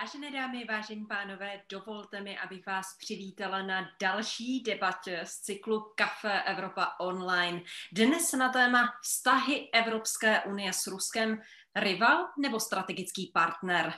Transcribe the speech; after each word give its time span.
Vážené 0.00 0.30
dámy, 0.30 0.64
vážení 0.64 1.06
pánové, 1.06 1.62
dovolte 1.68 2.20
mi, 2.20 2.38
abych 2.38 2.66
vás 2.66 2.96
přivítala 2.98 3.62
na 3.62 3.88
další 4.02 4.62
debatě 4.62 5.20
z 5.24 5.40
cyklu 5.40 5.92
Kafe 5.96 6.42
Evropa 6.42 6.88
Online. 7.00 7.62
Dnes 7.92 8.32
na 8.32 8.48
téma 8.48 8.92
vztahy 9.02 9.68
Evropské 9.72 10.42
unie 10.42 10.72
s 10.72 10.86
Ruskem, 10.86 11.40
rival 11.76 12.28
nebo 12.38 12.60
strategický 12.60 13.30
partner. 13.34 13.92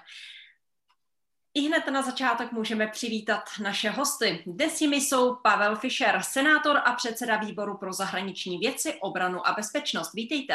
I 1.54 1.60
hned 1.60 1.86
na 1.86 2.02
začátek 2.02 2.52
můžeme 2.52 2.87
přivítat 2.87 3.50
naše 3.60 3.91
hosty. 3.91 4.45
Dnes 4.46 4.80
jimi 4.80 4.96
jsou 4.96 5.37
Pavel 5.37 5.77
Fischer, 5.77 6.23
senátor 6.23 6.77
a 6.84 6.92
předseda 6.92 7.37
výboru 7.37 7.78
pro 7.78 7.92
zahraniční 7.92 8.59
věci, 8.59 8.95
obranu 9.00 9.46
a 9.46 9.52
bezpečnost. 9.52 10.14
Vítejte. 10.14 10.55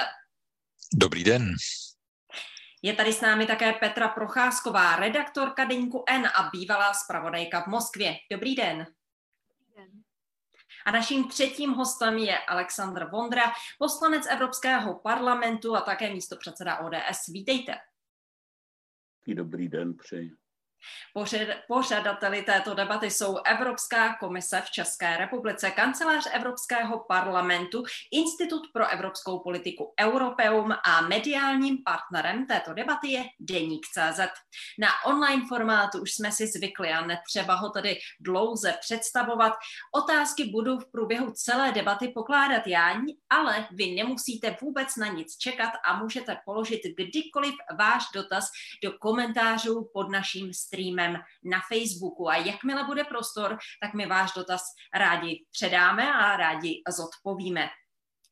Dobrý 0.94 1.24
den. 1.24 1.56
Je 2.82 2.94
tady 2.94 3.14
s 3.14 3.22
námi 3.22 3.46
také 3.46 3.74
Petra 3.74 4.08
Procházková, 4.08 4.96
redaktorka 4.96 5.66
Deníku 5.66 6.04
N 6.08 6.26
a 6.36 6.50
bývalá 6.54 6.94
zpravodajka 6.94 7.62
v 7.62 7.68
Moskvě. 7.68 8.16
Dobrý 8.32 8.56
den. 8.56 8.88
A 10.86 10.92
naším 10.92 11.28
třetím 11.28 11.72
hostem 11.72 12.18
je 12.18 12.40
Aleksandr 12.40 13.10
Vondra, 13.10 13.44
poslanec 13.80 14.26
Evropského 14.30 15.00
parlamentu 15.00 15.76
a 15.76 15.82
také 15.82 16.14
místo 16.14 16.36
předseda 16.36 16.78
ODS. 16.78 17.28
Vítejte. 17.28 17.76
Dobrý 19.28 19.68
den, 19.68 19.98
přeji. 19.98 20.47
Pořadateli 21.68 22.42
této 22.42 22.74
debaty 22.74 23.12
jsou 23.12 23.38
Evropská 23.38 24.16
komise 24.20 24.62
v 24.62 24.72
České 24.72 25.18
republice, 25.18 25.72
kancelář 25.72 26.28
Evropského 26.34 27.00
parlamentu, 27.00 27.84
Institut 28.12 28.62
pro 28.74 28.88
evropskou 28.88 29.40
politiku 29.40 29.94
Europeum 30.02 30.72
a 30.86 31.02
mediálním 31.02 31.78
partnerem 31.84 32.48
této 32.48 32.74
debaty 32.74 33.08
je 33.08 33.24
Deník 33.40 33.86
CZ. 33.86 34.20
Na 34.80 34.88
online 35.06 35.44
formátu 35.50 36.02
už 36.02 36.12
jsme 36.12 36.32
si 36.32 36.48
zvykli 36.48 36.90
a 36.90 37.06
netřeba 37.06 37.56
ho 37.56 37.70
tedy 37.70 37.98
dlouze 38.20 38.78
představovat. 38.80 39.54
Otázky 39.96 40.46
budu 40.46 40.80
v 40.80 40.92
průběhu 40.92 41.32
celé 41.32 41.72
debaty 41.72 42.08
pokládat 42.08 42.68
já, 42.68 43.02
ale 43.30 43.68
vy 43.72 43.96
nemusíte 43.96 44.58
vůbec 44.62 44.96
na 44.96 45.08
nic 45.08 45.38
čekat 45.38 45.72
a 45.86 46.04
můžete 46.04 46.38
položit 46.46 46.82
kdykoliv 46.98 47.54
váš 47.80 48.04
dotaz 48.14 48.50
do 48.84 48.92
komentářů 48.92 49.90
pod 49.94 50.10
naším 50.10 50.54
streamem 50.68 51.18
na 51.44 51.62
Facebooku. 51.68 52.30
A 52.30 52.36
jakmile 52.36 52.84
bude 52.84 53.04
prostor, 53.04 53.58
tak 53.82 53.94
my 53.94 54.06
váš 54.06 54.34
dotaz 54.34 54.62
rádi 54.94 55.46
předáme 55.52 56.14
a 56.14 56.38
rádi 56.38 56.82
zodpovíme. 56.90 57.70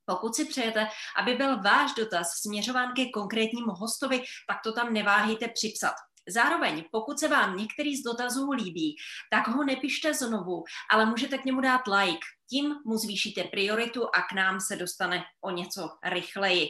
Pokud 0.06 0.36
si 0.36 0.46
přejete, 0.46 0.88
aby 1.18 1.34
byl 1.34 1.62
váš 1.62 1.94
dotaz 1.94 2.28
směřován 2.42 2.94
ke 2.94 3.06
konkrétnímu 3.10 3.72
hostovi, 3.72 4.24
tak 4.48 4.58
to 4.64 4.74
tam 4.74 4.94
neváhejte 4.94 5.48
připsat. 5.48 5.94
Zároveň, 6.30 6.84
pokud 6.92 7.20
se 7.20 7.28
vám 7.28 7.58
některý 7.58 7.98
z 7.98 8.04
dotazů 8.04 8.52
líbí, 8.52 8.96
tak 9.32 9.48
ho 9.48 9.64
nepište 9.64 10.14
znovu, 10.14 10.64
ale 10.92 11.06
můžete 11.06 11.38
k 11.38 11.46
němu 11.46 11.62
dát 11.62 11.82
like. 11.88 12.28
Tím 12.50 12.76
mu 12.86 12.98
zvýšíte 12.98 13.44
prioritu 13.44 14.06
a 14.06 14.22
k 14.22 14.34
nám 14.36 14.60
se 14.62 14.76
dostane 14.76 15.24
o 15.42 15.52
něco 15.52 15.90
rychleji. 16.04 16.68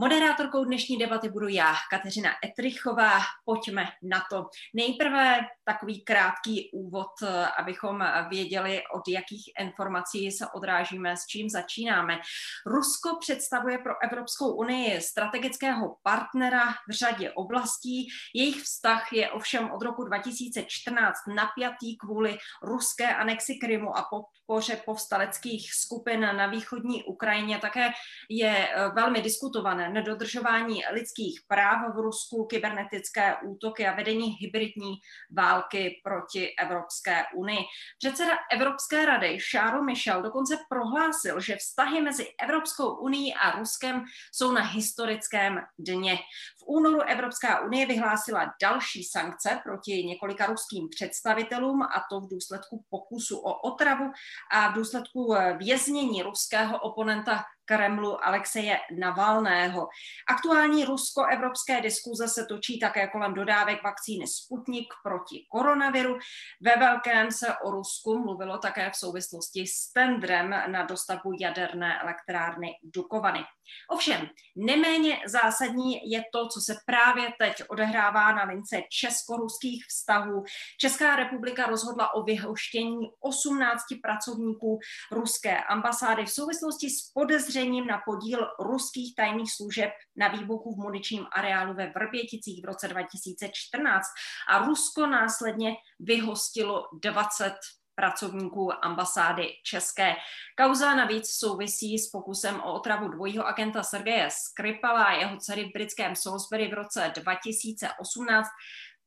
Moderátorkou 0.00 0.64
dnešní 0.64 0.96
debaty 0.96 1.28
budu 1.28 1.48
já, 1.48 1.74
Kateřina 1.90 2.30
Etrichová. 2.44 3.18
Pojďme 3.44 3.88
na 4.02 4.24
to. 4.30 4.46
Nejprve 4.74 5.40
takový 5.64 6.04
krátký 6.04 6.70
úvod, 6.72 7.10
abychom 7.56 8.04
věděli, 8.30 8.82
od 8.94 9.08
jakých 9.08 9.44
informací 9.60 10.32
se 10.32 10.46
odrážíme, 10.54 11.16
s 11.16 11.26
čím 11.26 11.50
začínáme. 11.50 12.18
Rusko 12.66 13.16
představuje 13.20 13.78
pro 13.78 13.92
Evropskou 14.04 14.52
unii 14.52 15.00
strategického 15.00 15.96
partnera 16.02 16.64
v 16.88 16.92
řadě 16.92 17.32
oblastí. 17.32 18.08
Jejich 18.34 18.62
vztah 18.62 19.12
je 19.12 19.30
ovšem 19.30 19.70
od 19.70 19.82
roku 19.82 20.04
2014 20.04 21.18
napjatý 21.34 21.96
kvůli 21.96 22.38
ruské 22.62 23.14
anexi 23.14 23.54
Krymu 23.54 23.96
a 23.96 24.06
podpoře 24.10 24.82
povstaleckých 24.84 25.72
skupin 25.74 26.20
na 26.20 26.46
východní 26.46 27.04
Ukrajině. 27.04 27.58
Také 27.58 27.90
je 28.30 28.68
velmi 28.94 29.22
diskutované 29.22 29.87
nedodržování 29.88 30.82
lidských 30.92 31.40
práv 31.48 31.94
v 31.94 31.98
Rusku, 31.98 32.44
kybernetické 32.44 33.36
útoky 33.46 33.86
a 33.86 33.94
vedení 33.94 34.30
hybridní 34.40 34.94
války 35.30 36.00
proti 36.04 36.54
Evropské 36.58 37.24
unii. 37.36 37.60
Předseda 37.98 38.32
Evropské 38.52 39.06
rady 39.06 39.38
Charles 39.50 39.86
Michel 39.86 40.22
dokonce 40.22 40.58
prohlásil, 40.68 41.40
že 41.40 41.56
vztahy 41.56 42.02
mezi 42.02 42.26
Evropskou 42.42 42.96
unii 42.96 43.34
a 43.34 43.58
Ruskem 43.58 44.04
jsou 44.32 44.52
na 44.52 44.62
historickém 44.62 45.60
dně. 45.78 46.16
V 46.58 46.64
únoru 46.66 47.00
Evropská 47.00 47.60
unie 47.60 47.86
vyhlásila 47.86 48.54
další 48.62 49.04
sankce 49.04 49.60
proti 49.64 50.04
několika 50.04 50.46
ruským 50.46 50.88
představitelům 50.88 51.82
a 51.82 52.04
to 52.10 52.20
v 52.20 52.28
důsledku 52.30 52.84
pokusu 52.90 53.38
o 53.38 53.60
otravu 53.60 54.12
a 54.52 54.70
v 54.70 54.74
důsledku 54.74 55.34
věznění 55.58 56.22
ruského 56.22 56.78
oponenta 56.78 57.44
Kremlu 57.68 58.24
Alexeje 58.24 58.78
Navalného. 58.98 59.88
Aktuální 60.28 60.84
rusko-evropské 60.84 61.80
diskuze 61.80 62.28
se 62.28 62.46
točí 62.46 62.78
také 62.78 63.08
kolem 63.08 63.34
dodávek 63.34 63.82
vakcíny 63.82 64.26
Sputnik 64.26 64.86
proti 65.02 65.46
koronaviru. 65.48 66.18
Ve 66.60 66.76
velkém 66.76 67.32
se 67.32 67.54
o 67.64 67.70
Rusku 67.70 68.18
mluvilo 68.18 68.58
také 68.58 68.90
v 68.90 68.96
souvislosti 68.96 69.66
s 69.66 69.92
tendrem 69.92 70.50
na 70.66 70.82
dostavbu 70.82 71.30
jaderné 71.40 72.00
elektrárny 72.00 72.68
Dukovany. 72.82 73.44
Ovšem, 73.90 74.28
neméně 74.56 75.20
zásadní 75.26 76.10
je 76.10 76.22
to, 76.32 76.48
co 76.48 76.60
se 76.60 76.76
právě 76.86 77.32
teď 77.40 77.62
odehrává 77.68 78.32
na 78.32 78.44
lince 78.44 78.82
česko-ruských 78.90 79.84
vztahů. 79.88 80.44
Česká 80.80 81.16
republika 81.16 81.66
rozhodla 81.66 82.14
o 82.14 82.22
vyhoštění 82.22 83.10
18 83.20 83.82
pracovníků 84.02 84.78
ruské 85.12 85.64
ambasády 85.64 86.24
v 86.24 86.30
souvislosti 86.30 86.90
s 86.90 87.10
podezřením 87.12 87.86
na 87.86 88.00
podíl 88.06 88.46
ruských 88.60 89.14
tajných 89.16 89.52
služeb 89.52 89.90
na 90.16 90.28
výbuchu 90.28 90.74
v 90.74 90.78
muničním 90.78 91.26
areálu 91.32 91.74
ve 91.74 91.86
Vrběticích 91.86 92.62
v 92.62 92.66
roce 92.66 92.88
2014 92.88 94.06
a 94.48 94.66
Rusko 94.66 95.06
následně 95.06 95.76
vyhostilo 96.00 96.88
20 97.02 97.54
pracovníků 97.98 98.84
ambasády 98.84 99.48
České. 99.62 100.16
Kauza 100.56 100.94
navíc 100.94 101.30
souvisí 101.30 101.98
s 101.98 102.10
pokusem 102.10 102.60
o 102.60 102.72
otravu 102.72 103.08
dvojího 103.08 103.46
agenta 103.46 103.82
Sergeje 103.82 104.28
Skripala 104.30 105.04
a 105.04 105.12
jeho 105.12 105.36
dcery 105.36 105.64
v 105.64 105.72
britském 105.72 106.16
Salisbury 106.16 106.68
v 106.68 106.74
roce 106.74 107.12
2018. 107.22 108.48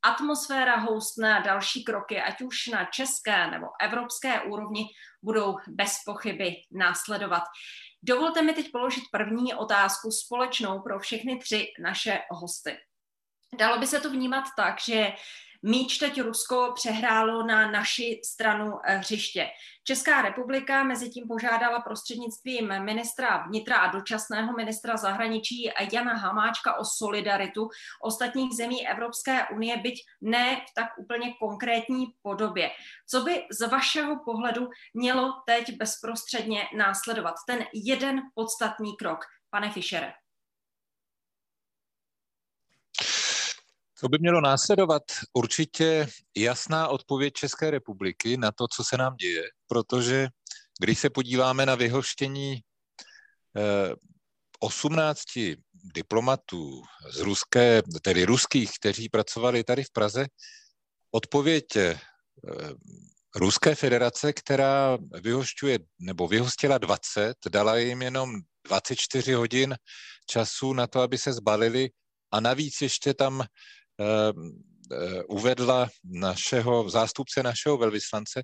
Atmosféra 0.04 0.76
houstne 0.76 1.38
a 1.38 1.42
další 1.42 1.84
kroky, 1.84 2.20
ať 2.20 2.42
už 2.42 2.66
na 2.66 2.84
české 2.84 3.50
nebo 3.50 3.66
evropské 3.80 4.40
úrovni, 4.40 4.84
budou 5.22 5.56
bez 5.68 5.96
pochyby 6.04 6.54
následovat. 6.70 7.42
Dovolte 8.02 8.42
mi 8.42 8.52
teď 8.52 8.72
položit 8.72 9.04
první 9.12 9.54
otázku 9.54 10.10
společnou 10.10 10.80
pro 10.80 10.98
všechny 10.98 11.38
tři 11.38 11.66
naše 11.82 12.18
hosty. 12.30 12.76
Dalo 13.58 13.78
by 13.78 13.86
se 13.86 14.00
to 14.00 14.10
vnímat 14.10 14.44
tak, 14.56 14.80
že 14.80 15.12
Míč 15.64 15.98
teď 15.98 16.20
Rusko 16.20 16.72
přehrálo 16.74 17.46
na 17.46 17.70
naši 17.70 18.20
stranu 18.24 18.78
eh, 18.84 18.96
hřiště. 18.96 19.48
Česká 19.84 20.22
republika 20.22 20.82
mezi 20.82 21.10
tím 21.10 21.28
požádala 21.28 21.80
prostřednictvím 21.80 22.84
ministra 22.84 23.36
vnitra 23.36 23.76
a 23.76 23.92
dočasného 23.92 24.52
ministra 24.52 24.96
zahraničí 24.96 25.70
Jana 25.92 26.14
Hamáčka 26.14 26.74
o 26.78 26.84
solidaritu 26.84 27.68
ostatních 28.02 28.56
zemí 28.56 28.88
Evropské 28.88 29.46
unie, 29.48 29.76
byť 29.76 30.00
ne 30.20 30.56
v 30.56 30.74
tak 30.74 30.86
úplně 30.98 31.34
konkrétní 31.40 32.06
podobě. 32.22 32.70
Co 33.10 33.20
by 33.20 33.46
z 33.50 33.68
vašeho 33.68 34.24
pohledu 34.24 34.68
mělo 34.94 35.32
teď 35.46 35.76
bezprostředně 35.76 36.62
následovat? 36.76 37.34
Ten 37.46 37.64
jeden 37.74 38.20
podstatný 38.34 38.96
krok, 38.96 39.18
pane 39.50 39.70
Fischere. 39.70 40.12
Co 44.02 44.08
by 44.08 44.18
mělo 44.18 44.40
následovat? 44.40 45.02
Určitě 45.32 46.08
jasná 46.36 46.88
odpověď 46.88 47.34
České 47.34 47.70
republiky 47.70 48.36
na 48.36 48.52
to, 48.52 48.68
co 48.68 48.84
se 48.84 48.96
nám 48.96 49.16
děje, 49.16 49.42
protože 49.66 50.28
když 50.80 50.98
se 50.98 51.10
podíváme 51.10 51.66
na 51.66 51.74
vyhoštění 51.74 52.60
18 54.60 55.36
eh, 55.36 55.56
diplomatů 55.94 56.82
z 57.10 57.18
ruské, 57.20 57.82
tedy 58.02 58.24
ruských, 58.24 58.70
kteří 58.80 59.08
pracovali 59.08 59.64
tady 59.64 59.84
v 59.84 59.90
Praze, 59.92 60.26
odpověď 61.10 61.76
eh, 61.76 61.98
Ruské 63.36 63.74
federace, 63.74 64.32
která 64.32 64.98
vyhošťuje 65.20 65.78
nebo 65.98 66.28
vyhostila 66.28 66.78
20, 66.78 67.36
dala 67.48 67.76
jim 67.76 68.02
jenom 68.02 68.34
24 68.66 69.32
hodin 69.32 69.76
času 70.26 70.72
na 70.72 70.86
to, 70.86 71.00
aby 71.00 71.18
se 71.18 71.32
zbalili 71.32 71.90
a 72.32 72.40
navíc 72.40 72.80
ještě 72.80 73.14
tam 73.14 73.44
uvedla 75.28 75.88
našeho 76.04 76.90
zástupce 76.90 77.42
našeho 77.42 77.76
velvyslance, 77.76 78.42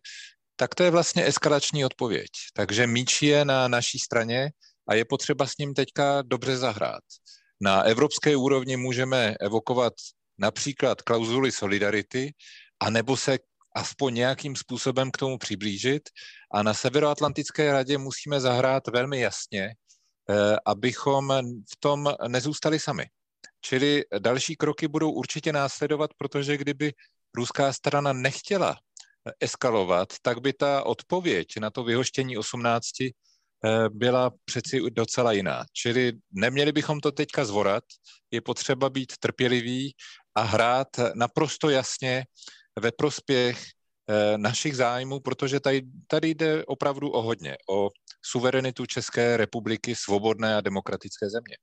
tak 0.56 0.74
to 0.74 0.82
je 0.82 0.90
vlastně 0.90 1.26
eskalační 1.26 1.84
odpověď. 1.84 2.30
Takže 2.54 2.86
míč 2.86 3.22
je 3.22 3.44
na 3.44 3.68
naší 3.68 3.98
straně 3.98 4.50
a 4.88 4.94
je 4.94 5.04
potřeba 5.04 5.46
s 5.46 5.58
ním 5.58 5.74
teďka 5.74 6.22
dobře 6.22 6.56
zahrát. 6.56 7.02
Na 7.60 7.82
evropské 7.82 8.36
úrovni 8.36 8.76
můžeme 8.76 9.34
evokovat 9.40 9.92
například 10.38 11.02
klauzuly 11.02 11.52
solidarity, 11.52 12.34
anebo 12.80 13.16
se 13.16 13.38
aspoň 13.76 14.14
nějakým 14.14 14.56
způsobem 14.56 15.10
k 15.10 15.16
tomu 15.16 15.38
přiblížit. 15.38 16.02
A 16.52 16.62
na 16.62 16.74
Severoatlantické 16.74 17.72
radě 17.72 17.98
musíme 17.98 18.40
zahrát 18.40 18.86
velmi 18.86 19.20
jasně, 19.20 19.62
eh, 19.64 20.56
abychom 20.66 21.28
v 21.72 21.76
tom 21.80 22.14
nezůstali 22.28 22.78
sami. 22.78 23.06
Čili 23.60 24.04
další 24.18 24.56
kroky 24.56 24.88
budou 24.88 25.10
určitě 25.10 25.52
následovat, 25.52 26.10
protože 26.18 26.56
kdyby 26.56 26.92
ruská 27.34 27.72
strana 27.72 28.12
nechtěla 28.12 28.76
eskalovat, 29.40 30.08
tak 30.22 30.40
by 30.40 30.52
ta 30.52 30.84
odpověď 30.84 31.48
na 31.60 31.70
to 31.70 31.84
vyhoštění 31.84 32.38
18 32.38 32.84
eh, 33.00 33.10
byla 33.88 34.30
přeci 34.44 34.80
docela 34.90 35.32
jiná. 35.32 35.64
Čili 35.72 36.12
neměli 36.30 36.72
bychom 36.72 37.00
to 37.00 37.12
teďka 37.12 37.44
zvorat, 37.44 37.84
je 38.30 38.40
potřeba 38.40 38.90
být 38.90 39.12
trpělivý 39.20 39.94
a 40.34 40.42
hrát 40.42 40.88
naprosto 41.14 41.70
jasně 41.70 42.24
ve 42.80 42.92
prospěch 42.92 43.62
eh, 43.62 44.38
našich 44.38 44.76
zájmů, 44.76 45.20
protože 45.20 45.60
tady, 45.60 45.82
tady 46.06 46.28
jde 46.28 46.64
opravdu 46.64 47.10
o 47.10 47.22
hodně, 47.22 47.56
o 47.70 47.90
suverenitu 48.22 48.86
České 48.86 49.36
republiky, 49.36 49.94
svobodné 49.96 50.56
a 50.56 50.60
demokratické 50.60 51.30
země. 51.30 51.56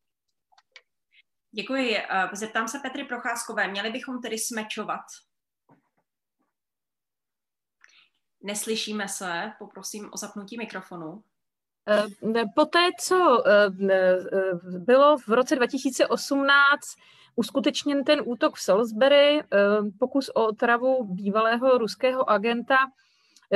Děkuji. 1.55 1.97
Eh, 1.97 2.29
zeptám 2.33 2.67
se 2.67 2.79
Petry 2.79 3.03
Procházkové. 3.03 3.67
Měli 3.67 3.91
bychom 3.91 4.21
tedy 4.21 4.37
smečovat? 4.37 5.01
Neslyšíme 8.43 9.07
se, 9.07 9.51
poprosím 9.59 10.09
o 10.13 10.17
zapnutí 10.17 10.57
mikrofonu. 10.57 11.23
Eh, 11.87 12.45
poté, 12.55 12.89
co 12.99 13.43
bylo 14.77 15.17
v 15.17 15.27
roce 15.27 15.55
2018 15.55 16.95
uskutečněn 17.35 18.03
ten 18.03 18.21
útok 18.25 18.55
v 18.55 18.61
Salisbury, 18.61 19.39
eh, 19.39 19.45
pokus 19.99 20.29
o 20.29 20.47
otravu 20.47 21.03
bývalého 21.03 21.77
ruského 21.77 22.29
agenta 22.29 22.77
eh, 22.77 23.04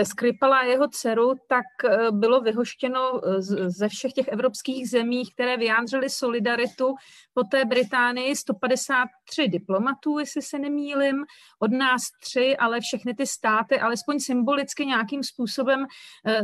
Skripala 0.03 0.57
a 0.57 0.63
jeho 0.63 0.87
dceru, 0.87 1.33
tak 1.47 1.65
eh, 1.85 2.11
bylo 2.11 2.41
vyhoštěno 2.41 3.21
ze 3.67 3.89
všech 3.89 4.13
těch 4.13 4.27
evropských 4.27 4.89
zemí, 4.89 5.23
které 5.33 5.57
vyjádřily 5.57 6.09
solidaritu 6.09 6.95
po 7.33 7.43
té 7.43 7.65
Británii 7.65 8.35
153 8.35 9.47
diplomatů, 9.47 10.19
jestli 10.19 10.41
se 10.41 10.59
nemýlim, 10.59 11.25
od 11.59 11.71
nás 11.71 12.01
tři, 12.21 12.57
ale 12.57 12.79
všechny 12.79 13.13
ty 13.13 13.27
státy 13.27 13.79
alespoň 13.79 14.19
symbolicky 14.19 14.85
nějakým 14.85 15.23
způsobem 15.23 15.85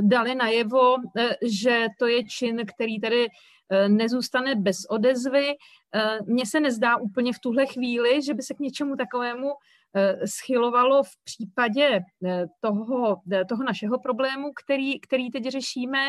dali 0.02 0.36
najevo, 0.36 0.96
že 1.42 1.88
to 2.00 2.08
je 2.08 2.24
čin, 2.24 2.66
který 2.76 3.00
tady 3.00 3.28
nezůstane 3.88 4.56
bez 4.56 4.78
odezvy. 4.90 5.56
Eh, 5.96 6.20
mně 6.26 6.46
se 6.46 6.60
nezdá 6.60 6.98
úplně 6.98 7.34
v 7.34 7.40
tuhle 7.40 7.66
chvíli, 7.66 8.22
že 8.22 8.34
by 8.34 8.42
se 8.42 8.54
k 8.54 8.60
něčemu 8.60 8.96
takovému 8.96 9.52
eh, 9.52 9.56
schylovalo 10.26 11.04
v 11.04 11.12
případě 11.24 12.00
eh, 12.26 12.46
toho, 12.60 13.22
toho 13.50 13.64
našeho 13.64 14.00
problému, 14.00 14.54
který, 14.64 15.00
který 15.00 15.32
teď 15.32 15.44
řešíme. 15.44 16.08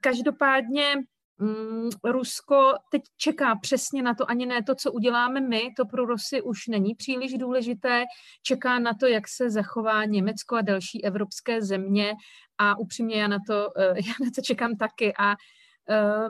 Každopádně 0.00 0.94
mm, 1.38 1.88
Rusko 2.04 2.72
teď 2.90 3.02
čeká 3.16 3.56
přesně 3.56 4.02
na 4.02 4.14
to, 4.14 4.30
ani 4.30 4.46
ne 4.46 4.62
to, 4.62 4.74
co 4.74 4.92
uděláme 4.92 5.40
my, 5.40 5.70
to 5.76 5.84
pro 5.86 6.04
Rusy 6.04 6.42
už 6.42 6.66
není 6.66 6.94
příliš 6.94 7.38
důležité, 7.38 8.04
čeká 8.42 8.78
na 8.78 8.94
to, 9.00 9.06
jak 9.06 9.28
se 9.28 9.50
zachová 9.50 10.04
Německo 10.04 10.56
a 10.56 10.62
další 10.62 11.04
evropské 11.04 11.62
země 11.62 12.12
a 12.58 12.78
upřímně 12.78 13.16
já 13.16 13.28
na 13.28 13.38
to, 13.46 13.54
já 13.78 14.14
na 14.24 14.30
to 14.34 14.42
čekám 14.42 14.76
taky 14.76 15.12
a 15.18 15.30
Eh, 15.32 15.36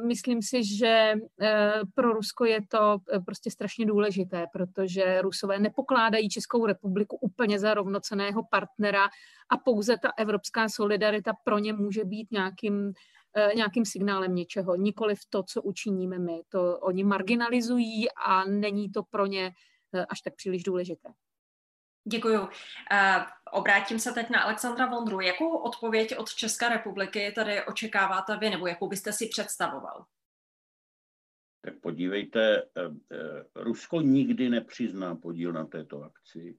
myslím 0.07 0.43
si, 0.43 0.65
že 0.65 1.15
eh, 1.41 1.73
pro 1.95 2.13
Rusko 2.13 2.45
je 2.45 2.61
to 2.67 2.99
eh, 3.13 3.21
prostě 3.21 3.51
strašně 3.51 3.87
důležité, 3.87 4.47
protože 4.53 5.23
Rusové 5.23 5.59
nepokládají 5.59 6.29
Českou 6.29 6.67
republiku 6.67 7.17
úplně 7.17 7.59
za 7.59 7.75
rovnoceného 7.75 8.43
partnera 8.51 9.05
a 9.49 9.57
pouze 9.57 9.97
ta 9.99 10.11
evropská 10.19 10.69
solidarita 10.69 11.33
pro 11.45 11.59
ně 11.59 11.73
může 11.73 12.05
být 12.05 12.31
nějakým 12.31 12.93
nějakým 13.57 13.85
signálem 13.85 14.35
něčeho, 14.35 14.77
nikoli 14.77 15.15
v 15.15 15.27
to, 15.31 15.43
co 15.43 15.63
učiníme 15.63 16.19
my. 16.19 16.41
To 16.49 16.79
oni 16.79 17.05
marginalizují 17.05 18.07
a 18.27 18.45
není 18.45 18.91
to 18.91 19.03
pro 19.03 19.27
ně 19.27 19.53
až 20.09 20.21
tak 20.21 20.35
příliš 20.37 20.63
důležité. 20.63 21.09
Děkuju. 22.05 22.49
Obrátím 23.53 23.99
se 23.99 24.13
teď 24.13 24.31
na 24.31 24.43
Alexandra 24.43 24.87
Vondru. 24.87 25.21
Jakou 25.21 25.57
odpověď 25.57 26.17
od 26.19 26.35
České 26.35 26.69
republiky 26.69 27.33
tady 27.35 27.65
očekáváte 27.65 28.37
vy, 28.37 28.51
nebo 28.51 28.67
jakou 28.67 28.89
byste 28.89 29.13
si 29.13 29.27
představoval? 29.27 30.05
Tak 31.65 31.81
podívejte, 31.81 32.63
eh, 32.63 32.83
eh, 33.13 33.45
Rusko 33.55 34.01
nikdy 34.01 34.49
nepřizná 34.49 35.17
podíl 35.17 35.53
na 35.53 35.67
této 35.67 36.03
akci. 36.03 36.59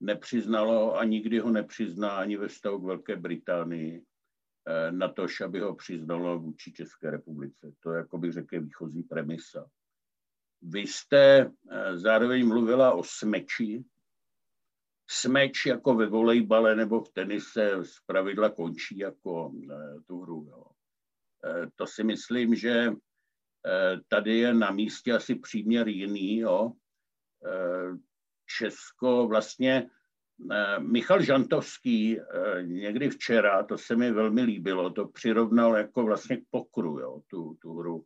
Nepřiznalo 0.00 0.98
a 0.98 1.04
nikdy 1.04 1.38
ho 1.38 1.50
nepřizná 1.50 2.16
ani 2.16 2.36
ve 2.36 2.48
vztahu 2.48 2.80
k 2.80 2.84
Velké 2.84 3.16
Británii, 3.16 4.04
eh, 4.68 4.92
na 4.92 5.08
to, 5.08 5.26
aby 5.44 5.60
ho 5.60 5.74
přiznalo 5.74 6.38
vůči 6.38 6.72
České 6.72 7.10
republice. 7.10 7.72
To 7.80 7.92
je, 7.92 7.98
jako 7.98 8.18
bych 8.18 8.32
řekl, 8.32 8.60
výchozí 8.60 9.02
premisa. 9.02 9.70
Vy 10.62 10.80
jste 10.80 11.50
zároveň 11.94 12.48
mluvila 12.48 12.92
o 12.92 13.02
smeči, 13.02 13.84
smeč 15.12 15.66
jako 15.66 15.94
ve 15.94 16.06
volejbale 16.06 16.76
nebo 16.76 17.00
v 17.00 17.12
tenise 17.12 17.84
z 17.84 18.00
pravidla 18.06 18.50
končí 18.50 18.98
jako 18.98 19.52
eh, 19.70 20.00
tu 20.06 20.20
hru. 20.20 20.46
Jo. 20.48 20.64
Eh, 21.44 21.66
to 21.76 21.86
si 21.86 22.04
myslím, 22.04 22.54
že 22.54 22.88
eh, 22.88 24.00
tady 24.08 24.38
je 24.38 24.54
na 24.54 24.70
místě 24.70 25.12
asi 25.12 25.34
příměr 25.34 25.88
jiný. 25.88 26.38
Jo. 26.38 26.72
Česko 28.58 29.26
vlastně 29.26 29.90
Michal 30.78 31.22
Žantovský 31.22 32.18
někdy 32.62 33.10
včera, 33.10 33.62
to 33.62 33.78
se 33.78 33.96
mi 33.96 34.12
velmi 34.12 34.42
líbilo, 34.42 34.90
to 34.90 35.08
přirovnal 35.08 35.76
jako 35.76 36.02
vlastně 36.02 36.36
k 36.36 36.44
pokru, 36.50 36.98
jo, 36.98 37.22
tu, 37.26 37.54
tu 37.54 37.74
hru 37.74 38.04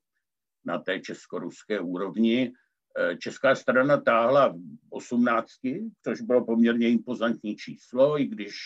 na 0.64 0.78
té 0.78 1.00
česko-ruské 1.00 1.80
úrovni. 1.80 2.52
Eh, 2.98 3.16
česká 3.16 3.54
strana 3.54 4.00
táhla 4.00 4.54
18, 4.90 5.92
což 6.02 6.20
bylo 6.20 6.44
poměrně 6.44 6.90
impozantní 6.90 7.56
číslo, 7.56 8.20
i 8.20 8.26
když 8.26 8.56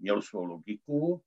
měl 0.00 0.22
svou 0.22 0.44
logiku. 0.44 1.22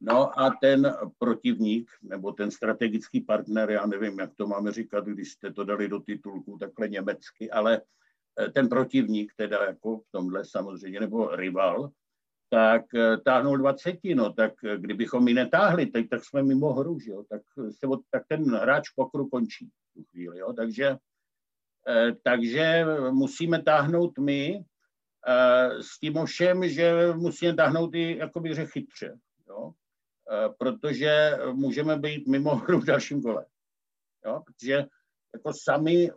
No 0.00 0.40
a 0.40 0.50
ten 0.60 0.94
protivník, 1.18 1.90
nebo 2.02 2.32
ten 2.32 2.50
strategický 2.50 3.20
partner, 3.20 3.70
já 3.70 3.86
nevím, 3.86 4.18
jak 4.18 4.34
to 4.34 4.46
máme 4.46 4.72
říkat, 4.72 5.04
když 5.04 5.32
jste 5.32 5.52
to 5.52 5.64
dali 5.64 5.88
do 5.88 6.00
titulku 6.00 6.58
takhle 6.58 6.88
německy, 6.88 7.50
ale 7.50 7.80
eh, 8.40 8.50
ten 8.50 8.68
protivník, 8.68 9.32
teda 9.36 9.64
jako 9.64 9.98
v 9.98 10.10
tomhle 10.10 10.44
samozřejmě, 10.44 11.00
nebo 11.00 11.36
rival, 11.36 11.90
tak 12.50 12.94
eh, 12.94 13.16
táhnul 13.16 13.58
20, 13.58 13.98
no 14.14 14.32
tak 14.32 14.52
kdybychom 14.76 15.24
mi 15.24 15.34
netáhli, 15.34 15.86
tak, 15.86 16.08
tak 16.08 16.24
jsme 16.24 16.42
mimo 16.42 16.72
hru, 16.72 16.98
že 16.98 17.10
jo? 17.10 17.24
Tak, 17.28 17.42
se, 17.70 17.86
tak 18.10 18.22
ten 18.28 18.44
hráč 18.44 18.90
pokru 18.96 19.28
končí 19.28 19.66
v 19.66 19.94
tu 19.94 20.04
chvíli, 20.04 20.38
jo? 20.38 20.52
takže 20.52 20.96
takže 22.22 22.84
musíme 23.10 23.62
táhnout 23.62 24.18
my, 24.18 24.64
eh, 25.28 25.82
s 25.82 25.98
tím 25.98 26.16
ovšem, 26.16 26.68
že 26.68 27.12
musíme 27.16 27.54
táhnout 27.54 27.94
i, 27.94 28.16
jako 28.16 28.40
bych 28.40 28.54
řekl, 28.54 28.70
chytře, 28.70 29.18
jo? 29.48 29.72
Eh, 30.30 30.48
protože 30.58 31.38
můžeme 31.52 31.96
být 31.96 32.28
mimo 32.28 32.54
hru 32.56 32.80
v 32.80 32.84
dalším 32.84 33.22
kole. 33.22 33.46
Jo? 34.26 34.42
Protože 34.46 34.86
jako 35.34 35.52
sami 35.62 36.10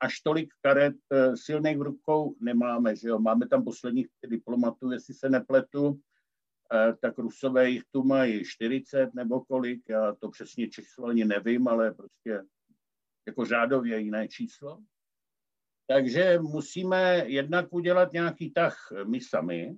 až 0.00 0.20
tolik 0.20 0.48
karet 0.60 0.96
silných 1.34 1.78
v 1.78 1.82
rukou 1.82 2.34
nemáme, 2.40 2.96
že 2.96 3.08
jo? 3.08 3.18
Máme 3.18 3.48
tam 3.48 3.64
posledních 3.64 4.08
diplomatů, 4.26 4.90
jestli 4.92 5.14
se 5.14 5.28
nepletu, 5.28 6.00
tak 7.00 7.18
Rusové 7.18 7.70
jich 7.70 7.82
tu 7.90 8.04
mají 8.04 8.44
40 8.44 9.14
nebo 9.14 9.40
kolik, 9.40 9.88
já 9.88 10.14
to 10.14 10.30
přesně 10.30 10.68
číslo 10.68 11.06
ani 11.06 11.24
nevím, 11.24 11.68
ale 11.68 11.94
prostě 11.94 12.42
jako 13.26 13.44
řádově 13.44 13.98
jiné 13.98 14.28
číslo. 14.28 14.82
Takže 15.86 16.38
musíme 16.38 17.22
jednak 17.26 17.72
udělat 17.72 18.12
nějaký 18.12 18.50
tah 18.50 18.76
my 19.04 19.20
sami, 19.20 19.76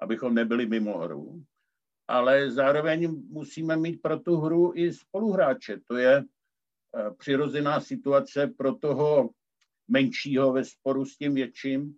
abychom 0.00 0.34
nebyli 0.34 0.66
mimo 0.66 0.98
hru, 0.98 1.44
ale 2.08 2.50
zároveň 2.50 3.22
musíme 3.28 3.76
mít 3.76 4.02
pro 4.02 4.18
tu 4.18 4.36
hru 4.36 4.72
i 4.74 4.92
spoluhráče. 4.92 5.80
To 5.88 5.96
je 5.96 6.16
eh, 6.16 7.10
přirozená 7.18 7.80
situace 7.80 8.46
pro 8.46 8.74
toho 8.74 9.30
menšího 9.88 10.52
ve 10.52 10.64
sporu 10.64 11.04
s 11.04 11.16
tím 11.16 11.34
větším, 11.34 11.94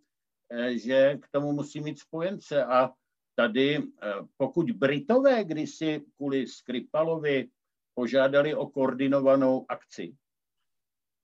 eh, 0.53 0.79
že 0.79 1.19
k 1.23 1.29
tomu 1.31 1.53
musí 1.53 1.81
mít 1.81 1.99
spojence. 1.99 2.65
A 2.65 2.91
tady, 3.35 3.77
eh, 3.79 4.15
pokud 4.37 4.71
Britové 4.71 5.45
kdysi 5.45 6.05
kvůli 6.17 6.47
Skripalovi 6.47 7.49
požádali 7.95 8.55
o 8.55 8.67
koordinovanou 8.67 9.67
akci, 9.69 10.17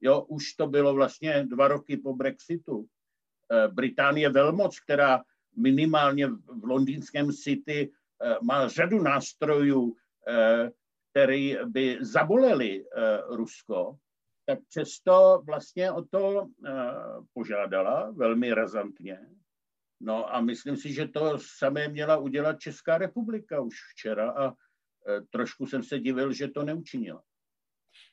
Jo, 0.00 0.20
už 0.22 0.52
to 0.52 0.66
bylo 0.66 0.94
vlastně 0.94 1.46
dva 1.46 1.68
roky 1.68 1.96
po 1.96 2.14
Brexitu. 2.14 2.88
Eh, 3.52 3.68
Británie 3.68 4.28
velmoc, 4.28 4.80
která 4.80 5.24
minimálně 5.56 6.26
v 6.26 6.64
londýnském 6.64 7.32
City 7.32 7.92
eh, 8.22 8.36
má 8.42 8.68
řadu 8.68 9.02
nástrojů, 9.02 9.96
eh, 10.28 10.70
který 11.10 11.56
by 11.64 11.98
zaboleli 12.00 12.84
Rusko, 13.28 13.96
tak 14.46 14.58
přesto 14.68 15.42
vlastně 15.46 15.92
o 15.92 16.04
to 16.04 16.48
požádala 17.32 18.10
velmi 18.10 18.54
razantně. 18.54 19.26
No 20.00 20.34
a 20.34 20.40
myslím 20.40 20.76
si, 20.76 20.92
že 20.92 21.08
to 21.08 21.38
samé 21.58 21.88
měla 21.88 22.16
udělat 22.16 22.60
Česká 22.60 22.98
republika 22.98 23.60
už 23.60 23.74
včera 23.92 24.30
a 24.30 24.54
trošku 25.30 25.66
jsem 25.66 25.82
se 25.82 25.98
divil, 25.98 26.32
že 26.32 26.48
to 26.48 26.62
neučinila. 26.62 27.22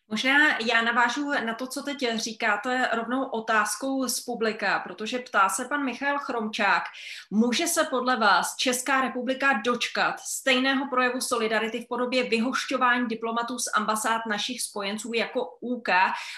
Možná 0.08 0.60
já 0.60 0.82
navážu 0.82 1.32
na 1.46 1.54
to, 1.54 1.68
co 1.68 1.84
teď 1.84 1.98
říkáte, 2.16 2.90
rovnou 2.94 3.24
otázkou 3.26 4.08
z 4.08 4.20
publika, 4.20 4.80
protože 4.80 5.20
ptá 5.20 5.50
se 5.50 5.66
pan 5.66 5.86
Michal 5.86 6.18
Chromčák. 6.18 6.84
Může 7.32 7.68
se 7.68 7.84
podle 7.84 8.18
vás 8.18 8.56
Česká 8.56 9.02
republika 9.02 9.62
dočkat 9.66 10.20
stejného 10.20 10.90
projevu 10.90 11.22
solidarity 11.22 11.80
v 11.80 11.88
podobě 11.88 12.30
vyhošťování 12.30 13.08
diplomatů 13.08 13.60
z 13.60 13.66
ambasád 13.76 14.22
našich 14.30 14.62
spojenců 14.62 15.14
jako 15.14 15.58
UK 15.62 15.90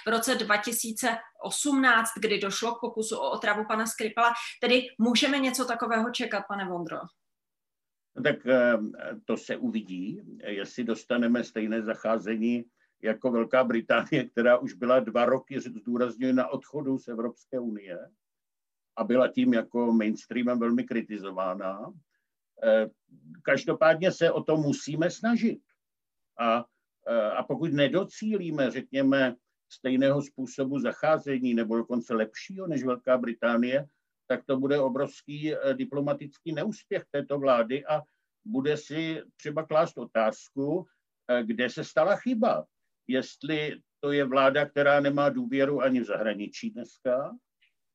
v 0.07 0.09
roce 0.09 0.35
2018, 0.35 2.09
kdy 2.21 2.39
došlo 2.39 2.75
k 2.75 2.81
pokusu 2.81 3.17
o 3.17 3.31
otravu 3.31 3.65
pana 3.67 3.85
Skripala? 3.85 4.33
Tedy 4.61 4.87
můžeme 4.97 5.39
něco 5.39 5.65
takového 5.65 6.11
čekat, 6.11 6.43
pane 6.47 6.65
Vondro? 6.65 6.97
Tak 8.23 8.45
eh, 8.45 8.77
to 9.25 9.37
se 9.37 9.57
uvidí, 9.57 10.21
jestli 10.47 10.83
dostaneme 10.83 11.43
stejné 11.43 11.81
zacházení 11.81 12.65
jako 13.01 13.31
Velká 13.31 13.63
Británie, 13.63 14.29
která 14.29 14.57
už 14.57 14.73
byla 14.73 14.99
dva 14.99 15.25
roky, 15.25 15.59
zdůrazňuje, 15.59 16.33
na 16.33 16.47
odchodu 16.47 16.97
z 16.97 17.07
Evropské 17.07 17.59
unie 17.59 17.99
a 18.97 19.03
byla 19.03 19.27
tím 19.27 19.53
jako 19.53 19.93
mainstreamem 19.93 20.59
velmi 20.59 20.83
kritizována. 20.83 21.93
Eh, 22.63 22.89
každopádně 23.43 24.11
se 24.11 24.31
o 24.31 24.43
to 24.43 24.57
musíme 24.57 25.11
snažit. 25.11 25.61
A, 26.39 26.65
eh, 27.07 27.31
a 27.31 27.43
pokud 27.43 27.73
nedocílíme, 27.73 28.71
řekněme, 28.71 29.35
stejného 29.69 30.21
způsobu 30.21 30.79
zacházení 30.79 31.53
nebo 31.53 31.77
dokonce 31.77 32.13
lepšího 32.13 32.67
než 32.67 32.83
Velká 32.83 33.17
Británie, 33.17 33.87
tak 34.27 34.45
to 34.45 34.57
bude 34.57 34.79
obrovský 34.79 35.53
eh, 35.53 35.73
diplomatický 35.73 36.53
neúspěch 36.53 37.05
této 37.11 37.39
vlády 37.39 37.85
a 37.85 38.01
bude 38.45 38.77
si 38.77 39.21
třeba 39.35 39.63
klást 39.65 39.97
otázku, 39.97 40.85
kde 41.43 41.69
se 41.69 41.83
stala 41.83 42.15
chyba 42.15 42.65
jestli 43.07 43.81
to 43.99 44.11
je 44.11 44.23
vláda, 44.25 44.65
která 44.65 44.99
nemá 44.99 45.29
důvěru 45.29 45.81
ani 45.81 45.99
v 45.99 46.05
zahraničí 46.05 46.69
dneska 46.69 47.35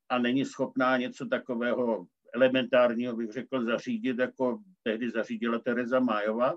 a 0.08 0.18
není 0.18 0.44
schopná 0.44 0.96
něco 0.96 1.26
takového 1.26 2.06
elementárního, 2.34 3.16
bych 3.16 3.32
řekl, 3.32 3.64
zařídit, 3.64 4.18
jako 4.18 4.58
tehdy 4.82 5.10
zařídila 5.10 5.58
Tereza 5.58 6.00
Májova, 6.00 6.56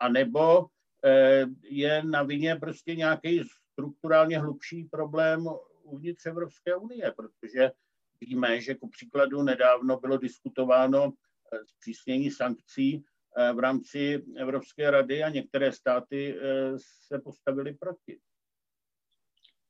anebo 0.00 0.66
eh, 1.04 1.46
je 1.62 2.02
na 2.04 2.22
vině 2.22 2.56
prostě 2.56 2.96
nějaký 2.96 3.42
strukturálně 3.72 4.38
hlubší 4.38 4.84
problém 4.84 5.48
uvnitř 5.82 6.26
Evropské 6.26 6.76
unie, 6.76 7.12
protože 7.16 7.70
víme, 8.20 8.60
že 8.60 8.74
ku 8.74 8.88
příkladu 8.88 9.42
nedávno 9.42 10.00
bylo 10.00 10.18
diskutováno 10.18 11.12
eh, 11.12 11.58
zpřísnění 11.66 12.30
sankcí 12.30 13.04
v 13.52 13.58
rámci 13.58 14.24
Evropské 14.36 14.90
rady 14.90 15.22
a 15.22 15.28
některé 15.28 15.72
státy 15.72 16.38
eh, 16.38 16.78
se 16.78 17.18
postavily 17.18 17.74
proti. 17.74 18.20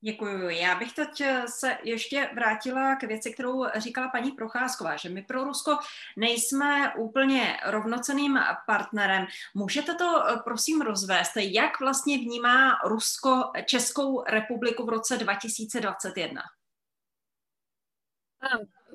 Děkuji. 0.01 0.51
Já 0.51 0.75
bych 0.79 0.93
teď 0.93 1.21
eh, 1.21 1.49
se 1.49 1.79
ještě 1.83 2.31
vrátila 2.35 2.97
k 2.97 3.03
věci, 3.03 3.33
kterou 3.33 3.67
říkala 3.77 4.09
paní 4.09 4.33
Procházková, 4.33 4.97
že 4.97 5.09
my 5.09 5.23
pro 5.23 5.45
Rusko 5.45 5.79
nejsme 6.17 6.95
úplně 6.95 7.57
rovnoceným 7.67 8.39
partnerem. 8.67 9.27
Můžete 9.55 9.95
to 9.95 10.25
prosím 10.45 10.81
rozvést, 10.81 11.33
jak 11.37 11.81
vlastně 11.81 12.19
vnímá 12.19 12.79
Rusko 12.85 13.53
Českou 13.65 14.25
republiku 14.25 14.87
v 14.87 14.89
roce 14.89 15.17
2021? 15.17 16.43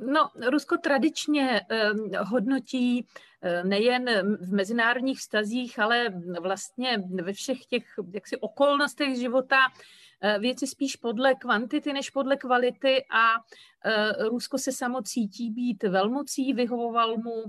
No, 0.01 0.29
Rusko 0.49 0.77
tradičně 0.77 1.61
eh, 1.69 1.89
hodnotí 2.17 3.07
eh, 3.41 3.63
nejen 3.63 4.05
v 4.41 4.53
mezinárodních 4.53 5.19
vztazích, 5.19 5.79
ale 5.79 6.13
vlastně 6.41 7.03
ve 7.23 7.33
všech 7.33 7.65
těch 7.65 7.83
jaksi 8.13 8.37
okolnostech 8.37 9.17
života 9.17 9.57
eh, 10.21 10.39
věci 10.39 10.67
spíš 10.67 10.95
podle 10.95 11.35
kvantity 11.35 11.93
než 11.93 12.09
podle 12.09 12.37
kvality 12.37 13.05
a 13.11 13.33
Rusko 14.29 14.57
se 14.57 14.71
samo 14.71 15.01
cítí 15.01 15.51
být 15.51 15.83
velmocí, 15.83 16.53
vyhovoval 16.53 17.17
mu 17.17 17.43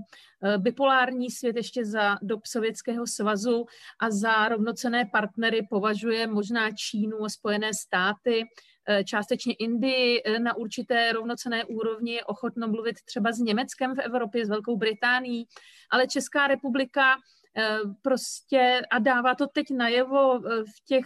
bipolární 0.57 1.29
svět 1.29 1.55
ještě 1.55 1.85
za 1.85 2.17
dob 2.21 2.45
Sovětského 2.45 3.07
svazu 3.07 3.65
a 3.99 4.11
za 4.11 4.47
rovnocené 4.47 5.05
partnery 5.05 5.67
považuje 5.69 6.27
možná 6.27 6.71
Čínu 6.71 7.25
a 7.25 7.29
Spojené 7.29 7.73
státy, 7.73 8.45
Eh, 8.45 8.72
částečně 9.05 9.53
Indii 9.53 10.21
eh, 10.25 10.39
na 10.39 10.55
určité 10.57 11.11
rovnocené 11.11 11.65
úrovni 11.65 12.13
je 12.13 12.25
ochotno 12.25 12.67
mluvit 12.67 12.95
třeba 13.05 13.31
s 13.31 13.39
Německem 13.39 13.95
v 13.95 13.99
Evropě, 13.99 14.45
s 14.45 14.49
Velkou 14.49 14.77
Británií, 14.77 15.47
ale 15.91 16.07
Česká 16.07 16.47
republika 16.47 17.15
eh, 17.57 17.77
prostě 18.01 18.81
a 18.91 18.99
dává 18.99 19.35
to 19.35 19.47
teď 19.47 19.65
najevo 19.77 20.39
v 20.39 20.85
těch, 20.85 21.05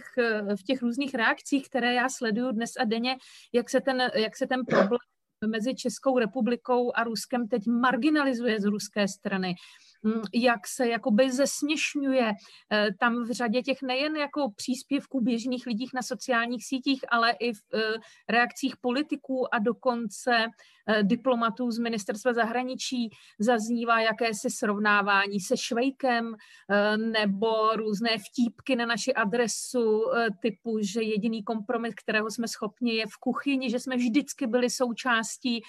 v 0.60 0.62
těch 0.62 0.82
různých 0.82 1.14
reakcích, 1.14 1.68
které 1.68 1.94
já 1.94 2.08
sleduju 2.08 2.52
dnes 2.52 2.70
a 2.80 2.84
denně, 2.84 3.16
jak 3.52 3.70
se 3.70 3.80
ten, 3.80 4.10
jak 4.14 4.36
se 4.36 4.46
ten 4.46 4.64
problém 4.64 4.98
mezi 5.46 5.74
Českou 5.74 6.18
republikou 6.18 6.92
a 6.94 7.04
Ruskem 7.04 7.48
teď 7.48 7.66
marginalizuje 7.66 8.60
z 8.60 8.64
ruské 8.64 9.08
strany. 9.08 9.54
Mm, 10.02 10.22
jak 10.34 10.66
se 10.66 10.88
jakoby 10.88 11.30
zesměšňuje 11.32 12.32
eh, 12.72 12.88
tam 12.98 13.24
v 13.24 13.30
řadě 13.30 13.62
těch 13.62 13.82
nejen 13.82 14.16
jako 14.16 14.50
příspěvků 14.56 15.20
běžných 15.20 15.66
lidí 15.66 15.86
na 15.94 16.02
sociálních 16.02 16.64
sítích, 16.64 17.00
ale 17.08 17.30
i 17.30 17.52
v 17.52 17.58
eh, 17.74 17.80
reakcích 18.28 18.76
politiků 18.76 19.54
a 19.54 19.58
dokonce 19.58 20.46
eh, 20.86 21.02
diplomatů 21.02 21.70
z 21.70 21.78
ministerstva 21.78 22.32
zahraničí 22.32 23.10
zaznívá 23.38 24.00
jakési 24.00 24.50
srovnávání 24.50 25.40
se 25.40 25.56
Švejkem 25.56 26.34
nebo 26.96 27.76
různé 27.76 28.18
vtípky 28.18 28.76
na 28.76 28.86
naši 28.86 29.14
adresu 29.14 30.04
typu, 30.42 30.78
že 30.80 31.02
jediný 31.02 31.42
kompromis, 31.42 31.94
kterého 31.94 32.30
jsme 32.30 32.48
schopni, 32.48 32.94
je 32.94 33.06
v 33.06 33.16
kuchyni, 33.20 33.70
že 33.70 33.80
jsme 33.80 33.96
vždycky 33.96 34.46
byli 34.46 34.70
součástí 34.70 35.62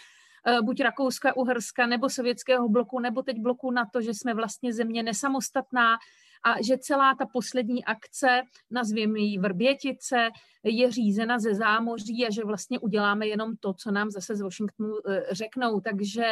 buď 0.63 0.81
Rakouska, 0.81 1.37
Uherska 1.37 1.87
nebo 1.87 2.09
sovětského 2.09 2.69
bloku, 2.69 2.99
nebo 2.99 3.21
teď 3.21 3.37
bloku 3.39 3.71
na 3.71 3.85
to, 3.93 4.01
že 4.01 4.13
jsme 4.13 4.33
vlastně 4.33 4.73
země 4.73 5.03
nesamostatná 5.03 5.97
a 6.43 6.61
že 6.63 6.77
celá 6.77 7.15
ta 7.15 7.25
poslední 7.25 7.85
akce, 7.85 8.41
nazvěme 8.71 9.19
ji 9.19 9.39
Vrbětice, 9.39 10.29
je 10.63 10.91
řízena 10.91 11.39
ze 11.39 11.55
zámoří 11.55 12.27
a 12.27 12.31
že 12.31 12.45
vlastně 12.45 12.79
uděláme 12.79 13.27
jenom 13.27 13.55
to, 13.57 13.73
co 13.73 13.91
nám 13.91 14.11
zase 14.11 14.35
z 14.35 14.41
Washingtonu 14.41 14.93
eh, 15.07 15.23
řeknou. 15.31 15.79
Takže 15.79 16.25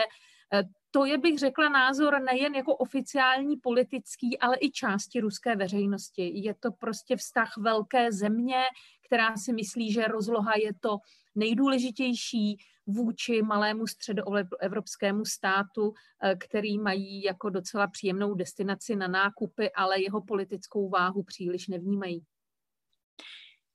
eh, 0.54 0.64
to 0.92 1.06
je, 1.06 1.18
bych 1.18 1.40
řekla, 1.40 1.70
názor 1.70 2.22
nejen 2.22 2.56
jako 2.56 2.76
oficiální 2.76 3.58
politický, 3.58 4.40
ale 4.40 4.58
i 4.60 4.72
části 4.72 5.20
ruské 5.20 5.56
veřejnosti. 5.56 6.32
Je 6.36 6.54
to 6.54 6.72
prostě 6.72 7.16
vztah 7.16 7.58
velké 7.58 8.12
země, 8.12 8.62
která 9.08 9.38
si 9.38 9.54
myslí, 9.54 9.92
že 9.94 10.04
rozloha 10.04 10.54
je 10.56 10.74
to 10.80 10.98
nejdůležitější 11.36 12.58
vůči 12.88 13.42
malému 13.42 13.88
středoevropskému 13.88 15.26
státu, 15.26 15.94
eh, 16.24 16.36
který 16.36 16.80
mají 16.80 17.24
jako 17.24 17.50
docela 17.50 17.88
příjemnou 17.88 18.34
destinaci 18.34 18.96
na 18.96 19.08
nákupy, 19.08 19.72
ale 19.72 20.02
jeho 20.02 20.22
politickou 20.22 20.90
váhu 20.90 21.24
příliš 21.24 21.68
nevnímají. 21.68 22.24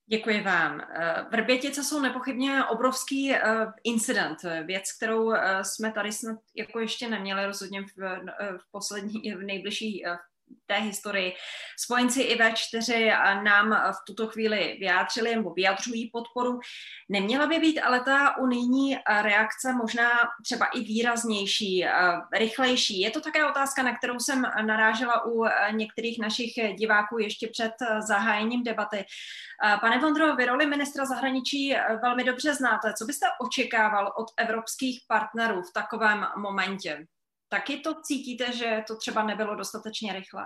Děkuji 0.07 0.41
vám. 0.41 0.81
Eh, 0.81 1.25
Vrbětice 1.31 1.85
jsou 1.85 2.01
nepochybně 2.01 2.65
obrovský 2.65 3.35
eh, 3.35 3.41
incident, 3.85 4.39
věc, 4.65 4.93
kterou 4.97 5.33
jsme 5.63 5.93
tady 5.93 6.13
snad 6.13 6.39
jako 6.57 6.81
ještě 6.81 7.09
neměli 7.09 7.47
rozhodně 7.47 7.83
v, 7.83 7.97
v 8.59 8.71
poslední, 8.71 9.33
v 9.33 9.43
nejbližší 9.43 10.05
té 10.67 10.75
historii. 10.75 11.35
Spojenci 11.79 12.23
i 12.23 12.39
V4 12.39 13.43
nám 13.43 13.71
v 13.71 13.97
tuto 14.07 14.27
chvíli 14.27 14.77
vyjádřili 14.81 15.37
nebo 15.37 15.51
vyjadřují 15.51 16.11
podporu. 16.13 16.61
Neměla 17.09 17.47
by 17.47 17.59
být 17.59 17.81
ale 17.81 18.01
ta 18.01 18.37
unijní 18.37 18.97
reakce 19.23 19.73
možná 19.73 20.11
třeba 20.45 20.67
i 20.67 20.81
výraznější, 20.81 21.85
rychlejší. 22.33 23.01
Je 23.01 23.11
to 23.11 23.21
také 23.21 23.47
otázka, 23.47 23.83
na 23.83 23.99
kterou 23.99 24.19
jsem 24.19 24.43
narážela 24.67 25.25
u 25.25 25.45
některých 25.71 26.19
našich 26.19 26.53
diváků 26.79 27.19
ještě 27.19 27.49
před 27.49 27.73
zahájením 28.07 28.63
debaty. 28.63 29.05
Pane 29.81 29.99
Vondro, 29.99 30.37
vy 30.37 30.47
roli 30.47 30.67
ministra 30.67 31.05
zahraničí 31.05 31.75
velmi 32.03 32.25
dobře 32.25 32.55
znáte. 32.55 32.93
Co 32.99 33.05
byste 33.05 33.27
očekával 33.41 34.13
od 34.17 34.27
evropských 34.37 35.01
partnerů 35.09 35.63
v 35.63 35.73
takovém 35.75 36.27
momentě? 36.37 37.07
Taky 37.53 37.81
to 37.81 37.95
cítíte, 38.03 38.53
že 38.53 38.83
to 38.89 38.97
třeba 38.97 39.25
nebylo 39.25 39.55
dostatečně 39.55 40.13
rychle? 40.13 40.43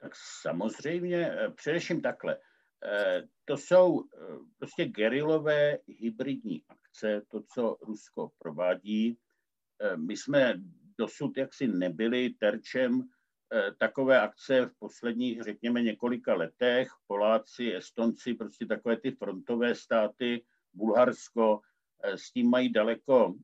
Tak 0.00 0.12
samozřejmě, 0.40 1.32
eh, 1.32 1.50
především 1.50 2.02
takhle. 2.02 2.38
Eh, 2.84 3.22
to 3.44 3.56
jsou 3.56 4.04
eh, 4.04 4.18
prostě 4.58 4.84
gerilové 4.84 5.78
hybridní 5.86 6.64
akce, 6.68 7.22
to, 7.28 7.42
co 7.54 7.76
Rusko 7.82 8.30
provádí. 8.38 9.18
My 9.96 10.16
jsme 10.16 10.54
dosud 10.98 11.36
jaksi 11.36 11.66
nebyli 11.66 12.30
terčem 12.30 13.02
takové 13.78 14.20
akce 14.20 14.66
v 14.66 14.74
posledních, 14.78 15.42
řekněme, 15.42 15.82
několika 15.82 16.34
letech. 16.34 16.88
Poláci, 17.06 17.76
Estonci, 17.76 18.34
prostě 18.34 18.66
takové 18.66 18.96
ty 18.96 19.10
frontové 19.10 19.74
státy, 19.74 20.44
Bulharsko, 20.72 21.60
s 22.04 22.32
tím 22.32 22.50
mají 22.50 22.72
daleko 22.72 23.34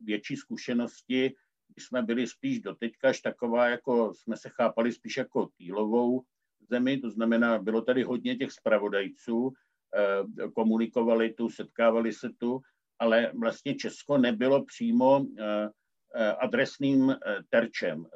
větší 0.00 0.36
zkušenosti. 0.36 1.34
Jsme 1.78 2.02
byli 2.02 2.26
spíš 2.26 2.60
doteďka 2.60 3.08
až 3.08 3.20
taková, 3.20 3.68
jako 3.68 4.14
jsme 4.14 4.36
se 4.36 4.48
chápali 4.48 4.92
spíš 4.92 5.16
jako 5.16 5.48
týlovou 5.56 6.22
zemi, 6.70 6.98
to 6.98 7.10
znamená, 7.10 7.58
bylo 7.58 7.82
tady 7.82 8.02
hodně 8.02 8.36
těch 8.36 8.52
zpravodajců, 8.52 9.52
eh, 9.96 10.48
komunikovali 10.54 11.32
tu, 11.32 11.50
setkávali 11.50 12.12
se 12.12 12.30
tu, 12.38 12.60
ale 12.98 13.32
vlastně 13.40 13.74
Česko 13.74 14.18
nebylo 14.18 14.64
přímo 14.64 15.26
eh, 15.38 15.68
eh, 16.14 16.32
adresným 16.32 17.16
terčem, 17.50 18.06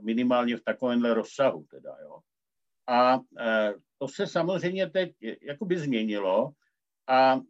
minimálně 0.00 0.56
v 0.56 0.64
takovémhle 0.64 1.14
rozsahu. 1.14 1.66
Teda, 1.70 1.96
jo. 2.02 2.18
A 2.88 3.20
to 3.98 4.08
se 4.08 4.26
samozřejmě 4.26 4.90
teď 4.90 5.12
jakoby 5.42 5.78
změnilo 5.78 6.50
a 7.08 7.40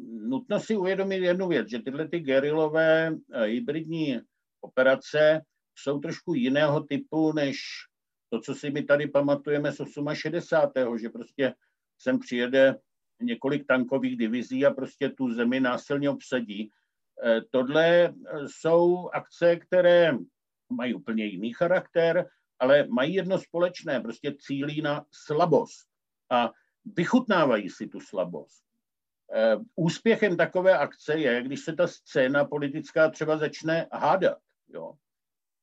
nutno 0.00 0.60
si 0.60 0.76
uvědomit 0.76 1.16
jednu 1.16 1.48
věc, 1.48 1.68
že 1.68 1.78
tyhle 1.78 2.08
ty 2.08 2.20
gerilové 2.20 3.16
hybridní 3.44 4.20
operace 4.64 5.40
jsou 5.74 5.98
trošku 5.98 6.34
jiného 6.34 6.80
typu 6.80 7.32
než 7.32 7.58
to, 8.28 8.40
co 8.40 8.54
si 8.54 8.70
my 8.70 8.82
tady 8.82 9.06
pamatujeme 9.06 9.72
z 9.72 9.80
68. 10.12 10.98
že 10.98 11.08
prostě 11.08 11.54
sem 11.98 12.18
přijede 12.18 12.78
několik 13.22 13.66
tankových 13.66 14.16
divizí 14.16 14.66
a 14.66 14.70
prostě 14.70 15.08
tu 15.08 15.34
zemi 15.34 15.60
násilně 15.60 16.10
obsadí. 16.10 16.70
Eh, 17.24 17.40
tohle 17.50 17.86
eh, 17.88 18.12
jsou 18.46 19.08
akce, 19.12 19.56
které 19.56 20.12
mají 20.72 20.94
úplně 20.94 21.24
jiný 21.24 21.52
charakter, 21.52 22.26
ale 22.58 22.86
mají 22.86 23.14
jedno 23.14 23.38
společné, 23.38 24.00
prostě 24.00 24.34
cílí 24.40 24.82
na 24.82 25.06
slabost 25.12 25.86
a 26.30 26.50
vychutnávají 26.84 27.70
si 27.70 27.86
tu 27.86 28.00
slabost. 28.00 28.64
Eh, 29.34 29.56
úspěchem 29.76 30.36
takové 30.36 30.78
akce 30.78 31.18
je, 31.18 31.42
když 31.42 31.60
se 31.60 31.72
ta 31.72 31.86
scéna 31.86 32.44
politická 32.44 33.10
třeba 33.10 33.36
začne 33.36 33.86
hádat. 33.92 34.38
Jo. 34.74 34.92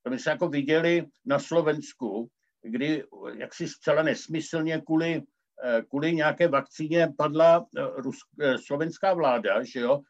To 0.03 0.10
my 0.10 0.20
jsme 0.20 0.32
jako 0.32 0.48
viděli 0.48 1.06
na 1.25 1.39
Slovensku, 1.39 2.30
kdy 2.62 3.03
jaksi 3.38 3.68
zcela 3.68 4.03
nesmyslně 4.03 4.82
kvůli, 4.82 5.24
eh, 5.63 5.82
kvůli 5.89 6.15
nějaké 6.15 6.48
vakcíně 6.48 7.08
padla 7.18 7.65
eh, 7.77 7.82
Rus, 7.98 8.18
eh, 8.41 8.58
slovenská 8.58 9.13
vláda, 9.13 9.63
že 9.63 9.80
jo, 9.80 10.01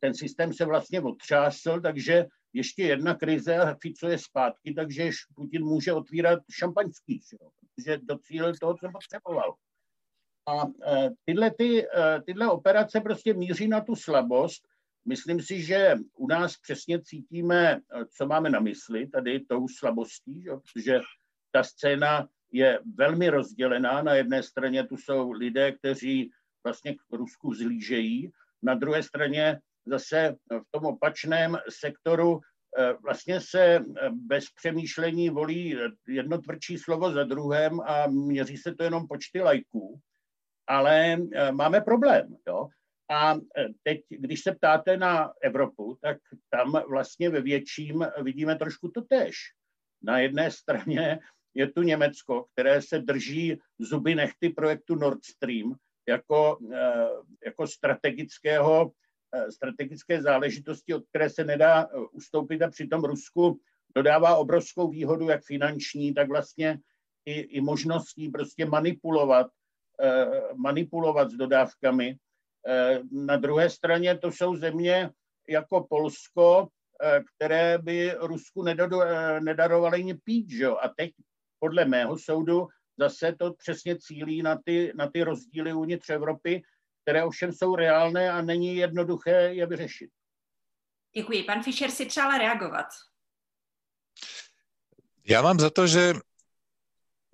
ten 0.00 0.14
systém 0.14 0.52
se 0.52 0.64
vlastně 0.64 1.00
otřásl, 1.00 1.80
takže 1.80 2.26
ještě 2.52 2.82
jedna 2.82 3.14
krize 3.14 3.56
a 3.56 3.76
Fico 3.82 4.08
je 4.08 4.18
zpátky, 4.18 4.74
takže 4.74 5.10
Putin 5.34 5.64
může 5.64 5.92
otvírat 5.92 6.42
šampaňský, 6.50 7.20
že 7.30 7.36
jo, 7.40 7.50
protože 7.60 7.98
docílil 8.02 8.54
toho, 8.60 8.74
co 8.74 8.88
potřeboval. 8.92 9.54
A 10.48 10.66
tyhle, 11.24 11.50
ty, 11.50 11.86
tyhle 12.26 12.50
operace 12.50 13.00
prostě 13.00 13.34
míří 13.34 13.68
na 13.68 13.80
tu 13.80 13.96
slabost. 13.96 14.68
Myslím 15.08 15.42
si, 15.42 15.62
že 15.62 15.94
u 16.16 16.26
nás 16.26 16.56
přesně 16.56 17.02
cítíme, 17.02 17.80
co 18.16 18.26
máme 18.26 18.50
na 18.50 18.60
mysli 18.60 19.06
tady 19.06 19.40
tou 19.40 19.68
slabostí, 19.68 20.42
že? 20.42 20.50
protože 20.50 21.00
ta 21.52 21.62
scéna 21.62 22.28
je 22.52 22.80
velmi 22.94 23.28
rozdělená. 23.28 24.02
Na 24.02 24.14
jedné 24.14 24.42
straně 24.42 24.86
tu 24.86 24.96
jsou 24.96 25.30
lidé, 25.30 25.72
kteří 25.72 26.30
vlastně 26.64 26.94
k 26.94 26.98
Rusku 27.12 27.54
zlížejí, 27.54 28.32
na 28.62 28.74
druhé 28.74 29.02
straně 29.02 29.60
zase 29.86 30.36
v 30.50 30.70
tom 30.70 30.86
opačném 30.86 31.58
sektoru 31.68 32.40
eh, 32.78 32.92
vlastně 33.02 33.40
se 33.40 33.60
eh, 33.60 33.82
bez 34.10 34.44
přemýšlení 34.56 35.30
volí 35.30 35.78
jedno 36.08 36.38
tvrdší 36.38 36.78
slovo 36.78 37.12
za 37.12 37.24
druhém 37.24 37.80
a 37.80 38.06
měří 38.06 38.56
se 38.56 38.74
to 38.74 38.84
jenom 38.84 39.08
počty 39.08 39.40
lajků. 39.40 40.00
Ale 40.66 41.16
eh, 41.34 41.52
máme 41.52 41.80
problém. 41.80 42.36
Jo? 42.48 42.68
A 43.10 43.34
teď, 43.82 44.00
když 44.08 44.42
se 44.42 44.52
ptáte 44.52 44.96
na 44.96 45.32
Evropu, 45.42 45.98
tak 46.02 46.16
tam 46.50 46.72
vlastně 46.88 47.30
ve 47.30 47.40
větším 47.40 48.06
vidíme 48.22 48.56
trošku 48.56 48.88
to 48.88 49.02
tež. 49.02 49.36
Na 50.02 50.18
jedné 50.18 50.50
straně 50.50 51.18
je 51.54 51.72
tu 51.72 51.82
Německo, 51.82 52.46
které 52.52 52.82
se 52.82 52.98
drží 52.98 53.60
zuby 53.78 54.14
nechty 54.14 54.48
projektu 54.48 54.94
Nord 54.94 55.24
Stream 55.24 55.74
jako, 56.08 56.58
eh, 56.72 57.08
jako 57.44 57.66
strategického, 57.66 58.92
eh, 59.34 59.52
strategické 59.52 60.22
záležitosti, 60.22 60.94
od 60.94 61.04
které 61.08 61.30
se 61.30 61.44
nedá 61.44 61.88
ustoupit 62.12 62.62
a 62.62 62.70
přitom 62.70 63.04
Rusku 63.04 63.60
dodává 63.96 64.36
obrovskou 64.36 64.88
výhodu, 64.88 65.28
jak 65.28 65.44
finanční, 65.44 66.14
tak 66.14 66.28
vlastně 66.28 66.78
i, 67.24 67.32
i 67.40 67.60
možností 67.60 68.28
prostě 68.28 68.66
manipulovat, 68.66 69.46
manipulovat 70.56 71.30
s 71.30 71.34
dodávkami. 71.34 72.18
Na 73.10 73.36
druhé 73.36 73.70
straně 73.70 74.18
to 74.18 74.32
jsou 74.32 74.56
země 74.56 75.10
jako 75.48 75.86
Polsko, 75.90 76.68
které 77.34 77.78
by 77.78 78.14
Rusku 78.18 78.62
nedarovaly 79.40 79.98
ani 79.98 80.14
pít. 80.14 80.50
Že? 80.50 80.66
A 80.66 80.88
teď 80.96 81.10
podle 81.58 81.84
mého 81.84 82.18
soudu 82.18 82.68
zase 82.98 83.34
to 83.38 83.52
přesně 83.52 83.98
cílí 83.98 84.42
na 84.42 84.58
ty, 84.64 84.92
na 84.94 85.10
ty 85.10 85.22
rozdíly 85.22 85.72
uvnitř 85.72 86.10
Evropy, 86.10 86.62
které 87.02 87.24
ovšem 87.24 87.52
jsou 87.52 87.76
reálné 87.76 88.30
a 88.30 88.42
není 88.42 88.76
jednoduché 88.76 89.54
je 89.54 89.66
vyřešit. 89.66 90.10
Děkuji. 91.16 91.42
Pan 91.42 91.62
Fischer 91.62 91.90
si 91.90 92.06
přál 92.06 92.38
reagovat. 92.38 92.86
Já 95.28 95.42
mám 95.42 95.60
za 95.60 95.70
to, 95.70 95.86
že 95.86 96.12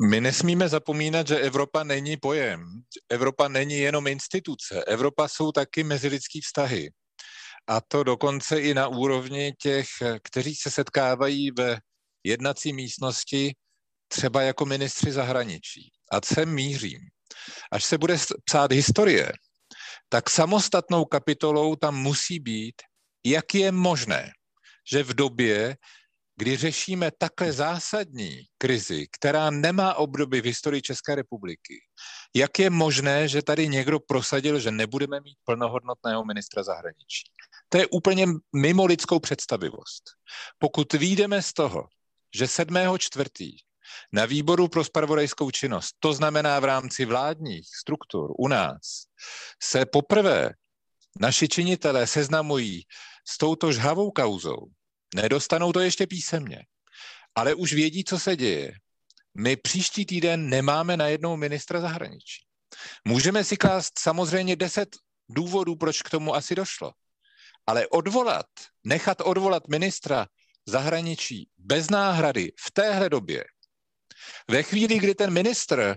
my 0.03 0.21
nesmíme 0.21 0.69
zapomínat, 0.69 1.29
že 1.29 1.39
Evropa 1.39 1.85
není 1.85 2.17
pojem. 2.17 2.83
Evropa 3.09 3.49
není 3.49 3.79
jenom 3.79 4.07
instituce. 4.07 4.85
Evropa 4.85 5.29
jsou 5.29 5.53
taky 5.53 5.85
mezilidský 5.85 6.41
vztahy. 6.41 6.91
A 7.69 7.81
to 7.81 8.05
dokonce 8.05 8.61
i 8.61 8.75
na 8.75 8.89
úrovni 8.89 9.53
těch, 9.63 9.87
kteří 10.23 10.55
se 10.55 10.71
setkávají 10.71 11.51
ve 11.51 11.79
jednací 12.25 12.73
místnosti 12.73 13.55
třeba 14.09 14.43
jako 14.43 14.67
ministři 14.67 15.13
zahraničí. 15.13 15.91
A 16.13 16.21
sem 16.35 16.55
mířím. 16.55 17.01
Až 17.73 17.85
se 17.85 17.99
bude 17.99 18.17
psát 18.45 18.73
historie, 18.73 19.33
tak 20.09 20.31
samostatnou 20.31 21.05
kapitolou 21.05 21.77
tam 21.77 21.97
musí 21.97 22.39
být, 22.39 22.83
jak 23.27 23.55
je 23.55 23.73
možné, 23.73 24.31
že 24.93 25.03
v 25.03 25.15
době, 25.15 25.77
kdy 26.41 26.57
řešíme 26.57 27.11
takhle 27.19 27.53
zásadní 27.53 28.45
krizi, 28.59 29.07
která 29.13 29.51
nemá 29.51 29.95
obdoby 29.95 30.41
v 30.41 30.45
historii 30.45 30.83
České 30.83 31.15
republiky, 31.15 31.75
jak 32.35 32.59
je 32.59 32.71
možné, 32.71 33.29
že 33.29 33.43
tady 33.43 33.69
někdo 33.69 34.01
prosadil, 34.01 34.61
že 34.61 34.71
nebudeme 34.71 35.21
mít 35.21 35.37
plnohodnotného 35.45 36.25
ministra 36.25 36.63
zahraničí. 36.63 37.25
To 37.69 37.79
je 37.79 37.87
úplně 37.87 38.27
mimo 38.57 38.85
lidskou 38.85 39.21
představivost. 39.21 40.03
Pokud 40.59 40.93
výjdeme 40.93 41.43
z 41.43 41.53
toho, 41.53 41.89
že 42.35 42.49
7. 42.49 42.77
čtvrtý 42.99 43.53
na 44.13 44.25
výboru 44.25 44.69
pro 44.69 44.85
spravodajskou 44.85 45.51
činnost, 45.51 45.97
to 45.99 46.13
znamená 46.13 46.61
v 46.61 46.65
rámci 46.65 47.05
vládních 47.05 47.69
struktur 47.81 48.33
u 48.39 48.49
nás, 48.49 48.81
se 49.63 49.87
poprvé 49.87 50.51
naši 51.21 51.49
činitelé 51.49 52.07
seznamují 52.07 52.83
s 53.29 53.39
touto 53.39 53.73
žhavou 53.73 54.11
kauzou. 54.11 54.80
Nedostanou 55.15 55.73
to 55.73 55.81
ještě 55.81 56.07
písemně, 56.07 56.67
ale 57.35 57.55
už 57.55 57.73
vědí, 57.73 58.05
co 58.05 58.19
se 58.19 58.37
děje. 58.37 58.73
My 59.35 59.57
příští 59.57 60.07
týden 60.07 60.49
nemáme 60.49 60.97
na 60.97 61.07
jednou 61.07 61.37
ministra 61.37 61.81
zahraničí. 61.81 62.43
Můžeme 63.05 63.45
si 63.45 63.57
klást 63.57 63.99
samozřejmě 63.99 64.57
deset 64.57 64.97
důvodů, 65.29 65.77
proč 65.77 66.03
k 66.03 66.11
tomu 66.11 66.35
asi 66.35 66.55
došlo. 66.55 66.93
Ale 67.67 67.87
odvolat, 67.87 68.47
nechat 68.85 69.21
odvolat 69.21 69.69
ministra 69.69 70.27
zahraničí 70.67 71.49
bez 71.59 71.91
náhrady 71.91 72.53
v 72.61 72.71
téhle 72.73 73.09
době 73.09 73.45
ve 74.51 74.63
chvíli, 74.63 74.99
kdy 74.99 75.15
ten 75.15 75.33
ministr, 75.33 75.97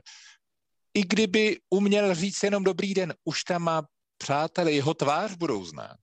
i 0.93 1.01
kdyby 1.01 1.59
uměl 1.69 2.15
říct 2.15 2.43
jenom 2.43 2.63
dobrý 2.63 2.93
den, 2.93 3.13
už 3.23 3.43
tam 3.43 3.61
má 3.61 3.83
přátelé, 4.23 4.71
jeho 4.71 4.93
tvář 4.93 5.35
budou 5.35 5.65
znát. 5.65 5.99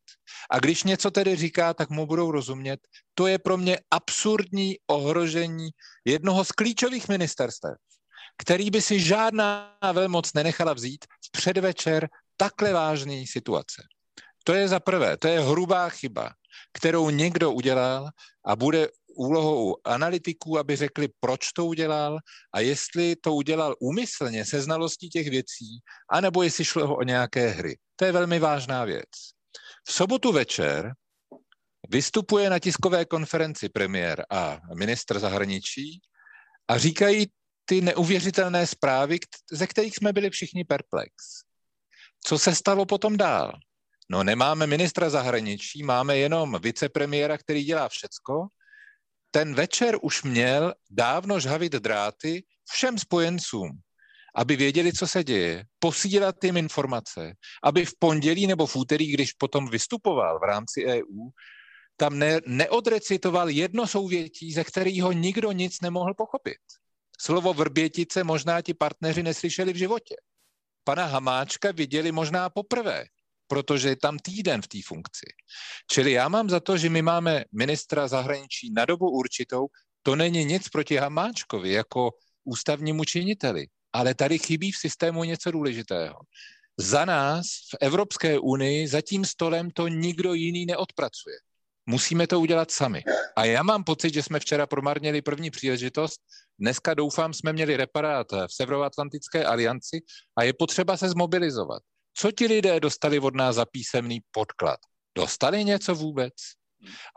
A 0.50 0.58
když 0.58 0.84
něco 0.84 1.10
tedy 1.10 1.36
říká, 1.36 1.74
tak 1.74 1.90
mu 1.90 2.06
budou 2.06 2.30
rozumět. 2.30 2.80
To 3.14 3.26
je 3.26 3.38
pro 3.38 3.56
mě 3.56 3.78
absurdní 3.90 4.76
ohrožení 4.86 5.70
jednoho 6.04 6.44
z 6.44 6.52
klíčových 6.52 7.08
ministerstev, 7.08 7.74
který 8.36 8.70
by 8.70 8.82
si 8.82 9.00
žádná 9.00 9.76
velmoc 9.92 10.32
nenechala 10.32 10.72
vzít 10.72 11.04
v 11.04 11.30
předvečer 11.32 12.08
takhle 12.36 12.72
vážné 12.72 13.24
situace. 13.24 13.82
To 14.44 14.52
je 14.52 14.68
za 14.68 14.80
prvé, 14.80 15.16
to 15.16 15.28
je 15.28 15.40
hrubá 15.40 15.88
chyba, 15.88 16.32
kterou 16.72 17.10
někdo 17.10 17.52
udělal 17.52 18.08
a 18.44 18.56
bude 18.56 18.88
úlohou 19.20 19.76
analytiků, 19.84 20.58
aby 20.58 20.76
řekli, 20.76 21.08
proč 21.20 21.52
to 21.52 21.66
udělal 21.66 22.18
a 22.54 22.60
jestli 22.60 23.16
to 23.16 23.34
udělal 23.34 23.76
úmyslně 23.80 24.44
se 24.44 24.62
znalostí 24.62 25.08
těch 25.08 25.30
věcí, 25.30 25.80
anebo 26.10 26.42
jestli 26.42 26.64
šlo 26.64 26.96
o 26.96 27.02
nějaké 27.02 27.48
hry. 27.48 27.78
To 27.96 28.04
je 28.04 28.12
velmi 28.12 28.38
vážná 28.38 28.84
věc. 28.84 29.12
V 29.88 29.92
sobotu 29.92 30.32
večer 30.32 30.92
vystupuje 31.88 32.50
na 32.50 32.58
tiskové 32.58 33.04
konferenci 33.04 33.68
premiér 33.68 34.24
a 34.30 34.60
ministr 34.74 35.18
zahraničí 35.18 36.00
a 36.68 36.78
říkají 36.78 37.26
ty 37.64 37.80
neuvěřitelné 37.80 38.66
zprávy, 38.66 39.18
ze 39.52 39.66
kterých 39.66 39.96
jsme 39.96 40.12
byli 40.12 40.30
všichni 40.30 40.64
perplex. 40.64 41.12
Co 42.24 42.38
se 42.38 42.54
stalo 42.54 42.86
potom 42.86 43.16
dál? 43.16 43.52
No 44.10 44.24
nemáme 44.24 44.66
ministra 44.66 45.10
zahraničí, 45.10 45.82
máme 45.82 46.16
jenom 46.16 46.58
vicepremiéra, 46.62 47.38
který 47.38 47.64
dělá 47.64 47.88
všecko. 47.88 48.48
Ten 49.30 49.54
večer 49.54 49.96
už 50.02 50.22
měl 50.22 50.74
dávno 50.90 51.40
žhavit 51.40 51.72
dráty 51.72 52.44
všem 52.70 52.98
spojencům, 52.98 53.70
aby 54.34 54.56
věděli, 54.56 54.92
co 54.92 55.06
se 55.06 55.24
děje, 55.24 55.64
posílat 55.78 56.44
jim 56.44 56.56
informace, 56.56 57.34
aby 57.64 57.84
v 57.84 57.92
pondělí 57.98 58.46
nebo 58.46 58.66
v 58.66 58.76
úterý, 58.76 59.12
když 59.12 59.32
potom 59.32 59.68
vystupoval 59.68 60.38
v 60.38 60.42
rámci 60.42 60.86
EU, 60.86 61.30
tam 61.96 62.18
ne, 62.18 62.40
neodrecitoval 62.46 63.48
jedno 63.48 63.86
souvětí, 63.86 64.52
ze 64.52 64.64
kterého 64.64 65.12
nikdo 65.12 65.52
nic 65.52 65.80
nemohl 65.80 66.14
pochopit. 66.14 66.58
Slovo 67.20 67.54
vrbětice 67.54 68.24
možná 68.24 68.62
ti 68.62 68.74
partneři 68.74 69.22
neslyšeli 69.22 69.72
v 69.72 69.76
životě. 69.76 70.14
Pana 70.84 71.06
Hamáčka 71.06 71.72
viděli 71.72 72.12
možná 72.12 72.50
poprvé, 72.50 73.04
protože 73.50 73.88
je 73.88 73.96
tam 73.96 74.18
týden 74.18 74.62
v 74.62 74.68
té 74.68 74.78
funkci. 74.86 75.26
Čili 75.90 76.12
já 76.12 76.28
mám 76.28 76.50
za 76.50 76.60
to, 76.60 76.78
že 76.78 76.88
my 76.88 77.02
máme 77.02 77.44
ministra 77.52 78.08
zahraničí 78.08 78.70
na 78.72 78.84
dobu 78.84 79.10
určitou, 79.10 79.66
to 80.02 80.16
není 80.16 80.44
nic 80.44 80.68
proti 80.68 80.96
Hamáčkovi 80.96 81.72
jako 81.72 82.10
ústavnímu 82.44 83.04
činiteli, 83.04 83.66
ale 83.92 84.14
tady 84.14 84.38
chybí 84.38 84.72
v 84.72 84.76
systému 84.76 85.24
něco 85.24 85.50
důležitého. 85.50 86.16
Za 86.76 87.04
nás 87.04 87.46
v 87.46 87.76
Evropské 87.80 88.38
unii 88.38 88.88
za 88.88 89.00
tím 89.00 89.24
stolem 89.24 89.70
to 89.70 89.88
nikdo 89.88 90.34
jiný 90.34 90.66
neodpracuje. 90.66 91.36
Musíme 91.86 92.26
to 92.26 92.40
udělat 92.40 92.70
sami. 92.70 93.02
A 93.36 93.44
já 93.44 93.62
mám 93.62 93.84
pocit, 93.84 94.14
že 94.14 94.22
jsme 94.22 94.40
včera 94.40 94.66
promarnili 94.66 95.22
první 95.22 95.50
příležitost. 95.50 96.20
Dneska 96.58 96.94
doufám, 96.94 97.34
jsme 97.34 97.52
měli 97.52 97.76
reparát 97.76 98.32
v 98.32 98.54
Severoatlantické 98.54 99.44
alianci 99.44 100.00
a 100.36 100.42
je 100.42 100.52
potřeba 100.52 100.96
se 100.96 101.08
zmobilizovat. 101.08 101.82
Co 102.14 102.32
ti 102.32 102.46
lidé 102.46 102.80
dostali 102.80 103.18
od 103.18 103.34
nás 103.34 103.56
za 103.56 103.64
písemný 103.64 104.20
podklad? 104.30 104.80
Dostali 105.14 105.64
něco 105.64 105.94
vůbec? 105.94 106.34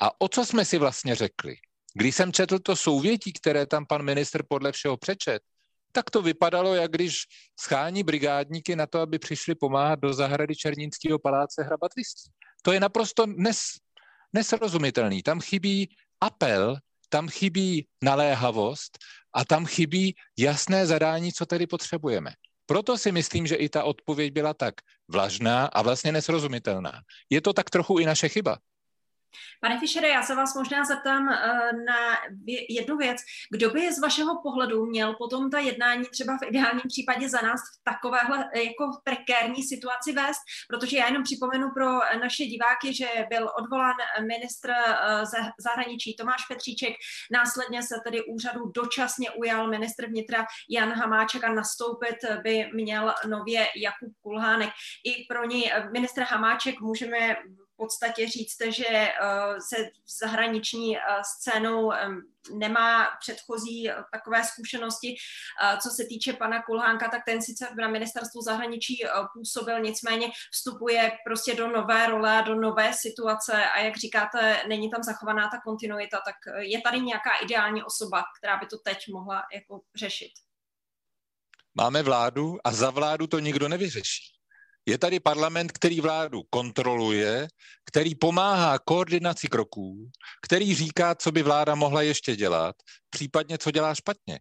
A 0.01 0.21
o 0.21 0.27
co 0.27 0.45
jsme 0.45 0.65
si 0.65 0.77
vlastně 0.77 1.15
řekli? 1.15 1.55
Když 1.95 2.15
jsem 2.15 2.33
četl 2.33 2.59
to 2.59 2.75
souvětí, 2.75 3.33
které 3.33 3.65
tam 3.65 3.85
pan 3.85 4.03
ministr 4.03 4.43
podle 4.49 4.71
všeho 4.71 4.97
přečet, 4.97 5.41
tak 5.91 6.09
to 6.09 6.21
vypadalo, 6.21 6.75
jak 6.75 6.91
když 6.91 7.15
schání 7.59 8.03
brigádníky 8.03 8.75
na 8.75 8.87
to, 8.87 8.99
aby 8.99 9.19
přišli 9.19 9.55
pomáhat 9.55 9.99
do 9.99 10.13
zahrady 10.13 10.55
Černínského 10.55 11.19
paláce 11.19 11.63
hrabat 11.63 11.91
listí. 11.97 12.31
To 12.61 12.71
je 12.71 12.79
naprosto 12.79 13.25
nes, 13.25 13.59
nesrozumitelný. 14.33 15.23
Tam 15.23 15.41
chybí 15.41 15.89
apel, 16.21 16.77
tam 17.09 17.29
chybí 17.29 17.87
naléhavost 18.03 18.97
a 19.33 19.45
tam 19.45 19.65
chybí 19.65 20.15
jasné 20.37 20.85
zadání, 20.85 21.33
co 21.33 21.45
tedy 21.45 21.67
potřebujeme. 21.67 22.33
Proto 22.65 22.97
si 22.97 23.11
myslím, 23.11 23.47
že 23.47 23.55
i 23.55 23.69
ta 23.69 23.83
odpověď 23.83 24.33
byla 24.33 24.53
tak 24.53 24.75
vlažná 25.07 25.65
a 25.65 25.81
vlastně 25.81 26.11
nesrozumitelná. 26.11 27.01
Je 27.29 27.41
to 27.41 27.53
tak 27.53 27.69
trochu 27.69 27.99
i 27.99 28.05
naše 28.05 28.29
chyba. 28.29 28.57
Pane 29.61 29.79
Fischere, 29.79 30.09
já 30.09 30.23
se 30.23 30.35
vás 30.35 30.55
možná 30.55 30.83
zeptám 30.83 31.29
eh, 31.29 31.71
na 31.85 32.17
jednu 32.69 32.97
věc. 32.97 33.17
Kdo 33.51 33.69
by 33.69 33.93
z 33.93 34.01
vašeho 34.01 34.41
pohledu 34.41 34.85
měl 34.85 35.13
potom 35.13 35.49
ta 35.49 35.59
jednání 35.59 36.05
třeba 36.05 36.37
v 36.37 36.47
ideálním 36.47 36.87
případě 36.87 37.29
za 37.29 37.41
nás 37.41 37.59
v 37.61 37.83
takovéhle 37.83 38.49
eh, 38.53 38.63
jako 38.63 38.91
prekérní 39.03 39.63
situaci 39.63 40.13
vést? 40.13 40.39
Protože 40.69 40.97
já 40.97 41.07
jenom 41.07 41.23
připomenu 41.23 41.69
pro 41.73 41.99
naše 42.21 42.45
diváky, 42.45 42.93
že 42.93 43.07
byl 43.29 43.51
odvolán 43.59 43.95
ministr 44.27 44.69
eh, 44.71 45.23
zahraničí 45.59 46.15
Tomáš 46.15 46.45
Petříček, 46.47 46.93
následně 47.31 47.83
se 47.83 47.95
tedy 48.03 48.25
úřadu 48.25 48.71
dočasně 48.75 49.31
ujal 49.31 49.67
ministr 49.67 50.07
vnitra 50.07 50.45
Jan 50.69 50.91
Hamáček 50.91 51.43
a 51.43 51.53
nastoupit 51.53 52.15
by 52.43 52.69
měl 52.73 53.13
nově 53.27 53.67
Jakub 53.75 54.13
Kulhánek. 54.21 54.69
I 55.03 55.25
pro 55.29 55.45
ní 55.45 55.71
ministr 55.91 56.21
Hamáček 56.21 56.79
můžeme 56.79 57.35
podstatě 57.83 58.27
říct, 58.27 58.57
že 58.69 58.85
eh, 58.87 59.11
se 59.69 59.75
zahraniční 60.21 60.97
eh, 60.97 61.01
scénou 61.23 61.91
nemá 62.53 63.07
předchozí 63.19 63.89
eh, 63.89 63.95
takové 64.11 64.43
zkušenosti. 64.43 65.15
Co 65.83 65.89
se 65.89 66.03
týče 66.05 66.33
pana 66.33 66.63
Kulhánka, 66.63 67.09
tak 67.09 67.21
ten 67.25 67.41
sice 67.41 67.67
na 67.81 67.87
ministerstvu 67.87 68.41
zahraničí 68.41 69.03
působil, 69.33 69.79
nicméně 69.79 70.27
vstupuje 70.51 71.11
prostě 71.25 71.55
do 71.55 71.67
nové 71.67 72.07
role, 72.07 72.43
do 72.45 72.55
nové 72.55 72.93
situace 72.93 73.65
a 73.65 73.79
jak 73.79 73.97
říkáte, 73.97 74.63
není 74.67 74.89
tam 74.89 75.03
zachovaná 75.03 75.49
ta 75.49 75.57
kontinuita, 75.65 76.17
tak 76.25 76.35
je 76.59 76.81
tady 76.81 77.01
nějaká 77.01 77.29
ideální 77.43 77.83
osoba, 77.83 78.23
která 78.39 78.57
by 78.57 78.65
to 78.65 78.77
teď 78.77 78.97
mohla 79.13 79.43
jako 79.53 79.81
řešit. 79.95 80.31
Máme 81.75 82.03
vládu 82.03 82.57
a 82.63 82.71
za 82.71 82.89
vládu 82.89 83.27
to 83.27 83.39
nikdo 83.39 83.69
nevyřeší. 83.69 84.32
Je 84.85 84.97
tady 84.97 85.19
parlament, 85.19 85.71
který 85.71 86.01
vládu 86.01 86.41
kontroluje, 86.49 87.47
který 87.85 88.15
pomáhá 88.15 88.79
koordinaci 88.79 89.47
kroků, 89.47 90.09
který 90.45 90.75
říká, 90.75 91.15
co 91.15 91.31
by 91.31 91.43
vláda 91.43 91.75
mohla 91.75 92.01
ještě 92.01 92.35
dělat, 92.35 92.75
případně 93.09 93.57
co 93.57 93.71
dělá 93.71 93.95
špatně. 93.95 94.39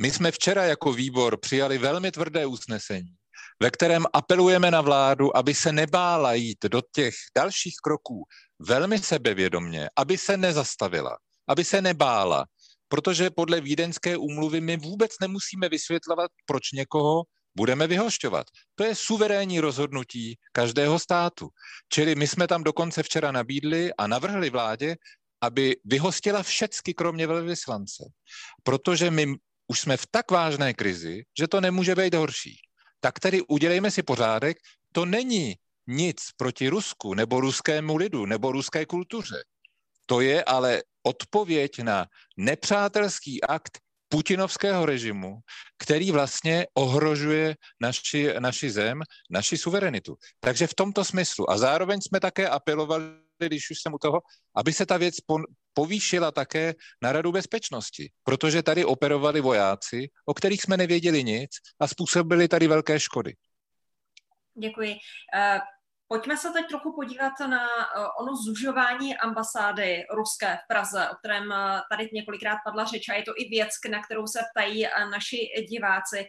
My 0.00 0.10
jsme 0.10 0.30
včera 0.30 0.64
jako 0.64 0.92
výbor 0.92 1.40
přijali 1.40 1.78
velmi 1.78 2.10
tvrdé 2.10 2.46
usnesení, 2.46 3.14
ve 3.62 3.70
kterém 3.70 4.04
apelujeme 4.12 4.70
na 4.70 4.80
vládu, 4.80 5.36
aby 5.36 5.54
se 5.54 5.72
nebála 5.72 6.34
jít 6.34 6.64
do 6.64 6.82
těch 6.94 7.14
dalších 7.36 7.74
kroků 7.84 8.24
velmi 8.58 8.98
sebevědomně, 8.98 9.88
aby 9.96 10.18
se 10.18 10.36
nezastavila, 10.36 11.16
aby 11.48 11.64
se 11.64 11.82
nebála, 11.82 12.44
protože 12.88 13.30
podle 13.30 13.60
Vídeňské 13.60 14.16
úmluvy 14.16 14.60
my 14.60 14.76
vůbec 14.76 15.10
nemusíme 15.20 15.68
vysvětlovat, 15.68 16.30
proč 16.46 16.72
někoho 16.72 17.22
budeme 17.58 17.86
vyhošťovat. 17.90 18.46
To 18.78 18.84
je 18.86 18.94
suverénní 18.94 19.58
rozhodnutí 19.60 20.38
každého 20.54 20.98
státu. 20.98 21.50
Čili 21.90 22.14
my 22.14 22.26
jsme 22.26 22.46
tam 22.46 22.62
dokonce 22.62 23.02
včera 23.02 23.34
nabídli 23.34 23.90
a 23.98 24.06
navrhli 24.06 24.50
vládě, 24.50 24.96
aby 25.42 25.76
vyhostila 25.84 26.42
všecky, 26.42 26.94
kromě 26.94 27.26
velvyslance. 27.26 28.04
Protože 28.62 29.10
my 29.10 29.34
už 29.66 29.80
jsme 29.80 29.96
v 29.96 30.06
tak 30.06 30.30
vážné 30.30 30.70
krizi, 30.74 31.26
že 31.34 31.50
to 31.50 31.60
nemůže 31.60 31.94
být 31.98 32.14
horší. 32.14 32.54
Tak 33.02 33.18
tedy 33.18 33.42
udělejme 33.42 33.90
si 33.90 34.02
pořádek, 34.02 34.56
to 34.94 35.02
není 35.04 35.58
nic 35.86 36.18
proti 36.36 36.68
Rusku, 36.68 37.14
nebo 37.14 37.40
ruskému 37.40 37.96
lidu, 37.96 38.26
nebo 38.26 38.52
ruské 38.52 38.86
kultuře. 38.86 39.42
To 40.06 40.20
je 40.20 40.44
ale 40.44 40.82
odpověď 41.02 41.82
na 41.82 42.06
nepřátelský 42.36 43.42
akt 43.42 43.78
putinovského 44.08 44.86
režimu, 44.86 45.38
který 45.78 46.10
vlastně 46.10 46.66
ohrožuje 46.74 47.56
naši, 47.80 48.34
naši 48.38 48.70
zem, 48.70 49.02
naši 49.30 49.58
suverenitu. 49.58 50.16
Takže 50.40 50.66
v 50.66 50.74
tomto 50.74 51.04
smyslu. 51.04 51.50
A 51.50 51.58
zároveň 51.58 52.00
jsme 52.00 52.20
také 52.20 52.48
apelovali, 52.48 53.04
když 53.38 53.70
už 53.70 53.78
jsem 53.82 53.94
u 53.94 53.98
toho, 53.98 54.20
aby 54.56 54.72
se 54.72 54.86
ta 54.86 54.96
věc 54.96 55.14
povýšila 55.74 56.30
také 56.30 56.74
na 57.02 57.12
Radu 57.12 57.32
bezpečnosti, 57.32 58.10
protože 58.24 58.62
tady 58.62 58.84
operovali 58.84 59.40
vojáci, 59.40 60.10
o 60.26 60.34
kterých 60.34 60.62
jsme 60.62 60.76
nevěděli 60.76 61.24
nic 61.24 61.50
a 61.80 61.86
způsobili 61.86 62.48
tady 62.48 62.68
velké 62.68 63.00
škody. 63.00 63.34
Děkuji. 64.54 64.90
Uh... 64.90 65.77
Pojďme 66.08 66.36
se 66.36 66.50
teď 66.50 66.66
trochu 66.68 66.92
podívat 66.92 67.32
na 67.46 67.66
eh, 67.66 68.06
ono 68.20 68.36
zužování 68.36 69.16
ambasády 69.16 70.06
ruské 70.10 70.56
v 70.56 70.66
Praze, 70.68 71.10
o 71.10 71.14
kterém 71.14 71.52
eh, 71.52 71.80
tady 71.90 72.08
několikrát 72.12 72.58
padla 72.64 72.84
řeč 72.84 73.08
a 73.08 73.14
je 73.14 73.22
to 73.22 73.32
i 73.36 73.48
věc, 73.48 73.68
na 73.90 74.02
kterou 74.02 74.26
se 74.26 74.40
ptají 74.52 74.86
eh, 74.86 74.90
naši 75.10 75.36
diváci. 75.70 76.28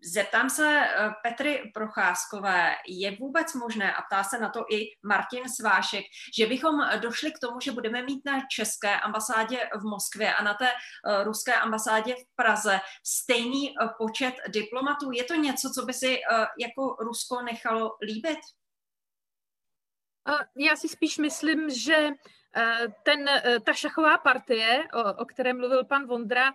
Zeptám 0.00 0.50
se 0.50 0.80
eh, 0.80 1.10
Petry 1.22 1.70
Procházkové, 1.74 2.76
je 2.88 3.16
vůbec 3.16 3.54
možné, 3.54 3.94
a 3.94 4.02
ptá 4.02 4.24
se 4.24 4.38
na 4.38 4.48
to 4.48 4.64
i 4.70 4.86
Martin 5.02 5.48
Svášek, 5.48 6.04
že 6.38 6.46
bychom 6.46 6.74
došli 7.00 7.32
k 7.32 7.38
tomu, 7.38 7.60
že 7.60 7.72
budeme 7.72 8.02
mít 8.02 8.24
na 8.24 8.40
české 8.50 9.00
ambasádě 9.00 9.70
v 9.80 9.84
Moskvě 9.84 10.34
a 10.34 10.42
na 10.42 10.54
té 10.54 10.68
eh, 10.68 11.24
ruské 11.24 11.54
ambasádě 11.54 12.14
v 12.14 12.36
Praze 12.36 12.80
stejný 13.06 13.70
eh, 13.70 13.88
počet 13.98 14.34
diplomatů? 14.48 15.12
Je 15.12 15.24
to 15.24 15.34
něco, 15.34 15.70
co 15.74 15.86
by 15.86 15.92
si 15.92 16.20
jako 16.60 16.96
Rusko 17.00 17.42
nechalo 17.42 17.96
líbit? 18.02 18.38
Já 20.56 20.76
si 20.76 20.88
spíš 20.88 21.18
myslím, 21.18 21.70
že 21.70 22.08
ten, 23.02 23.30
ta 23.64 23.72
šachová 23.72 24.18
partie, 24.18 24.84
o, 24.94 25.22
o 25.22 25.24
které 25.24 25.52
mluvil 25.52 25.84
pan 25.84 26.06
Vondra, 26.06 26.52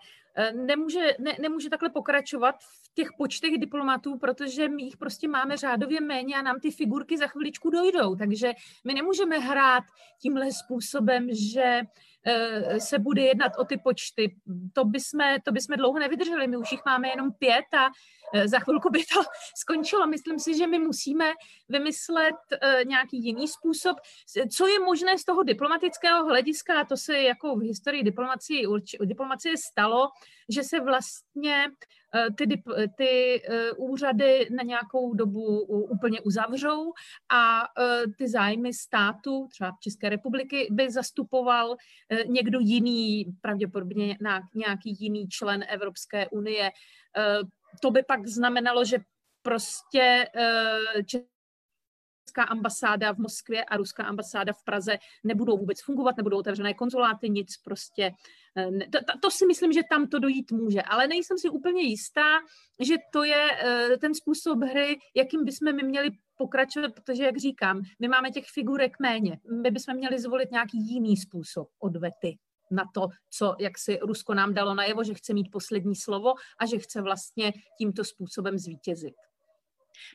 nemůže, 0.53 1.15
ne, 1.19 1.37
nemůže 1.41 1.69
takhle 1.69 1.89
pokračovat 1.89 2.55
v 2.59 2.93
těch 2.93 3.07
počtech 3.17 3.57
diplomatů, 3.57 4.17
protože 4.17 4.69
my 4.69 4.83
jich 4.83 4.97
prostě 4.97 5.27
máme 5.27 5.57
řádově 5.57 6.01
méně 6.01 6.35
a 6.35 6.41
nám 6.41 6.59
ty 6.59 6.71
figurky 6.71 7.17
za 7.17 7.27
chviličku 7.27 7.69
dojdou. 7.69 8.15
Takže 8.15 8.51
my 8.83 8.93
nemůžeme 8.93 9.39
hrát 9.39 9.83
tímhle 10.21 10.51
způsobem, 10.51 11.27
že 11.31 11.81
se 12.79 12.99
bude 12.99 13.21
jednat 13.21 13.51
o 13.57 13.65
ty 13.65 13.77
počty. 13.77 14.35
To 14.73 14.85
bychom, 14.85 15.19
to 15.45 15.51
bychom 15.51 15.77
dlouho 15.77 15.99
nevydrželi, 15.99 16.47
my 16.47 16.57
už 16.57 16.71
jich 16.71 16.85
máme 16.85 17.09
jenom 17.09 17.31
pět 17.31 17.65
a 17.73 17.89
za 18.45 18.59
chvilku 18.59 18.89
by 18.89 18.99
to 18.99 19.23
skončilo. 19.57 20.07
Myslím 20.07 20.39
si, 20.39 20.57
že 20.57 20.67
my 20.67 20.79
musíme 20.79 21.33
vymyslet 21.69 22.35
nějaký 22.85 23.25
jiný 23.25 23.47
způsop, 23.47 23.97
co 24.57 24.67
je 24.67 24.79
možné 24.79 25.17
z 25.17 25.23
toho 25.23 25.43
diplomatického 25.43 26.25
hlediska, 26.25 26.79
a 26.79 26.85
to 26.85 26.97
se 26.97 27.21
jako 27.21 27.55
v 27.55 27.61
historii 27.61 28.03
diplomacie, 28.03 28.67
diplomacie 29.05 29.55
stalo, 29.57 30.09
že 30.49 30.63
se 30.63 30.79
vlastně 30.79 31.65
Eh, 31.65 32.02
ty, 32.37 32.63
ty 32.97 33.41
eh, 33.49 33.71
úřady 33.71 34.47
na 34.51 34.63
nějakou 34.63 35.13
dobu 35.13 35.61
úplně 35.65 36.21
uzavřou 36.21 36.93
a 37.31 37.63
eh, 37.79 38.03
ty 38.17 38.27
zájmy 38.27 38.73
státu, 38.73 39.47
třeba 39.51 39.71
České 39.79 40.09
republiky, 40.09 40.67
by 40.71 40.91
zastupoval 40.91 41.75
někdo 42.25 42.59
jiný, 42.59 43.25
pravděpodobně 43.41 44.17
nějaký 44.55 44.97
jiný 44.99 45.27
člen 45.27 45.63
Evropské 45.69 46.29
unie. 46.29 46.71
To 47.81 47.91
by 47.91 48.03
pak 48.03 48.27
znamenalo, 48.27 48.85
že 48.85 48.97
prostě 49.41 50.27
česká 52.25 52.43
ambasáda 52.43 53.13
v 53.13 53.17
Moskvě 53.17 53.63
a 53.63 53.77
ruská 53.77 54.03
ambasáda 54.03 54.53
v 54.53 54.63
Praze 54.63 54.97
nebudou 55.23 55.57
vůbec 55.57 55.81
fungovat, 55.81 56.17
nebudou 56.17 56.37
otevřené 56.37 56.73
konzuláty, 56.73 57.29
nic 57.29 57.57
prostě. 57.57 58.11
Eh, 58.57 58.87
to, 58.91 58.99
to 59.21 59.31
si 59.31 59.45
myslím, 59.45 59.73
že 59.73 59.81
tam 59.89 60.07
to 60.07 60.19
dojít 60.19 60.51
může, 60.51 60.81
ale 60.81 61.07
nejsem 61.07 61.37
si 61.37 61.49
úplně 61.49 61.81
jistá, 61.81 62.39
že 62.79 62.95
to 63.13 63.23
je 63.23 63.49
eh, 63.51 63.97
ten 63.97 64.15
způsob 64.15 64.63
hry, 64.63 64.97
jakým 65.15 65.45
bychom 65.45 65.75
my 65.75 65.83
měli 65.83 66.09
pokračovat, 66.37 66.91
protože, 66.93 67.23
jak 67.23 67.37
říkám, 67.37 67.81
my 67.99 68.07
máme 68.07 68.31
těch 68.31 68.45
figurek 68.47 68.99
méně. 68.99 69.39
My 69.63 69.71
bychom 69.71 69.95
měli 69.95 70.19
zvolit 70.19 70.51
nějaký 70.51 70.77
jiný 70.77 71.17
způsob 71.17 71.67
odvety 71.79 72.37
na 72.71 72.83
to, 72.93 73.07
co, 73.29 73.55
jak 73.59 73.77
si 73.77 73.99
Rusko 74.01 74.33
nám 74.33 74.53
dalo 74.53 74.73
najevo, 74.75 75.03
že 75.03 75.13
chce 75.13 75.33
mít 75.33 75.51
poslední 75.51 75.95
slovo 75.95 76.33
a 76.59 76.65
že 76.65 76.79
chce 76.79 77.01
vlastně 77.01 77.53
tímto 77.77 78.03
způsobem 78.03 78.57
zvítězit. 78.57 79.13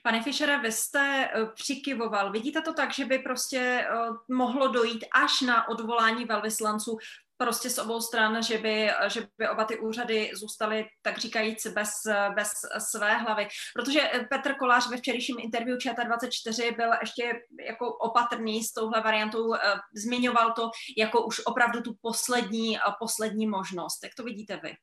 Pane 0.02 0.22
Fischere, 0.22 0.58
vy 0.58 0.72
jste 0.72 1.30
eh, 1.34 1.46
přikyvoval. 1.54 2.32
Vidíte 2.32 2.60
to 2.60 2.74
tak, 2.74 2.94
že 2.94 3.04
by 3.04 3.18
prostě 3.18 3.58
eh, 3.58 3.94
mohlo 4.28 4.68
dojít 4.68 5.04
až 5.12 5.40
na 5.40 5.68
odvolání 5.68 6.24
velvyslanců 6.24 6.98
prostě 7.40 7.70
z 7.70 7.78
obou 7.78 8.00
stran, 8.00 8.42
že 8.42 8.58
by, 8.58 8.90
že 9.08 9.26
by 9.38 9.48
oba 9.48 9.64
ty 9.64 9.78
úřady 9.78 10.30
zůstaly, 10.34 10.86
tak 11.02 11.18
říkajíc, 11.18 11.66
bez, 11.66 11.90
bez 12.34 12.50
své 12.78 13.16
hlavy. 13.16 13.48
Protože 13.74 14.00
eh, 14.02 14.26
Petr 14.30 14.54
Kolář 14.54 14.90
ve 14.90 14.96
včerejším 14.96 15.36
interview 15.40 15.78
ČT24 15.78 16.76
byl 16.76 16.90
ještě 17.00 17.32
jako 17.66 17.92
opatrný 17.94 18.62
s 18.62 18.72
touhle 18.72 19.00
variantou, 19.00 19.54
zmiňoval 19.94 20.52
to 20.52 20.70
jako 20.98 21.26
už 21.26 21.40
opravdu 21.46 21.80
tu 21.80 21.94
poslední, 22.02 22.78
poslední 22.98 23.46
možnost. 23.46 23.98
Jak 24.04 24.14
to 24.14 24.22
vidíte 24.24 24.60
vy? 24.62 24.74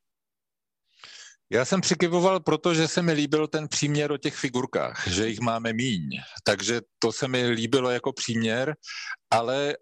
Já 1.49 1.65
jsem 1.65 1.81
přikyvoval, 1.81 2.39
protože 2.39 2.87
se 2.87 3.01
mi 3.01 3.13
líbil 3.13 3.47
ten 3.47 3.67
příměr 3.67 4.11
o 4.11 4.17
těch 4.17 4.35
figurkách, 4.35 5.07
že 5.07 5.27
jich 5.27 5.39
máme 5.39 5.73
míň. 5.73 6.09
Takže 6.43 6.81
to 6.99 7.11
se 7.11 7.27
mi 7.27 7.47
líbilo 7.47 7.89
jako 7.89 8.13
příměr, 8.13 8.75
ale 9.31 9.77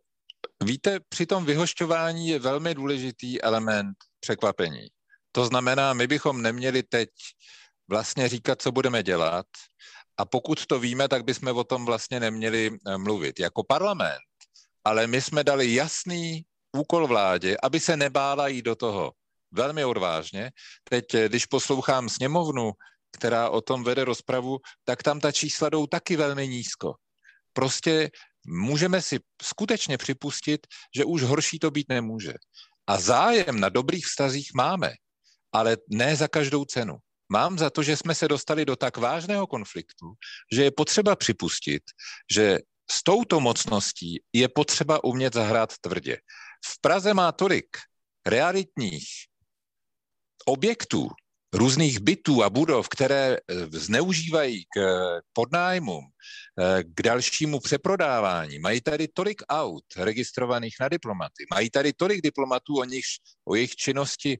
víte, 0.63 0.99
při 1.09 1.25
tom 1.25 1.45
vyhošťování 1.45 2.27
je 2.27 2.39
velmi 2.39 2.75
důležitý 2.75 3.41
element 3.41 3.97
překvapení. 4.19 4.87
To 5.31 5.45
znamená, 5.45 5.93
my 5.93 6.07
bychom 6.07 6.41
neměli 6.41 6.83
teď 6.83 7.09
vlastně 7.87 8.29
říkat, 8.29 8.61
co 8.61 8.71
budeme 8.71 9.03
dělat 9.03 9.45
a 10.17 10.25
pokud 10.25 10.65
to 10.65 10.79
víme, 10.79 11.07
tak 11.07 11.23
bychom 11.23 11.57
o 11.57 11.63
tom 11.63 11.85
vlastně 11.85 12.19
neměli 12.19 12.71
eh, 12.87 12.97
mluvit. 12.97 13.39
Jako 13.39 13.63
parlament, 13.63 14.23
ale 14.83 15.07
my 15.07 15.21
jsme 15.21 15.43
dali 15.43 15.73
jasný 15.73 16.45
úkol 16.77 17.07
vládě, 17.07 17.57
aby 17.63 17.79
se 17.79 17.97
nebála 17.97 18.47
jít 18.47 18.61
do 18.61 18.75
toho 18.75 19.11
velmi 19.53 19.85
odvážně. 19.85 20.51
Teď, 20.83 21.13
eh, 21.13 21.29
když 21.29 21.45
poslouchám 21.45 22.09
sněmovnu, 22.09 22.71
která 23.11 23.49
o 23.49 23.61
tom 23.61 23.83
vede 23.83 24.05
rozpravu, 24.05 24.57
tak 24.85 25.03
tam 25.03 25.19
ta 25.19 25.31
čísla 25.31 25.69
jdou 25.69 25.87
taky 25.87 26.15
velmi 26.15 26.47
nízko. 26.47 26.93
Prostě 27.53 28.09
můžeme 28.47 29.01
si 29.01 29.19
skutečně 29.41 29.97
připustit, 29.97 30.67
že 30.95 31.05
už 31.05 31.23
horší 31.23 31.59
to 31.59 31.71
být 31.71 31.89
nemůže. 31.89 32.33
A 32.87 32.99
zájem 32.99 33.59
na 33.59 33.69
dobrých 33.69 34.05
vztazích 34.05 34.49
máme, 34.55 34.91
ale 35.51 35.77
ne 35.89 36.15
za 36.15 36.27
každou 36.27 36.65
cenu. 36.65 36.97
Mám 37.29 37.57
za 37.57 37.69
to, 37.69 37.83
že 37.83 37.97
jsme 37.97 38.15
se 38.15 38.27
dostali 38.27 38.65
do 38.65 38.75
tak 38.75 38.97
vážného 38.97 39.47
konfliktu, 39.47 40.13
že 40.53 40.63
je 40.63 40.71
potřeba 40.71 41.15
připustit, 41.15 41.83
že 42.31 42.59
s 42.91 43.03
touto 43.03 43.39
mocností 43.39 44.21
je 44.33 44.47
potřeba 44.49 45.03
umět 45.03 45.33
zahrát 45.33 45.73
tvrdě. 45.81 46.17
V 46.65 46.81
Praze 46.81 47.13
má 47.13 47.31
tolik 47.31 47.67
realitních 48.25 49.05
objektů, 50.45 51.09
různých 51.53 51.99
bytů 51.99 52.43
a 52.43 52.49
budov, 52.49 52.89
které 52.89 53.37
eh, 53.37 53.55
zneužívají 53.71 54.65
k 54.65 54.77
eh, 54.77 55.21
podnájmům, 55.33 56.03
eh, 56.59 56.83
k 56.83 57.01
dalšímu 57.01 57.59
přeprodávání. 57.59 58.59
Mají 58.59 58.81
tady 58.81 59.07
tolik 59.07 59.41
aut 59.49 59.83
registrovaných 59.97 60.75
na 60.79 60.89
diplomaty, 60.89 61.45
mají 61.51 61.69
tady 61.69 61.93
tolik 61.93 62.21
diplomatů, 62.21 62.79
o 62.79 62.83
nich, 62.83 63.05
o 63.45 63.55
jejich 63.55 63.75
činnosti 63.75 64.37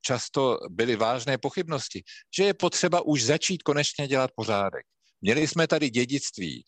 často 0.00 0.58
byly 0.70 0.96
vážné 0.96 1.38
pochybnosti, 1.38 2.02
že 2.36 2.44
je 2.44 2.54
potřeba 2.54 3.00
už 3.00 3.24
začít 3.24 3.62
konečně 3.62 4.08
dělat 4.08 4.30
pořádek. 4.34 4.86
Měli 5.20 5.48
jsme 5.48 5.66
tady 5.66 5.90
dědictví 5.90 6.64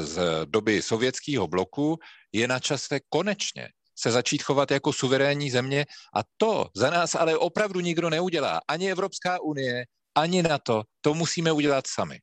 z 0.00 0.18
doby 0.44 0.82
sovětského 0.82 1.46
bloku, 1.46 1.98
je 2.32 2.48
na 2.48 2.58
čase 2.58 3.00
konečně 3.08 3.68
se 3.98 4.10
začít 4.10 4.42
chovat 4.42 4.70
jako 4.70 4.92
suverénní 4.92 5.50
země 5.50 5.86
a 6.14 6.20
to 6.36 6.68
za 6.74 6.90
nás 6.90 7.14
ale 7.14 7.38
opravdu 7.38 7.80
nikdo 7.80 8.10
neudělá. 8.10 8.60
Ani 8.68 8.90
Evropská 8.90 9.40
unie, 9.40 9.84
ani 10.14 10.42
NATO. 10.42 10.82
To 11.00 11.14
musíme 11.14 11.52
udělat 11.52 11.86
sami. 11.86 12.18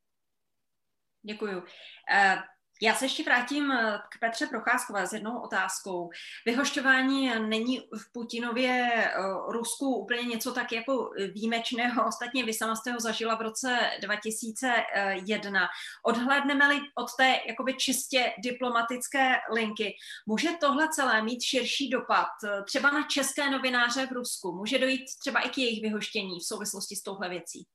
Děkuju. 1.24 1.64
Eh, 2.12 2.38
já 2.82 2.96
se 2.96 3.06
ještě 3.06 3.24
vrátím 3.24 3.72
eh, 3.72 4.00
k 4.16 4.20
Petře 4.20 4.48
Procházkové 4.48 5.08
s 5.08 5.14
jednou 5.14 5.42
otázkou. 5.42 6.10
Vyhošťování 6.46 7.32
není 7.40 7.80
v 7.80 8.12
Putinově 8.12 8.92
eh, 8.94 9.14
Rusku 9.48 9.96
úplně 9.96 10.24
něco 10.24 10.52
tak 10.52 10.72
jako 10.72 11.12
výjimečného. 11.34 12.08
Ostatně 12.08 12.46
vy 12.46 12.54
sama 12.54 12.76
jste 12.76 12.92
ho 12.92 13.00
zažila 13.00 13.36
v 13.36 13.42
roce 13.42 13.80
2001. 14.02 15.68
Odhlédneme-li 16.06 16.80
od 16.96 17.16
té 17.18 17.40
jakoby 17.48 17.74
čistě 17.74 18.34
diplomatické 18.44 19.36
linky, 19.54 19.96
může 20.26 20.50
tohle 20.60 20.90
celé 20.90 21.22
mít 21.22 21.44
širší 21.44 21.90
dopad 21.90 22.28
eh, 22.44 22.64
třeba 22.64 22.92
na 22.92 23.08
české 23.08 23.50
novináře 23.50 24.06
v 24.06 24.12
Rusku? 24.12 24.52
Může 24.52 24.80
dojít 24.80 25.06
třeba 25.20 25.40
i 25.40 25.50
k 25.50 25.58
jejich 25.58 25.82
vyhoštění 25.82 26.40
v 26.40 26.48
souvislosti 26.48 26.96
s 26.96 27.04
touhle 27.04 27.30
věcí? 27.30 27.66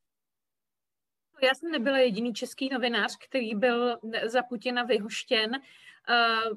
Já 1.42 1.55
jsem 1.55 1.70
nebyla 1.70 1.98
jediný 1.98 2.35
český 2.35 2.68
novinář, 2.68 3.16
který 3.16 3.55
byl 3.55 3.98
za 4.24 4.42
Putina 4.42 4.83
vyhoštěn. 4.83 5.61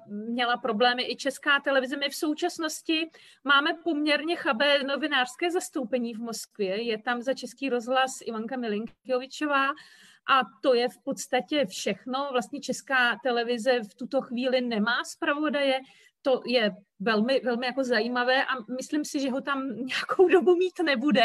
Měla 0.08 0.58
problémy 0.58 1.04
i 1.12 1.16
česká 1.16 1.60
televize. 1.60 1.98
My 1.98 2.10
v 2.10 2.16
současnosti 2.16 3.10
máme 3.44 3.74
poměrně 3.84 4.36
chabé 4.36 4.84
novinářské 4.84 5.52
zastoupení 5.52 6.14
v 6.14 6.20
Moskvě. 6.20 6.82
Je 6.84 6.98
tam 6.98 7.22
za 7.22 7.34
český 7.34 7.70
rozhlas 7.70 8.22
Ivanka 8.22 8.58
Milinkiovičová, 8.58 9.70
a 10.30 10.42
to 10.62 10.74
je 10.74 10.90
v 10.90 10.98
podstatě 11.04 11.66
všechno. 11.66 12.30
Vlastně 12.32 12.60
česká 12.60 13.20
televize 13.24 13.80
v 13.84 13.96
tuto 13.96 14.22
chvíli 14.22 14.62
nemá 14.62 15.04
zpravodaje, 15.04 15.80
to 16.24 16.42
je 16.46 16.72
velmi, 17.00 17.42
velmi 17.44 17.66
jako 17.66 17.84
zajímavé 17.84 18.46
a 18.46 18.52
myslím 18.78 19.06
si, 19.06 19.20
že 19.20 19.32
ho 19.32 19.42
tam 19.42 19.76
nějakou 19.86 20.28
dobu 20.28 20.56
mít 20.56 20.80
nebude. 20.86 21.24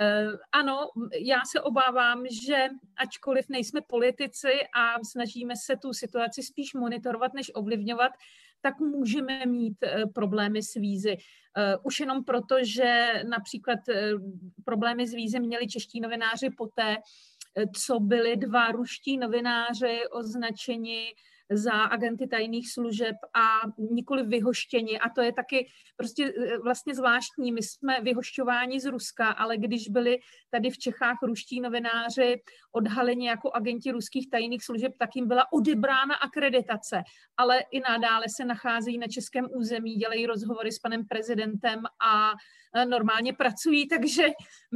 Eh, 0.00 0.26
ano, 0.52 0.78
já 1.20 1.40
se 1.52 1.60
obávám, 1.60 2.24
že 2.46 2.68
ačkoliv 2.96 3.48
nejsme 3.48 3.80
politici 3.86 4.52
a 4.76 5.04
snažíme 5.12 5.54
se 5.64 5.76
tu 5.76 5.92
situaci 5.92 6.42
spíš 6.42 6.74
monitorovat, 6.74 7.34
než 7.34 7.50
ovlivňovat, 7.54 8.12
tak 8.60 8.80
můžeme 8.80 9.46
mít 9.46 9.76
eh, 9.82 10.06
problémy 10.14 10.62
s 10.62 10.74
vízy. 10.74 11.16
Eh, 11.56 11.76
už 11.82 12.00
jenom 12.00 12.24
proto, 12.24 12.56
že 12.62 13.12
například 13.28 13.78
problémy 14.64 15.06
s 15.06 15.12
vízy 15.14 15.40
měli 15.40 15.68
čeští 15.68 16.00
novináři 16.00 16.50
poté, 16.56 16.96
co 17.76 18.00
byli 18.00 18.36
dva 18.36 18.72
ruští 18.72 19.18
novináři 19.18 20.00
označeni 20.10 21.14
za 21.50 21.72
agenty 21.72 22.26
tajných 22.26 22.72
služeb 22.72 23.16
a 23.34 23.60
nikoli 23.78 24.22
vyhoštěni. 24.22 25.00
A 25.00 25.08
to 25.08 25.20
je 25.20 25.32
taky 25.32 25.68
prostě 25.96 26.24
e, 26.24 26.58
vlastně 26.58 26.94
zvláštní. 26.94 27.52
My 27.52 27.62
jsme 27.62 28.00
vyhošťováni 28.00 28.80
z 28.80 28.84
Ruska, 28.84 29.28
ale 29.28 29.56
když 29.56 29.88
byli 29.88 30.18
tady 30.50 30.70
v 30.70 30.78
Čechách 30.78 31.16
ruští 31.22 31.60
novináři 31.60 32.42
odhaleni 32.72 33.28
jako 33.28 33.50
agenti 33.54 33.92
ruských 33.92 34.30
tajných 34.30 34.64
služeb, 34.64 34.92
tak 34.98 35.10
jim 35.16 35.28
byla 35.28 35.52
odebrána 35.52 36.14
akreditace. 36.14 37.02
Ale 37.36 37.60
i 37.70 37.80
nadále 37.80 38.24
se 38.36 38.44
nacházejí 38.44 38.98
na 38.98 39.06
českém 39.06 39.48
území, 39.54 39.94
dělají 39.94 40.26
rozhovory 40.26 40.72
s 40.72 40.78
panem 40.78 41.06
prezidentem 41.06 41.82
a 42.06 42.32
normálně 42.88 43.32
pracují, 43.32 43.88
takže 43.88 44.22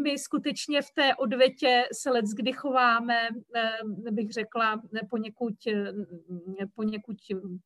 my 0.04 0.18
skutečně 0.18 0.82
v 0.82 0.90
té 0.94 1.14
odvětě 1.14 1.84
se 1.92 2.10
let 2.10 2.24
kdy 2.36 2.52
chováme, 2.52 3.28
e, 3.56 4.10
bych 4.10 4.32
řekla, 4.32 4.82
poněkud 5.10 5.54
poněkud 6.74 7.16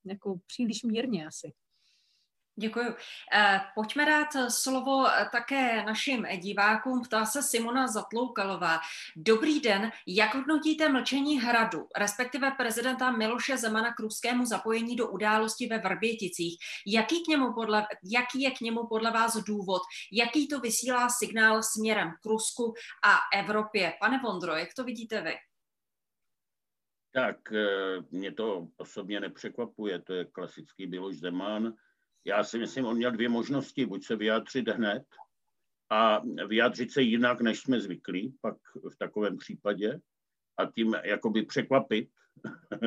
jako 0.05 0.39
příliš 0.47 0.83
mírně 0.83 1.27
asi. 1.27 1.53
Děkuji. 2.57 2.95
Eh, 3.35 3.61
pojďme 3.75 4.07
dát 4.07 4.29
slovo 4.49 5.07
eh, 5.07 5.29
také 5.33 5.85
našim 5.85 6.27
divákům. 6.37 7.03
Ptá 7.03 7.27
se 7.27 7.43
Simona 7.43 7.87
Zatloukalová. 7.87 8.81
Dobrý 9.17 9.61
den, 9.61 9.91
jak 10.07 10.35
hodnotíte 10.35 10.89
mlčení 10.89 11.41
hradu, 11.41 11.89
respektive 11.99 12.51
prezidenta 12.51 13.11
Miloše 13.11 13.57
Zemana 13.57 13.95
k 13.95 14.01
ruskému 14.01 14.45
zapojení 14.45 14.97
do 14.97 15.09
události 15.09 15.67
ve 15.67 15.79
Vrběticích? 15.79 16.59
Jaký, 16.87 17.25
k 17.25 17.29
němu 17.29 17.53
podle, 17.53 17.87
jaký 18.05 18.41
je 18.41 18.51
k 18.51 18.61
němu 18.61 18.87
podle 18.87 19.11
vás 19.11 19.37
důvod? 19.37 19.83
Jaký 20.13 20.49
to 20.49 20.61
vysílá 20.61 21.09
signál 21.09 21.63
směrem 21.63 22.11
k 22.23 22.27
Rusku 22.27 22.75
a 23.05 23.39
Evropě? 23.39 23.93
Pane 24.01 24.21
Vondro, 24.25 24.57
jak 24.57 24.75
to 24.75 24.85
vidíte 24.85 25.21
vy? 25.21 25.35
Tak 27.13 27.53
eh, 27.53 27.97
mě 28.11 28.33
to 28.33 28.69
osobně 28.77 29.21
nepřekvapuje, 29.21 29.99
to 29.99 30.13
je 30.13 30.25
klasický 30.25 30.87
Miloš 30.87 31.17
Zeman, 31.17 31.75
já 32.25 32.45
si 32.45 32.59
myslím, 32.59 32.85
on 32.85 32.97
měl 32.97 33.11
dvě 33.11 33.29
možnosti, 33.29 33.87
buď 33.87 34.05
se 34.05 34.17
vyjádřit 34.17 34.69
hned 34.69 35.05
a 35.91 36.23
vyjádřit 36.47 36.93
se 36.93 37.03
jinak, 37.03 37.41
než 37.41 37.61
jsme 37.61 37.81
zvyklí, 37.81 38.35
pak 38.41 38.57
v 38.93 38.97
takovém 38.99 39.37
případě, 39.37 40.01
a 40.57 40.67
tím 40.67 40.97
jakoby 41.05 41.43
překvapit, 41.43 42.09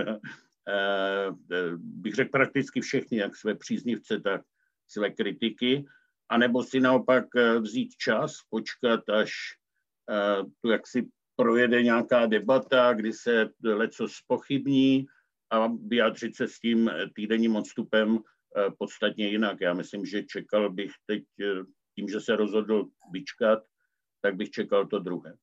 eh, 0.68 1.32
bych 1.78 2.14
řekl 2.14 2.30
prakticky 2.32 2.82
všechny, 2.82 3.18
jak 3.18 3.36
své 3.36 3.56
příznivce, 3.56 4.20
tak 4.20 4.42
své 4.88 5.10
kritiky, 5.10 5.86
anebo 6.30 6.64
si 6.64 6.80
naopak 6.80 7.26
eh, 7.36 7.60
vzít 7.60 7.96
čas, 7.98 8.38
počkat, 8.50 9.10
až 9.10 9.32
eh, 10.10 10.44
tu 10.62 10.70
jaksi 10.70 11.10
projede 11.36 11.84
nějaká 11.84 12.26
debata, 12.26 12.94
kdy 12.94 13.14
se 13.14 13.50
leco 13.64 14.08
spochybní 14.08 15.06
a 15.50 15.68
vyjádřit 15.68 16.36
se 16.36 16.48
s 16.48 16.60
tím 16.60 16.92
týdenním 17.16 17.56
odstupem 17.56 18.20
Eh, 18.20 18.33
podstatně 18.78 19.28
jinak. 19.28 19.62
Já 19.62 19.74
myslím, 19.74 20.06
že 20.06 20.24
čekal 20.24 20.70
bych 20.70 20.92
teď, 21.06 21.24
eh, 21.42 21.64
tím, 21.96 22.10
že 22.10 22.22
se 22.22 22.36
rozhodl 22.36 22.86
vyčkat, 23.12 23.60
tak 24.22 24.36
bych 24.36 24.50
čekal 24.50 24.88
to 24.88 25.00
druhé. 25.00 25.34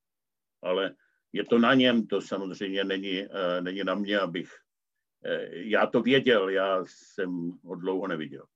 Ale 0.62 0.94
je 1.32 1.44
to 1.44 1.58
na 1.58 1.74
něm, 1.74 2.06
to 2.06 2.20
samozřejmě 2.20 2.84
není, 2.84 3.18
eh, 3.18 3.60
není 3.60 3.84
na 3.84 3.94
mě, 3.94 4.18
abych 4.18 4.50
já 5.52 5.86
to 5.86 6.02
věděl, 6.02 6.48
já 6.48 6.84
jsem 6.86 7.50
ho 7.64 7.74
dlouho 7.74 8.06
neviděl. 8.06 8.46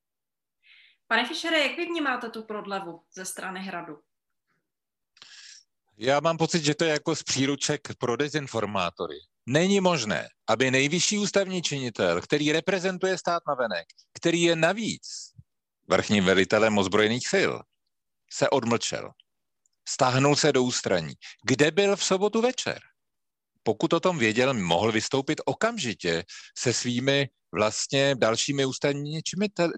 Pane 1.06 1.28
Fischere, 1.28 1.58
jak 1.58 1.76
vy 1.76 1.86
vnímáte 1.86 2.30
tu 2.30 2.42
prodlevu 2.42 3.00
ze 3.14 3.24
strany 3.24 3.60
hradu? 3.60 3.98
Já 5.96 6.20
mám 6.20 6.36
pocit, 6.36 6.64
že 6.64 6.74
to 6.74 6.84
je 6.84 6.90
jako 6.90 7.16
z 7.16 7.22
příruček 7.22 7.80
pro 7.98 8.16
dezinformátory. 8.16 9.16
Není 9.46 9.80
možné, 9.80 10.28
aby 10.48 10.70
nejvyšší 10.70 11.18
ústavní 11.18 11.62
činitel, 11.62 12.20
který 12.20 12.52
reprezentuje 12.52 13.18
stát 13.18 13.42
na 13.48 13.54
venek, 13.54 13.86
který 14.24 14.42
je 14.42 14.56
navíc 14.56 15.08
vrchním 15.88 16.24
velitelem 16.24 16.78
ozbrojených 16.78 17.28
sil, 17.32 17.52
se 18.32 18.50
odmlčel. 18.50 19.10
Stáhnul 19.88 20.36
se 20.36 20.52
do 20.52 20.62
ústraní. 20.62 21.14
Kde 21.42 21.70
byl 21.70 21.96
v 21.96 22.04
sobotu 22.04 22.40
večer? 22.40 22.80
Pokud 23.62 23.92
o 23.92 24.00
tom 24.00 24.18
věděl, 24.18 24.54
mohl 24.54 24.92
vystoupit 24.92 25.40
okamžitě 25.44 26.24
se 26.58 26.72
svými 26.72 27.28
vlastně 27.52 28.14
dalšími 28.14 28.64
ústavními 28.64 29.20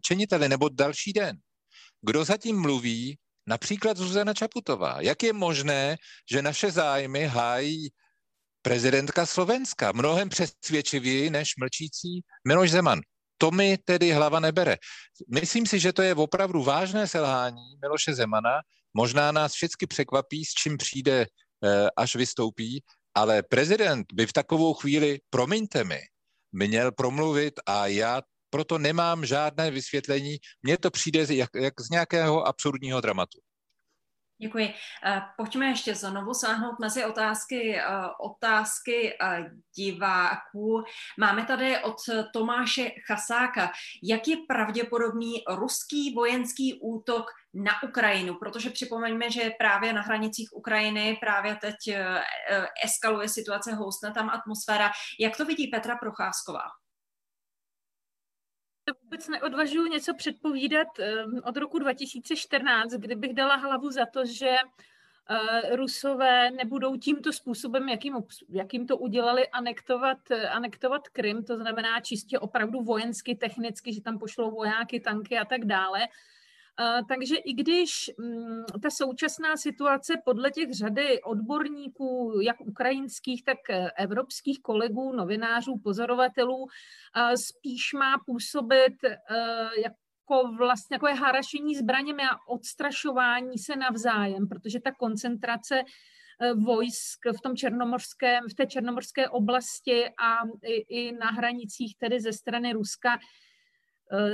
činiteli 0.03 0.49
nebo 0.49 0.69
další 0.69 1.13
den. 1.13 1.37
Kdo 2.01 2.25
zatím 2.25 2.61
mluví, 2.61 3.19
například 3.47 3.97
Zuzana 3.97 4.35
Čaputová. 4.35 5.01
Jak 5.01 5.23
je 5.23 5.33
možné, 5.33 5.97
že 6.31 6.43
naše 6.43 6.71
zájmy 6.71 7.27
hájí 7.27 7.89
prezidentka 8.63 9.27
Slovenska 9.27 9.93
mnohem 9.93 10.29
přesvědčivěji 10.29 11.31
než 11.31 11.57
mlčící 11.59 12.21
Miloš 12.49 12.71
Zeman. 12.71 13.01
To 13.39 13.51
mi 13.51 13.79
tedy 13.79 14.13
hlava 14.13 14.41
nebere. 14.41 14.77
Myslím 15.29 15.67
si, 15.67 15.81
že 15.81 15.93
to 15.93 16.03
je 16.03 16.15
opravdu 16.15 16.63
vážné 16.63 17.07
selhání 17.07 17.77
Miloše 17.83 18.15
Zemana. 18.15 18.61
Možná 18.95 19.33
nás 19.33 19.53
všichni 19.53 19.87
překvapí, 19.87 20.45
s 20.45 20.51
čím 20.51 20.77
přijde, 20.77 21.27
eh, 21.27 21.89
až 21.97 22.17
vystoupí, 22.17 22.83
ale 23.15 23.43
prezident 23.43 24.07
by 24.13 24.27
v 24.27 24.33
takovou 24.33 24.75
chvíli, 24.75 25.19
promiňte 25.31 25.85
mi, 25.85 26.01
měl 26.53 26.93
promluvit 26.93 27.55
a 27.67 27.87
já 27.87 28.23
proto 28.51 28.79
nemám 28.79 29.27
žádné 29.27 29.71
vysvětlení. 29.71 30.37
Mně 30.63 30.79
to 30.79 30.91
přijde 30.91 31.27
jak, 31.31 31.51
jak 31.57 31.81
z 31.81 31.91
nějakého 31.91 32.47
absurdního 32.47 33.01
dramatu. 33.01 33.39
Děkuji. 34.39 34.75
Eh, 35.05 35.23
pojďme 35.37 35.67
ještě 35.67 35.95
znovu 35.95 36.35
sáhnout 36.35 36.79
mezi 36.81 37.05
otázky, 37.05 37.79
eh, 37.79 37.85
otázky 38.21 39.17
eh, 39.23 39.51
diváků. 39.77 40.85
Máme 41.19 41.45
tady 41.45 41.79
od 41.79 41.97
Tomáše 42.33 42.91
Chasáka. 43.07 43.71
Jak 44.03 44.29
je 44.29 44.37
pravděpodobný 44.49 45.43
ruský 45.49 46.15
vojenský 46.15 46.81
útok 46.83 47.25
na 47.55 47.83
Ukrajinu? 47.83 48.35
Protože 48.35 48.71
připomeňme, 48.71 49.31
že 49.31 49.51
právě 49.59 49.93
na 49.93 50.03
hranicích 50.03 50.49
Ukrajiny 50.53 51.19
právě 51.21 51.57
teď 51.57 51.77
eskaluje 52.85 53.29
situace, 53.29 53.75
houstne 53.75 54.13
tam 54.13 54.31
atmosféra. 54.31 54.91
Jak 55.21 55.37
to 55.37 55.45
vidí 55.45 55.67
Petra 55.67 55.97
Procházková? 55.97 56.63
Vůbec 59.03 59.29
neodvažuji 59.29 59.91
něco 59.91 60.15
předpovídat 60.15 60.89
ehm, 60.99 61.41
od 61.45 61.57
roku 61.57 61.79
2014, 61.79 62.93
kdybych 62.93 63.35
dala 63.35 63.57
hlavu 63.57 63.91
za 63.91 64.07
to, 64.07 64.25
že 64.25 64.51
eh, 64.51 65.77
Rusové 65.77 66.51
nebudou 66.51 66.97
tímto 66.97 67.33
způsobem, 67.33 67.89
jakým, 67.89 68.17
jakým 68.49 68.87
to 68.87 68.97
udělali, 68.97 69.49
anektovat, 69.49 70.19
anektovat 70.51 71.09
Krym, 71.09 71.45
to 71.45 71.57
znamená 71.57 72.01
čistě 72.01 72.39
opravdu 72.39 72.81
vojensky, 72.81 73.35
technicky, 73.35 73.93
že 73.93 74.03
tam 74.03 74.19
pošlou 74.19 74.51
vojáky, 74.51 75.01
tanky 75.01 75.39
a 75.39 75.45
tak 75.45 75.65
dále, 75.65 76.01
takže 77.09 77.37
i 77.37 77.53
když 77.53 78.11
mm, 78.19 78.65
ta 78.83 78.91
současná 78.91 79.57
situace 79.57 80.15
podle 80.25 80.51
těch 80.51 80.75
řady 80.75 81.23
odborníků, 81.23 82.41
jak 82.43 82.61
ukrajinských, 82.61 83.45
tak 83.45 83.71
e, 83.71 83.91
evropských 83.91 84.63
kolegů, 84.63 85.13
novinářů, 85.13 85.81
pozorovatelů, 85.85 86.67
spíš 87.35 87.93
má 87.93 88.19
působit 88.27 89.05
e, 89.05 89.19
jako 89.83 90.57
vlastně 90.59 90.95
jako 90.95 91.09
je 91.09 91.15
harašení 91.15 91.77
zbraněmi 91.77 92.23
a 92.23 92.49
odstrašování 92.49 93.59
se 93.59 93.77
navzájem, 93.77 94.49
protože 94.49 94.81
ta 94.81 94.93
koncentrace 94.93 95.83
vojsk 96.65 97.19
v, 97.39 97.41
tom 97.43 97.57
černomorském, 97.57 98.45
v 98.51 98.55
té 98.55 98.67
černomorské 98.67 99.29
oblasti 99.29 100.09
a 100.09 100.45
i, 100.63 100.75
i 100.75 101.13
na 101.13 101.27
hranicích 101.27 101.97
tedy 101.99 102.21
ze 102.21 102.33
strany 102.33 102.73
Ruska 102.73 103.11
Eh, 103.13 103.19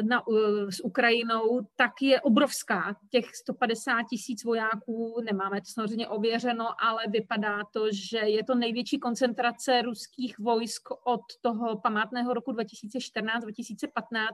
na, 0.02 0.22
eh, 0.22 0.72
s 0.72 0.84
Ukrajinou, 0.84 1.60
tak 1.76 1.92
je 2.02 2.20
obrovská. 2.20 2.96
Těch 3.10 3.36
150 3.36 4.02
tisíc 4.02 4.44
vojáků, 4.44 5.20
nemáme 5.24 5.60
to 5.60 5.66
samozřejmě 5.66 6.08
ověřeno, 6.08 6.68
ale 6.84 7.02
vypadá 7.08 7.58
to, 7.72 7.86
že 7.92 8.18
je 8.18 8.44
to 8.44 8.54
největší 8.54 8.98
koncentrace 8.98 9.82
ruských 9.82 10.38
vojsk 10.38 10.88
od 11.04 11.20
toho 11.40 11.80
památného 11.80 12.34
roku 12.34 12.52
2014-2015, 12.52 14.28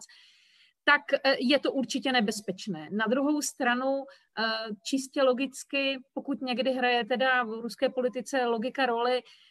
tak 0.85 1.03
eh, 1.13 1.37
je 1.41 1.59
to 1.59 1.73
určitě 1.73 2.13
nebezpečné. 2.13 2.89
Na 2.93 3.07
druhou 3.07 3.43
stranu, 3.43 4.05
čistě 4.83 5.23
logicky, 5.23 5.99
pokud 6.15 6.43
někdy 6.43 6.73
hraje 6.73 7.05
teda 7.05 7.43
v 7.43 7.49
ruské 7.49 7.89
politice 7.89 8.47
logika 8.47 8.87
roli, 8.87 9.23
Eh, 9.23 9.23
eh, 9.23 9.48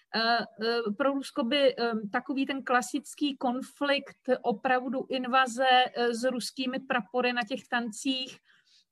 pro 0.97 1.13
Rusko 1.13 1.43
by 1.43 1.75
takový 2.11 2.45
ten 2.45 2.63
klasický 2.63 3.37
konflikt, 3.37 4.17
opravdu 4.41 5.05
invaze 5.09 5.67
eh, 5.69 6.13
s 6.13 6.23
ruskými 6.23 6.79
prapory 6.79 7.33
na 7.33 7.41
těch 7.43 7.67
tancích, 7.67 8.37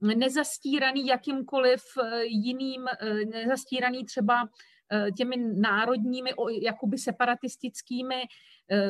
nezastíraný 0.01 1.07
jakýmkoliv 1.07 1.81
jiným, 2.23 2.85
nezastíraný 3.25 4.05
třeba 4.05 4.49
těmi 5.17 5.35
národními, 5.37 6.29
jakoby 6.61 6.97
separatistickými 6.97 8.23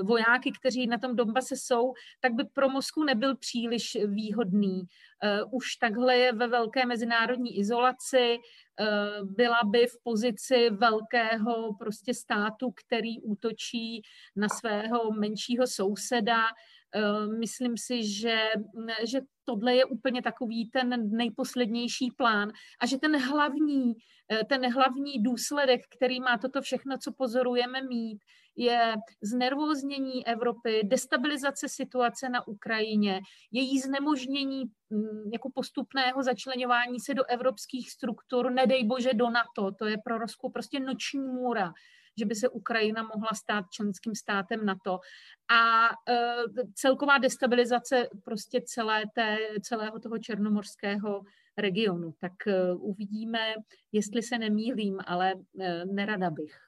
vojáky, 0.03 0.51
kteří 0.59 0.87
na 0.87 0.97
tom 0.97 1.15
Donbase 1.15 1.55
jsou, 1.55 1.93
tak 2.19 2.33
by 2.33 2.43
pro 2.43 2.69
Moskvu 2.69 3.03
nebyl 3.03 3.35
příliš 3.37 3.97
výhodný. 4.05 4.81
Už 5.51 5.75
takhle 5.75 6.17
je 6.17 6.33
ve 6.33 6.47
velké 6.47 6.85
mezinárodní 6.85 7.59
izolaci, 7.59 8.39
Eh, 8.79 9.23
byla 9.23 9.59
by 9.65 9.87
v 9.87 10.03
pozici 10.03 10.69
velkého 10.69 11.73
prostě 11.73 12.13
státu, 12.13 12.71
který 12.71 13.21
útočí 13.21 14.01
na 14.35 14.49
svého 14.49 15.11
menšího 15.11 15.67
souseda. 15.67 16.41
Eh, 16.95 17.27
myslím 17.39 17.77
si, 17.77 18.03
že, 18.19 18.37
že 19.05 19.19
tohle 19.45 19.75
je 19.75 19.85
úplně 19.85 20.21
takový 20.21 20.69
ten 20.69 21.17
nejposlednější 21.17 22.11
plán 22.17 22.51
a 22.81 22.85
že 22.85 22.97
ten 22.97 23.17
hlavní, 23.21 23.93
eh, 24.31 24.45
ten 24.45 24.73
hlavní 24.73 25.23
důsledek, 25.23 25.81
který 25.97 26.19
má 26.19 26.37
toto 26.37 26.61
všechno, 26.61 26.97
co 26.97 27.11
pozorujeme 27.17 27.81
mít, 27.81 28.19
je 28.57 28.95
znervóznění 29.21 30.27
Evropy, 30.27 30.81
destabilizace 30.83 31.69
situace 31.69 32.29
na 32.29 32.47
Ukrajině, 32.47 33.21
její 33.51 33.79
znemožnění 33.79 34.63
mm, 34.89 35.31
jako 35.33 35.49
postupného 35.53 36.23
začlenování 36.23 36.99
se 36.99 37.13
do 37.13 37.23
evropských 37.25 37.91
struktur, 37.91 38.51
nedej 38.51 38.85
bože 38.85 39.13
do 39.13 39.29
NATO, 39.29 39.71
to 39.79 39.85
je 39.85 39.97
pro 40.05 40.17
Rusku 40.17 40.51
prostě 40.51 40.79
noční 40.79 41.19
můra. 41.19 41.73
Že 42.19 42.25
by 42.25 42.35
se 42.35 42.49
Ukrajina 42.49 43.03
mohla 43.03 43.33
stát 43.33 43.65
členským 43.71 44.15
státem 44.15 44.65
NATO. 44.65 44.99
A 45.51 45.89
celková 46.73 47.17
destabilizace 47.17 48.07
prostě 48.23 48.61
celé 48.65 49.03
té, 49.15 49.37
celého 49.61 49.99
toho 49.99 50.17
černomorského 50.17 51.21
regionu. 51.57 52.13
Tak 52.19 52.33
uvidíme, 52.77 53.39
jestli 53.91 54.23
se 54.23 54.37
nemýlím, 54.37 54.99
ale 55.05 55.33
nerada 55.85 56.29
bych. 56.29 56.64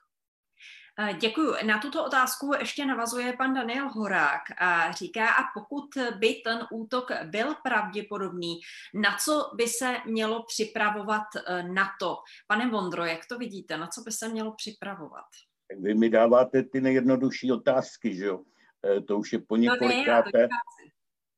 Děkuji. 1.20 1.54
Na 1.66 1.78
tuto 1.78 2.04
otázku 2.04 2.52
ještě 2.58 2.86
navazuje 2.86 3.32
pan 3.32 3.54
Daniel 3.54 3.88
Horák 3.88 4.42
a 4.58 4.92
říká, 4.92 5.28
a 5.28 5.42
pokud 5.54 5.84
by 6.18 6.34
ten 6.44 6.66
útok 6.72 7.10
byl 7.24 7.54
pravděpodobný, 7.62 8.60
na 8.94 9.16
co 9.24 9.50
by 9.56 9.66
se 9.66 9.96
mělo 10.06 10.42
připravovat 10.42 11.22
e, 11.46 11.62
na 11.62 11.88
to? 12.00 12.16
Pane 12.46 12.70
Vondro, 12.70 13.04
jak 13.04 13.20
to 13.28 13.38
vidíte, 13.38 13.76
na 13.76 13.86
co 13.86 14.00
by 14.00 14.12
se 14.12 14.28
mělo 14.28 14.52
připravovat? 14.52 15.24
Vy 15.78 15.94
mi 15.94 16.10
dáváte 16.10 16.62
ty 16.62 16.80
nejjednodušší 16.80 17.52
otázky, 17.52 18.14
že 18.14 18.24
jo? 18.24 18.40
E, 18.86 19.00
to 19.00 19.18
už 19.18 19.32
je 19.32 19.38
po 19.38 19.56
několikáté. 19.56 20.42
No, 20.42 20.87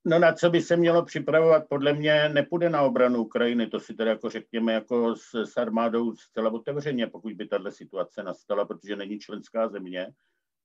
No 0.05 0.18
na 0.18 0.32
co 0.32 0.51
by 0.51 0.61
se 0.61 0.76
mělo 0.76 1.05
připravovat, 1.05 1.64
podle 1.68 1.92
mě 1.92 2.28
nepůjde 2.28 2.70
na 2.70 2.82
obranu 2.82 3.22
Ukrajiny, 3.22 3.66
to 3.66 3.80
si 3.80 3.94
tedy 3.94 4.11
jako 4.11 4.30
řekněme 4.30 4.72
jako 4.72 5.16
s, 5.16 5.34
s 5.34 5.57
armádou 5.57 6.16
zcela 6.16 6.53
otevřeně, 6.53 7.07
pokud 7.07 7.32
by 7.32 7.46
tahle 7.46 7.72
situace 7.72 8.22
nastala, 8.22 8.64
protože 8.64 8.96
není 8.96 9.18
členská 9.18 9.68
země 9.68 10.09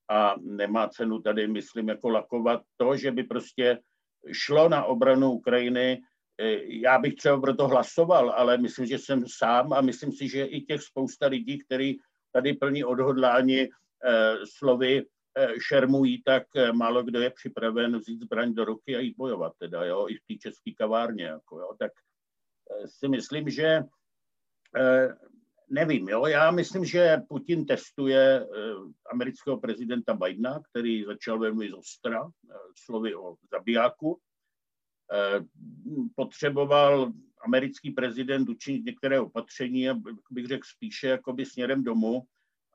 a 0.10 0.36
nemá 0.42 0.90
cenu 0.90 1.22
tady, 1.22 1.48
myslím, 1.48 1.90
jako 1.90 2.10
lakovat 2.10 2.62
to, 2.78 2.98
že 2.98 3.12
by 3.12 3.24
prostě 3.24 3.80
šlo 4.32 4.70
na 4.70 4.84
obranu 4.84 5.32
Ukrajiny. 5.32 6.02
E, 6.38 6.76
já 6.82 7.00
bych 7.00 7.16
třeba 7.16 7.42
proto 7.42 7.68
hlasoval, 7.68 8.30
ale 8.30 8.58
myslím, 8.58 8.86
že 8.86 9.00
jsem 9.00 9.24
sám 9.28 9.74
a 9.74 9.82
myslím 9.82 10.12
si, 10.12 10.30
že 10.30 10.46
i 10.46 10.62
těch 10.62 10.82
spousta 10.82 11.28
lidí, 11.28 11.58
kteří 11.58 12.00
tady 12.32 12.54
plní 12.54 12.84
odhodlání 12.84 13.60
eh, 13.62 13.70
slovy 14.58 15.06
šermují, 15.68 16.22
tak 16.24 16.44
eh, 16.56 16.74
málo 16.74 17.04
kdo 17.04 17.20
je 17.22 17.30
připraven 17.30 17.98
vzít 17.98 18.22
zbraň 18.22 18.54
do 18.54 18.66
ruky 18.66 18.96
a 18.96 19.00
jít 19.00 19.18
bojovat, 19.18 19.54
teda, 19.60 19.86
jo, 19.86 20.08
i 20.10 20.16
v 20.16 20.26
té 20.28 20.34
české 20.50 20.72
kavárně, 20.72 21.24
jako, 21.24 21.60
jo, 21.60 21.76
tak 21.80 21.92
eh, 22.72 22.88
si 22.88 23.08
myslím, 23.08 23.50
že 23.50 23.84
nevím, 25.70 26.10
jo, 26.10 26.26
já 26.26 26.52
myslím, 26.52 26.86
že 26.86 27.18
Putin 27.30 27.66
testuje 27.66 28.48
amerického 29.12 29.58
prezidenta 29.58 30.14
Bidena, 30.14 30.60
který 30.70 31.04
začal 31.04 31.40
velmi 31.40 31.70
zostra, 31.70 32.30
slovy 32.76 33.16
o 33.16 33.36
zabijáku, 33.52 34.20
potřeboval 36.16 37.12
americký 37.46 37.92
prezident 37.92 38.50
učinit 38.50 38.86
některé 38.86 39.20
opatření, 39.20 39.88
bych 40.32 40.46
řekl 40.46 40.68
spíše 40.68 41.08
jakoby 41.08 41.46
směrem 41.46 41.84
domů, 41.84 42.28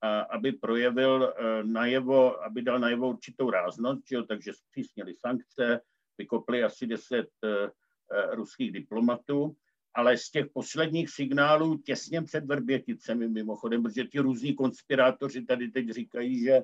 aby 0.02 0.52
projevil 0.52 1.24
e, 1.24 1.64
najevo, 1.64 2.44
aby 2.44 2.62
dal 2.62 2.78
najevo 2.78 3.08
určitou 3.08 3.50
ráznost, 3.50 4.12
jo, 4.12 4.22
takže 4.22 4.52
zpřísnili 4.52 5.14
sankce, 5.14 5.80
vykopli 6.18 6.64
asi 6.64 6.86
10 6.86 7.16
e, 7.16 7.48
e, 7.48 7.70
ruských 8.34 8.72
diplomatů, 8.72 9.56
ale 9.94 10.18
z 10.18 10.30
těch 10.30 10.46
posledních 10.52 11.10
signálů 11.10 11.78
těsně 11.78 12.22
před 12.22 12.44
Vrběticemi 12.44 13.28
mimochodem, 13.28 13.82
protože 13.82 14.04
ti 14.04 14.18
různí 14.18 14.54
konspirátoři 14.54 15.44
tady 15.44 15.68
teď 15.68 15.90
říkají, 15.90 16.44
že 16.44 16.60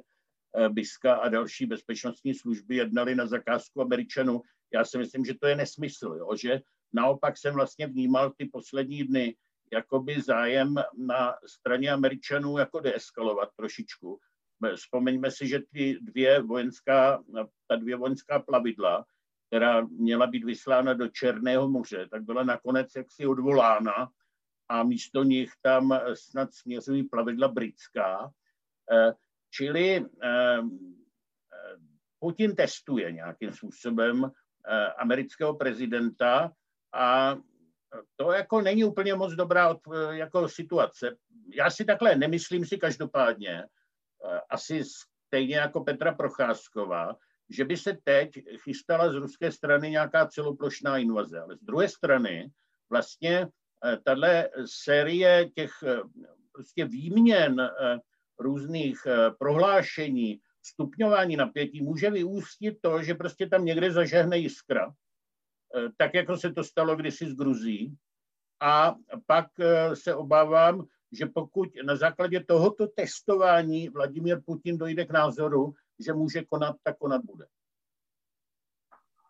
Biska 0.68 1.14
a 1.14 1.28
další 1.28 1.66
bezpečnostní 1.66 2.34
služby 2.34 2.76
jednali 2.76 3.14
na 3.14 3.26
zakázku 3.26 3.80
Američanů. 3.80 4.42
Já 4.74 4.84
si 4.84 4.98
myslím, 4.98 5.24
že 5.24 5.34
to 5.40 5.46
je 5.46 5.56
nesmysl, 5.56 6.16
jo? 6.18 6.36
že 6.36 6.60
naopak 6.92 7.38
jsem 7.38 7.54
vlastně 7.54 7.86
vnímal 7.86 8.32
ty 8.36 8.44
poslední 8.44 9.04
dny, 9.04 9.34
jakoby 9.72 10.20
zájem 10.20 10.74
na 10.98 11.34
straně 11.46 11.92
Američanů 11.92 12.58
jako 12.58 12.80
deeskalovat 12.80 13.48
trošičku. 13.56 14.20
Vzpomeňme 14.76 15.30
si, 15.30 15.48
že 15.48 15.60
ty 15.72 15.98
dvě 16.00 16.42
vojenská, 16.42 17.24
ta 17.66 17.76
dvě 17.76 17.96
vojenská 17.96 18.38
plavidla, 18.38 19.04
která 19.46 19.80
měla 19.80 20.26
být 20.26 20.44
vyslána 20.44 20.94
do 20.94 21.08
Černého 21.08 21.68
moře, 21.68 22.08
tak 22.10 22.22
byla 22.22 22.44
nakonec 22.44 22.94
jaksi 22.96 23.26
odvolána 23.26 24.10
a 24.68 24.82
místo 24.82 25.22
nich 25.22 25.52
tam 25.62 26.00
snad 26.14 26.54
směřují 26.54 27.02
plavidla 27.02 27.48
britská. 27.48 28.32
Eh, 28.92 29.12
čili 29.50 30.06
eh, 30.22 30.58
Putin 32.18 32.56
testuje 32.56 33.12
nějakým 33.12 33.52
způsobem 33.52 34.30
amerického 34.98 35.54
prezidenta 35.54 36.52
a 36.92 37.36
to 38.16 38.32
jako 38.32 38.60
není 38.60 38.84
úplně 38.84 39.14
moc 39.14 39.32
dobrá 39.32 39.76
jako 40.10 40.48
situace. 40.48 41.16
Já 41.54 41.70
si 41.70 41.84
takhle 41.84 42.16
nemyslím 42.16 42.66
si 42.66 42.78
každopádně, 42.78 43.64
eh, 43.64 44.40
asi 44.50 44.82
stejně 45.26 45.56
jako 45.56 45.80
Petra 45.80 46.14
Procházková, 46.14 47.16
že 47.50 47.64
by 47.64 47.76
se 47.76 47.98
teď 48.04 48.30
chystala 48.58 49.12
z 49.12 49.14
ruské 49.14 49.52
strany 49.52 49.90
nějaká 49.90 50.26
celoplošná 50.26 50.98
invaze. 50.98 51.40
Ale 51.40 51.56
z 51.56 51.60
druhé 51.60 51.88
strany 51.88 52.50
vlastně 52.90 53.46
eh, 53.84 53.98
tahle 54.04 54.48
série 54.64 55.50
těch 55.54 55.70
eh, 55.82 56.00
prostě 56.52 56.84
výměn 56.84 57.70
různých 58.38 59.06
prohlášení, 59.38 60.40
stupňování 60.62 61.36
napětí 61.36 61.82
může 61.82 62.10
vyústit 62.10 62.78
to, 62.80 63.02
že 63.02 63.14
prostě 63.14 63.46
tam 63.46 63.64
někde 63.64 63.92
zažehne 63.92 64.38
jiskra 64.38 64.94
tak 65.96 66.14
jako 66.14 66.36
se 66.36 66.52
to 66.52 66.64
stalo 66.64 66.96
kdysi 66.96 67.30
z 67.30 67.34
Gruzí. 67.34 67.96
A 68.60 68.94
pak 69.26 69.46
eh, 69.60 69.96
se 69.96 70.14
obávám, 70.14 70.86
že 71.12 71.26
pokud 71.26 71.68
na 71.84 71.96
základě 71.96 72.44
tohoto 72.44 72.86
testování 72.86 73.88
Vladimír 73.88 74.40
Putin 74.46 74.78
dojde 74.78 75.04
k 75.04 75.10
názoru, 75.10 75.74
že 75.98 76.12
může 76.12 76.44
konat, 76.44 76.76
tak 76.82 76.98
konat 76.98 77.22
bude. 77.24 77.46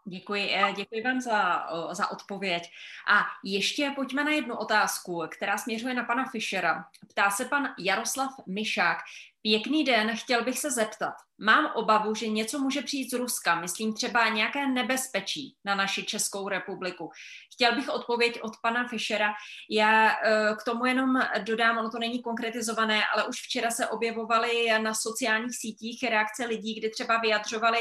Děkuji, 0.08 0.50
eh, 0.54 0.72
děkuji 0.76 1.02
vám 1.02 1.20
za, 1.20 1.66
za 1.92 2.10
odpověď. 2.10 2.62
A 3.08 3.22
ještě 3.44 3.92
pojďme 3.96 4.24
na 4.24 4.30
jednu 4.30 4.56
otázku, 4.56 5.22
která 5.28 5.58
směřuje 5.58 5.94
na 5.94 6.04
pana 6.04 6.24
Fischera. 6.24 6.84
Ptá 7.08 7.30
se 7.30 7.44
pan 7.44 7.74
Jaroslav 7.78 8.30
Mišák. 8.46 8.98
Pěkný 9.46 9.84
den, 9.84 10.16
chtěl 10.16 10.44
bych 10.44 10.58
se 10.58 10.70
zeptat. 10.70 11.14
Mám 11.38 11.70
obavu, 11.74 12.14
že 12.14 12.28
něco 12.28 12.58
může 12.58 12.82
přijít 12.82 13.10
z 13.10 13.12
Ruska, 13.12 13.60
myslím 13.60 13.94
třeba 13.94 14.28
nějaké 14.28 14.66
nebezpečí 14.66 15.56
na 15.64 15.74
naši 15.74 16.04
Českou 16.04 16.48
republiku. 16.48 17.10
Chtěl 17.54 17.74
bych 17.76 17.88
odpověď 17.88 18.40
od 18.42 18.52
pana 18.62 18.88
Fischera. 18.88 19.32
Já 19.70 20.10
eh, 20.10 20.54
k 20.60 20.64
tomu 20.64 20.86
jenom 20.86 21.22
dodám, 21.42 21.78
ono 21.78 21.90
to 21.90 21.98
není 21.98 22.22
konkretizované, 22.22 23.02
ale 23.14 23.26
už 23.26 23.36
včera 23.42 23.70
se 23.70 23.88
objevovaly 23.88 24.66
na 24.82 24.94
sociálních 24.94 25.56
sítích 25.56 26.02
reakce 26.02 26.46
lidí, 26.46 26.80
kdy 26.80 26.90
třeba 26.90 27.18
vyjadřovali, 27.18 27.78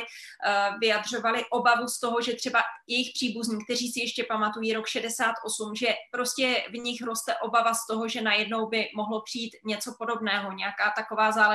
eh, 0.48 0.70
vyjadřovali 0.80 1.46
obavu 1.52 1.88
z 1.88 2.00
toho, 2.00 2.22
že 2.22 2.34
třeba 2.34 2.60
jejich 2.88 3.12
příbuzní, 3.14 3.64
kteří 3.64 3.92
si 3.92 4.00
ještě 4.00 4.24
pamatují 4.24 4.74
rok 4.74 4.88
68, 4.88 5.76
že 5.76 5.88
prostě 6.12 6.64
v 6.70 6.74
nich 6.74 7.02
roste 7.02 7.36
obava 7.36 7.74
z 7.74 7.88
toho, 7.88 8.08
že 8.08 8.22
najednou 8.22 8.68
by 8.68 8.88
mohlo 8.96 9.22
přijít 9.22 9.52
něco 9.66 9.96
podobného, 10.00 10.52
nějaká 10.52 10.94
taková 10.96 11.32
záležitost. 11.32 11.55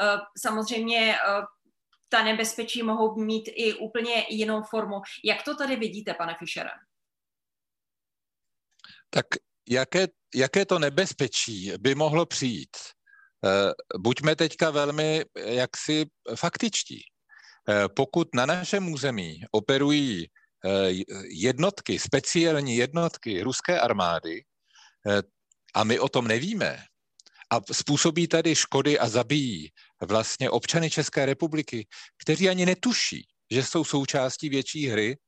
Eh, 0.00 0.16
samozřejmě 0.38 1.18
ta 2.08 2.22
nebezpečí 2.22 2.82
mohou 2.82 3.20
mít 3.20 3.48
i 3.54 3.74
úplně 3.74 4.26
jinou 4.28 4.62
formu. 4.62 5.00
Jak 5.24 5.42
to 5.42 5.56
tady 5.56 5.76
vidíte, 5.76 6.14
pane 6.14 6.36
Fischere? 6.38 6.70
Tak 9.10 9.26
jaké, 9.68 10.08
jaké 10.34 10.66
to 10.66 10.78
nebezpečí 10.78 11.72
by 11.78 11.94
mohlo 11.94 12.26
přijít? 12.26 12.76
Eh, 13.44 13.72
buďme 13.98 14.36
teďka 14.36 14.70
velmi 14.70 15.24
jaksi 15.36 16.06
faktičtí. 16.34 17.02
Eh, 17.68 17.88
pokud 17.88 18.28
na 18.34 18.46
našem 18.46 18.92
území 18.92 19.40
operují 19.50 20.26
eh, 20.26 20.70
jednotky, 21.30 21.98
speciální 21.98 22.76
jednotky 22.76 23.42
ruské 23.42 23.80
armády, 23.80 24.44
a 25.74 25.84
my 25.84 25.98
o 25.98 26.08
tom 26.08 26.28
nevíme, 26.28 26.78
a 27.50 27.60
způsobí 27.72 28.28
tady 28.28 28.54
škody 28.54 28.98
a 28.98 29.08
zabijí 29.08 29.70
vlastně 30.02 30.50
občany 30.50 30.90
České 30.90 31.26
republiky, 31.26 31.86
kteří 32.22 32.48
ani 32.48 32.66
netuší, 32.66 33.26
že 33.50 33.64
jsou 33.64 33.84
součástí 33.84 34.48
větší 34.48 34.86
hry, 34.86 35.18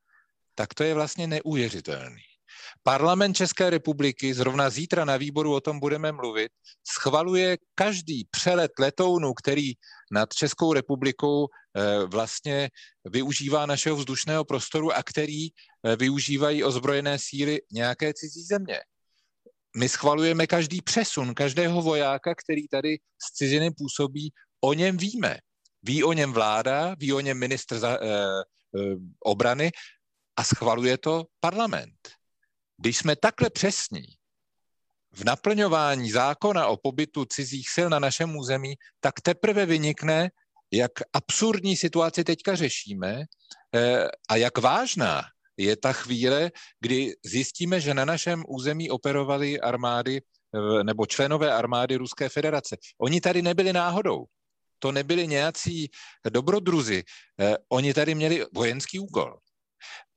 tak 0.54 0.74
to 0.74 0.84
je 0.84 0.94
vlastně 0.94 1.26
neuvěřitelný. 1.26 2.22
Parlament 2.82 3.36
České 3.36 3.70
republiky, 3.70 4.34
zrovna 4.34 4.70
zítra 4.70 5.04
na 5.04 5.16
výboru 5.16 5.54
o 5.54 5.60
tom 5.60 5.80
budeme 5.80 6.12
mluvit, 6.12 6.52
schvaluje 6.88 7.58
každý 7.74 8.24
přelet 8.30 8.70
letounu, 8.78 9.34
který 9.34 9.72
nad 10.12 10.34
Českou 10.34 10.72
republikou 10.72 11.46
eh, 11.46 12.04
vlastně 12.06 12.70
využívá 13.04 13.66
našeho 13.66 13.96
vzdušného 13.96 14.44
prostoru 14.44 14.92
a 14.92 15.02
který 15.02 15.46
eh, 15.46 15.96
využívají 15.96 16.64
ozbrojené 16.64 17.18
síly 17.18 17.60
nějaké 17.72 18.14
cizí 18.14 18.42
země. 18.42 18.80
My 19.78 19.88
schvalujeme 19.88 20.46
každý 20.46 20.82
přesun 20.82 21.34
každého 21.34 21.82
vojáka, 21.82 22.34
který 22.34 22.68
tady 22.68 22.98
z 23.22 23.32
ciziny 23.32 23.70
působí, 23.70 24.32
o 24.60 24.72
něm 24.72 24.96
víme. 24.96 25.38
Ví 25.82 26.04
o 26.04 26.12
něm 26.12 26.32
vláda, 26.32 26.94
ví 26.98 27.12
o 27.12 27.20
něm 27.20 27.38
ministr 27.38 27.78
za, 27.78 27.98
eh, 28.02 28.06
eh, 28.06 28.94
obrany 29.24 29.70
a 30.36 30.44
schvaluje 30.44 30.98
to 30.98 31.24
parlament. 31.40 32.10
Když 32.76 32.98
jsme 32.98 33.16
takhle 33.16 33.50
přesní, 33.50 34.02
v 35.12 35.24
naplňování 35.24 36.10
zákona 36.10 36.66
o 36.66 36.76
pobytu 36.76 37.24
cizích 37.24 37.70
sil 37.74 37.88
na 37.90 37.98
našem 37.98 38.36
území, 38.36 38.74
tak 39.00 39.20
teprve 39.20 39.66
vynikne, 39.66 40.30
jak 40.72 40.92
absurdní 41.12 41.76
situaci 41.76 42.24
teďka 42.24 42.54
řešíme 42.54 43.24
eh, 43.74 44.08
a 44.28 44.36
jak 44.36 44.58
vážná 44.58 45.22
je 45.58 45.76
ta 45.76 45.92
chvíle, 45.92 46.50
kdy 46.80 47.12
zjistíme, 47.24 47.80
že 47.80 47.94
na 47.94 48.04
našem 48.04 48.44
území 48.48 48.90
operovaly 48.90 49.60
armády 49.60 50.20
eh, 50.20 50.84
nebo 50.84 51.06
členové 51.06 51.52
armády 51.52 51.96
Ruské 51.96 52.28
federace. 52.28 52.76
Oni 53.00 53.20
tady 53.20 53.42
nebyli 53.42 53.72
náhodou. 53.72 54.24
To 54.78 54.92
nebyli 54.92 55.26
nějací 55.26 55.90
dobrodruzi. 56.30 57.02
Eh, 57.40 57.56
oni 57.68 57.94
tady 57.94 58.14
měli 58.14 58.46
vojenský 58.54 58.98
úkol. 58.98 59.38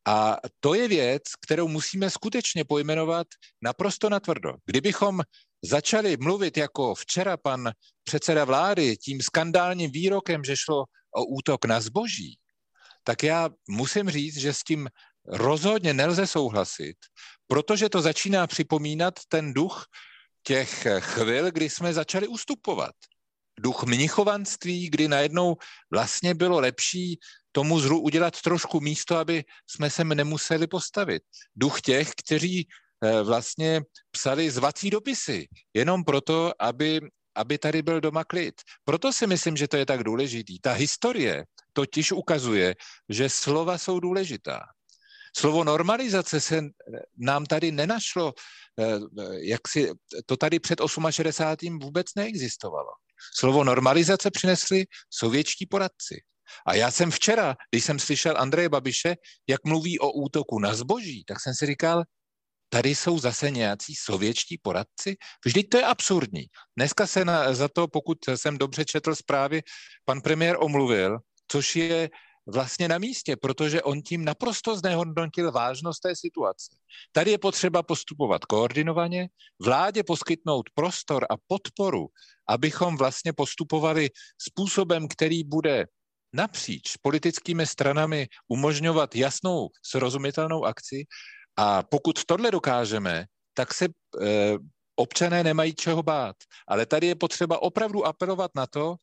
A 0.05 0.37
to 0.59 0.73
je 0.73 0.87
věc, 0.87 1.23
kterou 1.45 1.67
musíme 1.67 2.09
skutečně 2.09 2.65
pojmenovat 2.65 3.27
naprosto 3.61 4.09
natvrdo. 4.09 4.53
Kdybychom 4.65 5.21
začali 5.63 6.17
mluvit 6.17 6.57
jako 6.57 6.95
včera 6.95 7.37
pan 7.37 7.71
předseda 8.03 8.45
vlády 8.45 8.97
tím 8.97 9.21
skandálním 9.21 9.91
výrokem, 9.91 10.43
že 10.43 10.57
šlo 10.57 10.83
o 11.15 11.25
útok 11.25 11.65
na 11.65 11.81
zboží, 11.81 12.37
tak 13.03 13.23
já 13.23 13.49
musím 13.69 14.09
říct, 14.09 14.37
že 14.37 14.53
s 14.53 14.63
tím 14.63 14.89
rozhodně 15.27 15.93
nelze 15.93 16.27
souhlasit, 16.27 16.95
protože 17.47 17.89
to 17.89 18.01
začíná 18.01 18.47
připomínat 18.47 19.13
ten 19.27 19.53
duch 19.53 19.85
těch 20.43 20.87
chvil, 20.99 21.51
kdy 21.51 21.69
jsme 21.69 21.93
začali 21.93 22.27
ustupovat. 22.27 22.95
Duch 23.59 23.83
mnichovanství, 23.83 24.89
kdy 24.89 25.07
najednou 25.07 25.55
vlastně 25.91 26.33
bylo 26.33 26.59
lepší 26.59 27.19
tomu 27.51 27.79
zru 27.79 27.99
udělat 27.99 28.41
trošku 28.41 28.79
místo, 28.79 29.17
aby 29.17 29.43
jsme 29.67 29.89
se 29.89 30.03
nemuseli 30.03 30.67
postavit. 30.67 31.23
Duch 31.55 31.81
těch, 31.81 32.11
kteří 32.17 32.67
eh, 33.03 33.23
vlastně 33.23 33.81
psali 34.11 34.51
zvací 34.51 34.89
dopisy, 34.89 35.47
jenom 35.73 36.03
proto, 36.03 36.53
aby, 36.59 37.01
aby 37.35 37.57
tady 37.57 37.81
byl 37.81 38.01
doma 38.01 38.23
klid. 38.23 38.61
Proto 38.83 39.13
si 39.13 39.27
myslím, 39.27 39.57
že 39.57 39.67
to 39.67 39.77
je 39.77 39.85
tak 39.85 40.03
důležitý. 40.03 40.59
Ta 40.59 40.71
historie 40.73 41.45
totiž 41.73 42.11
ukazuje, 42.11 42.75
že 43.09 43.29
slova 43.29 43.77
jsou 43.77 43.99
důležitá. 43.99 44.59
Slovo 45.37 45.63
normalizace 45.63 46.41
se 46.41 46.57
eh, 46.57 46.99
nám 47.17 47.45
tady 47.45 47.71
nenašlo, 47.71 48.33
eh, 48.79 48.99
jak 49.39 49.67
si 49.67 49.91
to 50.25 50.37
tady 50.37 50.59
před 50.59 50.79
68. 51.09 51.79
vůbec 51.79 52.07
neexistovalo. 52.15 52.89
Slovo 53.35 53.63
normalizace 53.63 54.31
přinesli 54.31 54.85
sovětští 55.09 55.65
poradci. 55.65 56.21
A 56.67 56.73
já 56.75 56.91
jsem 56.91 57.11
včera, 57.11 57.55
když 57.71 57.83
jsem 57.83 57.99
slyšel 57.99 58.37
Andreje 58.37 58.69
Babiše, 58.69 59.15
jak 59.49 59.65
mluví 59.65 59.99
o 59.99 60.11
útoku 60.11 60.59
na 60.59 60.75
zboží, 60.75 61.23
tak 61.27 61.39
jsem 61.39 61.53
si 61.53 61.65
říkal, 61.65 62.03
tady 62.69 62.95
jsou 62.95 63.19
zase 63.19 63.51
nějací 63.51 63.95
sovětští 63.95 64.57
poradci? 64.57 65.15
Vždyť 65.45 65.69
to 65.69 65.77
je 65.77 65.85
absurdní. 65.85 66.45
Dneska 66.77 67.07
se 67.07 67.25
na, 67.25 67.53
za 67.53 67.67
to, 67.67 67.87
pokud 67.87 68.17
jsem 68.35 68.57
dobře 68.57 68.85
četl 68.85 69.15
zprávy, 69.15 69.61
pan 70.05 70.21
premiér 70.21 70.57
omluvil, 70.59 71.17
což 71.47 71.75
je 71.75 72.09
vlastně 72.45 72.87
na 72.87 72.97
místě, 72.97 73.35
protože 73.35 73.81
on 73.81 74.01
tím 74.01 74.25
naprosto 74.25 74.75
znehodnotil 74.75 75.51
vážnost 75.51 75.99
té 75.99 76.15
situace. 76.15 76.75
Tady 77.11 77.31
je 77.31 77.37
potřeba 77.37 77.83
postupovat 77.83 78.45
koordinovaně, 78.45 79.27
vládě 79.61 80.03
poskytnout 80.03 80.69
prostor 80.73 81.25
a 81.29 81.35
podporu, 81.47 82.07
abychom 82.49 82.97
vlastně 82.97 83.33
postupovali 83.33 84.09
způsobem, 84.37 85.07
který 85.07 85.43
bude 85.43 85.85
napříč 86.33 86.97
politickými 87.01 87.65
stranami 87.65 88.27
umožňovat 88.47 89.15
jasnou, 89.15 89.69
srozumitelnou 89.85 90.65
akci 90.65 91.05
a 91.57 91.83
pokud 91.83 92.25
tohle 92.25 92.51
dokážeme, 92.51 93.25
tak 93.53 93.73
se 93.73 93.85
e, 93.85 93.89
občané 94.95 95.43
nemají 95.43 95.75
čeho 95.75 96.03
bát. 96.03 96.35
Ale 96.67 96.85
tady 96.85 97.07
je 97.07 97.15
potřeba 97.15 97.61
opravdu 97.61 98.05
apelovat 98.05 98.51
na 98.55 98.67
to, 98.67 98.95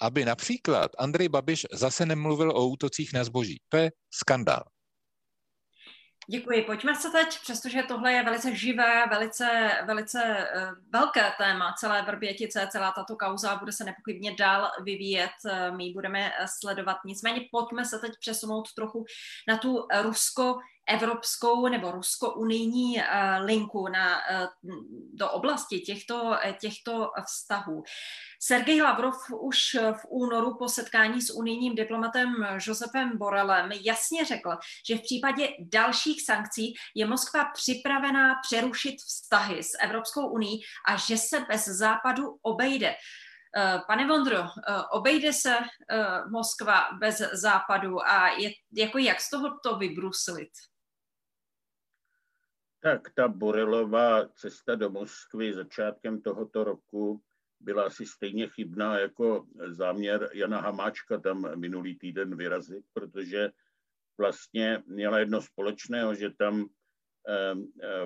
aby 0.00 0.24
například 0.24 0.90
Andrej 0.98 1.28
Babiš 1.28 1.66
zase 1.72 2.06
nemluvil 2.06 2.50
o 2.50 2.68
útocích 2.68 3.12
na 3.12 3.24
zboží. 3.24 3.60
To 3.68 3.76
je 3.76 3.90
skandál. 4.14 4.64
Děkuji. 6.30 6.62
Pojďme 6.62 6.94
se 6.94 7.10
teď, 7.10 7.40
přestože 7.42 7.82
tohle 7.82 8.12
je 8.12 8.24
velice 8.24 8.56
živé, 8.56 9.06
velice, 9.10 9.70
velice 9.86 10.48
uh, 10.56 10.62
velké 10.92 11.32
téma 11.38 11.74
celé 11.78 12.02
Vrbětice, 12.02 12.68
celá 12.72 12.92
tato 12.92 13.16
kauza 13.16 13.56
bude 13.56 13.72
se 13.72 13.84
nepochybně 13.84 14.34
dál 14.34 14.70
vyvíjet, 14.84 15.30
uh, 15.44 15.76
my 15.76 15.84
ji 15.84 15.92
budeme 15.92 16.32
sledovat. 16.60 16.96
Nicméně 17.04 17.40
pojďme 17.52 17.84
se 17.84 17.98
teď 17.98 18.12
přesunout 18.20 18.72
trochu 18.72 19.04
na 19.48 19.58
tu 19.58 19.86
rusko 20.02 20.56
evropskou 20.86 21.68
nebo 21.68 21.90
rusko-unijní 21.90 23.00
eh, 23.00 23.38
linku 23.38 23.88
na, 23.88 24.20
eh, 24.30 24.48
do 25.12 25.30
oblasti 25.30 25.80
těchto, 25.80 26.36
eh, 26.46 26.52
těchto 26.52 27.10
vztahů. 27.26 27.82
Sergej 28.40 28.82
Lavrov 28.82 29.14
už 29.40 29.58
v 29.74 30.06
únoru 30.08 30.56
po 30.58 30.68
setkání 30.68 31.22
s 31.22 31.30
unijním 31.30 31.74
diplomatem 31.74 32.34
Josepem 32.66 33.18
Borelem 33.18 33.72
jasně 33.72 34.24
řekl, 34.24 34.50
že 34.88 34.96
v 34.96 35.02
případě 35.02 35.48
dalších 35.72 36.24
sankcí 36.24 36.74
je 36.94 37.06
Moskva 37.06 37.44
připravená 37.44 38.34
přerušit 38.42 38.96
vztahy 38.96 39.62
s 39.62 39.70
Evropskou 39.80 40.28
unii 40.28 40.60
a 40.88 40.96
že 40.96 41.16
se 41.16 41.40
bez 41.40 41.64
západu 41.64 42.38
obejde. 42.42 42.94
Pane 43.86 44.06
Vondro, 44.06 44.44
obejde 44.92 45.32
se 45.32 45.58
Moskva 46.30 46.84
bez 47.00 47.22
západu 47.32 48.06
a 48.06 48.28
je, 48.28 48.50
jako 48.72 48.98
jak 48.98 49.20
z 49.20 49.30
toho 49.30 49.48
to 49.62 49.76
vybruslit? 49.76 50.50
Tak 52.84 53.10
ta 53.14 53.28
Borelová 53.28 54.28
cesta 54.28 54.74
do 54.74 54.90
Moskvy 54.90 55.54
začátkem 55.54 56.22
tohoto 56.22 56.64
roku 56.64 57.22
byla 57.60 57.84
asi 57.84 58.06
stejně 58.06 58.48
chybná 58.48 58.98
jako 58.98 59.46
záměr 59.68 60.30
Jana 60.32 60.60
Hamáčka 60.60 61.18
tam 61.18 61.60
minulý 61.60 61.98
týden 61.98 62.36
vyrazit, 62.36 62.84
protože 62.92 63.50
vlastně 64.18 64.82
měla 64.86 65.18
jedno 65.18 65.42
společného, 65.42 66.14
že 66.14 66.30
tam 66.30 66.66
eh, 67.28 67.54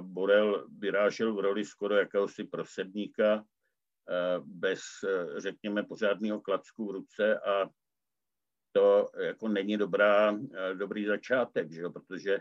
Borel 0.01 0.69
vyrážel 0.79 1.35
v 1.35 1.41
roli 1.41 1.65
skoro 1.65 1.97
jakéhosi 1.97 2.45
prosedníka 2.45 3.45
eh, 3.45 4.41
bez, 4.45 4.81
řekněme, 5.37 5.83
pořádného 5.83 6.41
klacku 6.41 6.87
v 6.87 6.91
ruce 6.91 7.41
a 7.41 7.69
to 8.73 9.11
jako 9.19 9.49
není 9.49 9.77
dobrá, 9.77 10.39
eh, 10.55 10.75
dobrý 10.75 11.07
začátek, 11.07 11.73
že 11.73 11.81
jo? 11.81 11.91
protože 11.91 12.41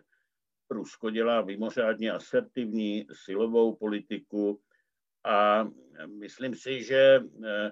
Rusko 0.70 1.10
dělá 1.10 1.42
mimořádně 1.42 2.12
asertivní 2.12 3.08
silovou 3.12 3.76
politiku 3.76 4.62
a 5.26 5.68
myslím 6.06 6.56
si, 6.56 6.84
že 6.84 7.20
eh, 7.46 7.72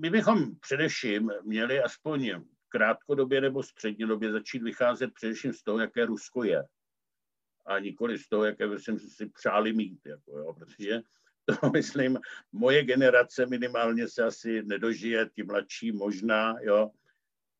my 0.00 0.10
bychom 0.10 0.56
především 0.60 1.30
měli 1.42 1.80
aspoň 1.80 2.44
krátkodobě 2.68 3.40
nebo 3.40 3.62
střednědobě 3.62 4.32
začít 4.32 4.62
vycházet 4.62 5.14
především 5.14 5.52
z 5.52 5.62
toho, 5.62 5.78
jaké 5.78 6.06
Rusko 6.06 6.44
je. 6.44 6.64
A 7.66 7.78
nikoli 7.78 8.18
z 8.18 8.28
toho, 8.28 8.44
jaké 8.44 8.68
bychom 8.68 8.98
si 8.98 9.26
přáli 9.26 9.72
mít. 9.72 10.06
Jako, 10.06 10.38
jo, 10.38 10.52
protože 10.52 11.00
to, 11.60 11.70
myslím, 11.70 12.18
moje 12.52 12.84
generace 12.84 13.46
minimálně 13.46 14.08
se 14.08 14.24
asi 14.24 14.62
nedožije, 14.62 15.30
ti 15.34 15.42
mladší 15.42 15.92
možná, 15.92 16.54
jo, 16.60 16.90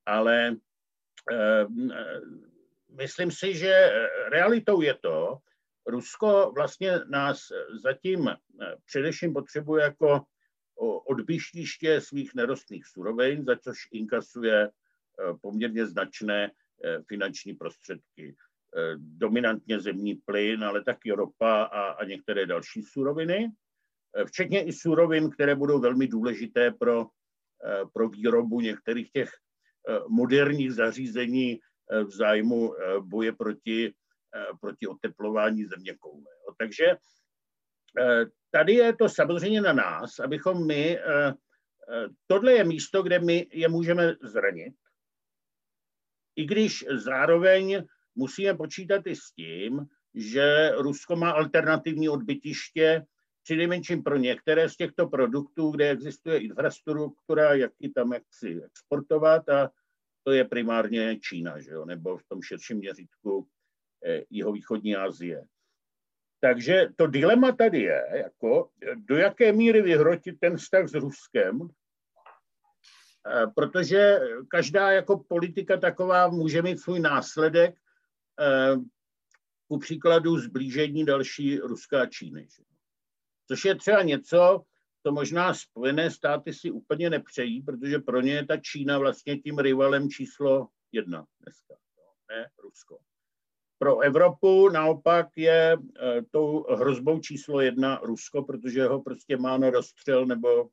ale 0.07 0.57
eh, 1.33 1.67
myslím 2.97 3.31
si, 3.31 3.55
že 3.55 3.71
eh, 3.71 4.09
realitou 4.31 4.81
je 4.81 4.95
to, 4.95 5.39
Rusko 5.87 6.53
vlastně 6.55 7.01
nás 7.09 7.41
zatím 7.83 8.29
eh, 8.29 8.37
především 8.87 9.33
potřebuje 9.33 9.83
jako 9.83 10.23
odbyštiště 11.07 12.01
svých 12.01 12.35
nerostných 12.35 12.87
surovin, 12.87 13.45
za 13.45 13.57
což 13.57 13.77
inkasuje 13.93 14.69
eh, 14.69 14.71
poměrně 15.41 15.87
značné 15.87 16.51
finanční 17.09 17.53
prostředky. 17.53 18.37
Dominantně 18.97 19.81
zemní 19.81 20.15
plyn, 20.15 20.65
ale 20.65 20.85
taky 20.85 21.13
ropa 21.13 21.63
a, 21.63 21.83
a 21.83 22.05
některé 22.05 22.47
další 22.47 22.83
suroviny, 22.83 23.49
včetně 24.27 24.65
i 24.65 24.73
surovin, 24.73 25.31
které 25.31 25.55
budou 25.55 25.81
velmi 25.81 26.09
důležité 26.09 26.71
pro, 26.71 27.07
pro 27.93 28.09
výrobu 28.09 28.61
některých 28.61 29.11
těch 29.11 29.31
moderních 30.09 30.73
zařízení 30.73 31.61
v 31.91 32.11
zájmu 32.11 32.75
eh, 32.75 33.01
boje 33.01 33.33
proti, 33.33 33.95
eh, 34.35 34.47
proti 34.61 34.87
oteplování 34.87 35.65
země 35.65 35.95
koule. 35.95 36.31
Takže 36.59 36.85
eh, 38.01 38.25
tady 38.51 38.73
je 38.73 38.97
to 38.97 39.09
samozřejmě 39.09 39.61
na 39.61 39.73
nás, 39.73 40.19
abychom 40.19 40.67
my, 40.67 40.99
tohle 42.27 42.53
je 42.53 42.65
místo, 42.65 43.03
kde 43.03 43.19
my 43.19 43.47
je 43.53 43.69
můžeme 43.69 44.15
zranit, 44.23 44.75
i 46.37 46.45
když 46.45 46.85
zároveň 46.91 47.85
musíme 48.15 48.55
počítat 48.55 49.07
i 49.07 49.17
s 49.17 49.33
tím, 49.33 49.87
že 50.15 50.71
Rusko 50.77 51.17
má 51.17 51.31
alternativní 51.31 52.09
odbytiště, 52.09 53.07
přinejmenším 53.43 54.03
pro 54.03 54.17
některé 54.17 54.69
z 54.69 54.77
těchto 54.77 55.07
produktů, 55.07 55.71
kde 55.71 55.91
existuje 55.91 56.39
infrastruktura, 56.39 57.55
jak 57.55 57.73
ji 57.79 57.93
tam 57.93 58.13
jak 58.13 58.23
si 58.31 58.63
exportovat 58.65 59.49
a 59.49 59.71
to 60.25 60.33
je 60.33 60.45
primárně 60.45 61.21
Čína, 61.21 61.61
že 61.61 61.71
jo? 61.71 61.85
nebo 61.85 62.17
v 62.17 62.25
tom 62.25 62.43
širším 62.43 62.77
měřítku 62.77 63.49
eh, 64.07 64.23
jihovýchodní 64.31 64.97
Asie. 64.97 65.45
Takže 66.41 66.89
to 66.97 67.07
dilema 67.07 67.53
tady 67.53 67.81
je, 67.81 68.05
jako, 68.13 68.71
do 68.97 69.17
jaké 69.17 69.53
míry 69.53 69.83
vyhrotit 69.83 70.41
ten 70.41 70.57
vztah 70.57 70.89
s 70.89 70.95
Ruskem, 70.95 71.69
eh, 73.27 73.47
protože 73.55 74.21
každá 74.49 74.91
jako 74.91 75.25
politika 75.29 75.77
taková 75.77 76.29
může 76.29 76.63
mít 76.63 76.81
svůj 76.81 77.01
následek, 77.01 77.75
eh, 78.41 78.77
ku 79.69 79.79
příkladu 79.79 80.39
zblížení 80.39 81.05
další 81.05 81.59
Ruská 81.59 82.07
Číny. 82.07 82.49
Což 83.49 83.65
je 83.65 83.75
třeba 83.75 84.03
něco, 84.03 84.65
to 85.05 85.13
možná 85.13 85.55
Spojené 85.55 86.11
státy 86.11 86.53
si 86.53 86.71
úplně 86.71 87.11
nepřejí, 87.11 87.63
protože 87.63 87.99
pro 87.99 88.21
ně 88.21 88.33
je 88.33 88.47
ta 88.47 88.57
Čína 88.57 88.99
vlastně 88.99 89.39
tím 89.39 89.59
rivalem 89.59 90.11
číslo 90.11 90.69
jedna 90.93 91.27
dneska, 91.41 91.75
ne 92.31 92.51
Rusko. 92.63 92.99
Pro 93.79 94.01
Evropu 94.01 94.69
naopak 94.69 95.27
je 95.37 95.77
eh, 95.77 96.23
tou 96.31 96.75
hrozbou 96.75 97.21
číslo 97.21 97.61
jedna 97.61 98.01
Rusko, 98.03 98.43
protože 98.43 98.85
ho 98.85 99.03
prostě 99.03 99.37
má 99.37 99.59
na 99.59 99.71
rozstřel 99.71 100.27
nebo 100.27 100.69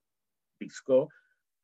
blízko 0.59 1.07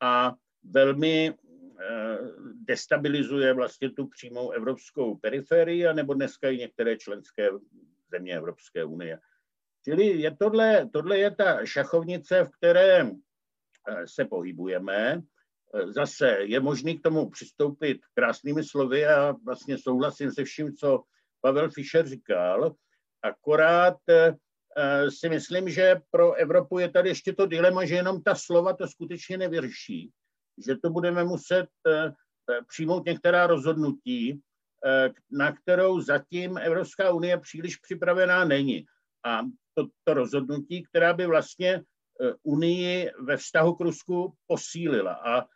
a 0.00 0.34
velmi 0.62 1.34
eh, 1.34 2.18
destabilizuje 2.54 3.54
vlastně 3.54 3.90
tu 3.90 4.06
přímou 4.06 4.50
evropskou 4.50 5.16
periferii, 5.16 5.86
nebo 5.92 6.14
dneska 6.14 6.50
i 6.50 6.56
některé 6.56 6.96
členské 6.96 7.48
země 8.10 8.36
Evropské 8.36 8.84
unie. 8.84 9.20
Čili 9.84 10.06
je 10.06 10.36
tohle, 10.36 10.88
tohle 10.92 11.18
je 11.18 11.30
ta 11.30 11.66
šachovnice, 11.66 12.44
v 12.44 12.50
které 12.50 13.00
eh, 13.00 13.10
se 14.06 14.24
pohybujeme. 14.24 15.22
Zase 15.86 16.36
je 16.40 16.60
možný 16.60 16.98
k 16.98 17.02
tomu 17.02 17.30
přistoupit 17.30 17.98
krásnými 18.14 18.64
slovy 18.64 19.06
a 19.06 19.34
vlastně 19.44 19.78
souhlasím 19.78 20.32
se 20.32 20.44
vším, 20.44 20.76
co 20.76 21.02
Pavel 21.40 21.70
Fischer 21.70 22.08
říkal, 22.08 22.74
akorát 23.22 23.96
eh, 24.08 25.10
si 25.10 25.28
myslím, 25.28 25.70
že 25.70 26.00
pro 26.10 26.34
Evropu 26.34 26.78
je 26.78 26.90
tady 26.90 27.08
ještě 27.08 27.32
to 27.32 27.46
dilema, 27.46 27.84
že 27.84 27.94
jenom 27.94 28.22
ta 28.22 28.34
slova 28.34 28.72
to 28.72 28.88
skutečně 28.88 29.38
nevyřeší, 29.38 30.10
že 30.66 30.76
to 30.76 30.90
budeme 30.90 31.24
muset 31.24 31.66
eh, 31.86 32.12
přijmout 32.68 33.06
některá 33.06 33.46
rozhodnutí, 33.46 34.40
eh, 34.86 35.10
na 35.30 35.52
kterou 35.52 36.00
zatím 36.00 36.58
Evropská 36.58 37.12
unie 37.12 37.38
příliš 37.38 37.76
připravená 37.76 38.44
není. 38.44 38.84
A 39.24 39.40
to, 39.82 39.88
to 40.04 40.14
rozhodnutí, 40.14 40.82
která 40.82 41.12
by 41.12 41.26
vlastně 41.26 41.82
Unii 42.42 43.10
ve 43.22 43.36
vztahu 43.36 43.74
k 43.74 43.80
Rusku 43.80 44.34
posílila. 44.46 45.12
A 45.12 45.46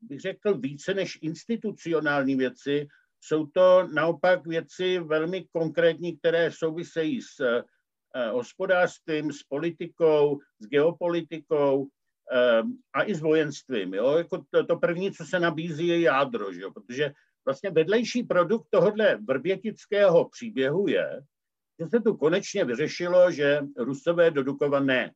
bych 0.00 0.20
řekl 0.20 0.58
více 0.58 0.94
než 0.94 1.18
institucionální 1.22 2.36
věci, 2.36 2.88
jsou 3.20 3.46
to 3.46 3.88
naopak 3.92 4.46
věci 4.46 4.98
velmi 4.98 5.46
konkrétní, 5.52 6.18
které 6.18 6.52
souvisejí 6.52 7.22
s 7.22 7.40
eh, 7.40 8.30
hospodářstvím, 8.30 9.32
s 9.32 9.42
politikou, 9.42 10.38
s 10.58 10.66
geopolitikou 10.66 11.86
eh, 12.32 12.62
a 12.94 13.02
i 13.04 13.14
s 13.14 13.20
vojenstvím. 13.20 13.94
Jo? 13.94 14.18
Jako 14.18 14.44
to, 14.50 14.66
to 14.66 14.76
první, 14.76 15.12
co 15.12 15.24
se 15.24 15.40
nabízí, 15.40 15.86
je 15.86 16.00
jádro, 16.00 16.52
že 16.52 16.60
jo? 16.60 16.70
protože 16.70 17.12
vlastně 17.44 17.70
vedlejší 17.70 18.22
produkt 18.22 18.66
tohohle 18.70 19.16
vrbětického 19.16 20.28
příběhu 20.28 20.88
je, 20.88 21.20
že 21.80 21.86
se 21.86 22.00
tu 22.00 22.16
konečně 22.16 22.64
vyřešilo, 22.64 23.30
že 23.30 23.60
Rusové 23.76 24.30
do 24.30 24.42
Dukova 24.42 24.80
ne. 24.80 25.12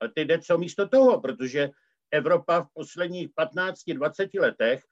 A 0.00 0.08
teď 0.08 0.28
jde 0.28 0.38
co 0.38 0.58
místo 0.58 0.88
toho, 0.88 1.20
protože 1.20 1.70
Evropa 2.10 2.62
v 2.62 2.68
posledních 2.74 3.28
15-20 3.38 4.40
letech 4.40 4.82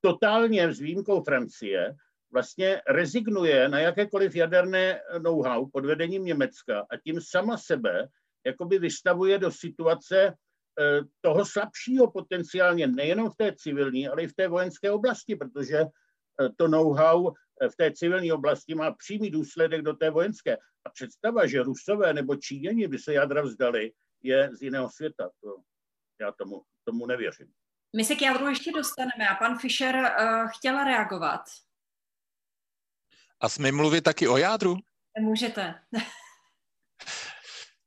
totálně 0.00 0.72
s 0.72 0.80
výjimkou 0.80 1.22
Francie 1.22 1.94
vlastně 2.32 2.82
rezignuje 2.88 3.68
na 3.68 3.80
jakékoliv 3.80 4.36
jaderné 4.36 5.00
know-how 5.18 5.70
pod 5.70 5.84
vedením 5.84 6.24
Německa 6.24 6.80
a 6.80 6.96
tím 7.04 7.20
sama 7.20 7.56
sebe 7.56 8.08
jakoby 8.46 8.78
vystavuje 8.78 9.38
do 9.38 9.50
situace 9.50 10.16
eh, 10.26 11.00
toho 11.20 11.44
slabšího 11.44 12.10
potenciálně 12.10 12.86
nejenom 12.86 13.30
v 13.30 13.36
té 13.36 13.52
civilní, 13.56 14.08
ale 14.08 14.22
i 14.22 14.28
v 14.28 14.34
té 14.34 14.48
vojenské 14.48 14.90
oblasti, 14.90 15.36
protože 15.36 15.78
eh, 15.78 16.48
to 16.56 16.68
know-how 16.68 17.32
v 17.68 17.76
té 17.76 17.92
civilní 17.92 18.32
oblasti 18.32 18.74
má 18.74 18.92
přímý 18.92 19.30
důsledek 19.30 19.82
do 19.82 19.94
té 19.94 20.10
vojenské. 20.10 20.56
A 20.84 20.90
představa, 20.90 21.46
že 21.46 21.62
Rusové 21.62 22.12
nebo 22.12 22.36
Číňani 22.36 22.88
by 22.88 22.98
se 22.98 23.14
jádra 23.14 23.42
vzdali, 23.42 23.92
je 24.22 24.50
z 24.56 24.62
jiného 24.62 24.90
světa. 24.90 25.30
To, 25.40 25.56
já 26.20 26.32
tomu, 26.32 26.62
tomu 26.84 27.06
nevěřím. 27.06 27.52
My 27.96 28.04
se 28.04 28.14
k 28.14 28.22
jádru 28.22 28.48
ještě 28.48 28.72
dostaneme 28.72 29.28
a 29.28 29.34
pan 29.34 29.58
Fischer 29.58 29.94
uh, 29.94 30.48
chtěl 30.48 30.84
reagovat. 30.84 31.40
A 33.40 33.48
jsme 33.48 33.72
mluvit 33.72 34.00
taky 34.00 34.28
o 34.28 34.36
jádru? 34.36 34.76
Můžete. 35.20 35.74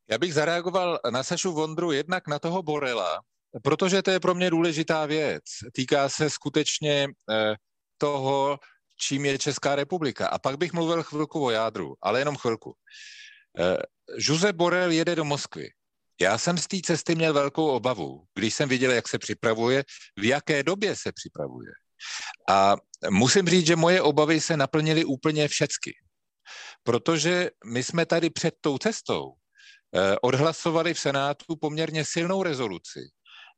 Já 0.09 0.17
bych 0.17 0.33
zareagoval 0.33 0.99
na 1.09 1.23
Sašu 1.23 1.53
Vondru 1.53 1.91
jednak 1.91 2.27
na 2.27 2.39
toho 2.39 2.63
Borela, 2.63 3.21
protože 3.63 4.01
to 4.01 4.11
je 4.11 4.19
pro 4.19 4.35
mě 4.35 4.49
důležitá 4.49 5.05
věc. 5.05 5.43
Týká 5.73 6.09
se 6.09 6.29
skutečně 6.29 7.07
eh, 7.31 7.55
toho, 7.97 8.59
čím 9.03 9.25
je 9.25 9.37
Česká 9.37 9.75
republika. 9.75 10.27
A 10.27 10.39
pak 10.39 10.57
bych 10.57 10.73
mluvil 10.73 11.03
chvilku 11.03 11.43
o 11.43 11.49
jádru, 11.49 11.95
ale 12.01 12.19
jenom 12.19 12.35
chvilku. 12.35 12.73
Eh, 13.59 13.77
Josep 14.17 14.55
Borel 14.55 14.91
jede 14.91 15.15
do 15.15 15.25
Moskvy. 15.25 15.69
Já 16.21 16.37
jsem 16.37 16.57
z 16.57 16.67
té 16.67 16.77
cesty 16.85 17.15
měl 17.15 17.33
velkou 17.33 17.67
obavu, 17.67 18.23
když 18.35 18.53
jsem 18.53 18.69
viděl, 18.69 18.91
jak 18.91 19.07
se 19.07 19.19
připravuje, 19.19 19.83
v 20.19 20.23
jaké 20.23 20.63
době 20.63 20.95
se 20.95 21.11
připravuje. 21.11 21.71
A 22.49 22.75
musím 23.09 23.47
říct, 23.47 23.67
že 23.67 23.75
moje 23.75 24.01
obavy 24.01 24.41
se 24.41 24.57
naplnily 24.57 25.05
úplně 25.05 25.47
všecky. 25.47 25.93
Protože 26.83 27.49
my 27.65 27.83
jsme 27.83 28.05
tady 28.05 28.29
před 28.29 28.53
tou 28.61 28.77
cestou 28.77 29.33
eh, 29.33 30.15
odhlasovali 30.21 30.93
v 30.93 30.99
Senátu 30.99 31.55
poměrně 31.55 32.05
silnou 32.05 32.43
rezoluci, 32.43 32.99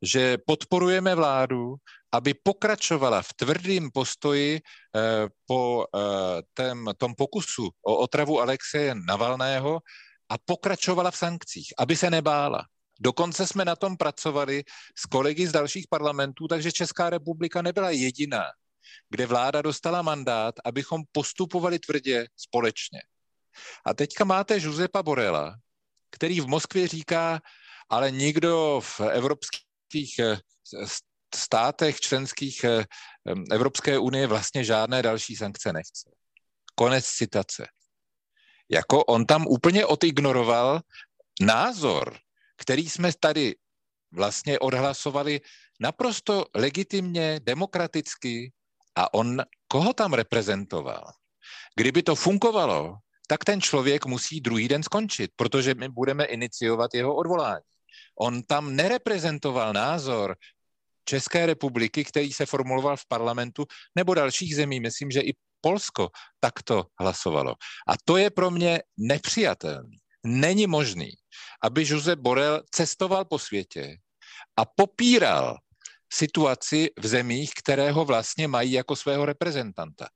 že 0.02 0.38
podporujeme 0.38 1.14
vládu, 1.14 1.74
aby 2.12 2.34
pokračovala 2.34 3.22
v 3.22 3.32
tvrdém 3.32 3.90
postoji 3.90 4.60
eh, 4.60 5.28
po 5.46 5.84
eh, 5.84 6.42
tém, 6.54 6.88
tom 6.96 7.14
pokusu 7.14 7.68
o 7.82 7.96
otravu 7.96 8.40
Alexeje 8.40 8.94
Navalného 8.94 9.80
a 10.28 10.34
pokračovala 10.38 11.10
v 11.10 11.16
sankcích, 11.16 11.68
aby 11.78 11.96
se 11.96 12.10
nebála. 12.10 12.64
Dokonce 13.00 13.46
jsme 13.46 13.64
na 13.64 13.76
tom 13.76 13.96
pracovali 13.96 14.64
s 14.98 15.06
kolegy 15.06 15.46
z 15.46 15.52
dalších 15.52 15.86
parlamentů, 15.90 16.48
takže 16.48 16.72
Česká 16.72 17.10
republika 17.10 17.62
nebyla 17.62 17.90
jediná, 17.90 18.44
kde 19.10 19.26
vláda 19.26 19.62
dostala 19.62 20.02
mandát, 20.02 20.54
abychom 20.64 21.02
postupovali 21.12 21.78
tvrdě 21.78 22.26
společně. 22.36 23.00
A 23.84 23.94
teďka 23.94 24.24
máte 24.24 24.60
Josepa 24.60 25.02
Borela, 25.02 25.56
který 26.10 26.40
v 26.40 26.46
Moskvě 26.46 26.88
říká, 26.88 27.40
ale 27.88 28.10
nikdo 28.10 28.80
v 28.84 29.00
evropských 29.00 29.65
eh, 30.20 30.38
státech 31.34 32.00
členských 32.00 32.64
eh, 32.64 32.84
Evropské 33.52 33.98
unie 33.98 34.26
vlastně 34.26 34.64
žádné 34.64 35.02
další 35.02 35.36
sankce 35.36 35.72
nechce. 35.72 36.10
Konec 36.74 37.04
citace. 37.06 37.66
Jako 38.70 39.04
on 39.04 39.26
tam 39.26 39.46
úplně 39.46 39.86
odignoroval 39.86 40.80
názor 41.40 42.18
který 42.56 42.88
jsme 42.88 43.12
tady 43.20 43.54
vlastně 44.12 44.58
odhlasovali 44.58 45.40
naprosto 45.80 46.46
legitimně, 46.54 47.40
demokraticky 47.42 48.52
a 48.94 49.14
on 49.14 49.42
koho 49.68 49.92
tam 49.92 50.12
reprezentoval? 50.12 51.12
Kdyby 51.76 52.02
to 52.02 52.14
fungovalo, 52.14 52.96
tak 53.28 53.44
ten 53.44 53.60
člověk 53.60 54.06
musí 54.06 54.40
druhý 54.40 54.68
den 54.68 54.82
skončit, 54.82 55.30
protože 55.36 55.74
my 55.74 55.88
budeme 55.88 56.24
iniciovat 56.24 56.94
jeho 56.94 57.14
odvolání. 57.14 57.64
On 58.20 58.42
tam 58.42 58.76
nereprezentoval 58.76 59.72
názor 59.72 60.36
České 61.04 61.46
republiky, 61.46 62.04
který 62.04 62.32
se 62.32 62.46
formuloval 62.46 62.96
v 62.96 63.06
parlamentu, 63.08 63.64
nebo 63.94 64.14
dalších 64.14 64.56
zemí, 64.56 64.80
myslím, 64.80 65.10
že 65.10 65.20
i 65.20 65.32
Polsko 65.60 66.08
takto 66.40 66.84
hlasovalo. 67.00 67.54
A 67.88 67.92
to 68.04 68.16
je 68.16 68.30
pro 68.30 68.50
mě 68.50 68.82
nepřijatelné. 68.98 69.96
Není 70.24 70.66
možný, 70.66 71.10
aby 71.62 71.84
Josep 71.86 72.18
Borel 72.18 72.62
cestoval 72.70 73.24
po 73.24 73.38
světě 73.38 73.96
a 74.56 74.64
popíral 74.64 75.56
situaci 76.12 76.90
v 76.98 77.06
zemích, 77.06 77.50
které 77.58 77.92
ho 77.92 78.04
vlastně 78.04 78.48
mají 78.48 78.72
jako 78.72 78.96
svého 78.96 79.24
reprezentanta. 79.24 80.08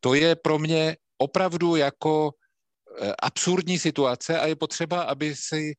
To 0.00 0.14
je 0.14 0.36
pro 0.36 0.58
mě 0.58 0.96
opravdu 1.18 1.76
jako 1.76 2.30
eh, 2.30 3.12
absurdní 3.22 3.78
situace 3.78 4.40
a 4.40 4.46
je 4.46 4.56
potřeba, 4.56 5.02
aby 5.02 5.36
si 5.36 5.74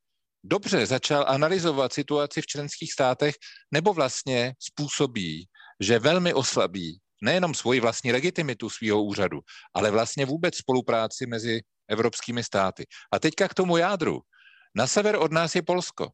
dobře 0.48 0.86
začal 0.86 1.26
analyzovat 1.28 1.94
situaci 1.94 2.42
v 2.42 2.48
členských 2.48 2.94
státech, 2.94 3.36
nebo 3.72 3.94
vlastně 3.94 4.54
způsobí, 4.60 5.48
že 5.80 6.00
velmi 6.00 6.34
oslabí 6.34 7.00
nejenom 7.22 7.54
svoji 7.54 7.80
vlastní 7.80 8.12
legitimitu 8.12 8.70
svého 8.70 9.04
úřadu, 9.04 9.40
ale 9.76 9.92
vlastně 9.92 10.26
vůbec 10.26 10.56
spolupráci 10.58 11.26
mezi 11.26 11.62
evropskými 11.88 12.44
státy. 12.44 12.86
A 13.12 13.20
teďka 13.20 13.48
k 13.48 13.54
tomu 13.54 13.78
jádru. 13.78 14.22
Na 14.76 14.88
sever 14.88 15.16
od 15.16 15.32
nás 15.32 15.56
je 15.56 15.62
Polsko. 15.62 16.10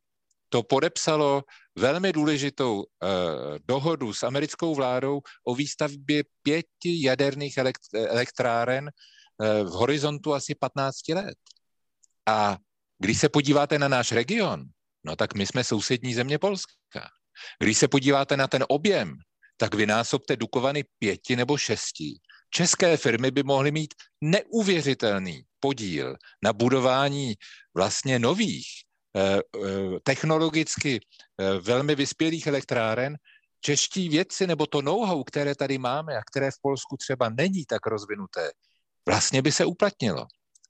To 0.50 0.64
podepsalo 0.64 1.44
velmi 1.76 2.14
důležitou 2.14 2.84
eh, 2.84 3.08
dohodu 3.66 4.14
s 4.14 4.24
americkou 4.24 4.76
vládou 4.76 5.22
o 5.44 5.56
výstavbě 5.56 6.24
pěti 6.42 7.04
jaderných 7.06 7.58
elektráren 7.94 8.90
eh, 8.90 9.64
v 9.64 9.68
horizontu 9.68 10.34
asi 10.34 10.56
15 10.56 11.10
let. 11.10 11.38
A 12.28 12.58
když 13.04 13.20
se 13.20 13.30
podíváte 13.30 13.80
na 13.80 13.88
náš 13.88 14.12
region, 14.12 14.66
no 15.04 15.16
tak 15.16 15.36
my 15.36 15.46
jsme 15.46 15.64
sousední 15.64 16.14
země 16.14 16.40
Polska. 16.40 16.74
Když 17.60 17.78
se 17.78 17.88
podíváte 17.88 18.38
na 18.38 18.48
ten 18.48 18.66
objem, 18.70 19.18
tak 19.58 19.76
vynásobte 19.76 20.36
Dukovany 20.36 20.84
pěti 21.00 21.36
nebo 21.36 21.58
šesti. 21.58 22.16
České 22.50 22.98
firmy 22.98 23.32
by 23.32 23.44
mohly 23.44 23.72
mít 23.72 23.94
neuvěřitelný 24.22 25.44
podíl 25.60 26.16
na 26.44 26.54
budování 26.54 27.36
vlastně 27.76 28.20
nových, 28.20 28.68
eh, 29.16 29.40
eh, 29.40 30.00
technologicky 30.04 31.00
eh, 31.00 31.60
velmi 31.60 31.96
vyspělých 31.96 32.48
elektráren, 32.48 33.16
čeští 33.62 34.10
vědci 34.10 34.48
nebo 34.48 34.66
to 34.66 34.82
know-how, 34.82 35.24
které 35.24 35.56
tady 35.56 35.78
máme 35.78 36.18
a 36.18 36.22
které 36.32 36.52
v 36.52 36.62
Polsku 36.62 36.98
třeba 36.98 37.30
není 37.30 37.66
tak 37.66 37.86
rozvinuté, 37.86 38.52
vlastně 39.06 39.42
by 39.42 39.52
se 39.52 39.66
uplatnilo. 39.66 40.28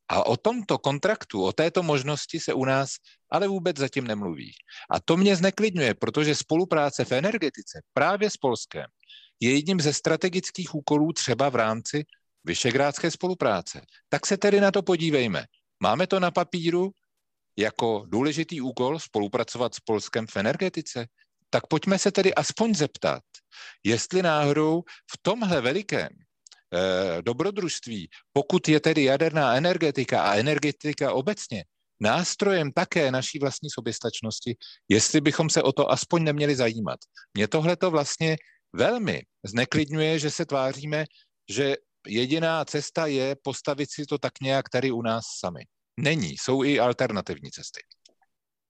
A 0.10 0.26
o 0.26 0.38
tomto 0.38 0.78
kontraktu, 0.78 1.43
o 1.43 1.54
této 1.54 1.84
možnosti 1.84 2.39
se 2.39 2.54
u 2.54 2.66
nás 2.66 2.89
ale 3.34 3.47
vůbec 3.47 3.78
zatím 3.78 4.08
nemluví. 4.08 4.51
A 4.89 4.99
to 4.99 5.18
mě 5.18 5.36
zneklidňuje, 5.36 5.93
protože 5.93 6.36
spolupráce 6.36 7.06
v 7.06 7.12
energetice 7.12 7.82
právě 7.93 8.30
s 8.30 8.38
Polskem 8.38 8.86
je 9.39 9.54
jedním 9.54 9.82
ze 9.82 9.93
strategických 9.93 10.76
úkolů 10.76 11.14
třeba 11.14 11.49
v 11.49 11.56
rámci 11.56 12.04
Vyšegrádské 12.43 13.12
spolupráce. 13.12 13.82
Tak 14.10 14.26
se 14.26 14.38
tedy 14.38 14.62
na 14.62 14.72
to 14.72 14.82
podívejme. 14.82 15.45
Máme 15.80 16.08
to 16.08 16.20
na 16.20 16.32
papíru 16.32 16.91
jako 17.58 18.06
důležitý 18.08 18.62
úkol 18.62 18.99
spolupracovat 18.99 19.76
s 19.76 19.80
Polskem 19.80 20.28
v 20.28 20.38
energetice? 20.38 21.08
Tak 21.49 21.68
pojďme 21.68 21.99
se 21.99 22.12
tedy 22.12 22.34
aspoň 22.34 22.76
zeptat, 22.76 23.24
jestli 23.84 24.22
náhodou 24.22 24.84
v 25.12 25.18
tomhle 25.22 25.62
velikém 25.62 26.10
dobrodružství, 27.22 28.10
pokud 28.34 28.68
je 28.68 28.80
tedy 28.80 29.04
jaderná 29.04 29.56
energetika 29.56 30.22
a 30.22 30.36
energetika 30.36 31.14
obecně 31.14 31.64
nástrojem 32.00 32.72
také 32.72 33.12
naší 33.12 33.40
vlastní 33.40 33.70
soběstačnosti, 33.70 34.56
jestli 34.90 35.22
bychom 35.22 35.50
se 35.50 35.64
o 35.64 35.72
to 35.72 35.92
aspoň 35.92 36.24
neměli 36.24 36.56
zajímat. 36.56 37.00
Mě 37.34 37.48
tohle 37.48 37.76
to 37.76 37.92
vlastně 37.92 38.38
velmi 38.74 39.22
zneklidňuje, 39.46 40.20
že 40.20 40.32
se 40.32 40.46
tváříme, 40.46 41.06
že 41.50 41.76
jediná 42.08 42.66
cesta 42.66 43.06
je 43.06 43.36
postavit 43.44 43.92
si 43.92 44.06
to 44.06 44.18
tak 44.18 44.34
nějak 44.42 44.70
tady 44.70 44.92
u 44.92 45.02
nás 45.02 45.24
sami. 45.40 45.64
Není, 46.00 46.36
jsou 46.38 46.64
i 46.64 46.80
alternativní 46.80 47.52
cesty. 47.52 47.82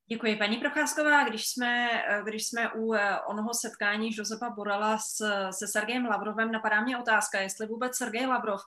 Děkuji. 0.07 0.35
Paní 0.35 0.57
Procházková, 0.57 1.23
když 1.23 1.47
jsme, 1.47 1.89
když 2.23 2.47
jsme 2.47 2.71
u 2.71 2.93
eh, 2.93 3.19
onoho 3.19 3.53
setkání 3.53 4.09
Josefa 4.13 4.49
Borela 4.49 4.97
s, 4.97 5.49
se 5.51 5.67
Sergejem 5.67 6.05
Lavrovem, 6.05 6.51
napadá 6.51 6.81
mě 6.81 6.97
otázka, 6.97 7.39
jestli 7.39 7.67
vůbec 7.67 7.97
Sergej 7.97 8.25
Lavrov 8.25 8.61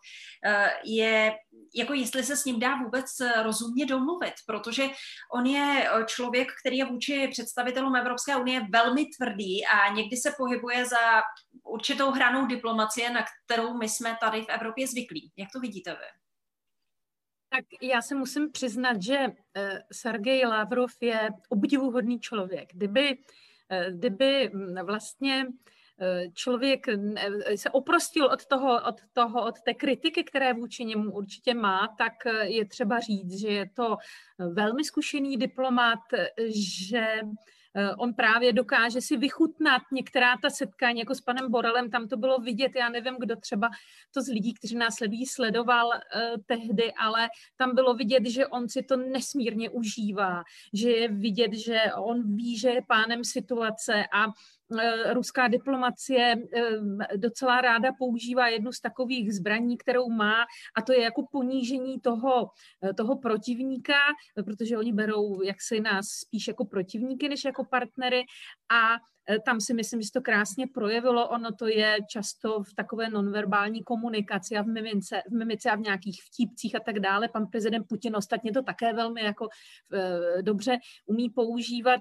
eh, 0.46 0.70
je, 0.84 1.32
jako 1.74 1.94
jestli 1.94 2.24
se 2.24 2.36
s 2.36 2.44
ním 2.44 2.60
dá 2.60 2.76
vůbec 2.76 3.06
rozumně 3.42 3.86
domluvit, 3.86 4.34
protože 4.46 4.88
on 5.34 5.46
je 5.46 5.90
člověk, 6.06 6.48
který 6.60 6.76
je 6.76 6.84
vůči 6.84 7.28
představitelům 7.28 7.96
Evropské 7.96 8.36
unie 8.36 8.66
velmi 8.70 9.06
tvrdý 9.06 9.66
a 9.66 9.92
někdy 9.92 10.16
se 10.16 10.34
pohybuje 10.36 10.86
za 10.86 11.22
určitou 11.64 12.10
hranou 12.10 12.46
diplomacie, 12.46 13.10
na 13.10 13.24
kterou 13.44 13.78
my 13.78 13.88
jsme 13.88 14.16
tady 14.20 14.42
v 14.42 14.48
Evropě 14.48 14.86
zvyklí. 14.86 15.32
Jak 15.36 15.48
to 15.52 15.60
vidíte 15.60 15.90
vy? 15.90 16.25
Tak 17.48 17.64
já 17.82 18.02
se 18.02 18.14
musím 18.14 18.52
přiznat, 18.52 19.02
že 19.02 19.18
eh, 19.54 19.82
Sergej 19.92 20.46
Lavrov 20.46 20.90
je 21.00 21.30
obdivuhodný 21.48 22.20
člověk. 22.20 22.68
Kdyby, 22.72 23.18
eh, 23.70 23.92
kdyby 23.92 24.50
hm, 24.54 24.74
vlastně 24.84 25.46
eh, 26.00 26.24
člověk 26.34 26.86
se 27.56 27.70
oprostil 27.70 28.26
od 28.26 28.46
toho, 28.46 28.82
od 28.88 29.00
toho, 29.12 29.46
od 29.46 29.54
té 29.64 29.74
kritiky, 29.74 30.24
které 30.24 30.52
vůči 30.52 30.84
němu 30.84 31.12
určitě 31.12 31.54
má, 31.54 31.94
tak 31.98 32.12
je 32.42 32.64
třeba 32.64 33.00
říct, 33.00 33.40
že 33.40 33.48
je 33.48 33.70
to 33.74 33.96
velmi 34.38 34.84
zkušený 34.84 35.36
diplomat, 35.36 36.00
že 36.88 37.20
on 37.98 38.14
právě 38.14 38.52
dokáže 38.52 39.00
si 39.00 39.16
vychutnat 39.16 39.82
některá 39.92 40.36
ta 40.42 40.50
setkání, 40.50 41.00
jako 41.00 41.14
s 41.14 41.20
panem 41.20 41.50
Borelem, 41.50 41.90
tam 41.90 42.08
to 42.08 42.16
bylo 42.16 42.38
vidět, 42.38 42.72
já 42.76 42.88
nevím, 42.88 43.16
kdo 43.18 43.36
třeba 43.36 43.70
to 44.14 44.22
z 44.22 44.28
lidí, 44.28 44.54
kteří 44.54 44.76
nás 44.76 44.94
sledují, 44.94 45.26
sledoval 45.26 45.86
uh, 45.86 46.42
tehdy, 46.46 46.92
ale 46.92 47.28
tam 47.56 47.74
bylo 47.74 47.94
vidět, 47.94 48.26
že 48.26 48.46
on 48.46 48.68
si 48.68 48.82
to 48.82 48.96
nesmírně 48.96 49.70
užívá, 49.70 50.42
že 50.74 50.90
je 50.90 51.08
vidět, 51.08 51.52
že 51.54 51.80
on 51.96 52.36
ví, 52.36 52.58
že 52.58 52.68
je 52.68 52.82
pánem 52.88 53.24
situace 53.24 54.04
a 54.12 54.26
Eh, 54.26 54.32
ruská 55.12 55.48
diplomacie 55.48 56.36
eh, 56.54 57.16
docela 57.16 57.60
ráda 57.60 57.92
používá 57.98 58.48
jednu 58.48 58.72
z 58.72 58.80
takových 58.80 59.34
zbraní, 59.34 59.78
kterou 59.78 60.08
má, 60.08 60.44
a 60.76 60.82
to 60.82 60.92
je 60.92 61.00
jako 61.00 61.26
ponížení 61.32 62.00
toho, 62.00 62.48
eh, 62.82 62.94
toho 62.94 63.18
protivníka, 63.18 63.98
protože 64.44 64.78
oni 64.78 64.92
berou 64.92 65.42
jaksi 65.42 65.80
nás 65.80 66.06
spíš 66.06 66.48
jako 66.48 66.64
protivníky, 66.64 67.28
než 67.28 67.44
jako 67.44 67.64
partnery 67.64 68.24
a 68.72 68.96
tam 69.44 69.60
si 69.60 69.74
myslím, 69.74 70.00
že 70.02 70.06
se 70.06 70.12
to 70.12 70.20
krásně 70.20 70.66
projevilo. 70.66 71.28
Ono 71.28 71.52
to 71.52 71.66
je 71.66 71.98
často 72.10 72.62
v 72.62 72.74
takové 72.76 73.10
nonverbální 73.10 73.82
komunikaci 73.82 74.56
a 74.56 74.62
v 74.62 74.66
mimice, 74.66 75.22
v 75.30 75.34
mimice 75.34 75.70
a 75.70 75.76
v 75.76 75.80
nějakých 75.80 76.22
vtípcích 76.22 76.74
a 76.74 76.80
tak 76.80 77.00
dále. 77.00 77.28
Pan 77.28 77.46
prezident 77.46 77.84
Putin 77.88 78.16
ostatně 78.16 78.52
to 78.52 78.62
také 78.62 78.92
velmi 78.92 79.24
jako 79.24 79.48
dobře 80.42 80.78
umí 81.06 81.30
používat. 81.30 82.00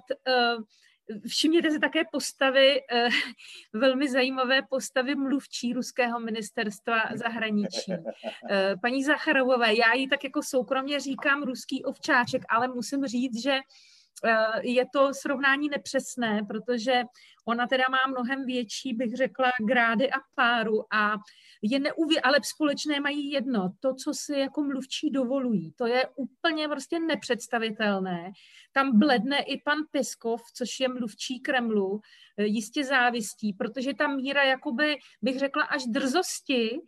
Všimněte 1.27 1.71
si 1.71 1.79
také 1.79 2.01
postavy, 2.11 2.81
eh, 2.93 3.09
velmi 3.73 4.09
zajímavé 4.09 4.61
postavy 4.69 5.15
mluvčí 5.15 5.73
ruského 5.73 6.19
ministerstva 6.19 6.95
zahraničí. 7.15 7.93
Eh, 8.51 8.75
paní 8.81 9.03
Zacharovové, 9.03 9.75
já 9.75 9.93
ji 9.93 10.07
tak 10.07 10.23
jako 10.23 10.41
soukromně 10.43 10.99
říkám 10.99 11.43
ruský 11.43 11.83
ovčáček, 11.83 12.41
ale 12.49 12.67
musím 12.67 13.05
říct, 13.05 13.43
že 13.43 13.59
eh, 14.25 14.35
je 14.61 14.85
to 14.93 15.13
srovnání 15.13 15.69
nepřesné, 15.69 16.41
protože 16.47 17.03
ona 17.45 17.67
teda 17.67 17.83
má 17.89 18.11
mnohem 18.11 18.45
větší, 18.45 18.93
bych 18.93 19.15
řekla, 19.15 19.51
grády 19.67 20.11
a 20.11 20.17
páru 20.35 20.93
a 20.93 21.15
je 21.61 21.79
neuvě, 21.79 22.21
ale 22.21 22.39
společné 22.43 22.99
mají 22.99 23.31
jedno, 23.31 23.73
to, 23.79 23.93
co 23.95 24.13
si 24.13 24.33
jako 24.33 24.63
mluvčí 24.63 25.09
dovolují, 25.09 25.71
to 25.71 25.87
je 25.87 26.07
úplně 26.15 26.67
prostě 26.67 26.99
nepředstavitelné. 26.99 28.31
Tam 28.73 28.99
bledne 28.99 29.39
i 29.39 29.61
pan 29.61 29.77
Peskov, 29.91 30.41
což 30.53 30.79
je 30.79 30.87
mluvčí 30.87 31.39
Kremlu, 31.39 32.01
jistě 32.37 32.83
závistí, 32.83 33.53
protože 33.53 33.93
ta 33.93 34.07
míra, 34.07 34.43
jakoby, 34.43 34.97
bych 35.21 35.39
řekla, 35.39 35.63
až 35.63 35.83
drzosti, 35.85 36.79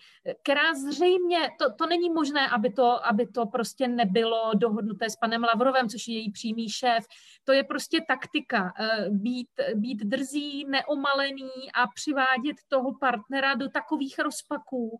která 0.44 0.74
zřejmě, 0.74 1.40
to, 1.60 1.74
to 1.74 1.86
není 1.86 2.10
možné, 2.10 2.50
aby 2.50 2.74
to, 2.74 3.08
aby 3.08 3.28
to 3.28 3.46
prostě 3.46 3.88
nebylo 3.88 4.52
dohodnuté 4.56 5.10
s 5.10 5.16
panem 5.16 5.44
Lavrovem, 5.44 5.90
což 5.90 6.08
je 6.08 6.14
její 6.14 6.32
přímý 6.32 6.70
šéf, 6.70 7.06
to 7.44 7.52
je 7.52 7.64
prostě 7.64 8.02
taktika, 8.08 8.74
eh, 8.80 9.10
být, 9.10 9.50
být 9.76 9.98
drzí, 10.04 10.47
neomalený 10.66 11.72
a 11.74 11.88
přivádět 11.88 12.58
toho 12.68 12.94
partnera 13.00 13.56
do 13.56 13.70
takových 13.70 14.20
rozpaků, 14.20 15.00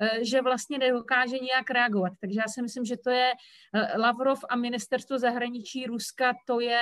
Eh, 0.00 0.24
že 0.24 0.42
vlastně 0.42 0.78
nedokáže 0.78 1.38
nějak 1.38 1.70
reagovat. 1.70 2.12
Takže 2.20 2.40
já 2.40 2.48
si 2.48 2.62
myslím, 2.62 2.84
že 2.84 2.96
to 2.96 3.10
je 3.10 3.32
eh, 3.74 3.98
Lavrov 3.98 4.38
a 4.48 4.56
ministerstvo 4.56 5.18
zahraničí 5.18 5.86
Ruska, 5.86 6.34
to 6.46 6.60
je, 6.60 6.80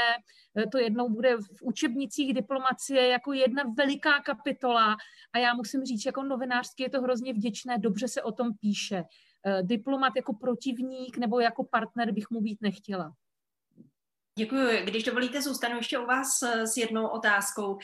eh, 0.58 0.66
to 0.66 0.78
jednou 0.78 1.08
bude 1.08 1.36
v 1.36 1.62
učebnicích 1.62 2.34
diplomacie 2.34 3.08
jako 3.08 3.32
jedna 3.32 3.62
veliká 3.76 4.20
kapitola 4.20 4.96
a 5.32 5.38
já 5.38 5.54
musím 5.54 5.84
říct, 5.84 6.06
jako 6.06 6.22
novinářský 6.22 6.82
je 6.82 6.90
to 6.90 7.00
hrozně 7.02 7.32
vděčné, 7.32 7.78
dobře 7.78 8.08
se 8.08 8.22
o 8.22 8.32
tom 8.32 8.52
píše. 8.60 9.04
Diplomat 9.62 10.12
jako 10.16 10.32
protivník 10.34 11.18
nebo 11.18 11.40
jako 11.40 11.64
partner 11.64 12.12
bych 12.12 12.30
mu 12.30 12.40
být 12.40 12.58
nechtěla. 12.60 13.12
Děkuji. 14.38 14.82
Když 14.84 15.02
dovolíte, 15.02 15.42
zůstanu 15.42 15.76
ještě 15.76 15.98
u 15.98 16.06
vás 16.06 16.42
eh, 16.42 16.66
s 16.66 16.76
jednou 16.76 17.06
otázkou. 17.06 17.78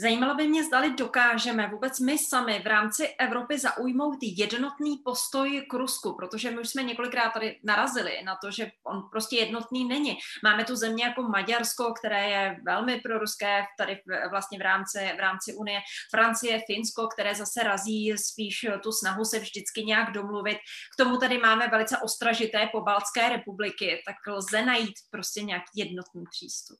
Zajímalo 0.00 0.34
by 0.34 0.48
mě, 0.48 0.64
zdali 0.64 0.94
dokážeme 0.94 1.68
vůbec 1.68 2.00
my 2.00 2.18
sami 2.18 2.60
v 2.64 2.66
rámci 2.66 3.08
Evropy 3.08 3.58
zaujmout 3.58 4.18
jednotný 4.22 4.96
postoj 5.04 5.66
k 5.70 5.72
Rusku, 5.72 6.16
protože 6.16 6.50
my 6.50 6.58
už 6.58 6.68
jsme 6.68 6.82
několikrát 6.82 7.30
tady 7.30 7.60
narazili 7.64 8.22
na 8.24 8.36
to, 8.44 8.50
že 8.50 8.70
on 8.84 9.08
prostě 9.10 9.36
jednotný 9.36 9.84
není. 9.84 10.18
Máme 10.44 10.64
tu 10.64 10.76
země 10.76 11.04
jako 11.04 11.22
Maďarsko, 11.22 11.92
které 11.92 12.30
je 12.30 12.56
velmi 12.66 13.00
proruské 13.00 13.64
tady 13.78 14.00
vlastně 14.30 14.58
v 14.58 14.62
rámci, 14.62 14.98
v 15.16 15.20
rámci 15.20 15.54
Unie, 15.54 15.80
Francie, 16.10 16.62
Finsko, 16.66 17.06
které 17.06 17.34
zase 17.34 17.62
razí 17.62 18.14
spíš 18.18 18.66
tu 18.82 18.92
snahu 18.92 19.24
se 19.24 19.38
vždycky 19.38 19.84
nějak 19.84 20.12
domluvit. 20.12 20.58
K 20.94 20.96
tomu 21.04 21.16
tady 21.16 21.38
máme 21.38 21.68
velice 21.68 21.98
ostražité 21.98 22.68
pobaltské 22.72 23.28
republiky, 23.28 24.02
tak 24.06 24.16
lze 24.36 24.62
najít 24.62 24.94
prostě 25.10 25.42
nějaký 25.42 25.70
jednotný 25.74 25.97
jednotný 25.98 26.24
přístup. 26.30 26.78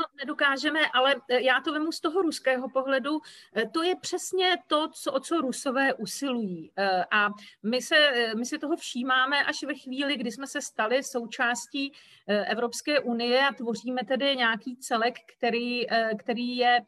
No, 0.00 0.06
nedokážeme, 0.16 0.80
ale 0.94 1.14
e, 1.28 1.42
já 1.42 1.60
to 1.60 1.72
vemu 1.72 1.92
z 1.92 2.00
toho 2.00 2.22
ruského 2.22 2.68
pohledu. 2.68 3.20
E, 3.56 3.68
to 3.68 3.82
je 3.82 3.96
přesně 3.96 4.58
to, 4.66 4.88
co, 4.88 5.12
o 5.12 5.20
co 5.20 5.40
rusové 5.40 5.94
usilují. 5.94 6.72
E, 6.76 7.04
a 7.10 7.28
my, 7.62 7.82
se, 7.82 8.12
my 8.36 8.46
si 8.46 8.58
toho 8.58 8.76
všímáme 8.76 9.44
až 9.44 9.62
ve 9.62 9.74
chvíli, 9.74 10.16
kdy 10.16 10.32
jsme 10.32 10.46
se 10.46 10.62
stali 10.62 11.02
součástí 11.02 11.92
Evropské 12.26 13.00
unie 13.00 13.48
a 13.48 13.54
tvoříme 13.54 14.04
tedy 14.08 14.36
nějaký 14.36 14.76
celek, 14.76 15.14
který, 15.36 15.86
který 16.18 16.56
je 16.56 16.80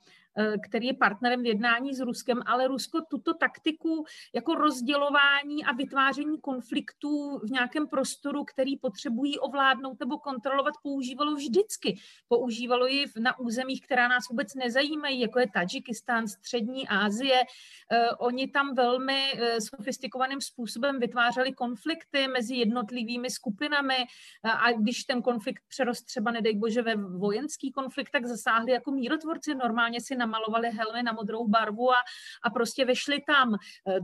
který 0.65 0.87
je 0.87 0.95
partnerem 0.95 1.43
v 1.43 1.47
jednání 1.47 1.95
s 1.95 2.01
Ruskem, 2.01 2.43
ale 2.47 2.69
Rusko 2.69 3.01
tuto 3.01 3.35
taktiku 3.35 4.05
jako 4.35 4.55
rozdělování 4.55 5.65
a 5.65 5.73
vytváření 5.73 6.41
konfliktů 6.41 7.39
v 7.39 7.51
nějakém 7.51 7.89
prostoru, 7.89 8.45
který 8.45 8.77
potřebují 8.77 9.39
ovládnout 9.39 10.01
nebo 10.01 10.19
kontrolovat, 10.19 10.75
používalo 10.83 11.35
vždycky. 11.35 11.99
Používalo 12.29 12.87
ji 12.87 13.07
na 13.21 13.39
územích, 13.39 13.81
která 13.81 14.09
nás 14.09 14.29
vůbec 14.31 14.55
nezajímají, 14.55 15.21
jako 15.21 15.39
je 15.39 15.47
Tadžikistán, 15.51 16.29
Střední 16.29 16.89
Asie. 16.89 17.43
Eh, 17.91 18.11
oni 18.11 18.49
tam 18.49 18.75
velmi 18.75 19.33
eh, 19.35 19.61
sofistikovaným 19.61 20.41
způsobem 20.41 21.01
vytvářeli 21.01 21.53
konflikty 21.53 22.29
mezi 22.29 22.57
jednotlivými 22.57 23.31
skupinami 23.31 23.97
a 24.43 24.73
když 24.73 25.05
ten 25.05 25.23
konflikt 25.23 25.63
přerost 25.69 26.07
třeba, 26.07 26.31
nedej 26.31 26.57
bože, 26.59 26.83
ve 26.83 26.97
vojenský 26.97 27.73
konflikt, 27.73 28.11
tak 28.11 28.27
zasáhli 28.27 28.73
jako 28.73 28.91
mírotvorci. 28.91 29.55
Normálně 29.55 30.01
si 30.01 30.17
namalovali 30.25 30.71
helmy 30.71 31.03
na 31.03 31.13
modrou 31.13 31.49
barvu 31.49 31.93
a, 31.93 31.97
a 32.43 32.51
prostě 32.51 32.85
vešli 32.85 33.23
tam. 33.27 33.55
E, 33.55 33.59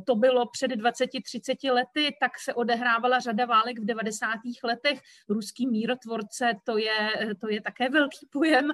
to 0.06 0.14
bylo 0.14 0.46
před 0.52 0.70
20-30 0.70 1.72
lety, 1.72 2.16
tak 2.20 2.32
se 2.38 2.54
odehrávala 2.54 3.18
řada 3.18 3.46
válek 3.46 3.78
v 3.78 3.84
90. 3.84 4.26
letech. 4.64 5.00
Ruský 5.28 5.66
mírotvorce, 5.66 6.52
to 6.64 6.78
je, 6.78 6.98
to 7.40 7.50
je 7.50 7.60
také 7.60 7.88
velký 7.88 8.28
pojem. 8.32 8.70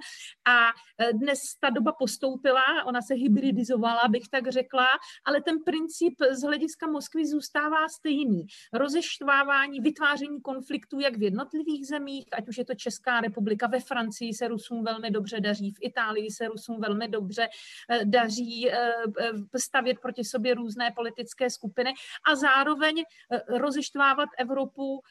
A 0.48 0.68
e, 0.98 1.12
dnes 1.12 1.40
ta 1.60 1.70
doba 1.70 1.92
postoupila, 1.92 2.64
ona 2.86 3.02
se 3.02 3.14
hybridizovala, 3.14 4.08
bych 4.08 4.28
tak 4.30 4.48
řekla, 4.48 4.88
ale 5.24 5.42
ten 5.42 5.56
princip 5.64 6.14
z 6.30 6.42
hlediska 6.42 6.86
Moskvy 6.86 7.26
zůstává 7.26 7.88
stejný. 7.88 8.46
Rozeštvávání, 8.72 9.80
vytváření 9.80 10.40
konfliktů 10.40 11.00
jak 11.00 11.16
v 11.16 11.22
jednotlivých 11.22 11.86
zemích, 11.86 12.24
ať 12.32 12.48
už 12.48 12.58
je 12.58 12.64
to 12.64 12.74
Česká 12.74 13.20
republika, 13.20 13.66
ve 13.66 13.80
Francii 13.80 14.34
se 14.34 14.48
Rusům 14.48 14.84
velmi 14.84 15.10
dobře 15.10 15.40
daří, 15.40 15.70
v 15.70 15.78
Itálii 15.80 16.30
se 16.30 16.48
Rusům 16.48 16.80
velmi 16.80 17.08
dobře 17.08 17.35
dobře 17.36 17.48
eh, 17.88 18.04
daří 18.04 18.70
eh, 18.70 18.92
eh, 19.20 19.58
stavět 19.58 19.98
proti 19.98 20.24
sobě 20.24 20.54
různé 20.54 20.90
politické 20.96 21.50
skupiny 21.50 21.94
a 22.30 22.36
zároveň 22.36 23.04
rozeštvávat 23.48 24.28
Evropu 24.38 25.02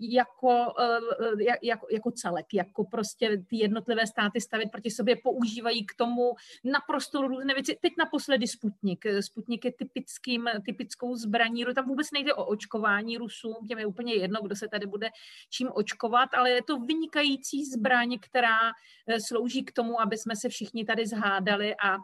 jako, 0.00 0.74
jako, 1.62 1.86
jako 1.90 2.10
celek, 2.10 2.46
jako 2.54 2.84
prostě 2.84 3.42
ty 3.48 3.56
jednotlivé 3.56 4.06
státy 4.06 4.40
stavět 4.40 4.70
proti 4.70 4.90
sobě, 4.90 5.16
používají 5.22 5.86
k 5.86 5.94
tomu 5.94 6.34
naprosto 6.64 7.22
různé 7.22 7.54
věci. 7.54 7.78
Teď 7.82 7.92
naposledy 7.98 8.46
Sputnik. 8.46 9.04
Sputnik 9.20 9.64
je 9.64 9.72
typickým, 9.72 10.48
typickou 10.64 11.14
zbraní. 11.14 11.64
Tam 11.74 11.88
vůbec 11.88 12.10
nejde 12.10 12.34
o 12.34 12.44
očkování 12.44 13.18
Rusům, 13.18 13.56
těm 13.68 13.78
je 13.78 13.86
úplně 13.86 14.14
jedno, 14.14 14.40
kdo 14.42 14.56
se 14.56 14.68
tady 14.68 14.86
bude 14.86 15.10
čím 15.50 15.70
očkovat, 15.74 16.28
ale 16.34 16.50
je 16.50 16.62
to 16.62 16.78
vynikající 16.78 17.64
zbraň, 17.64 18.18
která 18.20 18.58
slouží 19.26 19.64
k 19.64 19.72
tomu, 19.72 20.00
aby 20.00 20.18
jsme 20.18 20.36
se 20.36 20.48
všichni 20.48 20.84
tady 20.84 21.06
zhádali 21.06 21.31
hádali 21.32 21.74
a 21.74 21.96
e, 21.96 21.98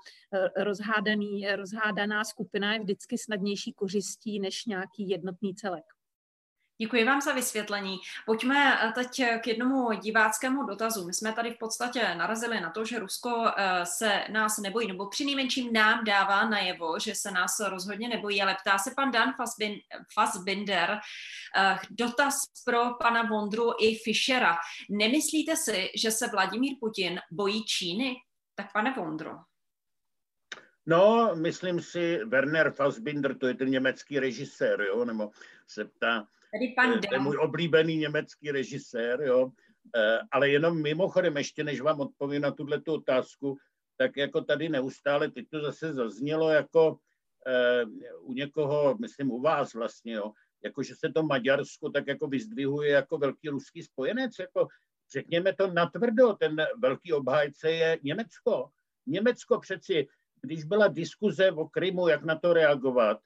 rozhádaný, 0.64 1.46
rozhádaná 1.56 2.24
skupina 2.24 2.74
je 2.74 2.80
vždycky 2.80 3.18
snadnější 3.18 3.72
kořistí 3.72 4.40
než 4.40 4.64
nějaký 4.64 5.08
jednotný 5.08 5.54
celek. 5.54 5.84
Děkuji 6.80 7.04
vám 7.04 7.20
za 7.20 7.32
vysvětlení. 7.32 7.98
Pojďme 8.26 8.78
e, 8.82 8.92
teď 8.92 9.22
k 9.40 9.46
jednomu 9.46 9.92
diváckému 9.92 10.66
dotazu. 10.66 11.06
My 11.06 11.14
jsme 11.14 11.32
tady 11.32 11.50
v 11.50 11.58
podstatě 11.58 12.14
narazili 12.14 12.60
na 12.60 12.70
to, 12.70 12.84
že 12.84 12.98
Rusko 12.98 13.46
e, 13.46 13.86
se 13.86 14.24
nás 14.30 14.58
nebojí, 14.58 14.88
nebo 14.88 15.06
při 15.06 15.24
nejmenším 15.24 15.72
nám 15.72 16.04
dává 16.04 16.48
najevo, 16.48 16.98
že 16.98 17.14
se 17.14 17.30
nás 17.30 17.60
rozhodně 17.60 18.08
nebojí, 18.08 18.42
ale 18.42 18.56
ptá 18.60 18.78
se 18.78 18.90
pan 18.96 19.10
Dan 19.10 19.34
Fassbinder, 20.14 20.98
dotaz 21.90 22.34
pro 22.64 22.94
pana 22.94 23.22
Vondru 23.22 23.72
i 23.80 23.94
Fischera. 23.94 24.56
Nemyslíte 24.90 25.56
si, 25.56 25.90
že 25.94 26.10
se 26.10 26.28
Vladimír 26.28 26.76
Putin 26.80 27.20
bojí 27.30 27.64
Číny? 27.64 28.16
Tak 28.58 28.72
pane 28.72 28.94
Vondro. 28.96 29.38
No, 30.86 31.34
myslím 31.36 31.80
si, 31.80 32.24
Werner 32.24 32.70
Fassbinder, 32.70 33.38
to 33.38 33.46
je 33.46 33.54
ten 33.54 33.70
německý 33.70 34.18
režisér, 34.18 34.80
jo, 34.80 35.04
nebo 35.04 35.30
se 35.66 35.84
ptá, 35.84 36.26
Tady 36.52 36.72
pan 36.76 37.00
to 37.00 37.14
je 37.14 37.20
můj 37.20 37.38
oblíbený 37.38 37.96
německý 37.96 38.50
režisér, 38.50 39.20
jo, 39.20 39.50
eh, 39.96 40.18
ale 40.30 40.50
jenom 40.50 40.82
mimochodem, 40.82 41.36
ještě 41.36 41.64
než 41.64 41.80
vám 41.80 42.00
odpovím 42.00 42.42
na 42.42 42.50
tuhle 42.50 42.82
otázku, 42.88 43.56
tak 43.96 44.16
jako 44.16 44.40
tady 44.40 44.68
neustále, 44.68 45.30
teď 45.30 45.48
to 45.48 45.60
zase 45.60 45.92
zaznělo 45.92 46.50
jako 46.50 46.98
eh, 47.46 47.84
u 48.20 48.32
někoho, 48.32 48.96
myslím 49.00 49.30
u 49.30 49.40
vás 49.40 49.74
vlastně, 49.74 50.12
jo, 50.12 50.32
jako 50.64 50.82
že 50.82 50.94
se 50.94 51.12
to 51.14 51.22
Maďarsko 51.22 51.90
tak 51.90 52.06
jako 52.06 52.26
vyzdvihuje 52.26 52.90
jako 52.90 53.18
velký 53.18 53.48
ruský 53.48 53.82
spojenec, 53.82 54.38
jako 54.38 54.68
řekněme 55.12 55.52
to 55.52 55.66
natvrdo, 55.66 56.32
ten 56.32 56.56
velký 56.78 57.12
obhájce 57.12 57.70
je 57.70 57.98
Německo. 58.02 58.70
Německo 59.06 59.60
přeci, 59.60 60.08
když 60.42 60.64
byla 60.64 60.88
diskuze 60.88 61.52
o 61.52 61.68
Krymu, 61.68 62.08
jak 62.08 62.24
na 62.24 62.38
to 62.38 62.52
reagovat, 62.52 63.20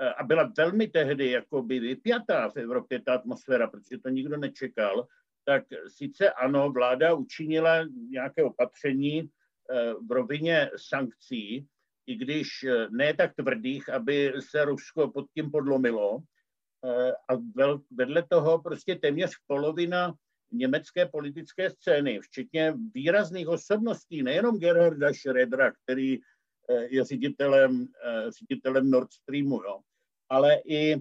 eh, 0.00 0.08
a 0.08 0.24
byla 0.24 0.52
velmi 0.58 0.88
tehdy 0.88 1.30
jakoby 1.30 1.80
vypjatá 1.80 2.48
v 2.48 2.56
Evropě 2.56 3.02
ta 3.02 3.14
atmosféra, 3.14 3.70
protože 3.70 3.98
to 3.98 4.08
nikdo 4.08 4.36
nečekal, 4.36 5.06
tak 5.44 5.64
sice 5.88 6.30
ano, 6.30 6.72
vláda 6.72 7.14
učinila 7.14 7.84
nějaké 8.10 8.44
opatření 8.44 9.20
eh, 9.20 9.94
v 9.94 10.12
rovině 10.12 10.70
sankcí, 10.76 11.66
i 12.06 12.14
když 12.16 12.48
eh, 12.64 12.88
ne 12.90 13.14
tak 13.14 13.34
tvrdých, 13.34 13.88
aby 13.88 14.32
se 14.40 14.64
Rusko 14.64 15.08
pod 15.08 15.26
tím 15.34 15.50
podlomilo. 15.50 16.18
A 17.28 17.34
vedle 17.90 18.22
toho 18.28 18.62
prostě 18.62 18.94
téměř 18.94 19.30
polovina 19.46 20.14
německé 20.52 21.06
politické 21.06 21.70
scény, 21.70 22.20
včetně 22.20 22.74
výrazných 22.94 23.48
osobností, 23.48 24.22
nejenom 24.22 24.58
Gerharda 24.58 25.12
Schrödera, 25.12 25.72
který 25.82 26.18
eh, 26.18 26.86
je 26.88 27.04
ředitelem, 27.04 27.86
eh, 28.04 28.30
ředitelem 28.30 28.90
Nord 28.90 29.12
Streamu, 29.12 29.62
jo, 29.62 29.80
ale 30.28 30.56
i, 30.64 30.96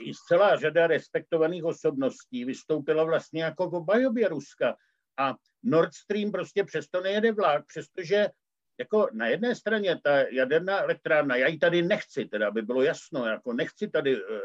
i 0.00 0.12
celá 0.28 0.56
řada 0.56 0.86
respektovaných 0.86 1.64
osobností 1.64 2.44
vystoupila 2.44 3.04
vlastně 3.04 3.42
jako 3.42 3.70
v 3.70 3.74
obajobě 3.74 4.28
Ruska. 4.28 4.76
A 5.18 5.34
Nord 5.62 5.94
Stream 5.94 6.32
prostě 6.32 6.64
přesto 6.64 7.00
nejede 7.00 7.32
vlák, 7.32 7.66
přestože 7.66 8.26
jako 8.78 9.08
na 9.12 9.26
jedné 9.26 9.54
straně 9.54 10.00
ta 10.04 10.18
jaderná 10.18 10.82
elektrárna, 10.82 11.36
já 11.36 11.46
ji 11.46 11.58
tady 11.58 11.82
nechci, 11.82 12.24
teda 12.24 12.48
aby 12.48 12.62
bylo 12.62 12.82
jasno, 12.82 13.26
jako 13.26 13.52
nechci 13.52 13.88
tady 13.88 14.22
uh, 14.22 14.38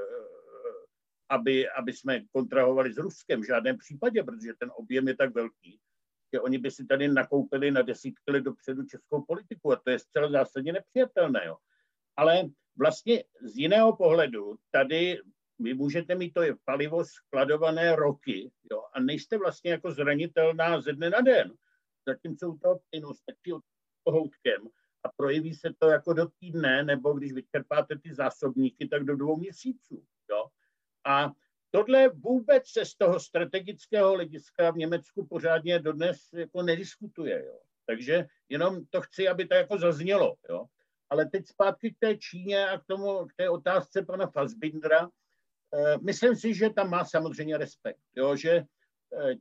aby, 1.31 1.69
aby 1.69 1.93
jsme 1.93 2.21
kontrahovali 2.31 2.93
s 2.93 2.97
Ruskem 2.97 3.41
v 3.41 3.47
žádném 3.47 3.77
případě, 3.77 4.23
protože 4.23 4.53
ten 4.59 4.71
objem 4.75 5.07
je 5.07 5.15
tak 5.15 5.35
velký, 5.35 5.79
že 6.33 6.41
oni 6.41 6.57
by 6.57 6.71
si 6.71 6.85
tady 6.85 7.07
nakoupili 7.07 7.71
na 7.71 7.81
desítky 7.81 8.31
let 8.31 8.41
dopředu 8.41 8.85
českou 8.85 9.21
politiku 9.21 9.71
a 9.71 9.75
to 9.75 9.89
je 9.89 9.99
zcela 9.99 10.31
zásadně 10.31 10.73
nepřijatelné. 10.73 11.41
Jo. 11.45 11.57
Ale 12.17 12.43
vlastně 12.77 13.23
z 13.41 13.57
jiného 13.57 13.95
pohledu 13.95 14.55
tady 14.71 15.21
vy 15.59 15.73
můžete 15.73 16.15
mít 16.15 16.33
to 16.33 16.41
je 16.41 16.55
palivo 16.65 17.05
skladované 17.05 17.95
roky 17.95 18.51
jo, 18.71 18.83
a 18.93 18.99
nejste 18.99 19.37
vlastně 19.37 19.71
jako 19.71 19.91
zranitelná 19.91 20.81
ze 20.81 20.93
dne 20.93 21.09
na 21.09 21.21
den. 21.21 21.53
Zatímco 22.07 22.49
u 22.49 22.57
toho 22.57 22.79
plynu 22.89 23.13
stačí 23.13 23.51
houtkem 24.05 24.67
a 25.03 25.09
projeví 25.17 25.55
se 25.55 25.73
to 25.79 25.87
jako 25.87 26.13
do 26.13 26.27
týdne, 26.39 26.83
nebo 26.83 27.13
když 27.13 27.33
vyčerpáte 27.33 27.97
ty 27.97 28.13
zásobníky, 28.13 28.87
tak 28.87 29.03
do 29.03 29.15
dvou 29.15 29.37
měsíců. 29.37 30.05
A 31.05 31.31
tohle 31.71 32.09
vůbec 32.09 32.67
se 32.67 32.85
z 32.85 32.95
toho 32.95 33.19
strategického 33.19 34.11
hlediska 34.11 34.71
v 34.71 34.77
Německu 34.77 35.27
pořádně 35.27 35.79
dodnes 35.79 36.29
jako 36.33 36.61
nediskutuje. 36.61 37.45
Jo. 37.45 37.59
Takže 37.85 38.25
jenom 38.49 38.85
to 38.89 39.01
chci, 39.01 39.27
aby 39.27 39.47
to 39.47 39.53
jako 39.53 39.77
zaznělo. 39.77 40.35
Jo. 40.49 40.65
Ale 41.09 41.25
teď 41.25 41.47
zpátky 41.47 41.91
k 41.91 41.99
té 41.99 42.17
Číně 42.17 42.67
a 42.67 42.77
k, 42.77 42.83
tomu, 42.85 43.25
k 43.25 43.33
té 43.35 43.49
otázce 43.49 44.05
pana 44.05 44.27
Fassbindra. 44.27 45.09
E, 45.73 45.97
myslím 45.97 46.35
si, 46.35 46.53
že 46.53 46.69
tam 46.69 46.89
má 46.89 47.05
samozřejmě 47.05 47.57
respekt. 47.57 47.99
Jo, 48.15 48.35
že 48.35 48.51
e, 48.51 48.65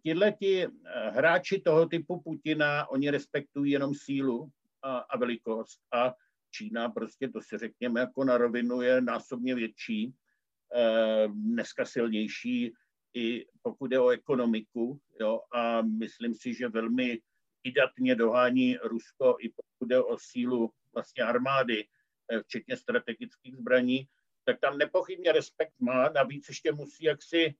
tihle 0.02 0.32
ti 0.32 0.66
eh, 0.66 1.10
hráči 1.10 1.60
toho 1.60 1.86
typu 1.86 2.20
Putina, 2.20 2.90
oni 2.90 3.10
respektují 3.10 3.72
jenom 3.72 3.94
sílu 3.94 4.50
a, 4.82 4.98
a 4.98 5.18
velikost. 5.18 5.80
A 5.92 6.14
Čína 6.50 6.88
prostě, 6.88 7.28
to 7.28 7.40
si 7.40 7.58
řekněme 7.58 8.00
jako 8.00 8.24
na 8.24 8.38
rovinu, 8.38 8.82
je 8.82 9.00
násobně 9.00 9.54
větší 9.54 10.14
Eh, 10.14 10.19
dneska 11.28 11.84
silnější 11.84 12.72
i 13.14 13.46
pokud 13.62 13.92
je 13.92 14.00
o 14.00 14.08
ekonomiku. 14.08 15.00
Jo, 15.20 15.40
a 15.52 15.82
myslím 15.82 16.34
si, 16.34 16.54
že 16.54 16.68
velmi 16.68 17.20
vydatně 17.64 18.14
dohání 18.14 18.76
Rusko 18.76 19.36
i 19.40 19.48
pokud 19.48 19.90
je 19.90 20.02
o 20.02 20.18
sílu 20.18 20.72
vlastně 20.94 21.24
armády, 21.24 21.88
eh, 22.32 22.42
včetně 22.42 22.76
strategických 22.76 23.56
zbraní, 23.56 24.08
tak 24.44 24.60
tam 24.60 24.78
nepochybně 24.78 25.32
respekt 25.32 25.74
má. 25.80 26.08
Navíc 26.08 26.48
ještě 26.48 26.72
musí 26.72 27.04
jaksi 27.04 27.54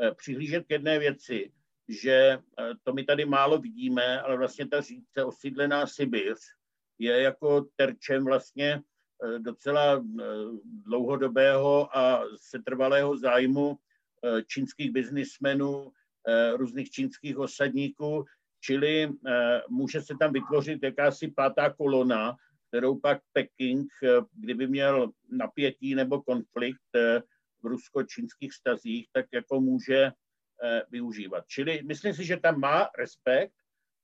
eh, 0.00 0.14
přihlížet 0.14 0.66
k 0.66 0.70
jedné 0.70 0.98
věci, 0.98 1.52
že 1.88 2.38
to 2.82 2.92
my 2.92 3.04
tady 3.04 3.24
málo 3.24 3.58
vidíme, 3.58 4.20
ale 4.20 4.36
vlastně 4.36 4.68
ta 4.68 4.80
říce 4.80 5.24
osídlená 5.24 5.86
Sibiř 5.86 6.38
je 6.98 7.22
jako 7.22 7.66
terčem 7.76 8.24
vlastně 8.24 8.74
Eh, 8.74 8.89
docela 9.38 9.96
eh, 9.96 10.24
dlouhodobého 10.62 11.98
a 11.98 12.24
setrvalého 12.36 13.16
zájmu 13.16 13.76
eh, 13.76 14.42
čínských 14.42 14.90
biznismenů, 14.90 15.92
různých 16.56 16.90
čínských 16.90 17.38
osadníků, 17.38 18.24
čili 18.60 19.12
může 19.68 20.02
se 20.02 20.14
tam 20.20 20.32
vytvořit 20.32 20.82
jakási 20.82 21.28
pátá 21.28 21.72
kolona, 21.72 22.36
kterou 22.68 23.00
pak 23.00 23.18
Peking, 23.32 23.88
kdyby 24.32 24.66
měl 24.66 25.12
napětí 25.32 25.94
nebo 25.94 26.22
konflikt 26.22 26.92
v 27.62 27.66
rusko-čínských 27.66 28.52
stazích, 28.52 29.08
tak 29.12 29.26
jako 29.32 29.60
může 29.60 30.12
využívat. 30.90 31.44
Čili 31.48 31.82
myslím 31.82 32.14
si, 32.14 32.24
že 32.24 32.36
tam 32.36 32.60
má 32.60 32.88
respekt, 32.98 33.54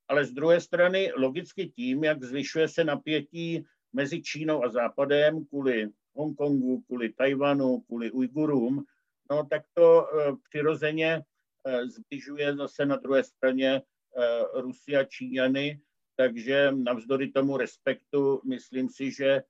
ale 0.08 0.24
z 0.24 0.32
druhé 0.32 0.60
strany 0.60 1.12
logicky 1.16 1.68
tím, 1.68 2.04
jak 2.04 2.24
zvyšuje 2.24 2.68
se 2.68 2.84
napětí 2.84 3.64
mezi 3.96 4.22
Čínou 4.22 4.64
a 4.64 4.68
Západem 4.68 5.44
kvůli 5.44 5.88
Hongkongu, 6.14 6.80
kvůli 6.80 7.12
Tajvanu, 7.12 7.80
kvůli 7.80 8.10
Ujgurům, 8.10 8.84
no 9.30 9.46
tak 9.46 9.62
to 9.74 10.08
eh, 10.08 10.32
přirozeně 10.48 11.22
eh, 11.66 11.86
zbližuje 11.86 12.56
zase 12.56 12.86
na 12.86 12.96
druhé 12.96 13.24
straně 13.24 13.82
eh, 13.82 14.60
Rusy 14.60 14.96
a 14.96 15.04
Číňany, 15.04 15.80
takže 16.16 16.72
navzdory 16.72 17.32
tomu 17.32 17.56
respektu 17.56 18.40
myslím 18.48 18.88
si, 18.88 19.10
že 19.10 19.42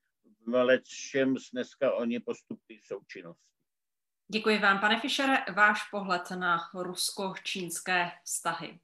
v 0.47 0.81
čem 1.11 1.35
dneska 1.53 1.95
oni 1.95 2.21
postupují 2.21 2.79
v 2.79 2.87
součinnosti. 2.87 3.53
Děkuji 4.29 4.59
vám, 4.59 4.81
pane 4.81 5.01
Fischere. 5.01 5.45
Váš 5.55 5.91
pohled 5.91 6.31
na 6.31 6.59
rusko-čínské 6.75 8.11
vztahy. 8.25 8.79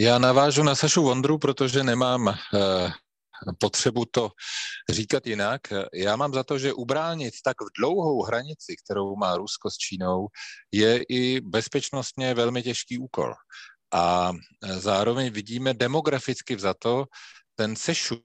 Já 0.00 0.18
navážu 0.18 0.62
na 0.62 0.74
Sašu 0.74 1.02
Vondru, 1.02 1.38
protože 1.38 1.82
nemám 1.82 2.28
eh, 2.28 2.92
potřebu 3.58 4.04
to 4.04 4.30
říkat 4.90 5.26
jinak. 5.26 5.60
Já 5.94 6.16
mám 6.16 6.34
za 6.34 6.44
to, 6.44 6.58
že 6.58 6.72
ubránit 6.72 7.34
tak 7.44 7.56
v 7.60 7.78
dlouhou 7.78 8.22
hranici, 8.22 8.76
kterou 8.84 9.16
má 9.16 9.36
Rusko 9.36 9.70
s 9.70 9.74
Čínou, 9.76 10.26
je 10.72 11.02
i 11.02 11.40
bezpečnostně 11.40 12.34
velmi 12.34 12.62
těžký 12.62 12.98
úkol. 12.98 13.34
A 13.94 14.32
zároveň 14.78 15.32
vidíme 15.32 15.74
demograficky 15.74 16.56
to 16.78 17.04
ten 17.54 17.76
sešup, 17.76 18.22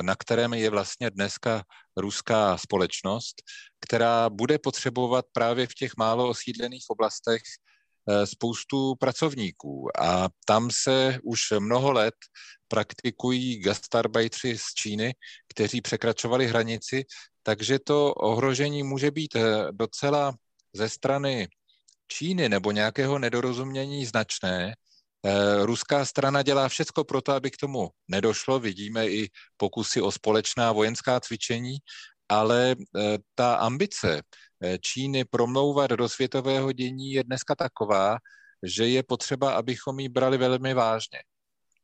na 0.00 0.14
kterém 0.14 0.54
je 0.54 0.70
vlastně 0.70 1.10
dneska 1.10 1.64
ruská 1.96 2.58
společnost, 2.58 3.34
která 3.80 4.30
bude 4.30 4.58
potřebovat 4.58 5.24
právě 5.32 5.66
v 5.66 5.74
těch 5.74 5.92
málo 5.96 6.28
osídlených 6.28 6.84
oblastech 6.88 7.42
Eh, 7.42 7.69
spoustu 8.24 8.94
pracovníků 8.94 9.88
a 10.00 10.28
tam 10.44 10.68
se 10.72 11.18
už 11.22 11.40
mnoho 11.58 11.92
let 11.92 12.14
praktikují 12.68 13.58
gastarbajtři 13.58 14.58
z 14.58 14.74
Číny, 14.74 15.14
kteří 15.48 15.80
překračovali 15.80 16.46
hranici, 16.46 17.04
takže 17.42 17.78
to 17.78 18.14
ohrožení 18.14 18.82
může 18.82 19.10
být 19.10 19.36
eh, 19.36 19.42
docela 19.72 20.34
ze 20.72 20.88
strany 20.88 21.48
Číny 22.08 22.48
nebo 22.48 22.72
nějakého 22.72 23.18
nedorozumění 23.18 24.06
značné. 24.06 24.74
Eh, 25.26 25.66
ruská 25.66 26.04
strana 26.04 26.42
dělá 26.42 26.68
všecko 26.68 27.04
pro 27.04 27.22
to, 27.22 27.32
aby 27.32 27.50
k 27.50 27.56
tomu 27.56 27.88
nedošlo. 28.08 28.60
Vidíme 28.60 29.08
i 29.08 29.28
pokusy 29.56 30.00
o 30.00 30.12
společná 30.12 30.72
vojenská 30.72 31.20
cvičení, 31.20 31.78
ale 32.28 32.76
ta 33.34 33.54
ambice 33.54 34.08
Eh, 34.16 34.22
Číny 34.80 35.24
promlouvat 35.24 35.90
do 35.90 36.08
světového 36.08 36.72
dění 36.72 37.12
je 37.12 37.24
dneska 37.24 37.54
taková, 37.54 38.16
že 38.62 38.88
je 38.88 39.02
potřeba, 39.02 39.52
abychom 39.52 40.00
ji 40.00 40.08
brali 40.08 40.38
velmi 40.38 40.74
vážně. 40.74 41.18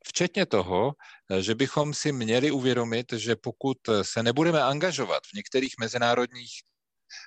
Včetně 0.07 0.47
toho, 0.47 0.93
eh, 1.31 1.43
že 1.43 1.55
bychom 1.55 1.95
si 1.95 2.13
měli 2.13 2.51
uvědomit, 2.51 3.13
že 3.13 3.37
pokud 3.37 3.79
se 4.03 4.23
nebudeme 4.23 4.63
angažovat 4.63 5.23
v 5.27 5.35
některých 5.35 5.75
mezinárodních 5.81 6.51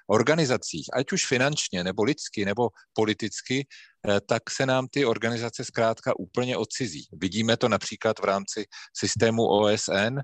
organizacích, 0.07 0.87
ať 0.93 1.11
už 1.11 1.25
finančně, 1.25 1.83
nebo 1.83 2.03
lidsky, 2.03 2.45
nebo 2.45 2.69
politicky, 2.93 3.67
eh, 3.67 4.21
tak 4.21 4.49
se 4.49 4.65
nám 4.65 4.87
ty 4.87 5.05
organizace 5.05 5.65
zkrátka 5.65 6.19
úplně 6.19 6.57
odcizí. 6.57 7.07
Vidíme 7.11 7.57
to 7.57 7.69
například 7.69 8.19
v 8.19 8.23
rámci 8.23 8.65
systému 8.97 9.47
OSN, 9.47 10.19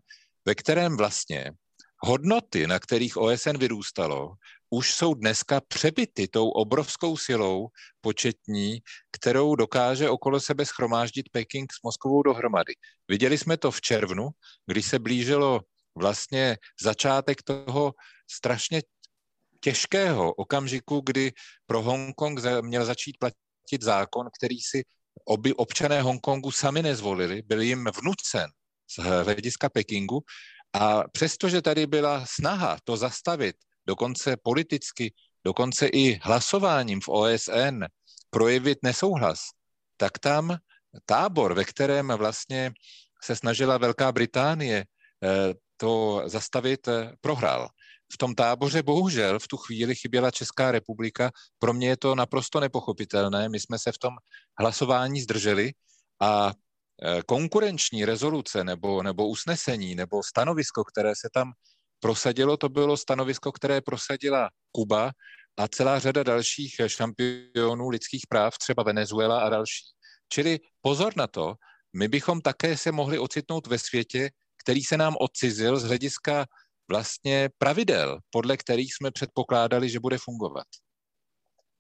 ve 0.45 0.55
kterém 0.55 0.97
vlastně 0.97 1.51
hodnoty, 1.97 2.67
na 2.67 2.79
kterých 2.79 3.17
OSN 3.17 3.57
vyrůstalo, 3.57 4.33
už 4.69 4.93
jsou 4.93 5.13
dneska 5.13 5.61
přebyty 5.67 6.27
tou 6.27 6.49
obrovskou 6.49 7.17
silou 7.17 7.67
početní, 8.01 8.79
kterou 9.11 9.55
dokáže 9.55 10.09
okolo 10.09 10.39
sebe 10.39 10.65
schromáždit 10.65 11.29
Peking 11.29 11.73
s 11.73 11.83
Moskovou 11.83 12.23
dohromady. 12.23 12.73
Viděli 13.07 13.37
jsme 13.37 13.57
to 13.57 13.71
v 13.71 13.81
červnu, 13.81 14.29
kdy 14.67 14.81
se 14.81 14.99
blížilo 14.99 15.61
vlastně 15.97 16.57
začátek 16.81 17.43
toho 17.43 17.93
strašně 18.31 18.81
těžkého 19.59 20.33
okamžiku, 20.33 21.01
kdy 21.05 21.31
pro 21.65 21.81
Hongkong 21.81 22.39
měl 22.61 22.85
začít 22.85 23.17
platit 23.19 23.81
zákon, 23.81 24.27
který 24.39 24.59
si 24.59 24.83
oby 25.25 25.53
občané 25.53 26.01
Hongkongu 26.01 26.51
sami 26.51 26.83
nezvolili, 26.83 27.41
byl 27.41 27.61
jim 27.61 27.89
vnucen 28.01 28.49
z 28.89 29.03
hlediska 29.23 29.69
Pekingu 29.69 30.21
a 30.73 31.03
přestože 31.11 31.61
tady 31.61 31.87
byla 31.87 32.25
snaha 32.25 32.77
to 32.83 32.97
zastavit 32.97 33.55
dokonce 33.87 34.37
politicky, 34.37 35.13
dokonce 35.45 35.87
i 35.87 36.19
hlasováním 36.23 37.01
v 37.01 37.09
OSN 37.09 37.85
projevit 38.29 38.77
nesouhlas, 38.83 39.39
tak 39.97 40.19
tam 40.19 40.57
tábor, 41.05 41.53
ve 41.53 41.63
kterém 41.63 42.07
vlastně 42.07 42.71
se 43.23 43.35
snažila 43.35 43.77
Velká 43.77 44.11
Británie 44.11 44.85
eh, 45.23 45.53
to 45.77 46.23
zastavit, 46.25 46.87
eh, 46.87 47.13
prohrál. 47.21 47.69
V 48.13 48.17
tom 48.17 48.35
táboře 48.35 48.83
bohužel 48.83 49.39
v 49.39 49.47
tu 49.47 49.57
chvíli 49.57 49.95
chyběla 49.95 50.31
Česká 50.31 50.71
republika. 50.71 51.31
Pro 51.59 51.73
mě 51.73 51.87
je 51.87 51.97
to 51.97 52.15
naprosto 52.15 52.59
nepochopitelné. 52.59 53.49
My 53.49 53.59
jsme 53.59 53.79
se 53.79 53.91
v 53.91 53.97
tom 53.97 54.13
hlasování 54.59 55.21
zdrželi 55.21 55.71
a 56.21 56.51
eh, 56.51 57.21
konkurenční 57.25 58.05
rezoluce 58.05 58.63
nebo, 58.63 59.03
nebo 59.03 59.27
usnesení 59.27 59.95
nebo 59.95 60.23
stanovisko, 60.23 60.83
které 60.83 61.13
se 61.15 61.29
tam 61.33 61.51
prosadilo, 61.99 62.57
to 62.57 62.69
bylo 62.69 62.97
stanovisko, 62.97 63.51
které 63.51 63.81
prosadila 63.81 64.49
Kuba 64.71 65.11
a 65.57 65.67
celá 65.67 65.99
řada 65.99 66.23
dalších 66.23 66.75
šampionů 66.87 67.89
lidských 67.89 68.23
práv, 68.29 68.57
třeba 68.57 68.83
Venezuela 68.83 69.39
a 69.39 69.49
další. 69.49 69.83
Čili 70.29 70.59
pozor 70.81 71.13
na 71.17 71.27
to, 71.27 71.55
my 71.97 72.07
bychom 72.07 72.41
také 72.41 72.77
se 72.77 72.91
mohli 72.91 73.19
ocitnout 73.19 73.67
ve 73.67 73.79
světě, 73.79 74.29
který 74.63 74.83
se 74.83 74.97
nám 74.97 75.15
odcizil 75.19 75.79
z 75.79 75.83
hlediska 75.83 76.45
vlastně 76.89 77.49
pravidel, 77.57 78.19
podle 78.29 78.57
kterých 78.57 78.93
jsme 78.93 79.11
předpokládali, 79.11 79.89
že 79.89 79.99
bude 79.99 80.17
fungovat. 80.17 80.67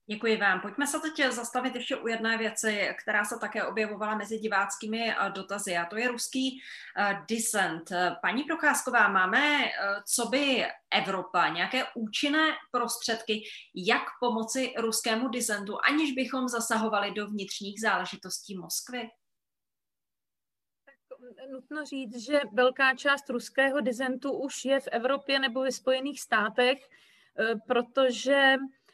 Děkuji 0.07 0.37
vám. 0.37 0.61
Pojďme 0.61 0.87
se 0.87 0.99
teď 0.99 1.31
zastavit 1.31 1.75
ještě 1.75 1.95
u 1.95 2.07
jedné 2.07 2.37
věci, 2.37 2.95
která 3.01 3.25
se 3.25 3.35
také 3.39 3.63
objevovala 3.65 4.15
mezi 4.15 4.39
diváckými 4.39 5.11
eh, 5.11 5.29
dotazy, 5.29 5.77
a 5.77 5.85
to 5.85 5.97
je 5.97 6.07
ruský 6.07 6.61
uh, 6.97 7.25
dissent. 7.25 7.89
Paní 8.21 8.43
Procházková, 8.43 9.07
máme, 9.07 9.63
uh, 9.63 9.69
co 10.13 10.25
by 10.25 10.65
Evropa, 10.91 11.47
nějaké 11.47 11.83
účinné 11.95 12.47
prostředky, 12.71 13.43
jak 13.75 14.01
pomoci 14.19 14.73
ruskému 14.77 15.27
disentu, 15.29 15.77
aniž 15.89 16.11
bychom 16.11 16.47
zasahovali 16.47 17.11
do 17.11 17.27
vnitřních 17.27 17.81
záležitostí 17.81 18.57
Moskvy? 18.57 19.09
Nutno 21.51 21.85
říct, 21.85 22.25
že 22.25 22.41
velká 22.53 22.95
část 22.95 23.29
ruského 23.29 23.81
disentu 23.81 24.31
už 24.31 24.65
je 24.65 24.79
v 24.79 24.87
Evropě 24.91 25.39
nebo 25.39 25.61
ve 25.61 25.71
Spojených 25.71 26.21
státech, 26.21 26.77
protože 27.67 28.55
Eh, 28.55 28.84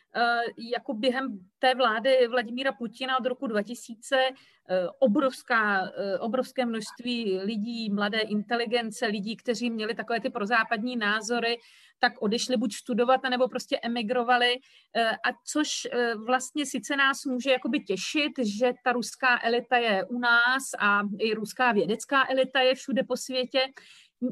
jako 0.58 0.94
během 0.94 1.40
té 1.60 1.76
vlády 1.76 2.28
Vladimíra 2.28 2.72
Putina 2.72 3.20
od 3.20 3.26
roku 3.26 3.48
2000 3.48 4.16
eh, 4.18 4.88
obrovská, 5.00 5.86
eh, 5.86 6.20
obrovské 6.20 6.66
množství 6.66 7.40
lidí, 7.40 7.90
mladé 7.90 8.20
inteligence, 8.20 9.06
lidí, 9.06 9.36
kteří 9.36 9.70
měli 9.70 9.96
takové 9.96 10.20
ty 10.20 10.30
prozápadní 10.30 10.96
názory, 10.96 11.58
tak 12.00 12.22
odešli 12.22 12.58
buď 12.58 12.74
studovat, 12.74 13.22
nebo 13.30 13.48
prostě 13.48 13.80
emigrovali, 13.84 14.58
a 14.98 15.30
což 15.46 15.88
vlastně 16.26 16.66
sice 16.66 16.96
nás 16.96 17.26
může 17.26 17.52
jakoby 17.52 17.80
těšit, 17.80 18.32
že 18.42 18.74
ta 18.84 18.92
ruská 18.92 19.40
elita 19.44 19.78
je 19.78 20.06
u 20.06 20.20
nás 20.20 20.64
a 20.80 21.02
i 21.20 21.34
ruská 21.34 21.72
vědecká 21.72 22.26
elita 22.30 22.62
je 22.62 22.76
všude 22.76 23.04
po 23.04 23.18
světě. 23.18 23.68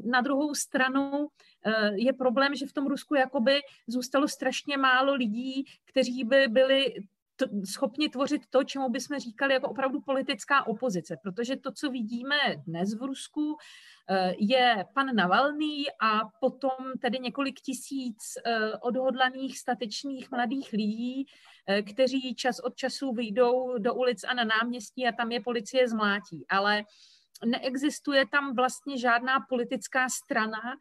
Na 0.04 0.20
druhou 0.20 0.54
stranu 0.54 1.28
Eh, 1.28 1.49
je 1.94 2.12
problém, 2.12 2.54
že 2.54 2.66
v 2.66 2.72
tom 2.72 2.86
Rusku 2.86 3.14
jakoby 3.14 3.60
zůstalo 3.86 4.28
strašně 4.28 4.76
málo 4.76 5.14
lidí, 5.14 5.64
kteří 5.84 6.24
by 6.24 6.48
byli 6.48 6.94
schopni 7.64 8.08
tvořit 8.08 8.42
to, 8.50 8.64
čemu 8.64 8.88
bychom 8.88 9.18
říkali 9.18 9.54
jako 9.54 9.68
opravdu 9.68 10.00
politická 10.00 10.66
opozice. 10.66 11.16
Protože 11.22 11.56
to, 11.56 11.72
co 11.72 11.90
vidíme 11.90 12.36
dnes 12.66 12.94
v 12.94 13.02
Rusku, 13.02 13.56
eh, 14.10 14.34
je 14.38 14.84
pan 14.94 15.14
Navalný 15.14 15.84
a 16.02 16.20
potom 16.40 16.92
tedy 17.02 17.18
několik 17.18 17.60
tisíc 17.60 18.16
eh, 18.44 18.76
odhodlaných 18.76 19.58
statečných 19.58 20.30
mladých 20.30 20.72
lidí, 20.72 21.26
kteří 21.86 22.34
čas 22.34 22.58
od 22.58 22.76
času 22.76 23.12
vyjdou 23.12 23.78
do 23.78 23.94
ulic 23.94 24.24
a 24.24 24.34
na 24.34 24.44
náměstí 24.44 25.06
a 25.06 25.12
tam 25.12 25.32
je 25.32 25.40
policie 25.40 25.88
zmlátí. 25.88 26.44
Ale 26.48 26.84
neexistuje 27.44 28.24
tam 28.26 28.54
vlastně 28.54 28.98
žádná 28.98 29.40
politická 29.48 30.08
strana, 30.08 30.60
Eh, 30.60 30.76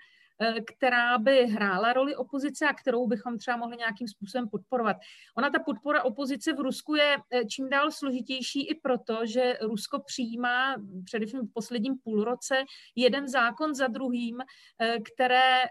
která 0.75 1.17
by 1.17 1.47
hrála 1.47 1.93
roli 1.93 2.15
opozice 2.15 2.65
a 2.65 2.73
kterou 2.73 3.07
bychom 3.07 3.37
třeba 3.37 3.57
mohli 3.57 3.77
nějakým 3.77 4.07
způsobem 4.07 4.49
podporovat. 4.49 4.97
Ona 5.37 5.49
ta 5.49 5.59
podpora 5.59 6.03
opozice 6.03 6.53
v 6.53 6.59
Rusku 6.59 6.95
je 6.95 7.17
eh, 7.33 7.45
čím 7.45 7.69
dál 7.69 7.91
složitější 7.91 8.67
i 8.69 8.75
proto, 8.75 9.25
že 9.25 9.57
Rusko 9.61 9.99
přijímá 9.99 10.75
především 11.05 11.39
v 11.39 11.53
posledním 11.53 11.97
půlroce 12.03 12.63
jeden 12.95 13.27
zákon 13.27 13.75
za 13.75 13.87
druhým, 13.87 14.37
eh, 14.81 14.97
které 14.99 15.63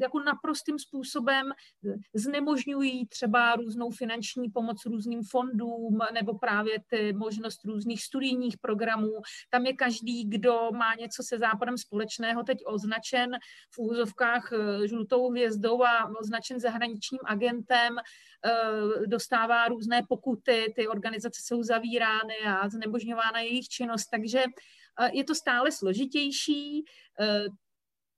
jako 0.00 0.20
naprostým 0.20 0.78
způsobem 0.78 1.52
znemožňují 2.14 3.06
třeba 3.06 3.56
různou 3.56 3.90
finanční 3.90 4.50
pomoc 4.50 4.86
různým 4.86 5.22
fondům 5.30 5.98
nebo 6.12 6.38
právě 6.38 6.78
ty 6.90 7.12
možnost 7.12 7.64
různých 7.64 8.02
studijních 8.02 8.58
programů. 8.58 9.12
Tam 9.50 9.66
je 9.66 9.72
každý, 9.72 10.24
kdo 10.24 10.68
má 10.72 10.94
něco 10.94 11.22
se 11.22 11.38
západem 11.38 11.78
společného, 11.78 12.42
teď 12.42 12.58
označen 12.66 13.30
v 13.70 13.78
úzovkách 13.78 14.52
eh, 14.52 14.88
žlutou 14.88 15.30
hvězdou 15.30 15.82
a 15.82 16.10
označen 16.20 16.60
zahraničním 16.60 17.20
agentem, 17.24 17.96
eh, 17.98 19.06
dostává 19.06 19.68
různé 19.68 20.02
pokuty, 20.08 20.72
ty 20.76 20.88
organizace 20.88 21.40
jsou 21.44 21.62
zavírány 21.62 22.34
a 22.46 22.68
znemožňována 22.68 23.40
jejich 23.40 23.68
činnost, 23.68 24.06
takže 24.06 24.44
eh, 25.00 25.10
je 25.12 25.24
to 25.24 25.34
stále 25.34 25.72
složitější. 25.72 26.84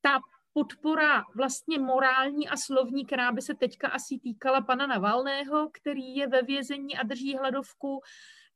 Ta 0.00 0.20
podpora 0.52 1.24
vlastně 1.36 1.78
morální 1.78 2.48
a 2.48 2.56
slovní, 2.56 3.06
která 3.06 3.32
by 3.32 3.42
se 3.42 3.54
teďka 3.54 3.88
asi 3.88 4.18
týkala 4.18 4.60
pana 4.60 4.86
Navalného, 4.86 5.70
který 5.72 6.16
je 6.16 6.28
ve 6.28 6.42
vězení 6.42 6.96
a 6.96 7.02
drží 7.02 7.36
hladovku, 7.36 8.00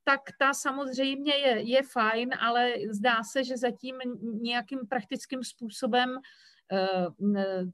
tak 0.05 0.21
ta 0.39 0.55
samozřejmě 0.55 1.35
je, 1.35 1.61
je 1.71 1.83
fajn, 1.83 2.31
ale 2.41 2.73
zdá 2.91 3.23
se, 3.23 3.45
že 3.45 3.57
zatím 3.57 3.97
nějakým 4.41 4.87
praktickým 4.89 5.45
způsobem 5.45 6.19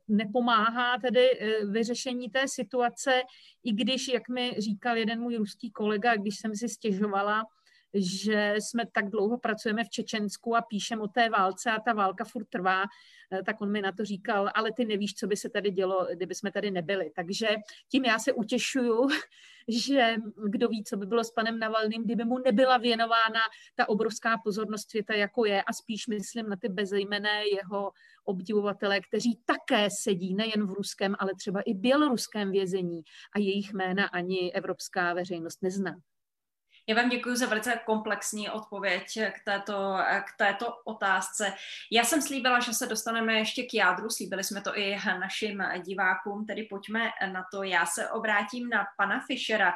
nepomáhá 0.08 0.98
tedy 0.98 1.30
eh, 1.40 1.66
vyřešení 1.66 2.30
té 2.30 2.48
situace, 2.48 3.22
i 3.64 3.72
když, 3.72 4.08
jak 4.08 4.28
mi 4.28 4.54
říkal 4.58 4.96
jeden 4.96 5.20
můj 5.20 5.36
ruský 5.36 5.70
kolega, 5.70 6.16
když 6.16 6.36
jsem 6.36 6.56
si 6.56 6.68
stěžovala, 6.68 7.44
že 7.94 8.54
jsme 8.58 8.84
tak 8.92 9.10
dlouho 9.10 9.38
pracujeme 9.38 9.84
v 9.84 9.90
Čečensku 9.90 10.56
a 10.56 10.62
píšeme 10.62 11.02
o 11.02 11.08
té 11.08 11.28
válce 11.28 11.70
a 11.70 11.80
ta 11.80 11.92
válka 11.92 12.24
furt 12.24 12.44
trvá, 12.44 12.82
eh, 13.32 13.42
tak 13.42 13.60
on 13.60 13.72
mi 13.72 13.82
na 13.82 13.92
to 13.92 14.04
říkal, 14.04 14.50
ale 14.54 14.72
ty 14.72 14.84
nevíš, 14.84 15.14
co 15.14 15.26
by 15.26 15.36
se 15.36 15.48
tady 15.48 15.70
dělo, 15.70 16.06
kdyby 16.16 16.34
jsme 16.34 16.52
tady 16.52 16.70
nebyli. 16.70 17.10
Takže 17.16 17.48
tím 17.90 18.04
já 18.04 18.18
se 18.18 18.32
utěšuju, 18.32 19.08
že 19.68 20.16
kdo 20.48 20.68
ví, 20.68 20.84
co 20.84 20.96
by 20.96 21.06
bylo 21.06 21.24
s 21.24 21.30
panem 21.30 21.58
Navalným, 21.58 22.04
kdyby 22.04 22.24
mu 22.24 22.38
nebyla 22.38 22.76
věnována 22.76 23.40
ta 23.74 23.88
obrovská 23.88 24.38
pozornost 24.44 24.90
světa, 24.90 25.14
jako 25.14 25.44
je, 25.44 25.62
a 25.62 25.72
spíš 25.72 26.06
myslím 26.06 26.48
na 26.48 26.56
ty 26.56 26.68
bezejmené 26.68 27.42
jeho 27.48 27.92
obdivovatele, 28.24 29.00
kteří 29.00 29.40
také 29.46 29.88
sedí 29.90 30.34
nejen 30.34 30.66
v 30.66 30.72
ruském, 30.72 31.16
ale 31.18 31.32
třeba 31.38 31.60
i 31.60 31.74
běloruském 31.74 32.50
vězení 32.50 33.02
a 33.34 33.38
jejich 33.38 33.72
jména 33.72 34.06
ani 34.06 34.52
evropská 34.52 35.14
veřejnost 35.14 35.62
nezná. 35.62 35.94
Já 36.88 36.96
vám 36.96 37.08
děkuji 37.08 37.36
za 37.36 37.46
velice 37.46 37.80
komplexní 37.86 38.50
odpověď 38.50 39.04
k 39.32 39.44
této, 39.44 39.98
k 40.20 40.36
této 40.38 40.66
otázce. 40.84 41.52
Já 41.92 42.04
jsem 42.04 42.22
slíbila, 42.22 42.60
že 42.60 42.72
se 42.72 42.86
dostaneme 42.86 43.34
ještě 43.34 43.62
k 43.62 43.74
jádru, 43.74 44.10
slíbili 44.10 44.44
jsme 44.44 44.60
to 44.60 44.78
i 44.78 44.96
našim 45.20 45.62
divákům, 45.86 46.46
tedy 46.46 46.62
pojďme 46.62 47.10
na 47.32 47.44
to. 47.52 47.62
Já 47.62 47.86
se 47.86 48.10
obrátím 48.10 48.68
na 48.68 48.84
pana 48.96 49.20
Fischera. 49.26 49.74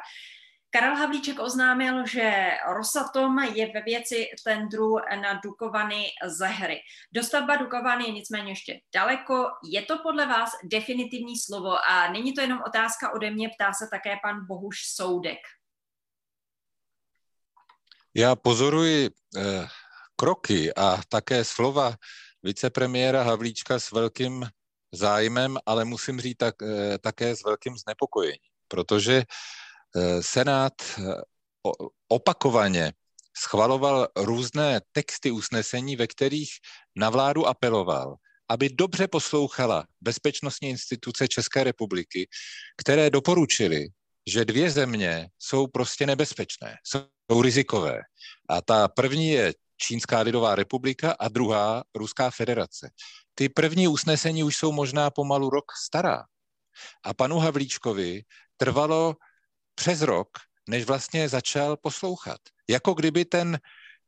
Karel 0.69 0.95
Havlíček 0.95 1.39
oznámil, 1.39 2.07
že 2.07 2.51
Rosatom 2.75 3.39
je 3.39 3.71
ve 3.73 3.81
věci 3.81 4.27
tendru 4.43 4.95
na 5.21 5.39
Dukovany 5.43 6.05
ze 6.25 6.47
hry. 6.47 6.79
Dostavba 7.11 7.55
Dukovany 7.55 8.05
je 8.05 8.11
nicméně 8.11 8.51
ještě 8.51 8.79
daleko. 8.95 9.47
Je 9.71 9.81
to 9.81 9.97
podle 10.03 10.25
vás 10.25 10.51
definitivní 10.63 11.37
slovo 11.37 11.77
a 11.89 12.11
není 12.11 12.33
to 12.33 12.41
jenom 12.41 12.59
otázka 12.67 13.13
ode 13.13 13.31
mě, 13.31 13.49
ptá 13.49 13.73
se 13.73 13.87
také 13.91 14.17
pan 14.23 14.45
Bohuš 14.47 14.77
Soudek. 14.95 15.39
Já 18.13 18.35
pozoruji 18.35 19.09
eh, 19.37 19.67
kroky 20.15 20.73
a 20.73 21.01
také 21.09 21.43
slova 21.43 21.95
vicepremiéra 22.43 23.23
Havlíčka 23.23 23.79
s 23.79 23.91
velkým 23.91 24.45
zájmem, 24.91 25.57
ale 25.65 25.85
musím 25.85 26.19
říct 26.19 26.37
tak, 26.37 26.55
eh, 26.61 26.97
také 26.97 27.35
s 27.35 27.43
velkým 27.43 27.77
znepokojením, 27.77 28.51
protože 28.67 29.15
eh, 29.15 29.25
Senát 30.21 30.73
eh, 30.99 31.13
opakovaně 32.07 32.93
schvaloval 33.37 34.07
různé 34.15 34.81
texty 34.91 35.31
usnesení, 35.31 35.95
ve 35.95 36.07
kterých 36.07 36.49
na 36.95 37.09
vládu 37.09 37.47
apeloval, 37.47 38.15
aby 38.49 38.69
dobře 38.69 39.07
poslouchala 39.07 39.85
bezpečnostní 40.01 40.69
instituce 40.69 41.27
České 41.27 41.63
republiky, 41.63 42.27
které 42.77 43.09
doporučili, 43.09 43.87
že 44.27 44.45
dvě 44.45 44.71
země 44.71 45.27
jsou 45.39 45.67
prostě 45.67 46.05
nebezpečné, 46.05 46.75
jsou 46.83 47.41
rizikové. 47.41 47.99
A 48.49 48.61
ta 48.61 48.87
první 48.87 49.29
je 49.29 49.53
Čínská 49.77 50.19
lidová 50.19 50.55
republika 50.55 51.11
a 51.19 51.27
druhá 51.27 51.83
Ruská 51.95 52.31
federace. 52.31 52.89
Ty 53.35 53.49
první 53.49 53.87
usnesení 53.87 54.43
už 54.43 54.57
jsou 54.57 54.71
možná 54.71 55.09
pomalu 55.09 55.49
rok 55.49 55.65
stará. 55.85 56.23
A 57.03 57.13
panu 57.13 57.39
Havlíčkovi 57.39 58.21
trvalo 58.57 59.15
přes 59.77 60.01
rok, 60.01 60.27
než 60.69 60.83
vlastně 60.83 61.29
začal 61.29 61.77
poslouchat. 61.77 62.41
Jako 62.69 62.93
kdyby 62.93 63.25
ten, 63.25 63.59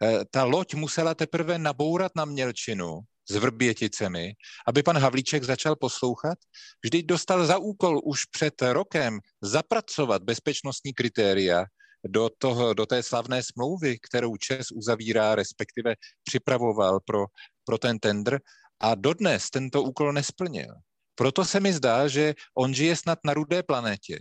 eh, 0.03 0.25
ta 0.31 0.43
loď 0.43 0.73
musela 0.73 1.15
teprve 1.15 1.57
nabourat 1.57 2.11
na 2.15 2.25
mělčinu 2.25 2.99
s 3.29 3.35
vrběticemi, 3.35 4.33
aby 4.67 4.83
pan 4.83 4.97
Havlíček 4.97 5.43
začal 5.43 5.75
poslouchat. 5.75 6.37
Vždyť 6.83 7.05
dostal 7.05 7.45
za 7.45 7.57
úkol 7.57 8.01
už 8.03 8.25
před 8.25 8.61
rokem 8.61 9.19
zapracovat 9.41 10.23
bezpečnostní 10.23 10.93
kritéria 10.93 11.65
do, 12.07 12.29
toho, 12.37 12.73
do 12.73 12.85
té 12.85 13.03
slavné 13.03 13.43
smlouvy, 13.43 13.99
kterou 13.99 14.37
Čes 14.37 14.71
uzavírá, 14.71 15.35
respektive 15.35 15.95
připravoval 16.23 16.99
pro, 17.05 17.25
pro 17.65 17.77
ten 17.77 17.99
tender 17.99 18.39
a 18.79 18.95
dodnes 18.95 19.49
tento 19.49 19.83
úkol 19.83 20.13
nesplnil. 20.13 20.73
Proto 21.15 21.45
se 21.45 21.59
mi 21.59 21.73
zdá, 21.73 22.07
že 22.07 22.33
on 22.57 22.73
žije 22.73 22.95
snad 22.95 23.19
na 23.25 23.33
rudé 23.33 23.63
planetě, 23.63 24.19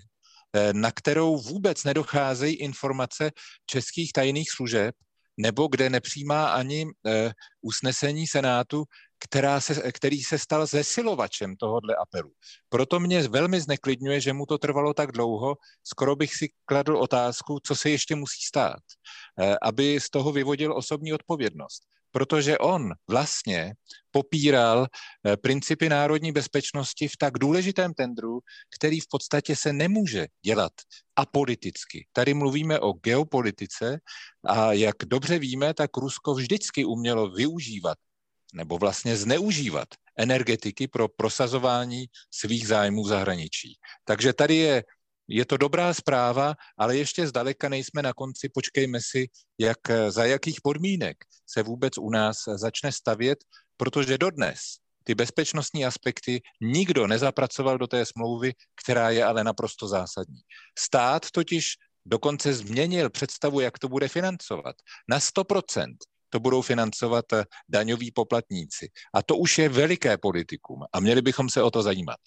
na 0.72 0.92
kterou 0.92 1.36
vůbec 1.36 1.84
nedocházejí 1.84 2.54
informace 2.54 3.30
českých 3.66 4.12
tajných 4.12 4.50
služeb 4.50 4.94
nebo 5.38 5.68
kde 5.68 5.90
nepřijímá 5.90 6.48
ani 6.48 6.86
eh, 7.06 7.32
usnesení 7.62 8.26
Senátu, 8.26 8.84
která 9.18 9.60
se, 9.60 9.92
který 9.92 10.20
se 10.22 10.38
stal 10.38 10.66
zesilovačem 10.66 11.56
tohohle 11.56 11.96
apelu. 11.96 12.32
Proto 12.68 13.00
mě 13.00 13.28
velmi 13.28 13.60
zneklidňuje, 13.60 14.20
že 14.20 14.32
mu 14.32 14.46
to 14.46 14.58
trvalo 14.58 14.94
tak 14.94 15.12
dlouho, 15.12 15.56
skoro 15.84 16.16
bych 16.16 16.34
si 16.34 16.48
kladl 16.64 16.96
otázku, 16.96 17.58
co 17.66 17.76
se 17.76 17.90
ještě 17.90 18.14
musí 18.14 18.42
stát, 18.46 18.82
eh, 19.40 19.56
aby 19.62 20.00
z 20.00 20.10
toho 20.10 20.32
vyvodil 20.32 20.76
osobní 20.76 21.12
odpovědnost 21.12 21.82
protože 22.10 22.58
on 22.58 22.90
vlastně 23.08 23.74
popíral 24.10 24.86
eh, 24.86 25.36
principy 25.36 25.88
národní 25.88 26.32
bezpečnosti 26.32 27.08
v 27.08 27.16
tak 27.18 27.38
důležitém 27.38 27.94
tendru, 27.94 28.40
který 28.78 29.00
v 29.00 29.08
podstatě 29.10 29.56
se 29.56 29.72
nemůže 29.72 30.26
dělat 30.44 30.72
apoliticky. 31.16 32.06
Tady 32.12 32.34
mluvíme 32.34 32.80
o 32.80 32.92
geopolitice 32.92 33.98
a 34.46 34.72
jak 34.72 34.96
dobře 35.06 35.38
víme, 35.38 35.74
tak 35.74 35.96
Rusko 35.96 36.34
vždycky 36.34 36.84
umělo 36.84 37.30
využívat 37.30 37.98
nebo 38.54 38.78
vlastně 38.78 39.16
zneužívat 39.16 39.88
energetiky 40.18 40.88
pro 40.88 41.08
prosazování 41.08 42.06
svých 42.30 42.68
zájmů 42.68 43.04
v 43.04 43.08
zahraničí. 43.08 43.74
Takže 44.04 44.32
tady 44.32 44.56
je 44.56 44.84
je 45.28 45.44
to 45.44 45.56
dobrá 45.56 45.94
zpráva, 45.94 46.54
ale 46.78 46.96
ještě 46.96 47.26
zdaleka 47.26 47.68
nejsme 47.68 48.02
na 48.02 48.12
konci. 48.12 48.48
Počkejme 48.48 48.98
si, 49.02 49.26
jak, 49.58 49.78
za 50.08 50.24
jakých 50.24 50.60
podmínek 50.60 51.16
se 51.46 51.62
vůbec 51.62 51.98
u 51.98 52.10
nás 52.10 52.36
začne 52.46 52.92
stavět, 52.92 53.38
protože 53.76 54.18
dodnes 54.18 54.58
ty 55.04 55.14
bezpečnostní 55.14 55.86
aspekty 55.86 56.42
nikdo 56.60 57.06
nezapracoval 57.06 57.78
do 57.78 57.86
té 57.86 58.06
smlouvy, 58.06 58.52
která 58.82 59.10
je 59.10 59.24
ale 59.24 59.44
naprosto 59.44 59.88
zásadní. 59.88 60.40
Stát 60.78 61.30
totiž 61.30 61.74
dokonce 62.06 62.54
změnil 62.54 63.10
představu, 63.10 63.60
jak 63.60 63.78
to 63.78 63.88
bude 63.88 64.08
financovat. 64.08 64.76
Na 65.08 65.18
100% 65.18 65.96
to 66.28 66.40
budou 66.40 66.62
financovat 66.62 67.24
daňoví 67.68 68.10
poplatníci. 68.10 68.88
A 69.14 69.22
to 69.22 69.36
už 69.36 69.58
je 69.58 69.68
veliké 69.68 70.18
politikum 70.18 70.84
a 70.92 71.00
měli 71.00 71.22
bychom 71.22 71.50
se 71.50 71.62
o 71.62 71.70
to 71.70 71.82
zajímat. 71.82 72.20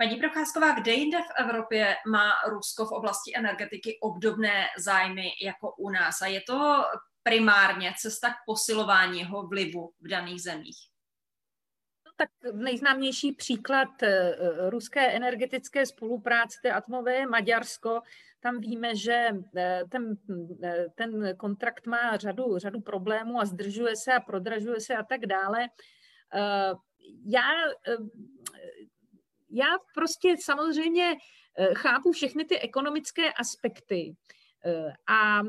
Paní 0.00 0.16
Procházková, 0.16 0.80
kde 0.80 0.92
jinde 0.92 1.18
v 1.18 1.40
Evropě 1.40 1.96
má 2.10 2.32
Rusko 2.48 2.86
v 2.86 2.92
oblasti 2.92 3.32
energetiky 3.36 3.98
obdobné 4.00 4.66
zájmy 4.78 5.30
jako 5.42 5.74
u 5.76 5.90
nás? 5.90 6.22
A 6.22 6.26
je 6.26 6.40
to 6.40 6.84
primárně 7.22 7.94
cesta 7.98 8.30
k 8.30 8.36
posilování 8.46 9.18
jeho 9.18 9.46
vlivu 9.46 9.92
v 10.00 10.08
daných 10.08 10.42
zemích? 10.42 10.76
No, 12.06 12.12
tak 12.16 12.28
nejznámější 12.54 13.32
příklad 13.32 14.02
eh, 14.02 14.36
ruské 14.70 15.12
energetické 15.12 15.86
spolupráce, 15.86 16.58
té 16.62 16.72
atomové 16.72 17.14
je 17.14 17.26
Maďarsko. 17.26 18.00
Tam 18.40 18.60
víme, 18.60 18.96
že 18.96 19.28
eh, 19.56 19.82
ten, 19.88 20.16
eh, 20.64 20.86
ten 20.94 21.36
kontrakt 21.36 21.86
má 21.86 22.16
řadu, 22.16 22.58
řadu 22.58 22.80
problémů 22.80 23.40
a 23.40 23.44
zdržuje 23.44 23.96
se 23.96 24.12
a 24.12 24.20
prodražuje 24.20 24.80
se 24.80 24.96
a 24.96 25.02
tak 25.02 25.26
dále. 25.26 25.68
já, 27.24 27.42
já 29.50 29.78
prostě 29.94 30.34
samozřejmě 30.40 31.16
chápu 31.74 32.12
všechny 32.12 32.44
ty 32.44 32.58
ekonomické 32.58 33.32
aspekty, 33.32 34.14
a 35.08 35.40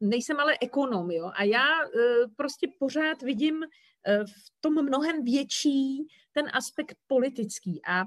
nejsem 0.00 0.40
ale 0.40 0.58
ekonom, 0.62 1.10
jo, 1.10 1.30
a 1.34 1.44
já 1.44 1.66
prostě 2.36 2.68
pořád 2.78 3.22
vidím 3.22 3.60
v 4.24 4.60
tom 4.60 4.84
mnohem 4.84 5.24
větší 5.24 6.06
ten 6.32 6.50
aspekt 6.52 6.96
politický 7.06 7.80
a 7.88 8.04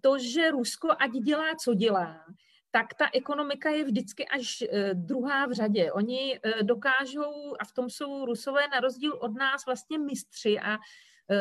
to, 0.00 0.18
že 0.18 0.50
Rusko 0.50 0.88
ať 0.98 1.10
dělá, 1.10 1.54
co 1.54 1.74
dělá, 1.74 2.24
tak 2.70 2.94
ta 2.94 3.06
ekonomika 3.12 3.70
je 3.70 3.84
vždycky 3.84 4.28
až 4.28 4.62
eh, 4.62 4.94
druhá 4.94 5.46
v 5.46 5.52
řadě. 5.52 5.92
Oni 5.92 6.40
eh, 6.42 6.62
dokážou, 6.62 7.56
a 7.60 7.64
v 7.64 7.72
tom 7.72 7.90
jsou 7.90 8.24
Rusové 8.24 8.68
na 8.68 8.80
rozdíl 8.80 9.12
od 9.20 9.34
nás 9.34 9.66
vlastně 9.66 9.98
mistři 9.98 10.58
a 10.58 10.74
eh, 10.74 10.78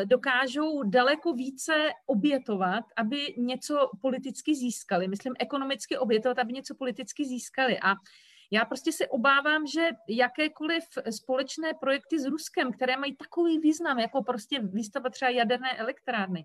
dokážou 0.06 0.84
daleko 0.84 1.34
více 1.34 1.90
obětovat, 2.06 2.84
aby 2.98 3.36
něco 3.38 3.90
politicky 4.02 4.56
získali. 4.56 5.08
Myslím, 5.08 5.34
ekonomicky 5.40 5.98
obětovat, 5.98 6.40
aby 6.40 6.54
něco 6.54 6.76
politicky 6.76 7.26
získali. 7.26 7.80
A 7.80 7.94
já 8.52 8.66
prostě 8.66 8.92
se 8.92 9.08
obávám, 9.08 9.68
že 9.68 9.90
jakékoliv 10.10 10.84
společné 11.10 11.74
projekty 11.74 12.20
s 12.20 12.26
Ruskem, 12.26 12.72
které 12.72 12.98
mají 12.98 13.16
takový 13.16 13.60
význam, 13.60 14.00
jako 14.00 14.24
prostě 14.24 14.60
výstava 14.60 15.10
třeba 15.10 15.30
jaderné 15.30 15.78
elektrárny, 15.78 16.44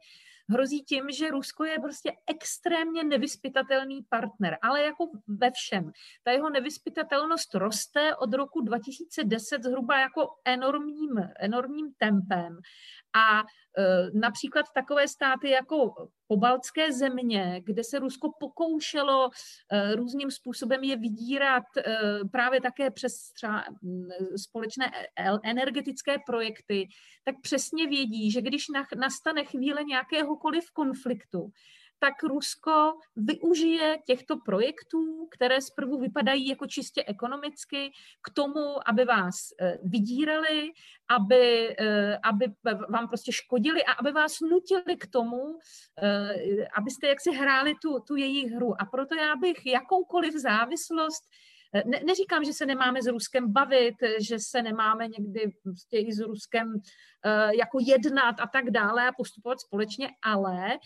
hrozí 0.50 0.82
tím, 0.82 1.10
že 1.10 1.30
Rusko 1.30 1.64
je 1.64 1.78
prostě 1.78 2.12
extrémně 2.26 3.04
nevyspytatelný 3.04 4.02
partner, 4.08 4.58
ale 4.62 4.82
jako 4.82 5.10
ve 5.28 5.50
všem. 5.50 5.92
Ta 6.24 6.30
jeho 6.30 6.50
nevyspytatelnost 6.50 7.54
roste 7.54 8.16
od 8.16 8.34
roku 8.34 8.60
2010 8.60 9.62
zhruba 9.62 10.00
jako 10.00 10.28
enormním, 10.44 11.10
enormním 11.38 11.92
tempem 11.98 12.58
a 13.14 13.40
e, 13.40 13.44
například 14.14 14.66
takové 14.74 15.08
státy 15.08 15.50
jako 15.50 16.08
pobaltské 16.26 16.92
země, 16.92 17.62
kde 17.64 17.84
se 17.84 17.98
Rusko 17.98 18.30
pokoušelo 18.40 19.30
e, 19.72 19.94
různým 19.96 20.30
způsobem 20.30 20.84
je 20.84 20.96
vydírat 20.96 21.64
e, 21.76 21.98
právě 22.32 22.60
také 22.60 22.90
přes 22.90 23.32
třeba 23.32 23.64
společné 24.36 24.90
energetické 25.44 26.16
projekty, 26.26 26.88
tak 27.24 27.34
přesně 27.42 27.86
vědí, 27.86 28.30
že 28.30 28.40
když 28.40 28.64
nastane 28.96 29.44
chvíle 29.44 29.84
nějakéhokoliv 29.84 30.70
konfliktu, 30.70 31.50
tak 32.00 32.22
Rusko 32.22 32.94
využije 33.16 33.98
těchto 34.06 34.36
projektů, 34.36 35.28
které 35.30 35.60
zprvu 35.60 35.98
vypadají 35.98 36.48
jako 36.48 36.66
čistě 36.66 37.04
ekonomicky, 37.06 37.92
k 38.22 38.30
tomu, 38.30 38.88
aby 38.88 39.04
vás 39.04 39.34
eh, 39.60 39.78
vydírali, 39.82 40.72
aby, 41.10 41.76
eh, 41.80 42.18
aby 42.22 42.46
vám 42.88 43.08
prostě 43.08 43.32
škodili 43.32 43.84
a 43.84 43.92
aby 43.92 44.12
vás 44.12 44.40
nutili 44.40 44.96
k 44.98 45.06
tomu, 45.06 45.58
eh, 46.02 46.66
abyste 46.76 47.06
jaksi 47.08 47.30
hráli 47.30 47.74
tu, 47.82 48.00
tu 48.00 48.16
jejich 48.16 48.52
hru. 48.52 48.82
A 48.82 48.84
proto 48.84 49.14
já 49.14 49.36
bych 49.36 49.66
jakoukoliv 49.66 50.34
závislost 50.34 51.24
ne, 51.74 52.00
neříkám, 52.04 52.44
že 52.44 52.52
se 52.52 52.66
nemáme 52.66 53.02
s 53.02 53.06
Ruskem 53.06 53.52
bavit, 53.52 53.94
že 54.20 54.38
se 54.38 54.62
nemáme 54.62 55.08
někdy 55.08 55.52
prostě 55.62 55.98
i 55.98 56.12
s 56.12 56.20
Ruskem 56.20 56.68
uh, 56.68 57.50
jako 57.50 57.78
jednat 57.80 58.40
a 58.40 58.46
tak 58.46 58.70
dále 58.70 59.08
a 59.08 59.12
postupovat 59.12 59.60
společně, 59.60 60.08
ale 60.22 60.66
uh, 60.66 60.76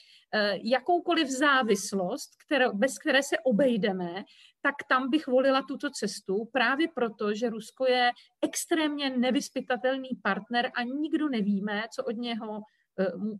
jakoukoliv 0.62 1.28
závislost, 1.28 2.30
které, 2.46 2.68
bez 2.72 2.98
které 2.98 3.22
se 3.22 3.36
obejdeme, 3.44 4.24
tak 4.62 4.74
tam 4.88 5.10
bych 5.10 5.26
volila 5.26 5.62
tuto 5.68 5.90
cestu 5.90 6.44
právě 6.52 6.88
proto, 6.94 7.34
že 7.34 7.50
Rusko 7.50 7.86
je 7.86 8.10
extrémně 8.42 9.10
nevyspytatelný 9.10 10.10
partner 10.22 10.70
a 10.74 10.82
nikdo 10.82 11.28
nevíme, 11.28 11.84
co 11.94 12.04
od 12.04 12.16
něho 12.16 12.46
Eh, 12.56 12.60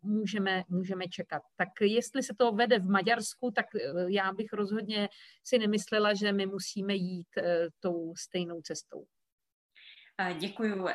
můžeme, 0.03 0.65
můžeme 0.69 1.09
čekat. 1.09 1.43
Tak 1.57 1.69
jestli 1.81 2.23
se 2.23 2.35
to 2.39 2.53
vede 2.53 2.79
v 2.79 2.91
Maďarsku, 2.91 3.51
tak 3.51 3.67
eh, 3.75 3.81
já 4.09 4.33
bych 4.33 4.53
rozhodně 4.53 5.09
si 5.45 5.59
nemyslela, 5.59 6.15
že 6.15 6.33
my 6.33 6.47
musíme 6.47 6.95
jít 6.95 7.29
eh, 7.39 7.69
tou 7.81 8.15
stejnou 8.17 8.61
cestou. 8.63 9.05
Děkuju. 10.39 10.87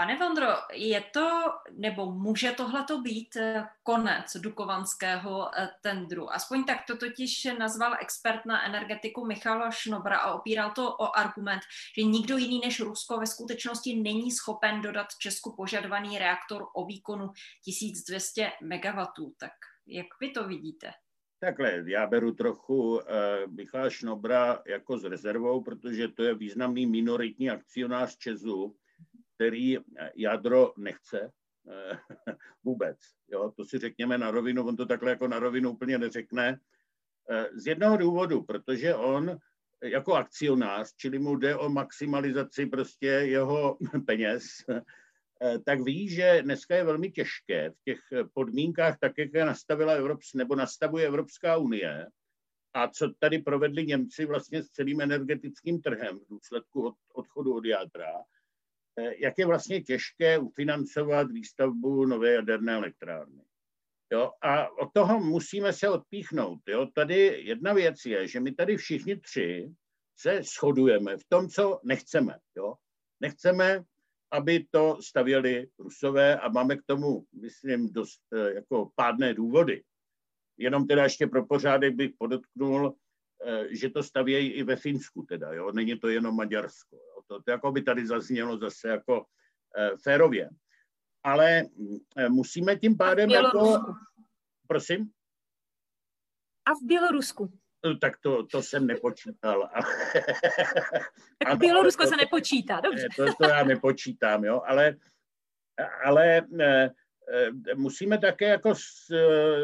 Pane 0.00 0.16
Vondro, 0.16 0.48
je 0.72 1.00
to, 1.12 1.30
nebo 1.76 2.12
může 2.12 2.52
tohleto 2.52 3.00
být 3.00 3.36
eh, 3.36 3.66
konec 3.82 4.36
dukovanského 4.36 5.50
eh, 5.58 5.68
tendru? 5.82 6.32
Aspoň 6.32 6.64
tak 6.64 6.78
to 6.86 6.96
totiž 6.96 7.48
nazval 7.58 7.96
expert 8.00 8.46
na 8.46 8.66
energetiku 8.66 9.26
Michal 9.26 9.72
Šnobra 9.72 10.16
a 10.16 10.34
opíral 10.34 10.70
to 10.70 10.96
o 10.96 11.16
argument, 11.18 11.60
že 11.98 12.02
nikdo 12.02 12.36
jiný 12.36 12.60
než 12.64 12.80
Rusko 12.80 13.18
ve 13.18 13.26
skutečnosti 13.26 13.94
není 13.94 14.30
schopen 14.30 14.80
dodat 14.80 15.06
Česku 15.18 15.56
požadovaný 15.56 16.18
reaktor 16.18 16.66
o 16.74 16.84
výkonu 16.84 17.28
1200 17.64 18.50
MW. 18.62 19.04
Tak 19.38 19.52
jak 19.86 20.06
vy 20.20 20.30
to 20.30 20.48
vidíte? 20.48 20.92
Takhle, 21.40 21.82
já 21.86 22.06
beru 22.06 22.32
trochu 22.32 22.94
uh, 22.94 23.00
Michala 23.46 23.90
Šnobra 23.90 24.62
jako 24.66 24.98
s 24.98 25.04
rezervou, 25.04 25.62
protože 25.62 26.08
to 26.08 26.22
je 26.22 26.34
významný 26.34 26.86
minoritní 26.86 27.50
akcionář 27.50 28.16
Česu, 28.16 28.76
který 29.40 29.78
jádro 30.14 30.72
nechce 30.76 31.32
eh, 31.70 31.98
vůbec. 32.64 32.98
Jo? 33.28 33.52
To 33.56 33.64
si 33.64 33.78
řekněme 33.78 34.18
na 34.18 34.30
rovinu, 34.30 34.66
on 34.66 34.76
to 34.76 34.86
takhle 34.86 35.10
jako 35.10 35.28
na 35.28 35.38
rovinu 35.38 35.70
úplně 35.70 35.98
neřekne. 35.98 36.60
Eh, 37.30 37.48
z 37.54 37.66
jednoho 37.66 37.96
důvodu, 37.96 38.42
protože 38.42 38.94
on 38.94 39.38
jako 39.82 40.14
akcionář, 40.14 40.92
čili 40.96 41.18
mu 41.18 41.36
jde 41.36 41.56
o 41.56 41.68
maximalizaci 41.68 42.66
prostě 42.66 43.06
jeho 43.06 43.78
peněz, 44.06 44.44
eh, 44.70 45.58
tak 45.58 45.80
ví, 45.80 46.08
že 46.08 46.42
dneska 46.42 46.76
je 46.76 46.84
velmi 46.84 47.10
těžké 47.10 47.70
v 47.70 47.82
těch 47.84 48.00
podmínkách, 48.34 48.98
tak 49.00 49.12
jak 49.18 49.34
je 49.34 49.44
nastavila 49.44 49.92
Evropská, 49.92 50.38
nebo 50.38 50.54
nastavuje 50.54 51.06
Evropská 51.06 51.56
unie, 51.56 52.06
a 52.74 52.88
co 52.88 53.12
tady 53.18 53.38
provedli 53.38 53.86
Němci 53.86 54.26
vlastně 54.26 54.62
s 54.62 54.70
celým 54.70 55.00
energetickým 55.00 55.82
trhem 55.82 56.18
v 56.18 56.28
důsledku 56.28 56.86
od, 56.86 56.94
odchodu 57.14 57.54
od 57.54 57.64
jádra, 57.64 58.12
Eh, 58.12 58.39
jak 59.18 59.38
je 59.38 59.46
vlastně 59.46 59.80
těžké 59.80 60.38
ufinancovat 60.38 61.30
výstavbu 61.30 62.06
nové 62.06 62.32
jaderné 62.32 62.72
elektrárny. 62.72 63.44
Jo, 64.12 64.30
a 64.42 64.68
od 64.78 64.88
toho 64.94 65.20
musíme 65.20 65.72
se 65.72 65.88
odpíchnout. 65.88 66.58
Jo. 66.68 66.86
Tady 66.94 67.42
jedna 67.44 67.72
věc 67.72 67.96
je, 68.06 68.28
že 68.28 68.40
my 68.40 68.52
tady 68.52 68.76
všichni 68.76 69.16
tři 69.16 69.72
se 70.16 70.42
shodujeme 70.42 71.16
v 71.16 71.24
tom, 71.28 71.48
co 71.48 71.80
nechceme. 71.84 72.38
Jo. 72.56 72.74
Nechceme, 73.20 73.84
aby 74.30 74.66
to 74.70 74.98
stavěli 75.02 75.68
Rusové 75.78 76.40
a 76.40 76.48
máme 76.48 76.76
k 76.76 76.82
tomu, 76.86 77.26
myslím, 77.40 77.92
dost 77.92 78.20
eh, 78.34 78.54
jako 78.54 78.90
pádné 78.94 79.34
důvody. 79.34 79.82
Jenom 80.58 80.86
teda 80.86 81.04
ještě 81.04 81.26
pro 81.26 81.46
pořádek 81.46 81.94
bych 81.94 82.10
podotknul, 82.18 82.96
eh, 82.96 83.00
že 83.70 83.90
to 83.90 84.02
stavějí 84.02 84.52
i 84.52 84.62
ve 84.62 84.76
Finsku 84.76 85.22
teda, 85.22 85.52
jo. 85.52 85.72
Není 85.72 85.98
to 85.98 86.08
jenom 86.08 86.36
Maďarsko. 86.36 86.96
Jo. 86.96 87.22
To, 87.26 87.42
to 87.42 87.50
jako 87.50 87.72
by 87.72 87.82
tady 87.82 88.06
zaznělo 88.06 88.58
zase 88.58 88.88
jako 88.88 89.24
e, 89.76 89.90
férově. 90.02 90.50
Ale 91.24 91.62
e, 92.16 92.28
musíme 92.28 92.76
tím 92.76 92.96
pádem 92.96 93.30
jako... 93.30 93.78
Prosím? 94.68 95.10
A 96.64 96.72
v 96.72 96.86
Bělorusku. 96.86 97.52
No, 97.84 97.98
tak 97.98 98.18
to, 98.20 98.46
to 98.46 98.62
jsem 98.62 98.86
nepočítal. 98.86 99.70
tak 101.38 101.58
Bělorusko 101.58 102.06
se 102.06 102.16
nepočítá, 102.16 102.80
dobře. 102.80 103.08
to, 103.16 103.24
to 103.34 103.48
já 103.48 103.64
nepočítám, 103.64 104.44
jo, 104.44 104.62
ale, 104.66 104.96
ale 106.04 106.46
e, 106.60 106.90
musíme 107.74 108.18
také 108.18 108.48
jako 108.48 108.74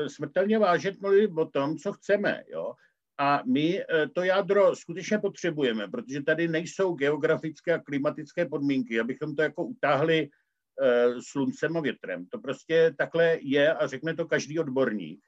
smrtelně 0.07 0.59
vážet 0.59 1.01
mluvit 1.01 1.31
o 1.39 1.47
tom, 1.47 1.77
co 1.77 1.93
chceme, 1.93 2.44
jo. 2.48 2.74
A 3.18 3.43
my 3.47 3.80
eh, 3.80 4.09
to 4.09 4.22
jádro 4.22 4.76
skutečně 4.76 5.18
potřebujeme, 5.18 5.88
protože 5.88 6.22
tady 6.22 6.48
nejsou 6.48 6.94
geografické 6.94 7.74
a 7.74 7.78
klimatické 7.78 8.47
podmínky, 8.47 9.01
abychom 9.01 9.36
to 9.36 9.43
jako 9.43 9.64
utáhli 9.64 10.28
eh, 10.82 11.06
sluncem 11.20 11.76
a 11.76 11.80
větrem. 11.80 12.26
To 12.26 12.38
prostě 12.38 12.94
takhle 12.98 13.38
je 13.43 13.74
a 13.74 13.86
řekne 13.86 14.14
to 14.14 14.26
každý 14.26 14.59
odborník. 14.59 15.20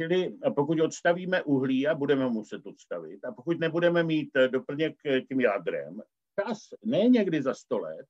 Čili 0.00 0.36
pokud 0.54 0.80
odstavíme 0.80 1.42
uhlí 1.42 1.88
a 1.88 1.94
budeme 1.94 2.28
muset 2.28 2.66
odstavit, 2.66 3.24
a 3.24 3.32
pokud 3.32 3.60
nebudeme 3.60 4.02
mít 4.02 4.36
eh, 4.36 4.48
doplněk 4.48 4.96
tím 5.28 5.40
jádrem, 5.40 6.02
čas 6.40 6.58
ne 6.84 6.98
někdy 6.98 7.42
za 7.42 7.54
sto 7.54 7.78
let, 7.78 8.06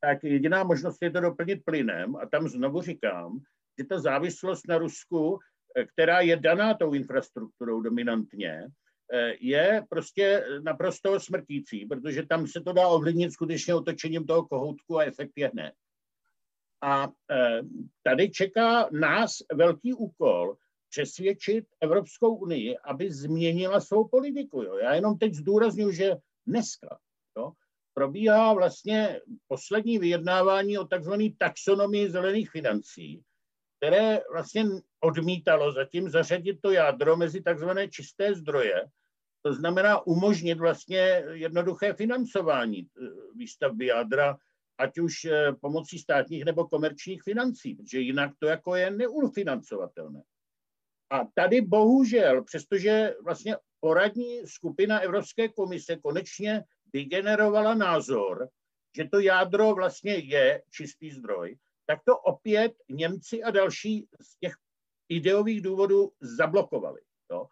tak 0.00 0.24
jediná 0.24 0.64
možnost 0.64 1.02
je 1.02 1.10
to 1.10 1.20
doplnit 1.20 1.64
plynem 1.64 2.16
a 2.16 2.26
tam 2.26 2.48
znovu 2.48 2.82
říkám, 2.82 3.40
že 3.78 3.84
ta 3.84 3.98
závislost 3.98 4.68
na 4.68 4.78
Rusku 4.78 5.38
která 5.92 6.20
je 6.20 6.36
daná 6.36 6.74
tou 6.74 6.94
infrastrukturou 6.94 7.80
dominantně, 7.80 8.66
eh, 9.12 9.32
je 9.40 9.84
prostě 9.88 10.46
naprosto 10.62 11.20
smrtící, 11.20 11.86
protože 11.86 12.26
tam 12.26 12.46
se 12.46 12.60
to 12.60 12.72
dá 12.72 12.88
ovlivnit 12.88 13.32
skutečně 13.32 13.74
otočením 13.74 14.26
toho 14.26 14.46
kohoutku 14.46 14.98
a 14.98 15.04
efekt 15.04 15.32
je 15.36 15.48
hned. 15.48 15.72
A 16.82 17.08
eh, 17.30 17.60
tady 18.02 18.30
čeká 18.30 18.88
nás 18.92 19.30
velký 19.52 19.94
úkol 19.94 20.56
přesvědčit 20.90 21.64
Evropskou 21.80 22.34
unii, 22.34 22.78
aby 22.78 23.12
změnila 23.12 23.80
svou 23.80 24.08
politiku. 24.08 24.62
Jo. 24.62 24.76
Já 24.76 24.94
jenom 24.94 25.18
teď 25.18 25.34
zdůraznuju, 25.34 25.90
že 25.90 26.16
dneska 26.46 26.98
jo, 27.36 27.52
probíhá 27.94 28.52
vlastně 28.52 29.20
poslední 29.48 29.98
vyjednávání 29.98 30.78
o 30.78 30.84
takzvané 30.84 31.24
taxonomii 31.38 32.10
zelených 32.10 32.50
financí, 32.50 33.22
které 33.84 34.20
vlastně 34.32 34.64
odmítalo 35.00 35.72
zatím 35.72 36.10
zařadit 36.10 36.60
to 36.60 36.70
jádro 36.70 37.16
mezi 37.16 37.42
takzvané 37.42 37.88
čisté 37.88 38.34
zdroje, 38.34 38.84
to 39.42 39.52
znamená 39.52 40.06
umožnit 40.06 40.58
vlastně 40.58 41.24
jednoduché 41.32 41.92
financování 41.92 42.78
eh, 42.80 43.06
výstavby 43.34 43.86
jádra, 43.86 44.36
ať 44.78 44.98
už 44.98 45.24
eh, 45.24 45.52
pomocí 45.60 45.98
státních 45.98 46.44
nebo 46.44 46.68
komerčních 46.68 47.22
financí, 47.22 47.74
protože 47.74 48.00
jinak 48.00 48.30
to 48.38 48.46
jako 48.46 48.74
je 48.74 48.90
neufinancovatelné. 48.90 50.22
A 51.10 51.24
tady 51.34 51.60
bohužel, 51.60 52.44
přestože 52.44 53.14
vlastně 53.24 53.56
poradní 53.80 54.46
skupina 54.46 54.98
Evropské 54.98 55.48
komise 55.48 55.96
konečně 55.96 56.64
vygenerovala 56.92 57.74
názor, 57.74 58.48
že 58.96 59.04
to 59.04 59.20
jádro 59.20 59.74
vlastně 59.74 60.14
je 60.14 60.62
čistý 60.70 61.10
zdroj, 61.10 61.56
tak 61.86 61.98
to 62.04 62.18
opět 62.18 62.72
Němci 62.88 63.42
a 63.42 63.50
další 63.50 64.08
z 64.20 64.38
těch 64.38 64.54
ideových 65.08 65.62
důvodů 65.62 66.12
zablokovali. 66.20 67.00
Jo. 67.30 67.46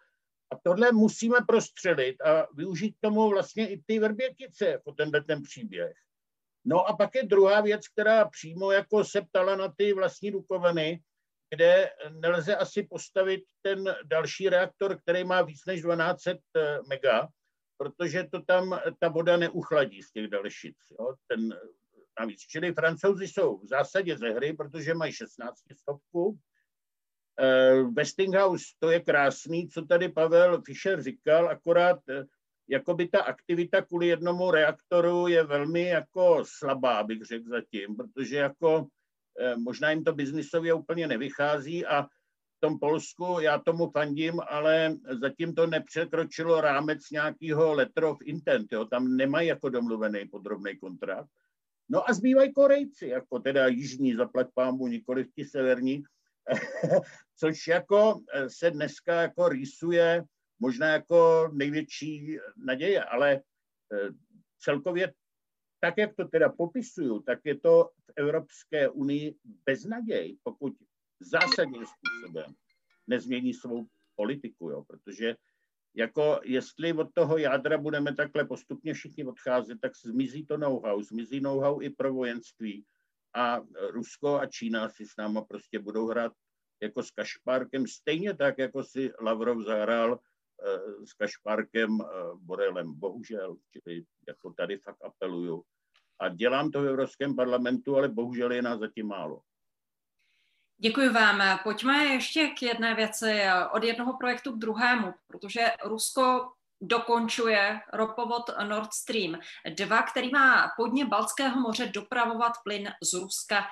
A 0.53 0.57
tohle 0.63 0.93
musíme 0.93 1.37
prostřelit 1.49 2.21
a 2.21 2.47
využít 2.55 2.97
tomu 3.01 3.29
vlastně 3.29 3.69
i 3.69 3.83
ty 3.87 3.99
vrbětice, 3.99 4.67
jako 4.67 4.93
tenhle 4.93 5.21
ten 5.21 5.43
příběh. 5.43 5.97
No 6.65 6.89
a 6.89 6.97
pak 6.97 7.15
je 7.15 7.23
druhá 7.23 7.61
věc, 7.61 7.89
která 7.89 8.25
přímo 8.25 8.73
jako 8.73 9.05
se 9.05 9.23
ptala 9.23 9.57
na 9.57 9.73
ty 9.77 9.93
vlastní 9.93 10.31
dukovany, 10.31 11.01
kde 11.55 11.91
nelze 12.11 12.57
asi 12.57 12.83
postavit 12.83 13.45
ten 13.63 13.97
další 14.05 14.49
reaktor, 14.49 15.01
který 15.01 15.25
má 15.25 15.43
víc 15.43 15.67
než 15.67 15.83
1200 15.83 16.41
eh, 16.57 16.79
mega, 16.89 17.29
protože 17.77 18.25
to 18.25 18.43
tam 18.43 18.81
ta 18.99 19.09
voda 19.09 19.37
neuchladí 19.37 20.03
z 20.03 20.13
těch 20.13 20.29
dalšic. 20.29 20.77
Jo? 20.99 21.15
Ten, 21.27 21.59
navíc. 22.21 22.41
Čili 22.41 22.75
francouzi 22.75 23.29
jsou 23.29 23.59
v 23.59 23.67
zásadě 23.67 24.19
ze 24.19 24.31
hry, 24.31 24.53
protože 24.53 24.95
mají 24.95 25.13
16 25.13 25.59
stovku. 25.77 26.39
Eh, 27.41 27.83
Westinghouse, 27.83 28.65
to 28.79 28.91
je 28.91 29.01
krásný, 29.01 29.69
co 29.69 29.83
tady 29.83 30.09
Pavel 30.09 30.63
Fischer 30.63 31.03
říkal, 31.03 31.49
akorát 31.49 31.99
eh, 32.09 32.25
jakoby 32.69 33.09
ta 33.09 33.23
aktivita 33.23 33.83
kvůli 33.83 34.07
jednomu 34.07 34.51
reaktoru 34.51 35.29
je 35.29 35.45
velmi 35.45 35.83
jako 35.87 36.45
slabá, 36.47 37.03
bych 37.03 37.23
řekl 37.23 37.49
zatím, 37.49 37.97
protože 37.97 38.37
jako 38.37 38.87
Eh, 39.41 39.57
možná 39.57 39.91
jim 39.91 40.05
to 40.05 40.13
biznisově 40.13 40.75
úplně 40.75 41.07
nevychází 41.07 41.87
a 41.87 42.03
v 42.03 42.61
tom 42.61 42.79
Polsku 42.79 43.37
já 43.41 43.59
tomu 43.59 43.91
fandím, 43.91 44.41
ale 44.49 44.97
zatím 45.21 45.55
to 45.55 45.67
nepřekročilo 45.67 46.61
rámec 46.61 47.11
nějakého 47.13 47.75
letter 47.75 48.05
of 48.05 48.19
intent, 48.25 48.73
jo. 48.73 48.85
tam 48.85 49.17
nemají 49.17 49.49
jako 49.49 49.69
domluvený 49.69 50.29
podrobný 50.29 50.79
kontrakt. 50.79 51.29
No 51.93 52.11
a 52.11 52.13
zbývají 52.13 52.53
Korejci, 52.53 53.07
jako 53.07 53.39
teda 53.39 53.67
jižní, 53.67 54.15
zaplať 54.15 54.47
pámu, 54.55 54.87
nikoli 54.87 55.25
ti 55.25 55.45
severní, 55.45 56.03
což 57.37 57.67
jako 57.67 58.21
eh, 58.35 58.51
se 58.51 58.71
dneska 58.71 59.23
jako 59.23 59.49
rýsuje 59.49 60.25
možná 60.59 60.89
jako 60.89 61.49
největší 61.53 62.39
naděje, 62.57 63.05
ale 63.05 63.33
eh, 63.35 64.09
celkově 64.59 65.13
tak, 65.81 65.95
jak 65.99 66.15
to 66.15 66.25
teda 66.25 66.49
popisuju, 66.49 67.21
tak 67.23 67.39
je 67.45 67.61
to 67.61 67.91
v 68.07 68.13
Evropské 68.17 68.89
unii 68.89 69.35
beznaděj, 69.67 70.39
pokud 70.43 70.73
zásadním 71.21 71.85
způsobem 71.87 72.55
nezmění 73.07 73.55
svou 73.55 73.87
politiku, 74.17 74.71
jo, 74.71 74.85
protože 74.85 75.37
jako 75.95 76.41
jestli 76.45 76.93
od 76.93 77.09
toho 77.15 77.39
jádra 77.39 77.79
budeme 77.79 78.15
takhle 78.15 78.45
postupně 78.45 78.95
všichni 78.95 79.25
odcházet, 79.25 79.81
tak 79.81 79.93
zmizí 79.97 80.47
to 80.47 80.57
know-how, 80.57 81.03
zmizí 81.03 81.41
know-how 81.41 81.83
i 81.83 81.91
pro 81.91 82.15
vojenství 82.15 82.85
a 83.35 83.61
Rusko 83.91 84.39
a 84.39 84.47
Čína 84.47 84.89
si 84.89 85.07
s 85.07 85.17
náma 85.19 85.43
prostě 85.43 85.79
budou 85.79 86.07
hrát 86.07 86.33
jako 86.83 87.03
s 87.03 87.11
Kašpárkem, 87.11 87.87
stejně 87.87 88.35
tak, 88.35 88.59
jako 88.59 88.85
si 88.85 89.13
Lavrov 89.21 89.65
zahrál 89.65 90.13
uh, 90.13 91.05
s 91.05 91.13
Kašpárkem 91.13 91.91
uh, 92.01 92.07
Borelem. 92.41 92.95
Bohužel, 92.95 93.57
čili 93.71 94.05
jako 94.29 94.53
tady 94.53 94.79
fakt 94.79 95.05
apeluju, 95.05 95.65
a 96.21 96.29
dělám 96.29 96.71
to 96.71 96.83
v 96.83 96.87
Evropském 96.87 97.37
parlamentu, 97.37 97.97
ale 97.97 98.09
bohužel 98.09 98.53
je 98.53 98.63
nás 98.63 98.81
zatím 98.81 99.07
málo. 99.07 99.41
Děkuji 100.85 101.09
vám. 101.09 101.59
Pojďme 101.63 102.05
ještě 102.05 102.49
k 102.49 102.63
jedné 102.63 102.95
věci, 102.95 103.43
od 103.73 103.85
jednoho 103.85 104.17
projektu 104.17 104.53
k 104.53 104.59
druhému, 104.59 105.15
protože 105.27 105.73
Rusko 105.85 106.53
dokončuje 106.81 107.81
ropovod 107.93 108.43
Nord 108.69 108.93
Stream 108.93 109.39
2, 109.75 110.03
který 110.03 110.31
má 110.31 110.73
podně 110.77 111.05
Balckého 111.05 111.61
moře 111.61 111.87
dopravovat 111.87 112.53
plyn 112.65 112.91
z 113.03 113.15
Ruska 113.15 113.65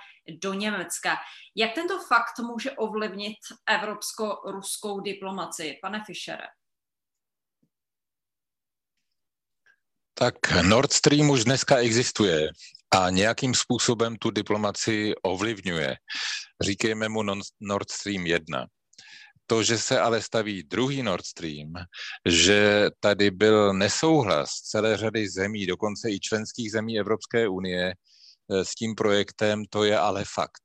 do 0.43 0.55
Německa. 0.55 1.17
Jak 1.57 1.75
tento 1.75 1.99
fakt 1.99 2.39
může 2.39 2.73
ovlivnit 2.73 3.39
evropsko-ruskou 3.67 5.01
diplomaci, 5.01 5.79
pane 5.83 6.05
Fischere? 6.07 6.47
Tak 10.15 10.35
Nord 10.63 10.93
Stream 10.93 11.31
už 11.31 11.45
dneska 11.45 11.77
existuje 11.77 12.49
a 12.91 13.11
nějakým 13.11 13.55
způsobem 13.55 14.17
tu 14.17 14.31
diplomaci 14.31 15.13
ovlivňuje. 15.23 15.97
Říkejme 16.63 17.09
mu 17.09 17.23
Nord 17.61 17.91
Stream 17.91 18.27
1. 18.27 18.67
To, 19.47 19.63
že 19.63 19.79
se 19.79 20.01
ale 20.01 20.23
staví 20.23 20.63
druhý 20.63 21.03
Nord 21.03 21.27
Stream, 21.27 21.73
že 22.29 22.89
tady 23.01 23.31
byl 23.31 23.75
nesouhlas 23.75 24.51
celé 24.51 24.97
řady 24.97 25.29
zemí, 25.29 25.67
dokonce 25.67 26.11
i 26.11 26.21
členských 26.21 26.73
zemí 26.73 26.99
Evropské 26.99 27.49
unie 27.49 27.95
eh, 27.95 28.65
s 28.65 28.71
tím 28.71 28.95
projektem, 28.95 29.65
to 29.71 29.85
je 29.85 29.99
ale 29.99 30.25
fakt. 30.35 30.63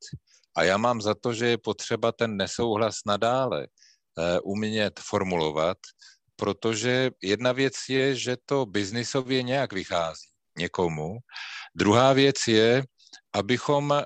A 0.57 0.64
já 0.64 0.77
mám 0.77 1.02
za 1.02 1.15
to, 1.22 1.34
že 1.34 1.47
je 1.47 1.57
potřeba 1.57 2.11
ten 2.11 2.38
nesouhlas 2.38 2.95
nadále 3.06 3.68
eh, 3.68 4.39
umět 4.39 4.99
formulovat, 4.99 5.77
protože 6.35 7.11
jedna 7.23 7.52
věc 7.52 7.73
je, 7.89 8.15
že 8.15 8.38
to 8.45 8.65
biznisově 8.65 9.43
nějak 9.43 9.73
vychází 9.73 10.35
někomu. 10.57 11.18
Druhá 11.76 12.14
věc 12.14 12.36
je, 12.48 12.84
abychom 13.34 13.91
eh, 13.91 14.06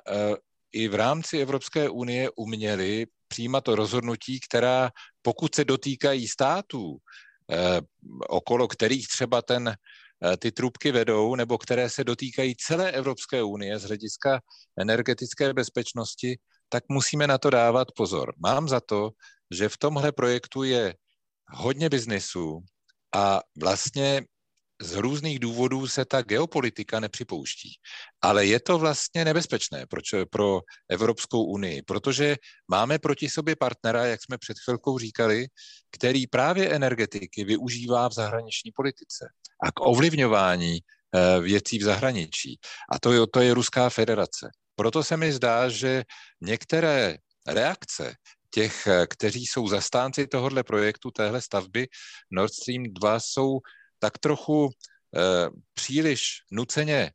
i 0.71 0.87
v 0.87 0.95
rámci 0.95 1.39
Evropské 1.39 1.89
unie 1.89 2.29
uměli 2.35 3.05
přijímat 3.27 3.67
rozhodnutí, 3.67 4.39
která 4.39 4.89
pokud 5.21 5.55
se 5.55 5.65
dotýkají 5.65 6.27
států, 6.27 6.97
eh, 7.51 7.81
okolo 8.29 8.67
kterých 8.67 9.07
třeba 9.07 9.41
ten, 9.41 9.69
eh, 9.69 10.37
ty 10.37 10.51
trubky 10.51 10.91
vedou, 10.91 11.35
nebo 11.35 11.57
které 11.57 11.89
se 11.89 12.03
dotýkají 12.03 12.55
celé 12.55 12.91
Evropské 12.91 13.43
unie 13.43 13.79
z 13.79 13.83
hlediska 13.83 14.41
energetické 14.79 15.53
bezpečnosti, 15.53 16.37
tak 16.69 16.83
musíme 16.89 17.27
na 17.27 17.37
to 17.37 17.49
dávat 17.49 17.87
pozor. 17.95 18.33
Mám 18.37 18.69
za 18.69 18.79
to, 18.79 19.09
že 19.51 19.69
v 19.69 19.77
tomhle 19.77 20.11
projektu 20.11 20.63
je 20.63 20.93
hodně 21.49 21.89
biznesu 21.89 22.61
a 23.15 23.41
vlastně 23.61 24.25
z 24.81 24.95
různých 24.95 25.39
důvodů 25.39 25.87
se 25.87 26.05
ta 26.05 26.21
geopolitika 26.21 26.99
nepřipouští. 26.99 27.69
Ale 28.21 28.45
je 28.45 28.59
to 28.59 28.77
vlastně 28.77 29.25
nebezpečné 29.25 29.85
pro, 29.85 30.01
pro 30.31 30.61
Evropskou 30.89 31.43
unii, 31.43 31.81
protože 31.81 32.35
máme 32.67 32.99
proti 32.99 33.29
sobě 33.29 33.55
partnera, 33.55 34.05
jak 34.05 34.23
jsme 34.23 34.37
před 34.37 34.57
chvilkou 34.65 34.99
říkali, 34.99 35.47
který 35.91 36.27
právě 36.27 36.69
energetiky 36.69 37.43
využívá 37.43 38.09
v 38.09 38.13
zahraniční 38.13 38.71
politice 38.71 39.29
a 39.63 39.71
k 39.71 39.79
ovlivňování 39.79 40.79
eh, 40.79 41.39
věcí 41.39 41.79
v 41.79 41.83
zahraničí. 41.83 42.59
A 42.91 42.99
to 42.99 43.13
je, 43.13 43.19
to 43.33 43.39
je 43.41 43.53
Ruská 43.53 43.89
federace. 43.89 44.49
Proto 44.75 45.03
se 45.03 45.17
mi 45.17 45.33
zdá, 45.33 45.69
že 45.69 46.03
některé 46.41 47.17
reakce 47.47 48.15
těch, 48.51 48.87
eh, 48.87 49.07
kteří 49.09 49.45
jsou 49.45 49.67
zastánci 49.67 50.27
tohohle 50.27 50.63
projektu, 50.63 51.11
téhle 51.11 51.41
stavby 51.41 51.87
Nord 52.31 52.53
Stream 52.53 52.83
2, 52.83 53.19
jsou 53.19 53.59
tak 53.99 54.17
trochu 54.17 54.69
eh, 54.69 55.49
příliš 55.73 56.41
nuceně 56.51 57.11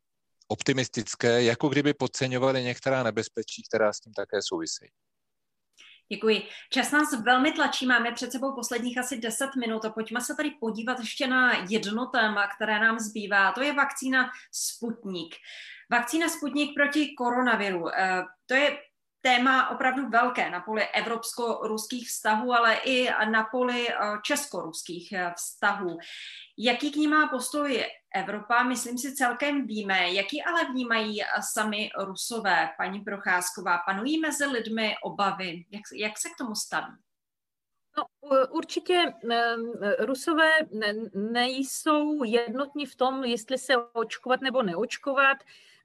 optimistické, 0.47 1.43
jako 1.43 1.69
kdyby 1.69 1.93
podceňovali 1.93 2.63
některá 2.63 3.03
nebezpečí, 3.03 3.63
která 3.69 3.93
s 3.93 3.99
tím 3.99 4.13
také 4.13 4.37
souvisejí. 4.41 4.91
Děkuji. 6.09 6.43
Čas 6.69 6.91
nás 6.91 7.21
velmi 7.23 7.51
tlačí, 7.51 7.85
máme 7.85 8.11
před 8.11 8.31
sebou 8.31 8.55
posledních 8.55 8.97
asi 8.97 9.17
10 9.17 9.49
minut 9.55 9.85
a 9.85 9.89
pojďme 9.89 10.21
se 10.21 10.35
tady 10.35 10.51
podívat 10.51 10.99
ještě 10.99 11.27
na 11.27 11.65
jedno 11.69 12.05
téma, 12.05 12.47
které 12.55 12.79
nám 12.79 12.99
zbývá. 12.99 13.51
To 13.51 13.61
je 13.61 13.73
vakcína 13.73 14.29
Sputnik. 14.51 15.35
Vakcína 15.91 16.29
Sputnik 16.29 16.75
proti 16.75 17.13
koronaviru. 17.17 17.89
Eh, 17.89 18.23
to 18.45 18.53
je 18.53 18.77
téma 19.25 19.69
opravdu 19.69 20.09
velké 20.09 20.49
na 20.49 20.61
poli 20.61 20.87
evropsko-ruských 20.87 22.07
vztahů, 22.07 22.53
ale 22.53 22.75
i 22.75 23.09
na 23.31 23.43
poli 23.43 23.89
eh, 23.89 23.93
česko-ruských 24.23 25.11
eh, 25.11 25.33
vztahů. 25.35 25.97
Jaký 26.57 26.91
k 26.91 26.95
ní 26.95 27.07
má 27.07 27.27
postoj 27.27 27.85
Evropa, 28.15 28.63
myslím 28.63 28.97
si 28.97 29.15
celkem 29.15 29.67
víme. 29.67 30.13
Jaký 30.13 30.43
ale 30.43 30.65
vnímají 30.65 31.23
eh, 31.23 31.27
sami 31.53 31.89
Rusové, 31.97 32.69
paní 32.77 32.99
Procházková? 32.99 33.77
Panují 33.85 34.19
mezi 34.19 34.45
lidmi 34.45 34.95
obavy? 35.03 35.65
Jak, 35.71 35.81
jak 35.93 36.17
se 36.17 36.29
k 36.29 36.37
tomu 36.37 36.55
staví? 36.55 36.93
No, 37.97 38.03
určitě 38.49 39.13
Rusové 39.99 40.51
nejsou 41.13 42.23
jednotní 42.23 42.85
v 42.85 42.95
tom, 42.95 43.23
jestli 43.23 43.57
se 43.57 43.77
očkovat 43.77 44.41
nebo 44.41 44.61
neočkovat. 44.61 45.37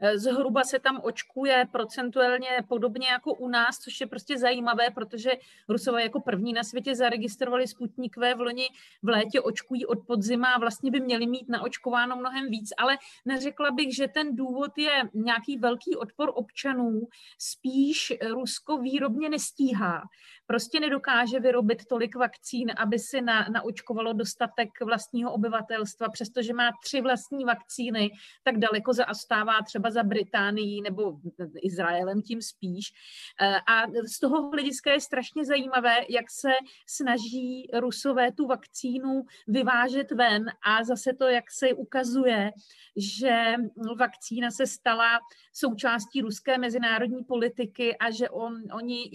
Eh, 0.02 0.18
zhruba 0.18 0.64
se 0.64 0.78
tam 0.78 1.00
očkuje 1.02 1.66
procentuálně 1.72 2.48
podobně 2.68 3.08
jako 3.08 3.34
u 3.34 3.48
nás, 3.48 3.78
což 3.78 4.00
je 4.00 4.06
prostě 4.06 4.38
zajímavé, 4.38 4.90
protože 4.90 5.30
Rusové 5.68 6.02
jako 6.02 6.20
první 6.20 6.52
na 6.52 6.64
světě 6.64 6.94
zaregistrovali 6.94 7.68
Sputnik 7.68 8.16
V 8.16 8.34
v 8.34 8.40
loni 8.40 8.68
v 9.02 9.08
létě 9.08 9.40
očkují 9.40 9.86
od 9.86 10.06
podzima 10.06 10.52
a 10.52 10.58
vlastně 10.58 10.90
by 10.90 11.00
měli 11.00 11.26
mít 11.26 11.48
naočkováno 11.48 12.16
mnohem 12.16 12.50
víc, 12.50 12.72
ale 12.78 12.98
neřekla 13.24 13.70
bych, 13.70 13.96
že 13.96 14.08
ten 14.08 14.36
důvod 14.36 14.78
je 14.78 15.02
nějaký 15.14 15.56
velký 15.56 15.96
odpor 15.96 16.32
občanů, 16.34 17.08
spíš 17.38 18.12
Rusko 18.30 18.78
výrobně 18.78 19.28
nestíhá. 19.28 20.02
Prostě 20.50 20.80
nedokáže 20.80 21.40
vyrobit 21.40 21.86
tolik 21.86 22.16
vakcín, 22.16 22.70
aby 22.76 22.98
si 22.98 23.20
na, 23.20 23.46
naočkovalo 23.52 24.12
dostatek 24.12 24.68
vlastního 24.84 25.32
obyvatelstva, 25.32 26.08
přestože 26.08 26.52
má 26.52 26.70
tři 26.84 27.00
vlastní 27.00 27.44
vakcíny, 27.44 28.10
tak 28.42 28.58
daleko 28.58 28.92
zaostává 28.92 29.62
třeba 29.62 29.90
za 29.90 30.02
Británií 30.02 30.82
nebo 30.82 31.18
Izraelem 31.62 32.22
tím 32.22 32.42
spíš. 32.42 32.92
Eh, 33.40 33.60
a 33.66 33.86
z 34.14 34.20
toho 34.20 34.50
hlediska 34.50 34.92
je 34.92 35.00
strašně 35.00 35.44
zajímavé, 35.44 35.96
jak 36.08 36.30
se 36.30 36.50
snaží 36.86 37.70
Rusové 37.74 38.32
tu 38.32 38.46
vakcínu 38.46 39.22
vyvážet 39.48 40.10
ven 40.10 40.44
a 40.66 40.84
zase 40.84 41.12
to, 41.12 41.28
jak 41.28 41.50
se 41.50 41.72
ukazuje, 41.72 42.50
že 42.96 43.54
vakcína 43.98 44.50
se 44.50 44.66
stala 44.66 45.18
součástí 45.52 46.20
ruské 46.20 46.58
mezinárodní 46.58 47.24
politiky 47.24 47.96
a 47.96 48.10
že 48.10 48.28
on, 48.30 48.62
oni 48.72 49.10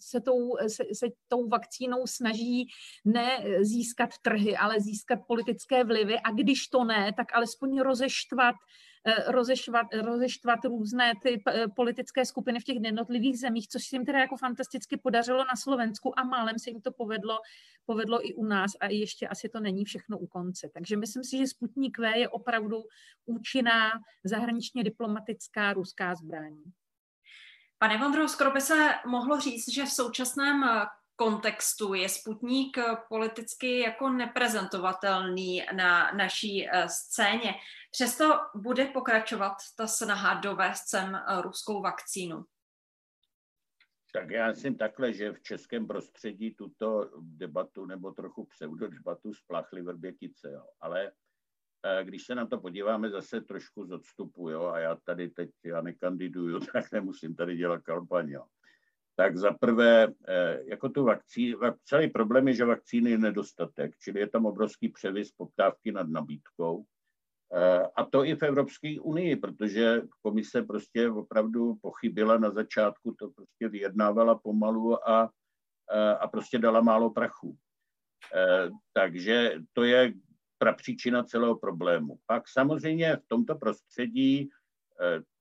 se 0.00 0.20
tou, 0.20 0.56
se, 0.68 0.84
se 0.92 1.06
tou 1.28 1.48
vakcínou 1.48 2.06
snaží 2.06 2.68
ne 3.04 3.44
získat 3.60 4.10
trhy, 4.22 4.56
ale 4.56 4.80
získat 4.80 5.18
politické 5.28 5.84
vlivy 5.84 6.20
a 6.20 6.30
když 6.30 6.68
to 6.68 6.84
ne, 6.84 7.12
tak 7.16 7.34
alespoň 7.34 7.80
rozeštvat 7.80 8.56
Eh, 9.08 9.32
rozeštvat, 9.32 9.86
rozeštvat 9.94 10.64
různé 10.64 11.12
ty 11.22 11.42
eh, 11.48 11.68
politické 11.68 12.24
skupiny 12.24 12.60
v 12.60 12.64
těch 12.64 12.76
jednotlivých 12.82 13.38
zemích, 13.38 13.68
což 13.68 13.86
se 13.86 13.96
jim 13.96 14.04
teda 14.04 14.18
jako 14.18 14.36
fantasticky 14.36 14.96
podařilo 14.96 15.38
na 15.38 15.56
Slovensku 15.56 16.18
a 16.18 16.24
málem 16.24 16.58
se 16.58 16.70
jim 16.70 16.80
to 16.80 16.92
povedlo, 16.92 17.38
povedlo 17.84 18.26
i 18.28 18.34
u 18.34 18.44
nás 18.44 18.72
a 18.80 18.86
ještě 18.86 19.28
asi 19.28 19.48
to 19.48 19.60
není 19.60 19.84
všechno 19.84 20.18
u 20.18 20.26
konce. 20.26 20.70
Takže 20.74 20.96
myslím 20.96 21.24
si, 21.24 21.38
že 21.38 21.46
Sputnik 21.46 21.98
V 21.98 22.16
je 22.16 22.28
opravdu 22.28 22.82
účinná 23.26 23.90
zahraničně 24.24 24.84
diplomatická 24.84 25.72
ruská 25.72 26.14
zbraň. 26.14 26.56
Pane 27.78 27.98
Vondrou, 27.98 28.28
skoro 28.28 28.50
by 28.50 28.60
se 28.60 28.94
mohlo 29.06 29.40
říct, 29.40 29.68
že 29.68 29.84
v 29.84 29.92
současném 29.92 30.64
eh, 30.64 30.86
kontextu 31.16 31.94
je 31.94 32.08
Sputnik 32.08 32.78
politicky 33.08 33.78
jako 33.80 34.08
neprezentovatelný 34.08 35.62
na 35.76 36.12
naší 36.12 36.68
eh, 36.68 36.88
scéně. 36.88 37.54
Přesto 37.90 38.40
bude 38.54 38.84
pokračovat 38.84 39.52
ta 39.76 39.86
snaha 39.86 40.40
dovést 40.40 40.88
sem 40.88 41.14
eh, 41.14 41.42
ruskou 41.42 41.82
vakcínu. 41.82 42.44
Tak 44.12 44.30
já 44.30 44.48
myslím 44.48 44.76
takhle, 44.76 45.12
že 45.12 45.32
v 45.32 45.42
českém 45.42 45.86
prostředí 45.86 46.54
tuto 46.54 47.10
debatu 47.20 47.86
nebo 47.86 48.12
trochu 48.12 48.44
pseudodebatu 48.44 49.34
splachly 49.34 49.82
vrbětice, 49.82 50.50
jo. 50.52 50.66
ale 50.80 51.06
eh, 51.06 51.12
když 52.02 52.24
se 52.24 52.34
na 52.34 52.46
to 52.46 52.60
podíváme 52.60 53.10
zase 53.10 53.40
trošku 53.40 53.84
z 53.84 53.92
odstupu, 53.92 54.50
jo, 54.50 54.66
a 54.66 54.78
já 54.78 54.94
tady 54.94 55.30
teď 55.30 55.50
já 55.64 55.80
nekandiduju, 55.80 56.60
tak 56.72 56.92
nemusím 56.92 57.34
tady 57.34 57.56
dělat 57.56 57.82
kampaň, 57.82 58.30
jo 58.30 58.44
tak 59.16 59.36
za 59.36 59.52
prvé, 59.52 60.08
eh, 60.28 60.62
jako 60.64 60.88
tu 60.88 61.04
vakcínu, 61.04 61.58
celý 61.84 62.10
problém 62.10 62.48
je, 62.48 62.54
že 62.54 62.64
vakcíny 62.64 63.10
je 63.10 63.18
nedostatek, 63.18 63.96
čili 63.98 64.20
je 64.20 64.28
tam 64.28 64.46
obrovský 64.46 64.88
převis 64.88 65.32
poptávky 65.32 65.92
nad 65.92 66.08
nabídkou. 66.08 66.84
Eh, 67.54 67.82
a 67.96 68.04
to 68.04 68.24
i 68.24 68.34
v 68.34 68.42
Evropské 68.42 69.00
unii, 69.00 69.36
protože 69.36 70.02
komise 70.22 70.62
prostě 70.62 71.10
opravdu 71.10 71.74
pochybila 71.74 72.38
na 72.38 72.50
začátku, 72.50 73.14
to 73.18 73.28
prostě 73.30 73.68
vyjednávala 73.68 74.38
pomalu 74.38 75.08
a, 75.08 75.30
eh, 75.92 76.16
a 76.16 76.28
prostě 76.28 76.58
dala 76.58 76.80
málo 76.80 77.10
prachu. 77.10 77.56
Takže 78.92 79.54
to 79.72 79.84
je 79.84 80.12
příčina 80.76 81.22
celého 81.22 81.56
problému. 81.56 82.18
Pak 82.26 82.48
samozřejmě 82.48 83.16
v 83.16 83.28
tomto 83.28 83.54
prostředí 83.54 84.50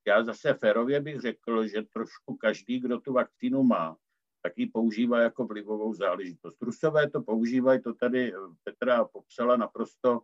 já 0.07 0.23
zase 0.23 0.53
férově 0.53 1.01
bych 1.01 1.21
řekl, 1.21 1.67
že 1.67 1.81
trošku 1.93 2.35
každý, 2.35 2.79
kdo 2.79 2.99
tu 2.99 3.13
vakcínu 3.13 3.63
má, 3.63 3.97
tak 4.43 4.57
ji 4.57 4.67
používá 4.67 5.19
jako 5.19 5.45
vlivovou 5.45 5.93
záležitost. 5.93 6.61
Rusové 6.61 7.09
to 7.09 7.21
používají, 7.21 7.81
to 7.81 7.93
tady 7.93 8.33
Petra 8.63 9.05
popsala 9.05 9.57
naprosto 9.57 10.21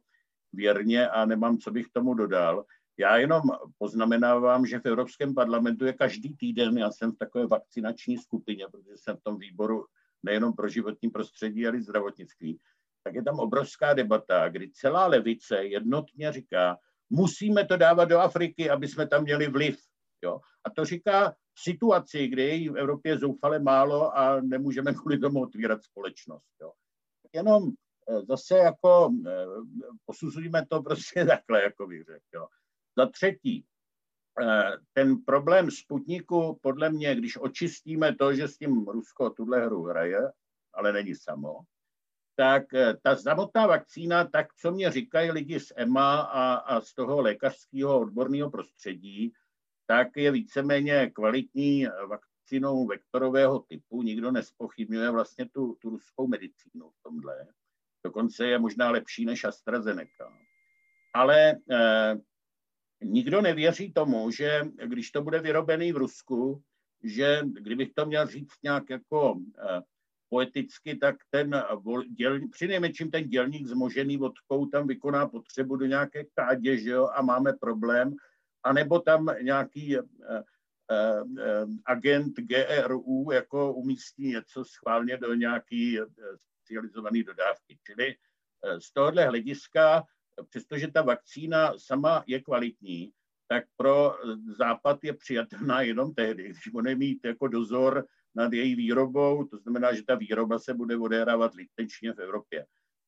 věrně 0.54 1.10
a 1.10 1.26
nemám, 1.26 1.58
co 1.58 1.72
bych 1.72 1.88
tomu 1.90 2.14
dodal. 2.14 2.66
Já 2.98 3.18
jenom 3.18 3.42
poznamenávám, 3.78 4.66
že 4.66 4.80
v 4.80 4.86
Evropském 4.86 5.34
parlamentu 5.34 5.86
je 5.86 5.94
každý 5.94 6.36
týden, 6.38 6.78
já 6.78 6.92
jsem 6.92 7.12
v 7.12 7.18
takové 7.18 7.48
vakcinační 7.48 8.18
skupině, 8.18 8.68
protože 8.72 8.98
jsem 8.98 9.18
v 9.18 9.24
tom 9.24 9.38
výboru 9.38 9.86
nejenom 10.24 10.54
pro 10.54 10.70
životní 10.70 11.10
prostředí, 11.10 11.68
ale 11.68 11.78
i 11.78 11.82
zdravotnictví, 11.82 12.60
tak 13.04 13.16
je 13.16 13.24
tam 13.24 13.40
obrovská 13.40 13.94
debata, 13.94 14.50
kdy 14.50 14.72
celá 14.72 15.08
levice 15.08 15.64
jednotně 15.64 16.32
říká, 16.32 16.78
musíme 17.10 17.66
to 17.66 17.78
dávat 17.78 18.06
do 18.06 18.20
Afriky, 18.20 18.70
aby 18.70 18.88
jsme 18.88 19.08
tam 19.08 19.24
měli 19.24 19.48
vliv. 19.48 19.80
Jo? 20.24 20.40
A 20.64 20.70
to 20.70 20.86
říká 20.86 21.32
v 21.32 21.62
situaci, 21.62 22.28
kdy 22.28 22.70
v 22.70 22.78
Evropě 22.78 23.18
zoufale 23.18 23.60
málo 23.60 24.18
a 24.18 24.42
nemůžeme 24.42 24.94
kvůli 24.94 25.20
tomu 25.20 25.42
otvírat 25.42 25.84
společnost. 25.84 26.50
Jo? 26.62 26.72
Jenom 27.34 27.64
eh, 28.10 28.22
zase 28.22 28.58
jako 28.58 29.14
eh, 29.28 29.46
posuzujeme 30.06 30.66
to 30.66 30.82
prostě 30.82 31.26
takhle, 31.26 31.64
jako 31.64 31.88
bych 31.88 32.04
řekl. 32.04 32.26
Jo? 32.34 32.48
Za 32.98 33.06
třetí, 33.06 33.66
eh, 34.42 34.72
ten 34.94 35.24
problém 35.26 35.72
Sputniku, 35.72 36.60
podle 36.62 36.90
mě, 36.90 37.16
když 37.16 37.38
očistíme 37.38 38.16
to, 38.16 38.34
že 38.34 38.48
s 38.48 38.58
tím 38.58 38.88
Rusko 38.88 39.30
tuhle 39.30 39.66
hru 39.66 39.84
hraje, 39.84 40.20
ale 40.74 40.94
není 40.94 41.16
samo, 41.16 41.60
tak 42.42 42.74
eh, 42.74 42.98
ta 43.02 43.16
samotná 43.16 43.68
vakcína, 43.68 44.26
tak 44.26 44.54
co 44.54 44.72
mě 44.72 44.92
říkají 44.92 45.32
lidi 45.32 45.60
z 45.60 45.74
EMA 45.76 46.22
a, 46.22 46.54
a 46.54 46.82
z 46.82 46.94
toho 46.94 47.22
lékařského 47.22 48.00
odborného 48.00 48.50
prostředí, 48.50 49.34
tak 49.88 50.18
je 50.18 50.32
víceméně 50.32 51.10
kvalitní 51.10 51.88
vakcínou 52.08 52.88
vektorového 52.88 53.60
typu. 53.60 54.02
Nikdo 54.02 54.32
nespochybňuje 54.32 55.10
vlastně 55.10 55.50
tu, 55.50 55.78
tu 55.82 55.90
ruskou 55.90 56.28
medicínu 56.28 56.90
v 56.90 57.04
tomhle. 57.04 57.48
Dokonce 58.06 58.48
je 58.48 58.60
možná 58.60 58.92
lepší 58.92 59.26
než 59.26 59.44
AstraZeneca. 59.44 60.34
Ale 61.14 61.58
eh, 61.72 62.16
nikdo 63.04 63.42
nevěří 63.42 63.94
tomu, 63.94 64.32
že 64.32 64.62
když 64.86 65.12
to 65.12 65.22
bude 65.22 65.40
vyrobený 65.40 65.92
v 65.92 65.98
Rusku, 65.98 66.64
že 67.04 67.42
kdybych 67.44 67.94
to 67.94 68.06
měl 68.06 68.28
říct 68.28 68.64
nějak 68.64 68.90
jako 68.90 69.40
eh, 69.58 69.82
poeticky, 70.32 70.96
tak 70.96 71.16
ten 71.30 71.64
děl, 72.18 72.40
přinejmenším 72.52 73.12
ten 73.12 73.30
dělník 73.30 73.68
zmožený 73.68 74.18
vodkou 74.18 74.66
tam 74.66 74.88
vykoná 74.88 75.28
potřebu 75.28 75.76
do 75.76 75.86
nějaké 75.86 76.24
kádě, 76.36 76.78
že 76.78 76.90
jo, 76.90 77.10
a 77.14 77.22
máme 77.22 77.54
problém, 77.54 78.16
anebo 78.64 79.00
tam 79.00 79.28
nějaký 79.42 79.98
eh, 79.98 80.02
eh, 80.92 81.24
eh 81.40 81.66
agent 81.86 82.34
GRU 82.40 83.32
jako 83.32 83.74
umístí 83.74 84.28
něco 84.28 84.66
schválně 84.66 85.18
do 85.18 85.34
nějaký 85.34 86.00
eh, 86.00 86.06
specializované 86.62 87.24
dodávky. 87.24 87.80
Čili 87.86 88.16
eh, 88.16 88.82
z 88.82 88.94
tohohle 88.94 89.26
hlediska, 89.26 90.04
přestože 90.50 90.88
ta 90.88 91.02
vakcína 91.02 91.74
sama 91.78 92.24
je 92.28 92.40
kvalitní, 92.42 93.12
tak 93.48 93.64
pro 93.76 94.16
Západ 94.58 95.04
je 95.04 95.14
přijatelná 95.14 95.82
jenom 95.82 96.14
tehdy, 96.14 96.44
když 96.44 96.68
bude 96.72 96.96
mít 96.96 97.26
jako 97.26 97.48
dozor 97.48 98.08
nad 98.36 98.54
její 98.54 98.76
výrobou, 98.76 99.44
to 99.44 99.58
znamená, 99.58 99.94
že 99.94 100.04
ta 100.04 100.16
výroba 100.16 100.60
se 100.60 100.74
bude 100.74 100.98
odehrávat 100.98 101.54
licenčně 101.54 102.14
v 102.14 102.20
Evropě. 102.20 102.66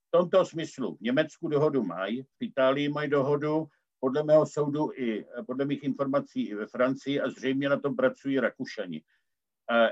V 0.07 0.11
tomto 0.11 0.45
smyslu 0.45 0.95
v 0.95 1.01
Německu 1.01 1.47
dohodu 1.47 1.83
mají, 1.83 2.23
v 2.23 2.41
Itálii 2.41 2.89
mají 2.89 3.09
dohodu, 3.09 3.65
podle 3.99 4.23
mého 4.23 4.45
soudu 4.45 4.91
i 4.95 5.25
podle 5.47 5.65
mých 5.65 5.83
informací 5.83 6.47
i 6.47 6.55
ve 6.55 6.67
Francii 6.67 7.21
a 7.21 7.29
zřejmě 7.29 7.69
na 7.69 7.79
tom 7.79 7.95
pracují 7.95 8.39
Rakušani. 8.39 9.01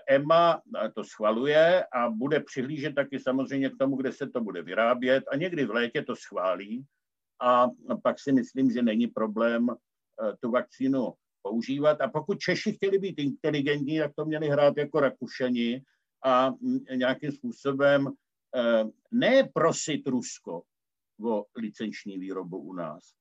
EMA 0.09 0.61
to 0.93 1.03
schvaluje 1.03 1.85
a 1.85 2.09
bude 2.09 2.39
přihlížet 2.39 2.95
taky 2.95 3.19
samozřejmě 3.19 3.69
k 3.69 3.77
tomu, 3.77 3.95
kde 3.95 4.11
se 4.11 4.29
to 4.29 4.41
bude 4.41 4.61
vyrábět 4.61 5.23
a 5.31 5.35
někdy 5.35 5.65
v 5.65 5.71
létě 5.71 6.01
to 6.01 6.15
schválí 6.15 6.85
a 7.41 7.67
pak 8.03 8.19
si 8.19 8.31
myslím, 8.31 8.71
že 8.71 8.81
není 8.81 9.07
problém 9.07 9.69
e, 9.69 9.75
tu 10.37 10.51
vakcínu 10.51 11.13
používat. 11.41 12.01
A 12.01 12.07
pokud 12.07 12.39
Češi 12.39 12.73
chtěli 12.73 12.99
být 12.99 13.19
inteligentní, 13.19 13.99
tak 13.99 14.11
to 14.15 14.25
měli 14.25 14.49
hrát 14.49 14.77
jako 14.77 14.99
Rakušani 14.99 15.83
a 16.25 16.53
nějakým 16.95 17.31
způsobem 17.31 18.07
eh, 18.55 18.83
ne 19.11 19.49
prosit 19.53 20.07
Rusko 20.07 20.63
o 21.23 21.45
licenční 21.55 22.17
výrobu 22.17 22.57
u 22.57 22.73
nás, 22.73 23.13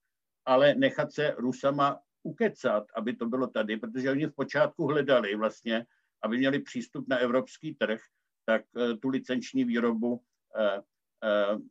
ale 0.44 0.74
nechat 0.74 1.12
se 1.12 1.34
Rusama 1.38 2.00
ukecat, 2.22 2.84
aby 2.96 3.16
to 3.16 3.26
bylo 3.26 3.46
tady, 3.46 3.76
protože 3.76 4.10
oni 4.10 4.26
v 4.26 4.34
počátku 4.34 4.86
hledali 4.86 5.36
vlastně, 5.36 5.86
aby 6.22 6.38
měli 6.38 6.58
přístup 6.58 7.08
na 7.08 7.18
evropský 7.18 7.74
trh, 7.74 8.00
tak 8.44 8.62
eh, 8.76 8.96
tu 8.96 9.08
licenční 9.08 9.64
výrobu 9.64 10.22
eh, 10.56 10.82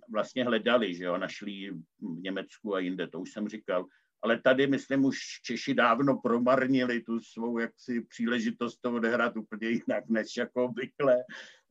vlastně 0.10 0.46
hledali, 0.46 0.96
že 0.96 1.04
jo, 1.04 1.18
našli 1.18 1.72
v 2.00 2.22
Německu 2.22 2.76
a 2.76 2.80
jinde, 2.80 3.08
to 3.08 3.20
už 3.20 3.32
jsem 3.32 3.48
říkal. 3.48 3.86
Ale 4.22 4.42
tady, 4.42 4.68
myslím, 4.68 5.06
už 5.06 5.18
Češi 5.44 5.74
dávno 5.74 6.18
promarnili 6.18 7.02
tu 7.02 7.20
svou 7.20 7.60
jaksi 7.60 8.02
příležitost 8.02 8.78
to 8.82 8.94
odehrát 8.94 9.38
úplně 9.38 9.70
jinak, 9.70 10.10
než 10.10 10.38
jako 10.38 10.66
obvykle. 10.66 11.18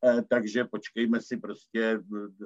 Eh, 0.05 0.23
takže 0.29 0.65
počkejme 0.65 1.20
si 1.20 1.37
prostě 1.37 2.01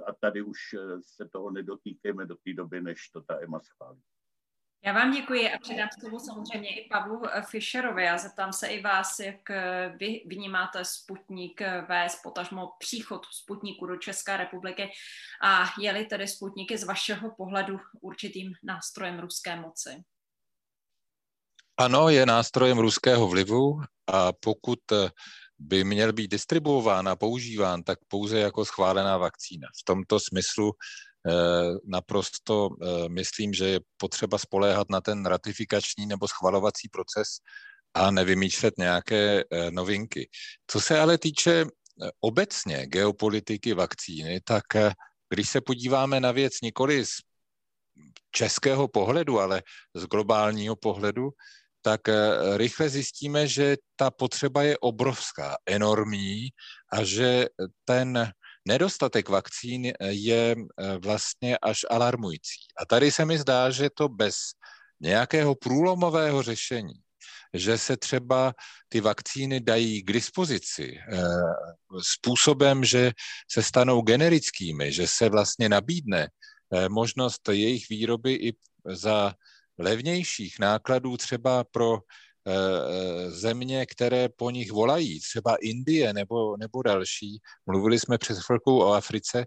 a 0.07 0.12
tady 0.20 0.43
už 0.43 0.59
se 1.01 1.29
toho 1.29 1.51
nedotýkejme 1.51 2.27
do 2.27 2.35
té 2.35 2.53
doby, 2.53 2.81
než 2.81 3.09
to 3.09 3.20
ta 3.20 3.43
EMA 3.43 3.61
schválí. 3.61 4.03
Já 4.85 4.93
vám 4.93 5.13
děkuji 5.13 5.53
a 5.53 5.59
předám 5.59 5.89
slovo 6.01 6.21
samozřejmě 6.21 6.69
i 6.69 6.89
Pavlu 6.89 7.23
Fischerovi 7.51 8.09
a 8.09 8.19
zeptám 8.19 8.53
se 8.53 8.67
i 8.67 8.83
vás, 8.83 9.19
jak 9.19 9.49
vy 9.97 10.23
vnímáte 10.27 10.85
Sputnik 10.85 11.61
V, 11.61 12.23
potažmo 12.23 12.71
příchod 12.79 13.27
Sputniku 13.31 13.87
do 13.87 13.97
České 13.97 14.37
republiky 14.37 14.91
a 15.43 15.65
je-li 15.81 16.05
tedy 16.05 16.29
Sputniky 16.29 16.79
z 16.79 16.85
vašeho 16.85 17.35
pohledu 17.37 17.81
určitým 18.01 18.53
nástrojem 18.63 19.19
ruské 19.19 19.57
moci? 19.57 19.91
Ano, 21.77 22.09
je 22.09 22.27
nástrojem 22.27 22.79
ruského 22.79 23.29
vlivu 23.29 23.81
a 24.07 24.33
pokud 24.33 24.79
by 25.59 25.85
měl 25.85 26.13
být 26.13 26.31
distribuován 26.31 27.09
a 27.09 27.17
používán, 27.17 27.83
tak 27.83 27.99
pouze 28.09 28.39
jako 28.39 28.65
schválená 28.65 29.17
vakcína. 29.19 29.69
V 29.81 29.85
tomto 29.85 30.21
smyslu 30.21 30.73
Eh, 30.73 31.12
naprosto 31.85 32.69
eh, 32.70 33.09
myslím, 33.09 33.55
že 33.55 33.66
je 33.66 33.81
potřeba 33.97 34.39
spoléhat 34.39 34.90
na 34.90 35.01
ten 35.01 35.27
ratifikační 35.27 36.07
nebo 36.07 36.28
schvalovací 36.28 36.89
proces 36.89 37.28
a 37.94 38.11
nevymýšlet 38.11 38.74
nějaké 38.78 39.40
eh, 39.40 39.70
novinky. 39.70 40.28
Co 40.66 40.81
se 40.81 41.01
ale 41.01 41.19
týče 41.19 41.65
obecně 42.20 42.86
geopolitiky 42.86 43.74
vakcíny, 43.74 44.40
tak 44.44 44.65
když 45.28 45.49
se 45.49 45.61
podíváme 45.61 46.20
na 46.20 46.32
věc 46.32 46.53
nikoli 46.62 47.07
z 47.07 47.11
českého 48.31 48.89
pohledu, 48.89 49.40
ale 49.40 49.62
z 49.94 50.05
globálního 50.05 50.77
pohledu, 50.77 51.31
tak 51.82 52.01
rychle 52.57 52.89
zjistíme, 52.89 53.47
že 53.47 53.77
ta 53.97 54.11
potřeba 54.11 54.62
je 54.62 54.78
obrovská, 54.78 55.57
enormní 55.66 56.49
a 56.93 57.05
že 57.05 57.47
ten 57.85 58.32
nedostatek 58.65 59.29
vakcín 59.29 59.87
eh, 59.87 59.93
je 60.11 60.57
eh, 60.57 60.99
vlastně 60.99 61.59
až 61.59 61.81
alarmující. 61.91 62.61
A 62.79 62.85
tady 62.85 63.13
se 63.13 63.25
mi 63.25 63.39
zdá, 63.39 63.71
že 63.71 63.91
to 63.91 64.09
bez 64.09 64.35
nějakého 65.01 65.55
průlomového 65.55 66.43
řešení, 66.43 66.95
že 67.55 67.79
se 67.79 67.97
třeba 67.97 68.55
ty 68.89 69.01
vakcíny 69.01 69.61
dají 69.61 70.03
k 70.03 70.13
dispozici 70.13 70.95
eh, 71.13 71.23
způsobem, 72.03 72.85
že 72.85 73.13
se 73.51 73.63
stanou 73.63 74.03
generickými, 74.03 74.93
že 74.93 75.07
se 75.07 75.29
vlastně 75.29 75.69
nabídne 75.69 76.29
možnost 76.89 77.49
jejich 77.49 77.89
výroby 77.89 78.33
i 78.33 78.53
za 78.85 79.35
levnějších 79.79 80.59
nákladů 80.59 81.17
třeba 81.17 81.65
pro 81.65 81.99
země, 83.28 83.86
které 83.86 84.28
po 84.28 84.51
nich 84.51 84.73
volají, 84.73 85.20
třeba 85.20 85.56
Indie 85.62 86.12
nebo, 86.12 86.56
nebo 86.56 86.82
další. 86.82 87.40
Mluvili 87.66 87.98
jsme 87.98 88.19
před 88.19 88.39
chvilkou 88.39 88.78
o 88.78 88.93
Africe, 88.93 89.44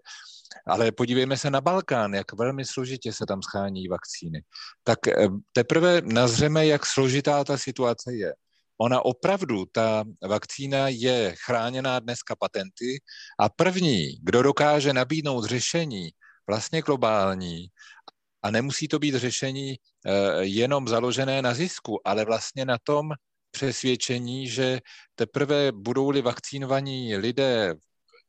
ale 0.67 0.91
podívejme 0.91 1.37
se 1.37 1.49
na 1.49 1.61
Balkán, 1.61 2.13
jak 2.13 2.33
velmi 2.33 2.65
složitě 2.65 3.13
se 3.13 3.25
tam 3.25 3.41
schání 3.41 3.87
vakcíny. 3.87 4.41
Tak 4.83 5.07
eh, 5.07 5.27
teprve 5.53 6.01
nazřeme, 6.01 6.67
jak 6.67 6.85
složitá 6.85 7.43
ta 7.43 7.57
situace 7.57 8.13
je. 8.13 8.33
Ona 8.77 9.05
opravdu, 9.05 9.65
ta 9.71 10.03
vakcína 10.27 10.87
je 10.87 11.35
chráněná 11.45 11.99
dneska 11.99 12.35
patenty 12.35 12.99
a 13.39 13.49
první, 13.49 14.17
kdo 14.23 14.41
dokáže 14.41 14.93
nabídnout 14.93 15.45
řešení 15.45 16.09
vlastně 16.47 16.81
globální 16.81 17.67
a 18.45 18.51
nemusí 18.51 18.87
to 18.87 18.99
být 18.99 19.15
řešení 19.15 19.73
eh, 19.73 20.43
jenom 20.43 20.87
založené 20.87 21.41
na 21.41 21.53
zisku, 21.53 22.07
ale 22.07 22.25
vlastně 22.25 22.65
na 22.65 22.77
tom 22.83 23.11
přesvědčení, 23.51 24.47
že 24.47 24.79
teprve 25.15 25.71
budou-li 25.71 26.21
vakcínovaní 26.21 27.17
lidé 27.17 27.73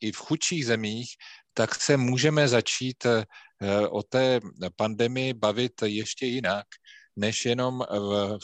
i 0.01 0.13
v 0.13 0.17
chudších 0.17 0.67
zemích, 0.67 1.09
tak 1.55 1.75
se 1.75 1.97
můžeme 1.97 2.49
začít 2.49 3.07
eh, 3.07 3.25
o 3.89 4.03
té 4.03 4.41
pandemii 4.77 5.35
bavit 5.35 5.83
ještě 5.85 6.27
jinak, 6.27 6.67
než 7.17 7.45
jenom 7.45 7.85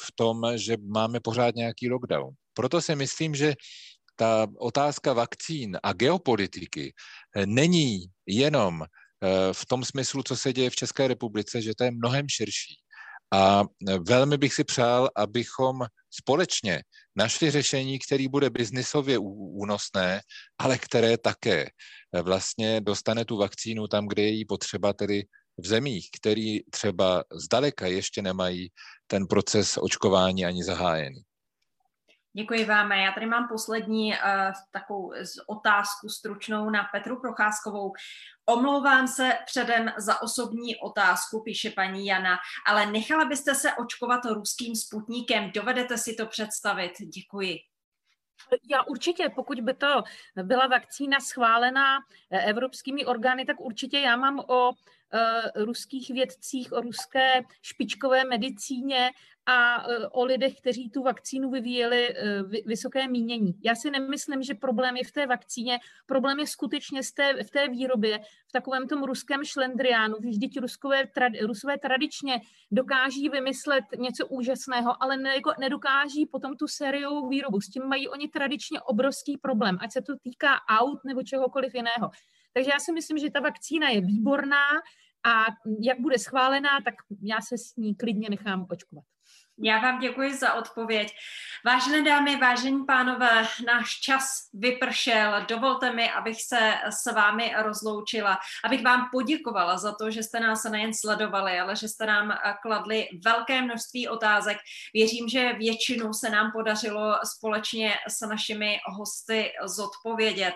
v 0.04 0.12
tom, 0.14 0.42
že 0.54 0.76
máme 0.80 1.20
pořád 1.20 1.54
nějaký 1.54 1.90
lockdown. 1.90 2.34
Proto 2.54 2.80
si 2.80 2.96
myslím, 2.96 3.34
že 3.34 3.54
ta 4.16 4.46
otázka 4.58 5.12
vakcín 5.12 5.78
a 5.82 5.92
geopolitiky 5.92 6.92
eh, 7.36 7.46
není 7.46 8.04
jenom 8.26 8.84
v 9.52 9.66
tom 9.66 9.84
smyslu, 9.84 10.22
co 10.22 10.36
se 10.36 10.52
děje 10.52 10.70
v 10.70 10.76
České 10.76 11.08
republice, 11.08 11.62
že 11.62 11.72
to 11.74 11.84
je 11.84 11.90
mnohem 11.90 12.28
širší. 12.28 12.74
A 13.32 13.64
eh, 13.88 13.98
velmi 13.98 14.38
bych 14.38 14.54
si 14.54 14.64
přál, 14.64 15.10
abychom 15.16 15.86
společně 16.10 16.82
našli 17.16 17.50
řešení, 17.50 17.98
které 17.98 18.28
bude 18.28 18.50
biznisově 18.50 19.18
únosné, 19.18 20.20
ale 20.58 20.78
které 20.78 21.18
také 21.18 21.66
eh, 21.66 22.22
vlastně 22.22 22.80
dostane 22.80 23.24
tu 23.24 23.36
vakcínu 23.36 23.88
tam, 23.88 24.08
kde 24.08 24.22
je 24.22 24.28
jí 24.28 24.44
potřeba, 24.44 24.92
tedy 24.92 25.24
v 25.58 25.66
zemích, 25.66 26.08
který 26.20 26.60
třeba 26.70 27.24
zdaleka 27.32 27.86
ještě 27.86 28.22
nemají 28.22 28.68
ten 29.06 29.26
proces 29.26 29.78
očkování 29.78 30.44
ani 30.44 30.64
zahájený. 30.64 31.20
Děkuji 32.34 32.64
vám. 32.64 32.92
Já 32.92 33.12
tady 33.12 33.26
mám 33.26 33.48
poslední 33.48 34.12
uh, 34.12 34.18
takovou 34.70 35.12
otázku 35.46 36.08
stručnou 36.08 36.70
na 36.70 36.84
Petru 36.92 37.20
Procházkovou. 37.20 37.92
Omlouvám 38.46 39.08
se 39.08 39.38
předem 39.46 39.92
za 39.96 40.22
osobní 40.22 40.76
otázku, 40.76 41.42
píše 41.42 41.70
paní 41.70 42.06
Jana, 42.06 42.38
ale 42.66 42.86
nechala 42.86 43.24
byste 43.24 43.54
se 43.54 43.74
očkovat 43.74 44.24
ruským 44.24 44.76
sputníkem. 44.76 45.50
Dovedete 45.54 45.98
si 45.98 46.14
to 46.14 46.26
představit? 46.26 46.92
Děkuji. 46.98 47.58
Já 48.70 48.82
určitě, 48.82 49.28
pokud 49.28 49.60
by 49.60 49.74
to 49.74 50.02
byla 50.42 50.66
vakcína 50.66 51.20
schválená 51.20 51.98
eh, 52.30 52.40
evropskými 52.40 53.06
orgány, 53.06 53.44
tak 53.44 53.60
určitě 53.60 53.98
já 53.98 54.16
mám 54.16 54.38
o 54.38 54.72
ruských 55.54 56.10
vědcích, 56.10 56.72
o 56.72 56.80
ruské 56.80 57.42
špičkové 57.62 58.24
medicíně 58.24 59.10
a 59.46 59.86
eh, 59.90 60.08
o 60.08 60.24
lidech, 60.24 60.54
kteří 60.60 60.90
tu 60.90 61.02
vakcínu 61.02 61.50
vyvíjeli 61.50 62.08
eh, 62.08 62.42
vysoké 62.66 63.08
mínění. 63.08 63.54
Já 63.64 63.74
si 63.74 63.90
nemyslím, 63.90 64.42
že 64.42 64.54
problém 64.54 64.96
je 64.96 65.04
v 65.04 65.12
té 65.12 65.26
vakcíně, 65.26 65.78
problém 66.06 66.38
je 66.38 66.46
skutečně 66.46 67.02
v 67.02 67.12
té, 67.12 67.44
v 67.44 67.50
té 67.50 67.68
výrobě, 67.68 68.18
v 68.48 68.52
takovém 68.52 68.88
tom 68.88 69.02
ruském 69.02 69.44
šlendriánu. 69.44 70.14
Vždyť 70.20 70.60
ruskové, 70.60 71.08
rusové 71.42 71.78
tradičně 71.78 72.40
dokáží 72.70 73.28
vymyslet 73.28 73.84
něco 73.98 74.26
úžasného, 74.26 75.02
ale 75.02 75.16
ne, 75.16 75.34
jako 75.34 75.52
nedokáží 75.60 76.26
potom 76.26 76.56
tu 76.56 76.68
sériovou 76.68 77.28
výrobu. 77.28 77.60
S 77.60 77.68
tím 77.68 77.82
mají 77.86 78.08
oni 78.08 78.28
tradičně 78.28 78.80
obrovský 78.80 79.38
problém, 79.38 79.78
ať 79.80 79.92
se 79.92 80.02
to 80.02 80.12
týká 80.22 80.60
aut 80.68 81.04
nebo 81.04 81.22
čehokoliv 81.22 81.74
jiného. 81.74 82.10
Takže 82.54 82.70
já 82.70 82.78
si 82.78 82.92
myslím, 82.92 83.18
že 83.18 83.30
ta 83.30 83.40
vakcína 83.40 83.88
je 83.88 84.00
výborná 84.00 84.66
a 85.24 85.44
jak 85.80 86.00
bude 86.00 86.18
schválená, 86.18 86.80
tak 86.84 86.94
já 87.22 87.40
se 87.40 87.58
s 87.58 87.76
ní 87.76 87.94
klidně 87.94 88.30
nechám 88.30 88.66
očkovat. 88.70 89.04
Já 89.58 89.78
vám 89.78 90.00
děkuji 90.00 90.34
za 90.34 90.54
odpověď. 90.54 91.12
Vážené 91.64 92.02
dámy, 92.02 92.36
vážení 92.36 92.84
pánové, 92.84 93.46
náš 93.66 94.00
čas 94.00 94.48
vypršel. 94.54 95.46
Dovolte 95.48 95.92
mi, 95.92 96.10
abych 96.10 96.42
se 96.42 96.74
s 96.90 97.12
vámi 97.12 97.54
rozloučila, 97.62 98.38
abych 98.64 98.82
vám 98.82 99.08
poděkovala 99.12 99.78
za 99.78 99.92
to, 99.92 100.10
že 100.10 100.22
jste 100.22 100.40
nás 100.40 100.64
nejen 100.64 100.94
sledovali, 100.94 101.60
ale 101.60 101.76
že 101.76 101.88
jste 101.88 102.06
nám 102.06 102.38
kladli 102.62 103.08
velké 103.24 103.62
množství 103.62 104.08
otázek. 104.08 104.58
Věřím, 104.94 105.28
že 105.28 105.52
většinu 105.52 106.12
se 106.12 106.30
nám 106.30 106.52
podařilo 106.52 107.18
společně 107.36 107.94
s 108.08 108.26
našimi 108.26 108.78
hosty 108.86 109.52
zodpovědět. 109.64 110.54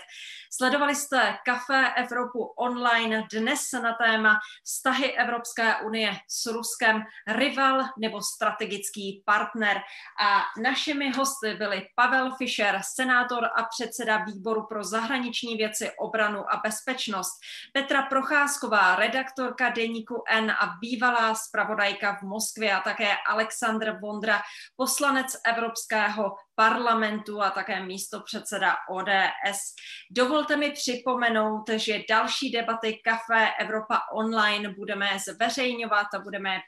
Sledovali 0.56 0.94
jste 0.94 1.38
Café 1.44 1.92
Evropu 1.96 2.44
online 2.44 3.26
dnes 3.32 3.72
na 3.72 3.92
téma 3.92 4.38
vztahy 4.64 5.12
Evropské 5.12 5.76
unie 5.76 6.16
s 6.28 6.46
Ruskem, 6.46 7.02
rival 7.26 7.84
nebo 7.98 8.22
strategický 8.22 9.22
partner. 9.24 9.76
A 10.20 10.60
našimi 10.62 11.12
hosty 11.12 11.54
byli 11.54 11.86
Pavel 11.94 12.34
Fischer, 12.36 12.80
senátor 12.94 13.44
a 13.44 13.62
předseda 13.62 14.16
výboru 14.16 14.66
pro 14.66 14.84
zahraniční 14.84 15.56
věci, 15.56 15.90
obranu 15.98 16.54
a 16.54 16.60
bezpečnost, 16.64 17.32
Petra 17.72 18.02
Procházková, 18.02 18.96
redaktorka 18.96 19.70
deníku 19.70 20.22
N 20.30 20.50
a 20.50 20.76
bývalá 20.80 21.34
zpravodajka 21.34 22.16
v 22.20 22.22
Moskvě 22.22 22.74
a 22.74 22.80
také 22.80 23.16
Aleksandr 23.28 23.98
Vondra, 24.00 24.42
poslanec 24.76 25.26
Evropského 25.46 26.36
parlamentu 26.56 27.42
a 27.42 27.50
také 27.50 27.82
místo 27.82 28.20
předseda 28.20 28.76
ODS. 28.90 29.74
Dovolte 30.10 30.56
mi 30.56 30.70
připomenout, 30.70 31.68
že 31.76 32.02
další 32.08 32.50
debaty 32.50 33.00
Café 33.04 33.52
Evropa 33.60 34.00
online 34.14 34.74
budeme 34.78 35.08
zveřejňovat 35.28 36.06
a 36.14 36.18
budeme, 36.18 36.58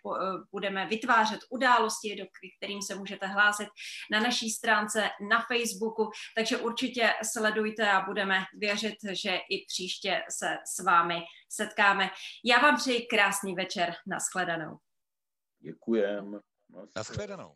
budeme 0.53 0.87
vytvářet 0.87 1.41
události, 1.51 2.17
do 2.17 2.25
kterým 2.59 2.83
se 2.83 2.95
můžete 2.95 3.27
hlásit 3.27 3.69
na 4.13 4.21
naší 4.21 4.51
stránce 4.51 5.11
na 5.31 5.45
Facebooku, 5.53 6.11
takže 6.37 6.57
určitě 6.57 7.15
sledujte 7.33 7.91
a 7.91 8.01
budeme 8.01 8.45
věřit, 8.55 8.97
že 9.13 9.37
i 9.37 9.67
příště 9.67 10.23
se 10.31 10.59
s 10.77 10.85
vámi 10.85 11.21
setkáme. 11.49 12.11
Já 12.45 12.59
vám 12.59 12.77
přeji 12.77 13.07
krásný 13.07 13.55
večer. 13.55 13.95
Naschledanou. 14.07 14.79
Děkujem. 15.61 16.41
Naschledanou. 16.97 17.55